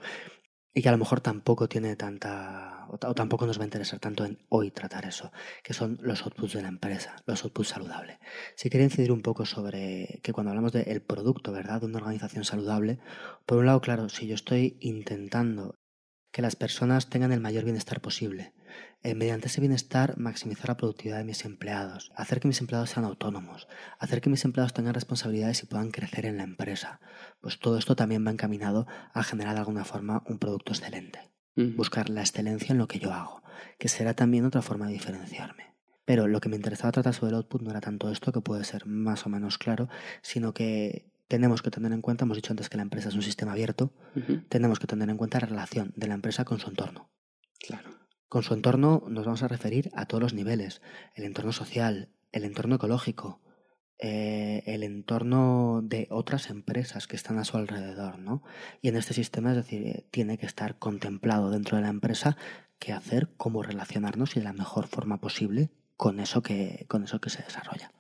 y 0.73 0.81
que 0.81 0.89
a 0.89 0.93
lo 0.93 0.97
mejor 0.97 1.21
tampoco 1.21 1.69
tiene 1.69 1.95
tanta, 1.95 2.87
o, 2.89 2.97
ta- 2.97 3.11
o 3.11 3.15
tampoco 3.15 3.45
nos 3.47 3.59
va 3.59 3.65
a 3.65 3.67
interesar 3.67 3.99
tanto 4.01 4.25
en 4.25 4.39
hoy 4.49 4.71
tratar 4.71 5.05
eso, 5.05 5.31
que 5.63 5.75
son 5.75 5.99
los 6.01 6.23
outputs 6.23 6.55
de 6.55 6.63
la 6.63 6.69
empresa, 6.69 7.17
los 7.27 7.45
outputs 7.45 7.69
saludables. 7.69 8.17
Si 8.55 8.71
quería 8.71 8.87
incidir 8.87 9.13
un 9.13 9.21
poco 9.21 9.45
sobre 9.45 10.21
que 10.23 10.33
cuando 10.33 10.53
hablamos 10.53 10.73
del 10.73 11.03
producto, 11.03 11.53
¿verdad?, 11.53 11.81
de 11.81 11.87
una 11.89 11.99
organización 11.99 12.47
saludable, 12.47 12.99
por 13.45 13.59
un 13.59 13.67
lado, 13.67 13.83
claro, 13.83 14.09
si 14.09 14.27
yo 14.27 14.35
estoy 14.37 14.79
intentando 14.81 15.79
que 16.33 16.41
las 16.41 16.57
personas 16.57 17.11
tengan 17.11 17.31
el 17.33 17.41
mayor 17.41 17.65
bienestar 17.65 18.01
posible, 18.01 18.55
eh, 19.07 19.15
mediante 19.15 19.47
ese 19.47 19.61
bienestar 19.61 20.19
maximizar 20.19 20.67
la 20.67 20.77
productividad 20.77 21.19
de 21.19 21.25
mis 21.25 21.45
empleados, 21.45 22.11
hacer 22.17 22.41
que 22.41 22.49
mis 22.49 22.61
empleados 22.61 22.91
sean 22.91 23.05
autónomos, 23.05 23.69
hacer 24.01 24.21
que 24.21 24.31
mis 24.31 24.45
empleados 24.45 24.73
tengan 24.73 24.95
responsabilidades 24.95 25.63
y 25.63 25.67
puedan 25.67 25.93
crecer 25.93 26.27
en 26.27 26.39
la 26.39 26.43
empresa. 26.43 26.99
Pues 27.41 27.61
todo 27.61 27.79
esto 27.79 27.95
también 27.95 28.27
va 28.27 28.33
encaminado 28.33 28.89
a 29.13 29.23
generar 29.23 29.55
de 29.55 29.61
alguna 29.61 29.85
forma 29.85 30.25
un 30.27 30.41
producto 30.41 30.73
excelente. 30.73 31.21
Buscar 31.55 32.11
la 32.11 32.23
excelencia 32.23 32.73
en 32.73 32.79
lo 32.79 32.89
que 32.89 32.99
yo 32.99 33.13
hago, 33.13 33.45
que 33.79 33.87
será 33.89 34.15
también 34.15 34.45
otra 34.45 34.61
forma 34.61 34.89
de 34.89 34.95
diferenciarme. 34.95 35.77
Pero 36.05 36.27
lo 36.27 36.41
que 36.41 36.49
me 36.49 36.57
interesaba 36.57 36.91
tratar 36.91 37.15
sobre 37.15 37.31
el 37.31 37.37
output 37.37 37.63
no 37.63 37.71
era 37.71 37.81
tanto 37.81 38.11
esto, 38.11 38.33
que 38.33 38.41
puede 38.41 38.65
ser 38.65 38.87
más 38.87 39.25
o 39.25 39.29
menos 39.29 39.57
claro, 39.57 39.89
sino 40.21 40.53
que 40.53 41.13
tenemos 41.29 41.63
que 41.63 41.71
tener 41.71 41.93
en 41.93 42.03
cuenta, 42.03 42.25
hemos 42.25 42.39
dicho 42.39 42.53
antes 42.53 42.69
que 42.69 42.77
la 42.77 42.83
empresa 42.83 43.11
es 43.11 43.15
un 43.15 43.23
sistema 43.23 43.53
abierto, 43.53 43.93
tenemos 44.49 44.81
que 44.81 44.89
tener 44.89 45.09
en 45.09 45.17
cuenta 45.17 45.39
la 45.39 45.47
relación 45.47 45.93
de 45.95 46.09
la 46.09 46.15
empresa 46.15 46.45
con 46.45 46.59
su 46.59 46.69
entorno. 46.71 47.09
Claro. 47.61 47.96
Con 48.29 48.43
su 48.43 48.55
entorno 48.55 49.05
nos 49.09 49.25
vamos 49.25 49.43
a 49.43 49.49
referir 49.49 49.91
a 49.95 50.07
todos 50.07 50.23
los 50.23 50.35
niveles, 50.35 50.83
el 51.15 51.25
entorno 51.25 51.53
social, 51.53 52.11
el 52.33 52.45
entorno 52.45 52.77
ecológico, 52.77 53.41
eh, 53.99 54.63
el 54.67 54.83
entorno 54.83 55.81
de 55.83 56.09
otras 56.11 56.51
empresas 56.51 57.07
que 57.07 57.17
están 57.17 57.39
a 57.39 57.45
su 57.45 57.57
alrededor, 57.57 58.19
¿no? 58.19 58.43
Y 58.83 58.89
en 58.89 58.97
este 58.97 59.15
sistema, 59.15 59.51
es 59.51 59.57
decir, 59.57 59.87
eh, 59.87 60.07
tiene 60.11 60.39
que 60.39 60.47
estar 60.47 60.79
contemplado 60.79 61.51
dentro 61.51 61.77
de 61.77 61.85
la 61.85 61.89
empresa 61.89 62.37
qué 62.79 62.93
hacer, 62.93 63.31
cómo 63.37 63.63
relacionarnos 63.63 64.37
y 64.37 64.41
de 64.41 64.45
la 64.45 64.53
mejor 64.53 64.87
forma 64.87 65.21
posible 65.21 65.71
con 65.97 66.21
eso 66.21 66.43
que, 66.43 66.85
con 66.89 67.05
eso 67.05 67.21
que 67.21 67.31
se 67.31 67.43
desarrolla. 67.43 67.93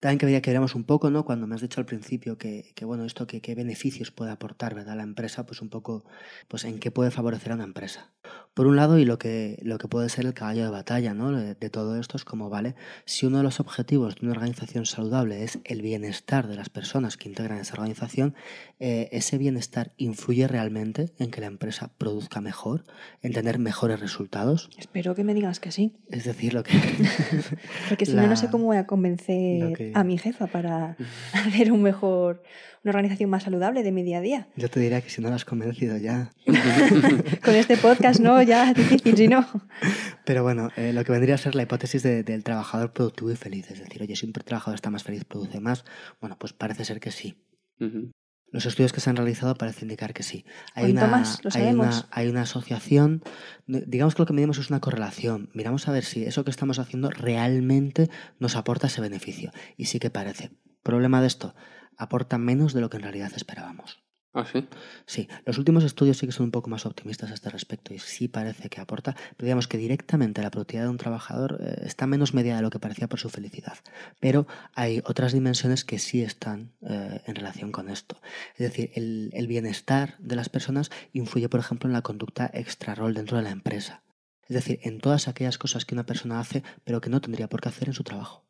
También 0.00 0.18
quería 0.18 0.40
que 0.40 0.50
viéramos 0.50 0.74
un 0.74 0.84
poco, 0.84 1.10
¿no? 1.10 1.26
Cuando 1.26 1.46
me 1.46 1.54
has 1.54 1.60
dicho 1.60 1.78
al 1.78 1.86
principio 1.86 2.38
que, 2.38 2.72
que 2.74 2.86
bueno, 2.86 3.04
esto, 3.04 3.26
que 3.26 3.42
qué 3.42 3.54
beneficios 3.54 4.10
puede 4.10 4.30
aportar, 4.30 4.74
¿verdad? 4.74 4.96
La 4.96 5.02
empresa, 5.02 5.44
pues 5.44 5.60
un 5.60 5.68
poco, 5.68 6.04
pues 6.48 6.64
en 6.64 6.78
qué 6.78 6.90
puede 6.90 7.10
favorecer 7.10 7.52
a 7.52 7.56
una 7.56 7.64
empresa. 7.64 8.10
Por 8.54 8.66
un 8.66 8.76
lado, 8.76 8.98
y 8.98 9.04
lo 9.04 9.18
que, 9.18 9.58
lo 9.62 9.78
que 9.78 9.88
puede 9.88 10.08
ser 10.08 10.26
el 10.26 10.34
caballo 10.34 10.64
de 10.64 10.70
batalla 10.70 11.14
¿no? 11.14 11.30
de, 11.32 11.54
de, 11.54 11.70
todo 11.70 11.98
esto 11.98 12.16
es 12.16 12.24
como, 12.24 12.50
vale, 12.50 12.74
si 13.04 13.26
uno 13.26 13.38
de 13.38 13.44
los 13.44 13.60
objetivos 13.60 14.16
de 14.16 14.26
una 14.26 14.32
organización 14.32 14.86
saludable 14.86 15.44
es 15.44 15.60
el 15.64 15.82
bienestar 15.82 16.48
de 16.48 16.56
las 16.56 16.68
personas 16.68 17.16
que 17.16 17.28
integran 17.28 17.58
esa 17.58 17.74
organización, 17.74 18.34
eh, 18.78 19.08
ese 19.12 19.38
bienestar 19.38 19.92
influye 19.96 20.48
realmente 20.48 21.12
en 21.18 21.30
que 21.30 21.40
la 21.40 21.46
empresa 21.46 21.92
produzca 21.96 22.40
mejor, 22.40 22.84
en 23.22 23.32
tener 23.32 23.58
mejores 23.58 24.00
resultados. 24.00 24.68
Espero 24.78 25.14
que 25.14 25.24
me 25.24 25.32
digas 25.32 25.60
que 25.60 25.70
sí. 25.70 25.96
Es 26.10 26.24
decir, 26.24 26.52
lo 26.52 26.62
que... 26.62 26.72
Porque 27.88 28.04
si 28.04 28.12
la... 28.12 28.22
no, 28.22 28.28
no 28.28 28.36
sé 28.36 28.48
cómo 28.50 28.64
voy 28.64 28.78
a 28.78 28.86
convencer 28.86 29.89
a 29.94 30.04
mi 30.04 30.18
jefa 30.18 30.46
para 30.46 30.96
hacer 31.32 31.72
un 31.72 31.82
mejor, 31.82 32.42
una 32.84 32.90
organización 32.90 33.30
más 33.30 33.44
saludable 33.44 33.82
de 33.82 33.92
mi 33.92 34.02
día 34.02 34.18
a 34.18 34.20
día. 34.20 34.48
Yo 34.56 34.68
te 34.68 34.80
diría 34.80 35.00
que 35.00 35.10
si 35.10 35.20
no 35.20 35.28
la 35.28 35.36
has 35.36 35.44
convencido 35.44 35.96
ya. 35.96 36.32
Con 37.44 37.54
este 37.54 37.76
podcast 37.76 38.20
no, 38.20 38.42
ya 38.42 38.70
es 38.70 38.76
difícil, 38.76 39.16
si 39.16 39.28
no. 39.28 39.46
Pero 40.24 40.42
bueno, 40.42 40.70
eh, 40.76 40.92
lo 40.92 41.04
que 41.04 41.12
vendría 41.12 41.34
a 41.34 41.38
ser 41.38 41.54
la 41.54 41.62
hipótesis 41.62 42.02
de, 42.02 42.22
del 42.22 42.44
trabajador 42.44 42.92
productivo 42.92 43.30
y 43.30 43.36
feliz. 43.36 43.70
Es 43.70 43.80
decir, 43.80 44.02
oye, 44.02 44.16
si 44.16 44.26
un 44.26 44.32
trabajador 44.32 44.76
está 44.76 44.90
más 44.90 45.04
feliz, 45.04 45.24
produce 45.24 45.60
más. 45.60 45.84
Bueno, 46.20 46.36
pues 46.38 46.52
parece 46.52 46.84
ser 46.84 47.00
que 47.00 47.10
sí. 47.10 47.36
Uh 47.80 47.84
-huh. 47.84 48.10
Los 48.52 48.66
estudios 48.66 48.92
que 48.92 49.00
se 49.00 49.10
han 49.10 49.16
realizado 49.16 49.54
parecen 49.54 49.84
indicar 49.84 50.12
que 50.12 50.22
sí. 50.22 50.44
Hay 50.74 50.90
una, 50.90 51.06
más? 51.06 51.44
Lo 51.44 51.50
hay, 51.54 51.72
una, 51.72 52.06
hay 52.10 52.28
una 52.28 52.42
asociación, 52.42 53.22
digamos 53.66 54.14
que 54.14 54.22
lo 54.22 54.26
que 54.26 54.32
medimos 54.32 54.58
es 54.58 54.70
una 54.70 54.80
correlación. 54.80 55.50
Miramos 55.54 55.86
a 55.86 55.92
ver 55.92 56.04
si 56.04 56.24
eso 56.24 56.44
que 56.44 56.50
estamos 56.50 56.78
haciendo 56.78 57.10
realmente 57.10 58.10
nos 58.38 58.56
aporta 58.56 58.88
ese 58.88 59.00
beneficio. 59.00 59.52
Y 59.76 59.86
sí 59.86 60.00
que 60.00 60.10
parece. 60.10 60.50
Problema 60.82 61.20
de 61.20 61.28
esto, 61.28 61.54
aporta 61.96 62.38
menos 62.38 62.72
de 62.72 62.80
lo 62.80 62.90
que 62.90 62.96
en 62.96 63.04
realidad 63.04 63.32
esperábamos. 63.36 64.02
¿Ah, 64.32 64.44
sí? 64.44 64.64
Sí, 65.06 65.28
los 65.44 65.58
últimos 65.58 65.82
estudios 65.82 66.16
sí 66.18 66.26
que 66.26 66.32
son 66.32 66.44
un 66.44 66.50
poco 66.52 66.70
más 66.70 66.86
optimistas 66.86 67.32
a 67.32 67.34
este 67.34 67.50
respecto 67.50 67.92
y 67.92 67.98
sí 67.98 68.28
parece 68.28 68.68
que 68.68 68.80
aporta, 68.80 69.16
pero 69.36 69.46
digamos 69.46 69.66
que 69.66 69.76
directamente 69.76 70.40
la 70.40 70.52
productividad 70.52 70.84
de 70.84 70.90
un 70.90 70.98
trabajador 70.98 71.58
eh, 71.60 71.82
está 71.84 72.06
menos 72.06 72.32
media 72.32 72.54
de 72.54 72.62
lo 72.62 72.70
que 72.70 72.78
parecía 72.78 73.08
por 73.08 73.18
su 73.18 73.28
felicidad. 73.28 73.78
Pero 74.20 74.46
hay 74.72 75.02
otras 75.04 75.32
dimensiones 75.32 75.84
que 75.84 75.98
sí 75.98 76.22
están 76.22 76.72
eh, 76.82 77.20
en 77.26 77.34
relación 77.34 77.72
con 77.72 77.88
esto. 77.88 78.20
Es 78.56 78.70
decir, 78.70 78.92
el, 78.94 79.46
bienestar 79.48 80.16
de 80.20 80.36
las 80.36 80.48
personas 80.48 80.92
influye, 81.12 81.48
por 81.48 81.58
ejemplo, 81.58 81.88
en 81.88 81.92
la 81.92 82.02
conducta 82.02 82.48
extra-rol 82.54 83.14
dentro 83.14 83.36
de 83.36 83.42
la 83.42 83.50
empresa. 83.50 84.04
Es 84.42 84.54
decir, 84.54 84.78
en 84.84 85.00
todas 85.00 85.26
aquellas 85.26 85.58
cosas 85.58 85.84
que 85.84 85.96
una 85.96 86.06
persona 86.06 86.38
hace, 86.38 86.62
pero 86.84 87.00
que 87.00 87.10
no 87.10 87.20
tendría 87.20 87.48
por 87.48 87.60
qué 87.60 87.68
hacer 87.68 87.88
en 87.88 87.94
su 87.94 88.04
trabajo. 88.04 88.46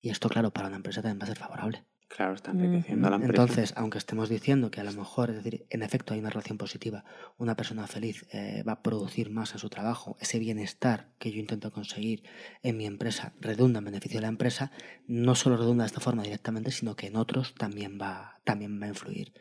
Y 0.00 0.08
esto, 0.08 0.30
claro, 0.30 0.54
para 0.54 0.68
una 0.68 0.76
empresa 0.76 1.02
también 1.02 1.20
va 1.20 1.24
a 1.24 1.26
ser 1.26 1.38
favorable. 1.38 1.84
Claro, 2.08 2.34
está 2.34 2.52
enriqueciendo 2.52 3.08
a 3.08 3.10
la 3.10 3.16
empresa. 3.16 3.42
Entonces, 3.42 3.74
aunque 3.76 3.98
estemos 3.98 4.28
diciendo 4.28 4.70
que 4.70 4.80
a 4.80 4.84
lo 4.84 4.92
mejor, 4.92 5.30
es 5.30 5.36
decir, 5.36 5.66
en 5.70 5.82
efecto 5.82 6.14
hay 6.14 6.20
una 6.20 6.30
relación 6.30 6.56
positiva, 6.56 7.04
una 7.36 7.56
persona 7.56 7.86
feliz 7.88 8.26
eh, 8.30 8.62
va 8.62 8.72
a 8.72 8.82
producir 8.82 9.30
más 9.30 9.52
en 9.52 9.58
su 9.58 9.68
trabajo, 9.68 10.16
ese 10.20 10.38
bienestar 10.38 11.08
que 11.18 11.32
yo 11.32 11.40
intento 11.40 11.72
conseguir 11.72 12.22
en 12.62 12.76
mi 12.76 12.86
empresa 12.86 13.34
redunda 13.40 13.80
en 13.80 13.86
beneficio 13.86 14.18
de 14.18 14.22
la 14.22 14.28
empresa, 14.28 14.70
no 15.08 15.34
solo 15.34 15.56
redunda 15.56 15.82
de 15.82 15.88
esta 15.88 16.00
forma 16.00 16.22
directamente, 16.22 16.70
sino 16.70 16.94
que 16.94 17.08
en 17.08 17.16
otros 17.16 17.54
también 17.54 17.98
va, 18.00 18.40
también 18.44 18.80
va 18.80 18.86
a 18.86 18.90
influir. 18.90 19.32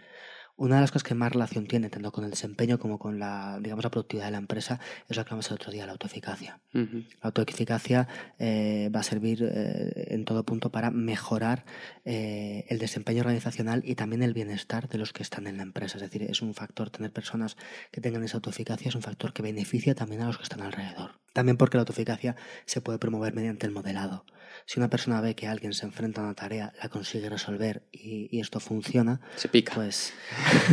Una 0.57 0.75
de 0.75 0.81
las 0.81 0.91
cosas 0.91 1.03
que 1.03 1.15
más 1.15 1.33
relación 1.33 1.67
tiene, 1.67 1.89
tanto 1.89 2.13
con 2.13 2.23
el 2.23 2.29
desempeño 2.29 2.79
como 2.79 2.97
con 2.97 3.19
la, 3.19 3.59
digamos, 3.61 3.83
la 3.83 3.91
productividad 3.91 4.27
de 4.27 4.31
la 4.31 4.37
empresa, 4.37 4.79
es 5.09 5.17
lo 5.17 5.23
que 5.23 5.29
hablamos 5.29 5.49
el 5.49 5.55
otro 5.55 5.71
día, 5.71 5.85
la 5.85 5.91
autoeficacia. 5.91 6.59
Uh 6.73 6.79
-huh. 6.79 7.05
La 7.21 7.27
autoeficacia 7.29 8.07
eh, 8.39 8.89
va 8.95 9.01
a 9.01 9.03
servir 9.03 9.43
eh, 9.43 10.07
en 10.11 10.23
todo 10.23 10.43
punto 10.43 10.71
para 10.71 10.91
mejorar 10.91 11.65
eh, 12.05 12.65
el 12.69 12.79
desempeño 12.79 13.21
organizacional 13.21 13.81
y 13.85 13.95
también 13.95 14.23
el 14.23 14.33
bienestar 14.33 14.87
de 14.87 14.97
los 14.97 15.11
que 15.11 15.23
están 15.23 15.45
en 15.47 15.57
la 15.57 15.63
empresa. 15.63 15.97
Es 15.97 16.03
decir, 16.03 16.23
es 16.23 16.41
un 16.41 16.53
factor, 16.53 16.89
tener 16.89 17.11
personas 17.11 17.57
que 17.91 17.99
tengan 17.99 18.23
esa 18.23 18.37
autoeficacia 18.37 18.87
es 18.87 18.95
un 18.95 19.01
factor 19.01 19.33
que 19.33 19.41
beneficia 19.41 19.93
también 19.93 20.21
a 20.21 20.27
los 20.27 20.37
que 20.37 20.43
están 20.43 20.61
alrededor. 20.61 21.19
También 21.33 21.57
porque 21.57 21.75
la 21.75 21.81
autoeficacia 21.81 22.37
se 22.65 22.79
puede 22.79 22.97
promover 22.97 23.33
mediante 23.33 23.65
el 23.67 23.73
modelado. 23.73 24.23
Si 24.65 24.79
una 24.79 24.89
persona 24.89 25.21
ve 25.21 25.35
que 25.35 25.47
alguien 25.47 25.73
se 25.73 25.85
enfrenta 25.85 26.21
a 26.21 26.25
una 26.25 26.33
tarea, 26.33 26.73
la 26.81 26.89
consigue 26.89 27.29
resolver 27.29 27.83
y, 27.91 28.29
y 28.31 28.39
esto 28.39 28.59
funciona, 28.59 29.21
se 29.35 29.47
pica. 29.47 29.73
Pues 29.73 30.13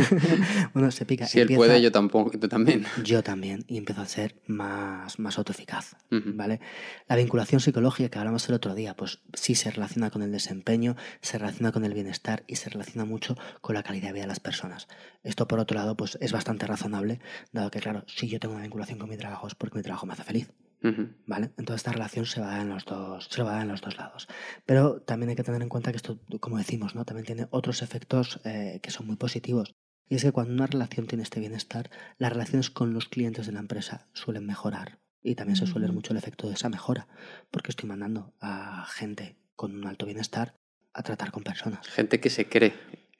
bueno, 0.73 0.91
se 0.91 1.05
pica. 1.05 1.25
Si 1.25 1.39
empieza, 1.39 1.61
él 1.61 1.67
puede, 1.67 1.81
yo 1.81 1.91
tampoco, 1.91 2.31
yo 2.37 2.49
también. 2.49 2.85
Yo 3.03 3.23
también 3.23 3.65
y 3.67 3.77
empiezo 3.77 4.01
a 4.01 4.07
ser 4.07 4.35
más, 4.47 5.19
más 5.19 5.37
autoeficaz, 5.37 5.95
uh 6.11 6.15
-huh. 6.15 6.35
¿vale? 6.35 6.59
La 7.07 7.15
vinculación 7.15 7.61
psicológica 7.61 8.09
que 8.09 8.19
hablamos 8.19 8.47
el 8.49 8.55
otro 8.55 8.75
día, 8.75 8.95
pues 8.95 9.19
sí 9.33 9.55
se 9.55 9.71
relaciona 9.71 10.09
con 10.09 10.21
el 10.21 10.31
desempeño, 10.31 10.95
se 11.21 11.37
relaciona 11.37 11.71
con 11.71 11.85
el 11.85 11.93
bienestar 11.93 12.43
y 12.47 12.55
se 12.55 12.69
relaciona 12.69 13.05
mucho 13.05 13.35
con 13.61 13.75
la 13.75 13.83
calidad 13.83 14.07
de 14.07 14.13
vida 14.13 14.23
de 14.23 14.27
las 14.27 14.39
personas. 14.39 14.87
Esto 15.23 15.47
por 15.47 15.59
otro 15.59 15.77
lado, 15.77 15.95
pues 15.95 16.17
es 16.21 16.31
bastante 16.31 16.65
razonable, 16.67 17.19
dado 17.51 17.71
que 17.71 17.79
claro, 17.79 18.03
si 18.07 18.27
yo 18.27 18.39
tengo 18.39 18.55
una 18.55 18.63
vinculación 18.63 18.99
con 18.99 19.09
mi 19.09 19.17
trabajo 19.17 19.47
es 19.47 19.55
porque 19.55 19.77
mi 19.77 19.83
trabajo 19.83 20.05
me 20.05 20.13
hace 20.13 20.23
feliz. 20.23 20.49
Uh 20.83 20.87
-huh. 20.87 21.15
¿Vale? 21.25 21.51
Entonces 21.57 21.77
esta 21.77 21.93
relación 21.93 22.25
se 22.25 22.41
va, 22.41 22.47
a 22.47 22.51
dar 22.51 22.61
en 22.61 22.69
los 22.69 22.85
dos, 22.85 23.27
se 23.31 23.41
va 23.41 23.51
a 23.51 23.53
dar 23.53 23.61
en 23.63 23.69
los 23.69 23.81
dos 23.81 23.97
lados. 23.97 24.27
Pero 24.65 25.01
también 25.01 25.29
hay 25.29 25.35
que 25.35 25.43
tener 25.43 25.61
en 25.61 25.69
cuenta 25.69 25.91
que 25.91 25.97
esto, 25.97 26.19
como 26.39 26.57
decimos, 26.57 26.93
¿no? 26.93 27.05
también 27.05 27.25
tiene 27.25 27.47
otros 27.51 27.81
efectos 27.81 28.41
eh, 28.43 28.79
que 28.83 28.91
son 28.91 29.07
muy 29.07 29.15
positivos. 29.15 29.73
Y 30.09 30.15
es 30.15 30.23
que 30.23 30.31
cuando 30.31 30.53
una 30.53 30.67
relación 30.67 31.07
tiene 31.07 31.23
este 31.23 31.39
bienestar, 31.39 31.89
las 32.17 32.31
relaciones 32.33 32.69
con 32.69 32.93
los 32.93 33.07
clientes 33.07 33.45
de 33.47 33.53
la 33.53 33.59
empresa 33.59 34.07
suelen 34.13 34.45
mejorar. 34.45 34.99
Y 35.21 35.35
también 35.35 35.55
se 35.55 35.65
suele 35.65 35.87
ver 35.87 35.95
mucho 35.95 36.11
el 36.11 36.17
efecto 36.17 36.49
de 36.49 36.55
esa 36.55 36.67
mejora, 36.67 37.07
porque 37.49 37.71
estoy 37.71 37.87
mandando 37.87 38.33
a 38.41 38.85
gente 38.89 39.37
con 39.55 39.73
un 39.73 39.87
alto 39.87 40.05
bienestar 40.05 40.55
a 40.93 41.01
tratar 41.01 41.31
con 41.31 41.43
personas. 41.43 41.87
Gente 41.87 42.19
que 42.19 42.29
se 42.29 42.49
cree 42.49 42.73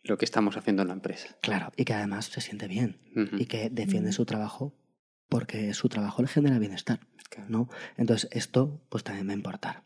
lo 0.03 0.18
que 0.18 0.26
estamos 0.26 0.57
haciendo 0.57 0.82
en 0.82 0.89
la 0.89 0.95
empresa. 0.95 1.30
Claro, 1.41 1.72
y 1.78 1.86
que 1.86 1.93
además 1.93 2.26
se 2.26 2.41
siente 2.41 2.68
bien 2.68 2.99
uh 3.16 3.20
-huh. 3.22 3.41
y 3.41 3.45
que 3.45 3.70
defiende 3.70 4.11
su 4.11 4.26
trabajo 4.26 4.76
porque 5.30 5.74
su 5.74 5.89
trabajo 5.89 6.21
le 6.21 6.28
genera 6.28 6.59
bienestar. 6.59 6.99
¿no? 7.47 7.69
Entonces 7.97 8.30
esto 8.32 8.82
pues 8.89 9.03
también 9.03 9.28
va 9.28 9.32
a 9.32 9.36
importar. 9.36 9.84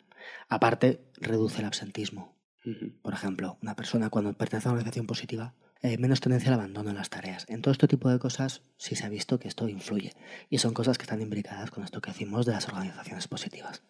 Aparte, 0.50 1.02
reduce 1.16 1.60
el 1.60 1.66
absentismo. 1.66 2.36
Uh 2.66 2.70
-huh. 2.70 3.02
Por 3.02 3.14
ejemplo, 3.14 3.58
una 3.62 3.76
persona 3.76 4.10
cuando 4.10 4.34
pertenece 4.34 4.68
a 4.68 4.72
una 4.72 4.80
organización 4.80 5.08
positiva 5.08 5.54
eh, 5.84 5.98
menos 6.00 6.22
tendencia 6.22 6.50
al 6.50 6.60
abandono 6.60 6.90
en 6.90 6.96
las 6.96 7.10
tareas. 7.10 7.46
En 7.50 7.62
todo 7.62 7.72
este 7.72 7.88
tipo 7.88 8.10
de 8.10 8.20
cosas 8.20 8.64
sí 8.78 8.96
se 8.96 9.06
ha 9.06 9.10
visto 9.10 9.40
que 9.40 9.48
esto 9.48 9.70
influye 9.70 10.14
y 10.50 10.58
son 10.58 10.74
cosas 10.74 10.98
que 10.98 11.04
están 11.04 11.22
imbricadas 11.22 11.70
con 11.70 11.84
esto 11.84 12.02
que 12.02 12.12
decimos 12.12 12.46
de 12.46 12.54
las 12.54 12.68
organizaciones 12.68 13.28
positivas. 13.28 13.84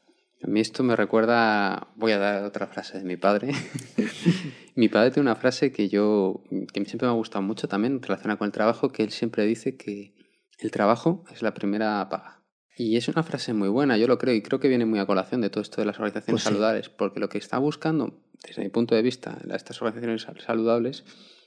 A 0.44 0.48
mí 0.48 0.60
esto 0.60 0.84
me 0.84 0.96
recuerda, 0.96 1.88
voy 1.96 2.12
a 2.12 2.20
dar 2.20 2.44
otra 2.44 2.68
frase 2.68 3.00
de 3.00 3.06
mi 3.06 3.18
padre. 3.18 3.54
mi 4.76 4.88
padre 4.88 5.12
tiene 5.12 5.32
una 5.32 5.36
frase 5.36 5.72
que 5.72 5.90
yo, 5.90 6.44
que 6.50 6.86
siempre 6.86 7.08
me 7.08 7.14
ha 7.14 7.16
gustado 7.16 7.42
mucho 7.42 7.68
también 7.68 8.02
relacionada 8.02 8.38
con 8.38 8.46
el 8.46 8.52
trabajo, 8.52 8.90
que 8.90 9.02
él 9.02 9.12
siempre 9.12 9.46
dice 9.46 9.78
que 9.78 10.14
el 10.58 10.72
trabajo 10.72 11.24
es 11.32 11.42
la 11.42 11.54
primera 11.54 12.08
paga. 12.10 12.44
Y 12.76 12.96
es 12.96 13.08
una 13.08 13.24
frase 13.24 13.54
muy 13.54 13.70
buena, 13.70 13.98
yo 13.98 14.08
lo 14.08 14.20
creo, 14.20 14.36
y 14.36 14.44
creo 14.44 14.60
que 14.60 14.68
viene 14.68 14.86
muy 14.86 15.00
a 15.00 15.08
colación 15.08 15.42
de 15.42 15.50
todo 15.50 15.62
esto 15.62 15.82
de 15.82 15.86
las 15.86 15.96
organizaciones 15.98 16.42
pues 16.42 16.44
sí. 16.44 16.50
saludables, 16.50 16.90
porque 16.90 17.20
lo 17.20 17.28
que 17.28 17.40
está 17.40 17.58
buscando, 17.58 18.24
desde 18.46 18.62
mi 18.62 18.70
punto 18.70 18.94
de 18.94 19.02
vista, 19.02 19.40
estas 19.52 19.82
organizaciones 19.82 20.28
saludables, 20.46 21.04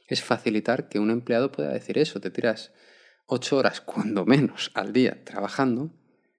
es 0.08 0.22
facilitar 0.24 0.88
que 0.88 0.98
un 0.98 1.10
empleado 1.10 1.52
pueda 1.52 1.72
decir 1.72 1.98
eso. 1.98 2.20
Te 2.20 2.30
tiras 2.30 2.72
ocho 3.26 3.58
horas, 3.58 3.80
cuando 3.80 4.26
menos, 4.26 4.72
al 4.74 4.92
día 4.92 5.22
trabajando. 5.24 5.94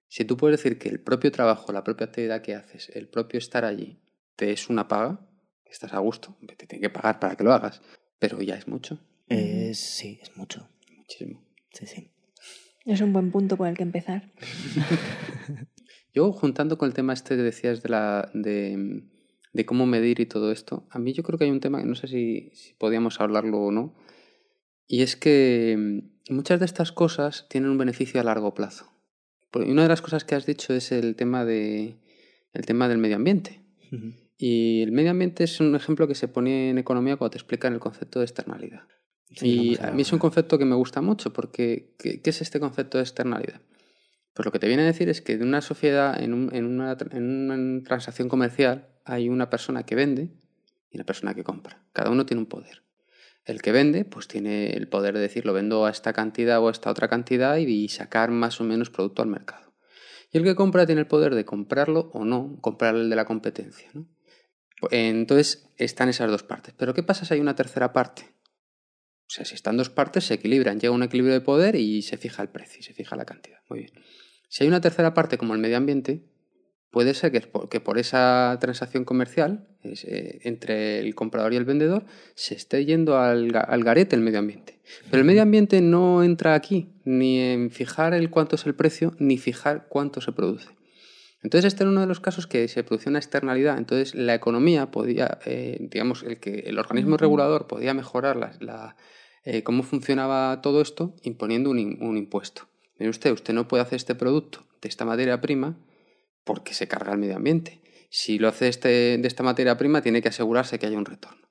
Si 0.08 0.26
tú 0.26 0.36
puedes 0.36 0.60
decir 0.60 0.78
que 0.78 0.90
el 0.90 1.00
propio 1.00 1.32
trabajo, 1.32 1.72
la 1.72 1.82
propia 1.82 2.06
actividad 2.06 2.42
que 2.42 2.54
haces, 2.54 2.90
el 2.94 3.08
propio 3.08 3.38
estar 3.38 3.64
allí, 3.64 3.98
te 4.36 4.52
es 4.52 4.68
una 4.68 4.88
paga, 4.88 5.26
estás 5.64 5.94
a 5.94 5.98
gusto, 6.00 6.36
te 6.46 6.66
tiene 6.66 6.82
que 6.82 6.90
pagar 6.90 7.18
para 7.18 7.34
que 7.34 7.44
lo 7.44 7.52
hagas, 7.54 7.80
pero 8.18 8.42
ya 8.42 8.56
es 8.56 8.68
mucho. 8.68 8.98
Eh, 9.30 9.72
sí, 9.74 10.20
es 10.20 10.36
mucho. 10.36 10.68
Muchísimo. 10.94 11.42
Sí, 11.72 11.86
sí. 11.86 12.11
Es 12.84 13.00
un 13.00 13.12
buen 13.12 13.30
punto 13.30 13.56
por 13.56 13.68
el 13.68 13.76
que 13.76 13.82
empezar. 13.82 14.30
Yo, 16.14 16.32
juntando 16.32 16.78
con 16.78 16.88
el 16.88 16.94
tema 16.94 17.12
este 17.12 17.36
que 17.36 17.42
decías 17.42 17.82
de 17.82 17.88
la. 17.88 18.30
De, 18.34 19.04
de 19.52 19.66
cómo 19.66 19.86
medir 19.86 20.20
y 20.20 20.26
todo 20.26 20.50
esto, 20.50 20.86
a 20.90 20.98
mí 20.98 21.12
yo 21.12 21.22
creo 21.22 21.38
que 21.38 21.44
hay 21.44 21.50
un 21.50 21.60
tema 21.60 21.78
que 21.78 21.86
no 21.86 21.94
sé 21.94 22.08
si, 22.08 22.50
si 22.54 22.72
podíamos 22.72 23.20
hablarlo 23.20 23.58
o 23.58 23.70
no, 23.70 23.94
y 24.86 25.02
es 25.02 25.16
que 25.16 25.76
mm, 26.28 26.34
muchas 26.34 26.60
de 26.60 26.66
estas 26.66 26.92
cosas 26.92 27.46
tienen 27.48 27.70
un 27.70 27.78
beneficio 27.78 28.20
a 28.20 28.24
largo 28.24 28.54
plazo. 28.54 28.90
Y 29.54 29.70
una 29.70 29.82
de 29.82 29.88
las 29.88 30.02
cosas 30.02 30.24
que 30.24 30.34
has 30.34 30.46
dicho 30.46 30.74
es 30.74 30.92
el 30.92 31.14
tema, 31.16 31.44
de, 31.44 31.96
el 32.54 32.66
tema 32.66 32.88
del 32.88 32.98
medio 32.98 33.16
ambiente. 33.16 33.60
Uh 33.90 33.96
-huh. 33.96 34.14
Y 34.38 34.82
el 34.82 34.92
medio 34.92 35.10
ambiente 35.10 35.44
es 35.44 35.60
un 35.60 35.74
ejemplo 35.76 36.08
que 36.08 36.14
se 36.14 36.28
pone 36.28 36.70
en 36.70 36.78
economía 36.78 37.16
cuando 37.16 37.32
te 37.32 37.38
explican 37.38 37.74
el 37.74 37.80
concepto 37.80 38.18
de 38.18 38.24
externalidad. 38.24 38.82
Sí, 39.34 39.72
y 39.72 39.78
a, 39.82 39.90
mí 39.90 40.02
es 40.02 40.12
un 40.12 40.18
concepto 40.18 40.58
que 40.58 40.64
me 40.64 40.74
gusta 40.74 41.00
mucho 41.00 41.32
porque 41.32 41.94
¿qué, 41.98 42.20
¿qué, 42.20 42.30
es 42.30 42.42
este 42.42 42.60
concepto 42.60 42.98
de 42.98 43.04
externalidad? 43.04 43.60
Pues 44.34 44.46
lo 44.46 44.52
que 44.52 44.58
te 44.58 44.68
viene 44.68 44.82
a 44.82 44.86
decir 44.86 45.08
es 45.08 45.20
que 45.20 45.34
en 45.34 45.42
una 45.42 45.60
sociedad, 45.60 46.20
en, 46.22 46.32
un, 46.32 46.54
en, 46.54 46.64
una, 46.64 46.96
en 47.10 47.50
una 47.50 47.84
transacción 47.84 48.28
comercial, 48.28 48.88
hay 49.04 49.28
una 49.28 49.50
persona 49.50 49.84
que 49.84 49.94
vende 49.94 50.30
y 50.90 50.96
una 50.96 51.04
persona 51.04 51.34
que 51.34 51.44
compra. 51.44 51.82
Cada 51.92 52.10
uno 52.10 52.24
tiene 52.24 52.40
un 52.40 52.46
poder. 52.46 52.82
El 53.44 53.60
que 53.60 53.72
vende, 53.72 54.04
pues 54.04 54.28
tiene 54.28 54.70
el 54.70 54.88
poder 54.88 55.14
de 55.14 55.20
decir, 55.20 55.44
lo 55.44 55.52
vendo 55.52 55.84
a 55.84 55.90
esta 55.90 56.12
cantidad 56.12 56.60
o 56.60 56.68
a 56.68 56.70
esta 56.70 56.90
otra 56.90 57.08
cantidad 57.08 57.56
y 57.56 57.88
sacar 57.88 58.30
más 58.30 58.60
o 58.60 58.64
menos 58.64 58.88
producto 58.88 59.22
al 59.22 59.28
mercado. 59.28 59.72
Y 60.30 60.38
el 60.38 60.44
que 60.44 60.54
compra 60.54 60.86
tiene 60.86 61.02
el 61.02 61.06
poder 61.06 61.34
de 61.34 61.44
comprarlo 61.44 62.10
o 62.14 62.24
no, 62.24 62.56
comprar 62.60 62.94
el 62.94 63.10
de 63.10 63.16
la 63.16 63.24
competencia. 63.24 63.90
¿no? 63.92 64.06
Entonces 64.90 65.68
están 65.76 66.08
esas 66.08 66.30
dos 66.30 66.42
partes. 66.42 66.74
Pero 66.76 66.94
¿qué 66.94 67.02
pasa 67.02 67.24
si 67.24 67.34
hay 67.34 67.40
una 67.40 67.54
tercera 67.54 67.92
parte? 67.92 68.32
O 69.32 69.34
sea, 69.34 69.46
si 69.46 69.54
están 69.54 69.78
dos 69.78 69.88
partes, 69.88 70.24
se 70.24 70.34
equilibran, 70.34 70.78
llega 70.78 70.92
un 70.92 71.02
equilibrio 71.02 71.32
de 71.32 71.40
poder 71.40 71.74
y 71.74 72.02
se 72.02 72.18
fija 72.18 72.42
el 72.42 72.50
precio 72.50 72.80
y 72.80 72.82
se 72.82 72.92
fija 72.92 73.16
la 73.16 73.24
cantidad. 73.24 73.60
Muy 73.70 73.78
bien. 73.78 73.92
Si 74.48 74.62
hay 74.62 74.68
una 74.68 74.82
tercera 74.82 75.14
parte 75.14 75.38
como 75.38 75.54
el 75.54 75.60
medio 75.60 75.78
ambiente, 75.78 76.22
puede 76.90 77.14
ser 77.14 77.32
que, 77.32 77.80
por 77.80 77.98
esa 77.98 78.58
transacción 78.60 79.06
comercial 79.06 79.66
eh, 79.84 80.40
entre 80.42 80.98
el 80.98 81.14
comprador 81.14 81.54
y 81.54 81.56
el 81.56 81.64
vendedor 81.64 82.04
se 82.34 82.54
esté 82.56 82.84
yendo 82.84 83.16
al, 83.16 83.50
garete 83.50 84.16
el 84.16 84.20
medio 84.20 84.38
ambiente. 84.38 84.82
Pero 85.10 85.20
el 85.20 85.24
medio 85.24 85.40
ambiente 85.40 85.80
no 85.80 86.22
entra 86.22 86.52
aquí 86.52 86.92
ni 87.06 87.40
en 87.40 87.70
fijar 87.70 88.12
el 88.12 88.28
cuánto 88.28 88.56
es 88.56 88.66
el 88.66 88.74
precio 88.74 89.14
ni 89.18 89.38
fijar 89.38 89.86
cuánto 89.88 90.20
se 90.20 90.32
produce. 90.32 90.68
Entonces 91.42 91.72
este 91.72 91.84
era 91.84 91.90
uno 91.90 92.02
de 92.02 92.06
los 92.06 92.20
casos 92.20 92.46
que 92.46 92.68
se 92.68 92.84
producía 92.84 93.08
una 93.08 93.18
externalidad. 93.18 93.78
Entonces 93.78 94.14
la 94.14 94.34
economía 94.34 94.90
podía, 94.90 95.38
eh, 95.46 95.78
digamos, 95.80 96.22
el 96.22 96.38
que 96.38 96.64
el 96.66 96.78
organismo 96.78 97.16
regulador 97.16 97.66
podía 97.66 97.94
mejorar 97.94 98.36
la, 98.36 98.96
eh, 99.44 99.62
cómo 99.62 99.82
funcionaba 99.82 100.60
todo 100.62 100.80
esto 100.80 101.14
imponiendo 101.22 101.70
un, 101.70 101.98
un 102.00 102.16
impuesto. 102.16 102.68
Mire 102.98 103.10
usted, 103.10 103.32
usted 103.32 103.54
no 103.54 103.68
puede 103.68 103.82
hacer 103.82 103.96
este 103.96 104.14
producto 104.14 104.64
de 104.80 104.88
esta 104.88 105.04
materia 105.04 105.40
prima 105.40 105.76
porque 106.44 106.74
se 106.74 106.88
carga 106.88 107.12
el 107.12 107.18
medio 107.18 107.36
ambiente. 107.36 107.80
Si 108.10 108.38
lo 108.38 108.48
hace 108.48 108.68
este, 108.68 109.18
de 109.18 109.26
esta 109.26 109.42
materia 109.42 109.76
prima, 109.76 110.02
tiene 110.02 110.20
que 110.20 110.28
asegurarse 110.28 110.78
que 110.78 110.86
haya 110.86 110.98
un 110.98 111.06
retorno. 111.06 111.48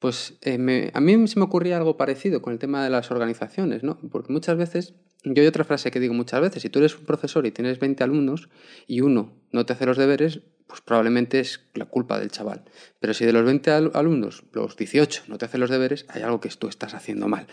Pues 0.00 0.38
eh, 0.42 0.90
a 0.92 1.00
mí 1.00 1.28
se 1.28 1.38
me 1.38 1.44
ocurría 1.44 1.76
algo 1.76 1.96
parecido 1.96 2.40
con 2.42 2.52
el 2.52 2.58
tema 2.58 2.82
de 2.82 2.90
las 2.90 3.10
organizaciones, 3.10 3.82
¿no? 3.82 3.98
Porque 4.10 4.32
muchas 4.32 4.56
veces, 4.56 4.94
yo 5.24 5.42
hay 5.42 5.46
otra 5.46 5.62
frase 5.62 5.90
que 5.90 6.00
digo 6.00 6.14
muchas 6.14 6.40
veces, 6.40 6.62
si 6.62 6.70
tú 6.70 6.78
eres 6.78 6.96
un 6.98 7.04
profesor 7.04 7.46
y 7.46 7.50
tienes 7.50 7.78
20 7.78 8.02
alumnos 8.02 8.48
y 8.86 9.02
uno 9.02 9.32
no 9.52 9.66
te 9.66 9.74
hace 9.74 9.86
los 9.86 9.98
deberes, 9.98 10.40
pues 10.70 10.80
probablemente 10.80 11.40
es 11.40 11.60
la 11.74 11.84
culpa 11.84 12.18
del 12.18 12.30
chaval. 12.30 12.62
Pero 13.00 13.12
si 13.12 13.26
de 13.26 13.32
los 13.32 13.44
20 13.44 13.70
alumnos, 13.92 14.44
los 14.52 14.76
18 14.76 15.24
no 15.26 15.36
te 15.36 15.44
hacen 15.44 15.60
los 15.60 15.68
deberes, 15.68 16.06
hay 16.08 16.22
algo 16.22 16.40
que 16.40 16.48
tú 16.48 16.68
estás 16.68 16.94
haciendo 16.94 17.28
mal 17.28 17.46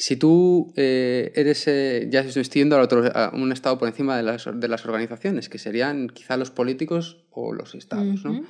si 0.00 0.16
tú 0.16 0.72
eh, 0.76 1.30
eres, 1.34 1.68
eh, 1.68 2.08
ya 2.10 2.20
estoy 2.20 2.42
yendo 2.44 2.78
a, 2.78 2.80
otro, 2.80 3.04
a 3.14 3.32
un 3.34 3.52
estado 3.52 3.76
por 3.76 3.86
encima 3.86 4.16
de 4.16 4.22
las, 4.22 4.48
de 4.50 4.66
las, 4.66 4.86
organizaciones, 4.86 5.50
que 5.50 5.58
serían 5.58 6.08
quizá 6.08 6.38
los 6.38 6.50
políticos 6.50 7.26
o 7.30 7.52
los 7.52 7.74
estados, 7.74 8.24
¿no? 8.24 8.42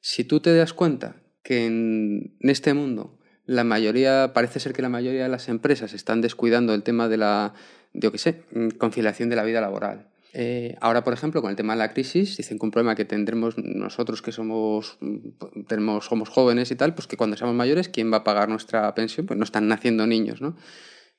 Si 0.00 0.24
tú 0.24 0.40
te 0.40 0.56
das 0.56 0.72
cuenta 0.72 1.16
que 1.42 1.66
en, 1.66 2.36
este 2.40 2.72
mundo 2.72 3.18
la 3.44 3.64
mayoría, 3.64 4.32
parece 4.32 4.60
ser 4.60 4.72
que 4.72 4.80
la 4.80 4.88
mayoría 4.88 5.24
de 5.24 5.28
las 5.28 5.50
empresas 5.50 5.92
están 5.92 6.22
descuidando 6.22 6.72
el 6.72 6.82
tema 6.82 7.10
de 7.10 7.18
la, 7.18 7.52
yo 7.92 8.10
qué 8.10 8.16
sé, 8.16 8.42
mm, 8.52 8.68
conciliación 8.78 9.28
de 9.28 9.36
la 9.36 9.44
vida 9.44 9.60
laboral. 9.60 10.08
Eh, 10.36 10.76
ahora, 10.80 11.04
por 11.04 11.12
ejemplo, 11.12 11.40
con 11.40 11.50
el 11.50 11.56
tema 11.56 11.74
de 11.74 11.78
la 11.78 11.92
crisis, 11.92 12.36
dicen 12.36 12.58
que 12.58 12.66
un 12.66 12.72
problema 12.72 12.96
que 12.96 13.04
tendremos 13.04 13.56
nosotros 13.56 14.20
que 14.20 14.32
somos, 14.32 14.98
tenemos, 15.68 16.06
somos 16.06 16.28
jóvenes 16.28 16.72
y 16.72 16.76
tal, 16.76 16.92
pues 16.92 17.06
que 17.06 17.16
cuando 17.16 17.36
seamos 17.36 17.54
mayores, 17.54 17.88
¿quién 17.88 18.12
va 18.12 18.18
a 18.18 18.24
pagar 18.24 18.48
nuestra 18.48 18.92
pensión? 18.96 19.26
Pues 19.26 19.38
no 19.38 19.44
están 19.44 19.68
naciendo 19.68 20.08
niños, 20.08 20.40
¿no? 20.40 20.56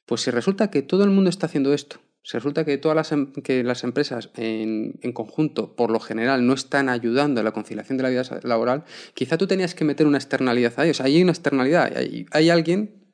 Pues 0.05 0.19
si 0.19 0.31
resulta 0.31 0.69
que 0.69 0.81
todo 0.81 1.05
el 1.05 1.11
mundo 1.11 1.29
está 1.29 1.45
haciendo 1.45 1.73
esto, 1.73 2.01
si 2.23 2.33
resulta 2.33 2.65
que 2.65 2.77
todas 2.77 2.95
las, 2.97 3.13
em, 3.13 3.31
que 3.31 3.63
las 3.63 3.85
empresas 3.85 4.31
en, 4.35 4.99
conjunto, 5.13 5.77
por 5.77 5.91
lo 5.91 6.01
general, 6.01 6.45
no 6.45 6.53
están 6.53 6.89
ayudando 6.89 7.39
a 7.39 7.43
la 7.45 7.53
conciliación 7.53 7.97
de 7.97 8.03
la 8.03 8.09
vida 8.09 8.23
laboral, 8.43 8.83
quizá 9.13 9.37
tú 9.37 9.47
tenías 9.47 9.75
que 9.75 9.85
meter 9.85 10.07
una 10.07 10.17
externalidad 10.17 10.73
ahí. 10.75 10.89
O 10.89 10.93
sea, 10.93 11.05
hay 11.05 11.21
una 11.21 11.31
externalidad, 11.31 11.93
hay 12.31 12.49
alguien 12.49 13.04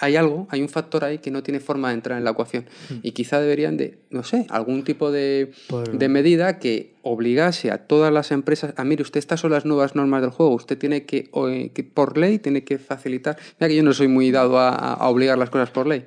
hay 0.00 0.16
algo, 0.16 0.46
hay 0.50 0.62
un 0.62 0.68
factor 0.68 1.04
ahí 1.04 1.18
que 1.18 1.30
no 1.30 1.42
tiene 1.42 1.60
forma 1.60 1.88
de 1.88 1.94
entrar 1.94 2.18
en 2.18 2.24
la 2.24 2.30
ecuación. 2.30 2.64
Hmm. 2.88 2.96
Y 3.02 3.12
quizá 3.12 3.40
deberían 3.40 3.76
de, 3.76 3.98
no 4.10 4.24
sé, 4.24 4.46
algún 4.48 4.82
tipo 4.82 5.12
de, 5.12 5.52
de, 5.92 6.08
medida 6.08 6.58
que 6.58 6.94
obligase 7.02 7.70
a 7.70 7.78
todas 7.78 8.12
las 8.12 8.32
empresas 8.32 8.74
a, 8.76 8.84
mire, 8.84 9.02
usted, 9.02 9.18
estas 9.18 9.40
son 9.40 9.52
las 9.52 9.64
nuevas 9.64 9.94
normas 9.94 10.22
del 10.22 10.30
juego, 10.30 10.54
usted 10.54 10.78
tiene 10.78 11.04
que, 11.04 11.30
que 11.74 11.84
por 11.84 12.18
ley, 12.18 12.38
tiene 12.38 12.64
que 12.64 12.78
facilitar. 12.78 13.36
Mira 13.58 13.68
que 13.68 13.76
yo 13.76 13.82
no 13.82 13.92
soy 13.92 14.08
muy 14.08 14.30
dado 14.30 14.58
a 14.58 15.08
obligar 15.08 15.38
las 15.38 15.50
cosas 15.50 15.70
por 15.70 15.86
ley. 15.86 16.06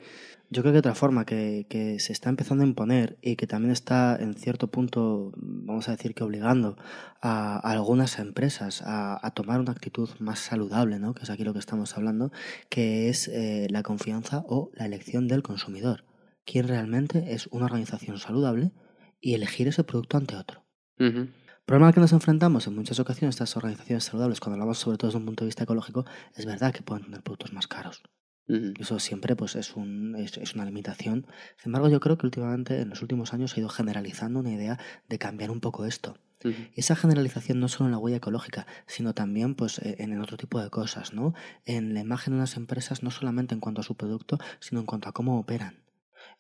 Yo 0.54 0.62
creo 0.62 0.72
que 0.72 0.80
otra 0.80 0.94
forma 0.94 1.26
que, 1.26 1.66
que, 1.68 2.00
se 2.00 2.14
está 2.14 2.30
empezando 2.30 2.64
a 2.64 2.68
imponer 2.68 3.18
y 3.24 3.38
que 3.38 3.48
también 3.48 3.72
está 3.72 4.16
en 4.16 4.36
cierto 4.36 4.68
punto, 4.68 5.34
vamos 5.36 5.90
a 5.90 5.94
decir 5.94 6.14
que 6.14 6.24
obligando 6.24 6.78
a, 7.22 7.58
algunas 7.58 8.20
empresas 8.20 8.84
a, 8.86 9.32
tomar 9.34 9.60
una 9.60 9.72
actitud 9.72 10.12
más 10.20 10.38
saludable, 10.38 11.00
¿no? 11.00 11.16
que 11.16 11.24
es 11.24 11.32
aquí 11.32 11.44
lo 11.44 11.54
que 11.54 11.60
estamos 11.60 11.98
hablando, 11.98 12.32
que 12.70 13.10
es 13.10 13.30
eh, 13.30 13.66
la 13.72 13.82
confianza 13.82 14.44
o 14.48 14.70
la 14.76 14.86
elección 14.86 15.28
del 15.28 15.42
consumidor. 15.42 16.06
¿Quién 16.46 16.68
realmente 16.68 17.34
es 17.34 17.48
una 17.48 17.66
organización 17.66 18.20
saludable 18.20 18.74
y 19.20 19.34
elegir 19.34 19.68
ese 19.68 19.84
producto 19.84 20.18
ante 20.18 20.36
otro? 20.36 20.64
El 21.00 21.34
problema 21.66 21.88
al 21.88 21.94
que 21.96 22.00
nos 22.00 22.14
enfrentamos 22.14 22.68
en 22.68 22.76
muchas 22.76 23.00
ocasiones 23.00 23.34
estas 23.34 23.58
organizaciones 23.58 24.04
saludables, 24.04 24.40
cuando 24.40 24.58
hablamos 24.58 24.78
sobre 24.78 24.98
todo 24.98 25.08
desde 25.08 25.18
un 25.18 25.26
punto 25.26 25.46
de 25.46 25.48
vista 25.48 25.64
ecológico, 25.64 26.06
es 26.36 26.46
verdad 26.46 26.72
que 26.72 26.84
pueden 26.84 27.06
tener 27.06 27.24
productos 27.24 27.54
más 27.54 27.66
caros. 27.66 28.04
Eso 28.48 29.00
siempre 29.00 29.36
pues, 29.36 29.56
es, 29.56 29.76
un, 29.76 30.16
es, 30.16 30.54
una 30.56 30.66
limitación. 30.66 31.26
Sin 31.58 31.70
embargo, 31.70 31.90
yo 31.90 32.00
creo 32.00 32.18
que 32.18 32.26
últimamente, 32.26 32.82
en 32.82 32.90
los 32.90 33.02
últimos 33.02 33.34
años, 33.34 33.52
se 33.52 33.60
ha 33.60 33.62
ido 33.62 33.70
generalizando 33.70 34.40
una 34.40 34.52
idea 34.52 34.80
de 35.08 35.18
cambiar 35.18 35.52
un 35.52 35.62
poco 35.62 35.86
esto. 35.86 36.18
Y 36.44 36.82
esa 36.82 36.98
generalización 36.98 37.62
no 37.62 37.70
solo 37.70 37.86
en 37.86 37.92
la 37.94 37.98
huella 37.98 38.18
ecológica, 38.18 38.68
sino 38.86 39.14
también 39.14 39.56
pues, 39.56 39.80
e, 39.80 39.96
en, 40.00 40.20
otro 40.20 40.36
tipo 40.36 40.62
de 40.62 40.70
cosas, 40.70 41.14
¿no? 41.14 41.34
En 41.64 41.94
la 41.94 42.02
imagen 42.02 42.34
de 42.34 42.38
unas 42.40 42.58
empresas, 42.58 43.02
no 43.02 43.12
solamente 43.12 43.54
en 43.54 43.62
cuanto 43.62 43.80
a 43.80 43.86
su 43.86 43.96
producto, 43.96 44.38
sino 44.60 44.82
en 44.82 44.86
cuanto 44.86 45.08
a 45.08 45.14
cómo 45.14 45.40
operan. 45.40 45.83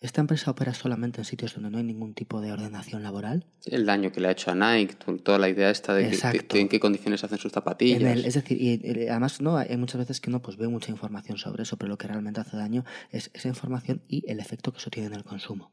¿Esta 0.03 0.19
empresa 0.19 0.51
opera 0.51 0.73
solamente 0.73 1.21
en 1.21 1.25
sitios 1.25 1.55
donde 1.55 1.69
no 1.69 1.77
hay 1.77 1.85
ningún 1.85 2.13
tipo 2.13 2.41
de 2.41 2.51
ordenación 2.51 3.03
laboral? 3.03 3.45
El 3.65 3.85
daño 3.85 4.11
que 4.11 4.19
le 4.19 4.27
ha 4.27 4.31
hecho 4.31 4.51
a 4.51 4.55
Nike, 4.55 4.95
toda 5.23 5.39
la 5.39 5.47
idea 5.47 5.69
esta 5.69 5.93
de, 5.93 6.11
en 6.55 6.67
qué 6.67 6.77
condiciones 6.81 7.23
hacen 7.23 7.37
sus 7.37 7.53
zapatillas. 7.53 8.01
es 8.25 8.33
decir, 8.33 8.61
y, 8.61 9.07
además 9.07 9.39
no 9.39 9.55
hay 9.55 9.77
muchas 9.77 9.99
veces 9.99 10.19
que 10.19 10.29
uno 10.29 10.41
pues 10.41 10.57
ve 10.57 10.67
mucha 10.67 10.91
información 10.91 11.37
sobre 11.37 11.63
eso, 11.63 11.77
pero 11.77 11.87
lo 11.87 11.97
que 11.97 12.09
realmente 12.09 12.41
hace 12.41 12.57
daño 12.57 12.83
es 13.11 13.31
esa 13.33 13.47
información 13.47 14.01
y 14.09 14.29
el 14.29 14.41
efecto 14.41 14.73
que 14.73 14.79
eso 14.79 14.89
tiene 14.89 15.07
en 15.07 15.13
el 15.13 15.23
consumo. 15.23 15.71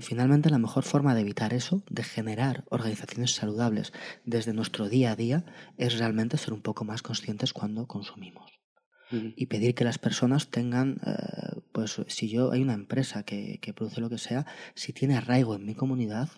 Finalmente, 0.00 0.50
la 0.50 0.58
mejor 0.58 0.82
forma 0.82 1.14
de 1.14 1.20
evitar 1.20 1.54
eso, 1.54 1.84
de 1.88 2.02
generar 2.02 2.64
organizaciones 2.70 3.36
saludables 3.36 3.92
desde 4.24 4.52
nuestro 4.52 4.88
día 4.88 5.12
a 5.12 5.16
día, 5.16 5.44
es 5.76 5.96
realmente 6.00 6.36
ser 6.36 6.52
un 6.52 6.62
poco 6.62 6.84
más 6.84 7.02
conscientes 7.02 7.52
cuando 7.52 7.86
consumimos 7.86 8.57
y 9.10 9.46
pedir 9.46 9.74
que 9.74 9.84
las 9.84 9.98
personas 9.98 10.48
tengan, 10.48 11.00
eh, 11.06 11.60
pues 11.72 12.02
si 12.08 12.28
yo 12.28 12.52
hay 12.52 12.62
una 12.62 12.74
empresa 12.74 13.22
que, 13.22 13.58
que, 13.60 13.72
produce 13.72 14.00
lo 14.00 14.10
que 14.10 14.18
sea, 14.18 14.46
si 14.74 14.92
tiene 14.92 15.16
arraigo 15.16 15.54
en 15.54 15.64
mi 15.64 15.74
comunidad, 15.74 16.28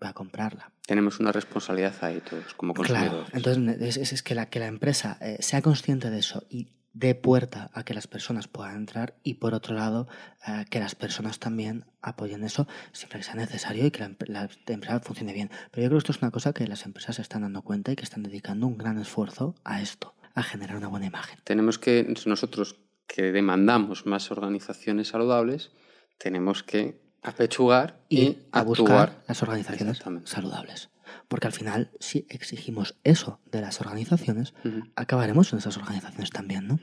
voy 0.00 0.08
a 0.08 0.12
comprarla. 0.12 0.72
Tenemos 0.86 1.20
una 1.20 1.32
responsabilidad 1.32 1.94
ahí 2.02 2.20
todos 2.20 2.54
como 2.54 2.74
consumidores. 2.74 3.10
Claro, 3.10 3.26
entonces 3.32 3.96
es, 3.96 4.12
es 4.12 4.22
que, 4.22 4.34
la, 4.34 4.46
que 4.46 4.58
la 4.58 4.66
empresa 4.66 5.18
eh, 5.20 5.36
sea 5.40 5.62
consciente 5.62 6.10
de 6.10 6.18
eso 6.18 6.44
y 6.48 6.68
dé 6.92 7.14
puerta 7.14 7.70
a 7.74 7.84
que 7.84 7.94
las 7.94 8.08
personas 8.08 8.48
puedan 8.48 8.76
entrar 8.76 9.14
y 9.22 9.34
por 9.34 9.54
otro 9.54 9.76
lado 9.76 10.08
eh, 10.46 10.64
que 10.70 10.80
las 10.80 10.96
personas 10.96 11.38
también 11.38 11.84
apoyen 12.02 12.42
eso 12.42 12.66
siempre 12.90 13.20
que 13.20 13.24
sea 13.24 13.36
necesario 13.36 13.86
y 13.86 13.92
que 13.92 14.00
la, 14.00 14.16
la, 14.26 14.48
empresa 14.66 15.00
funcione 15.00 15.32
bien. 15.32 15.50
Pero 15.70 15.84
yo 15.84 15.88
creo 15.88 15.98
que 15.98 16.02
esto 16.02 16.12
es 16.12 16.22
una 16.22 16.32
cosa 16.32 16.52
que 16.52 16.66
las 16.66 16.86
empresas 16.86 17.16
se 17.16 17.22
están 17.22 17.42
dando 17.42 17.62
cuenta 17.62 17.92
y 17.92 17.96
que 17.96 18.04
están 18.04 18.22
dedicando 18.22 18.66
un 18.66 18.76
gran 18.76 18.98
esfuerzo 18.98 19.54
a 19.64 19.80
esto 19.80 20.14
a 20.34 20.42
generar 20.42 20.76
una 20.76 20.88
buena 20.88 21.06
imagen. 21.06 21.38
Tenemos 21.44 21.78
que, 21.78 22.14
nosotros 22.26 22.76
que 23.06 23.32
demandamos 23.32 24.06
más 24.06 24.30
organizaciones 24.30 25.08
saludables, 25.08 25.72
tenemos 26.18 26.62
que 26.62 27.00
apechugar 27.22 28.00
y, 28.08 28.38
a 28.52 28.62
buscar 28.62 29.22
las 29.26 29.42
organizaciones 29.42 30.02
saludables. 30.24 30.90
Porque 31.28 31.46
al 31.46 31.52
final, 31.52 31.90
si 31.98 32.26
exigimos 32.28 32.96
eso 33.04 33.40
de 33.50 33.60
las 33.60 33.80
organizaciones, 33.80 34.54
acabaremos 34.94 35.52
en 35.52 35.58
esas 35.58 35.76
organizaciones 35.76 36.30
también, 36.30 36.68
¿no? 36.68 36.80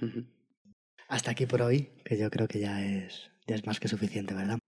Hasta 1.07 1.31
aquí 1.31 1.45
por 1.45 1.61
hoy, 1.61 1.89
que 2.03 2.17
yo 2.17 2.29
creo 2.29 2.47
que 2.47 2.59
ya 2.59 2.83
es, 2.83 3.31
ya 3.47 3.55
es 3.55 3.65
más 3.65 3.79
que 3.79 3.87
suficiente, 3.87 4.33
¿verdad? 4.33 4.59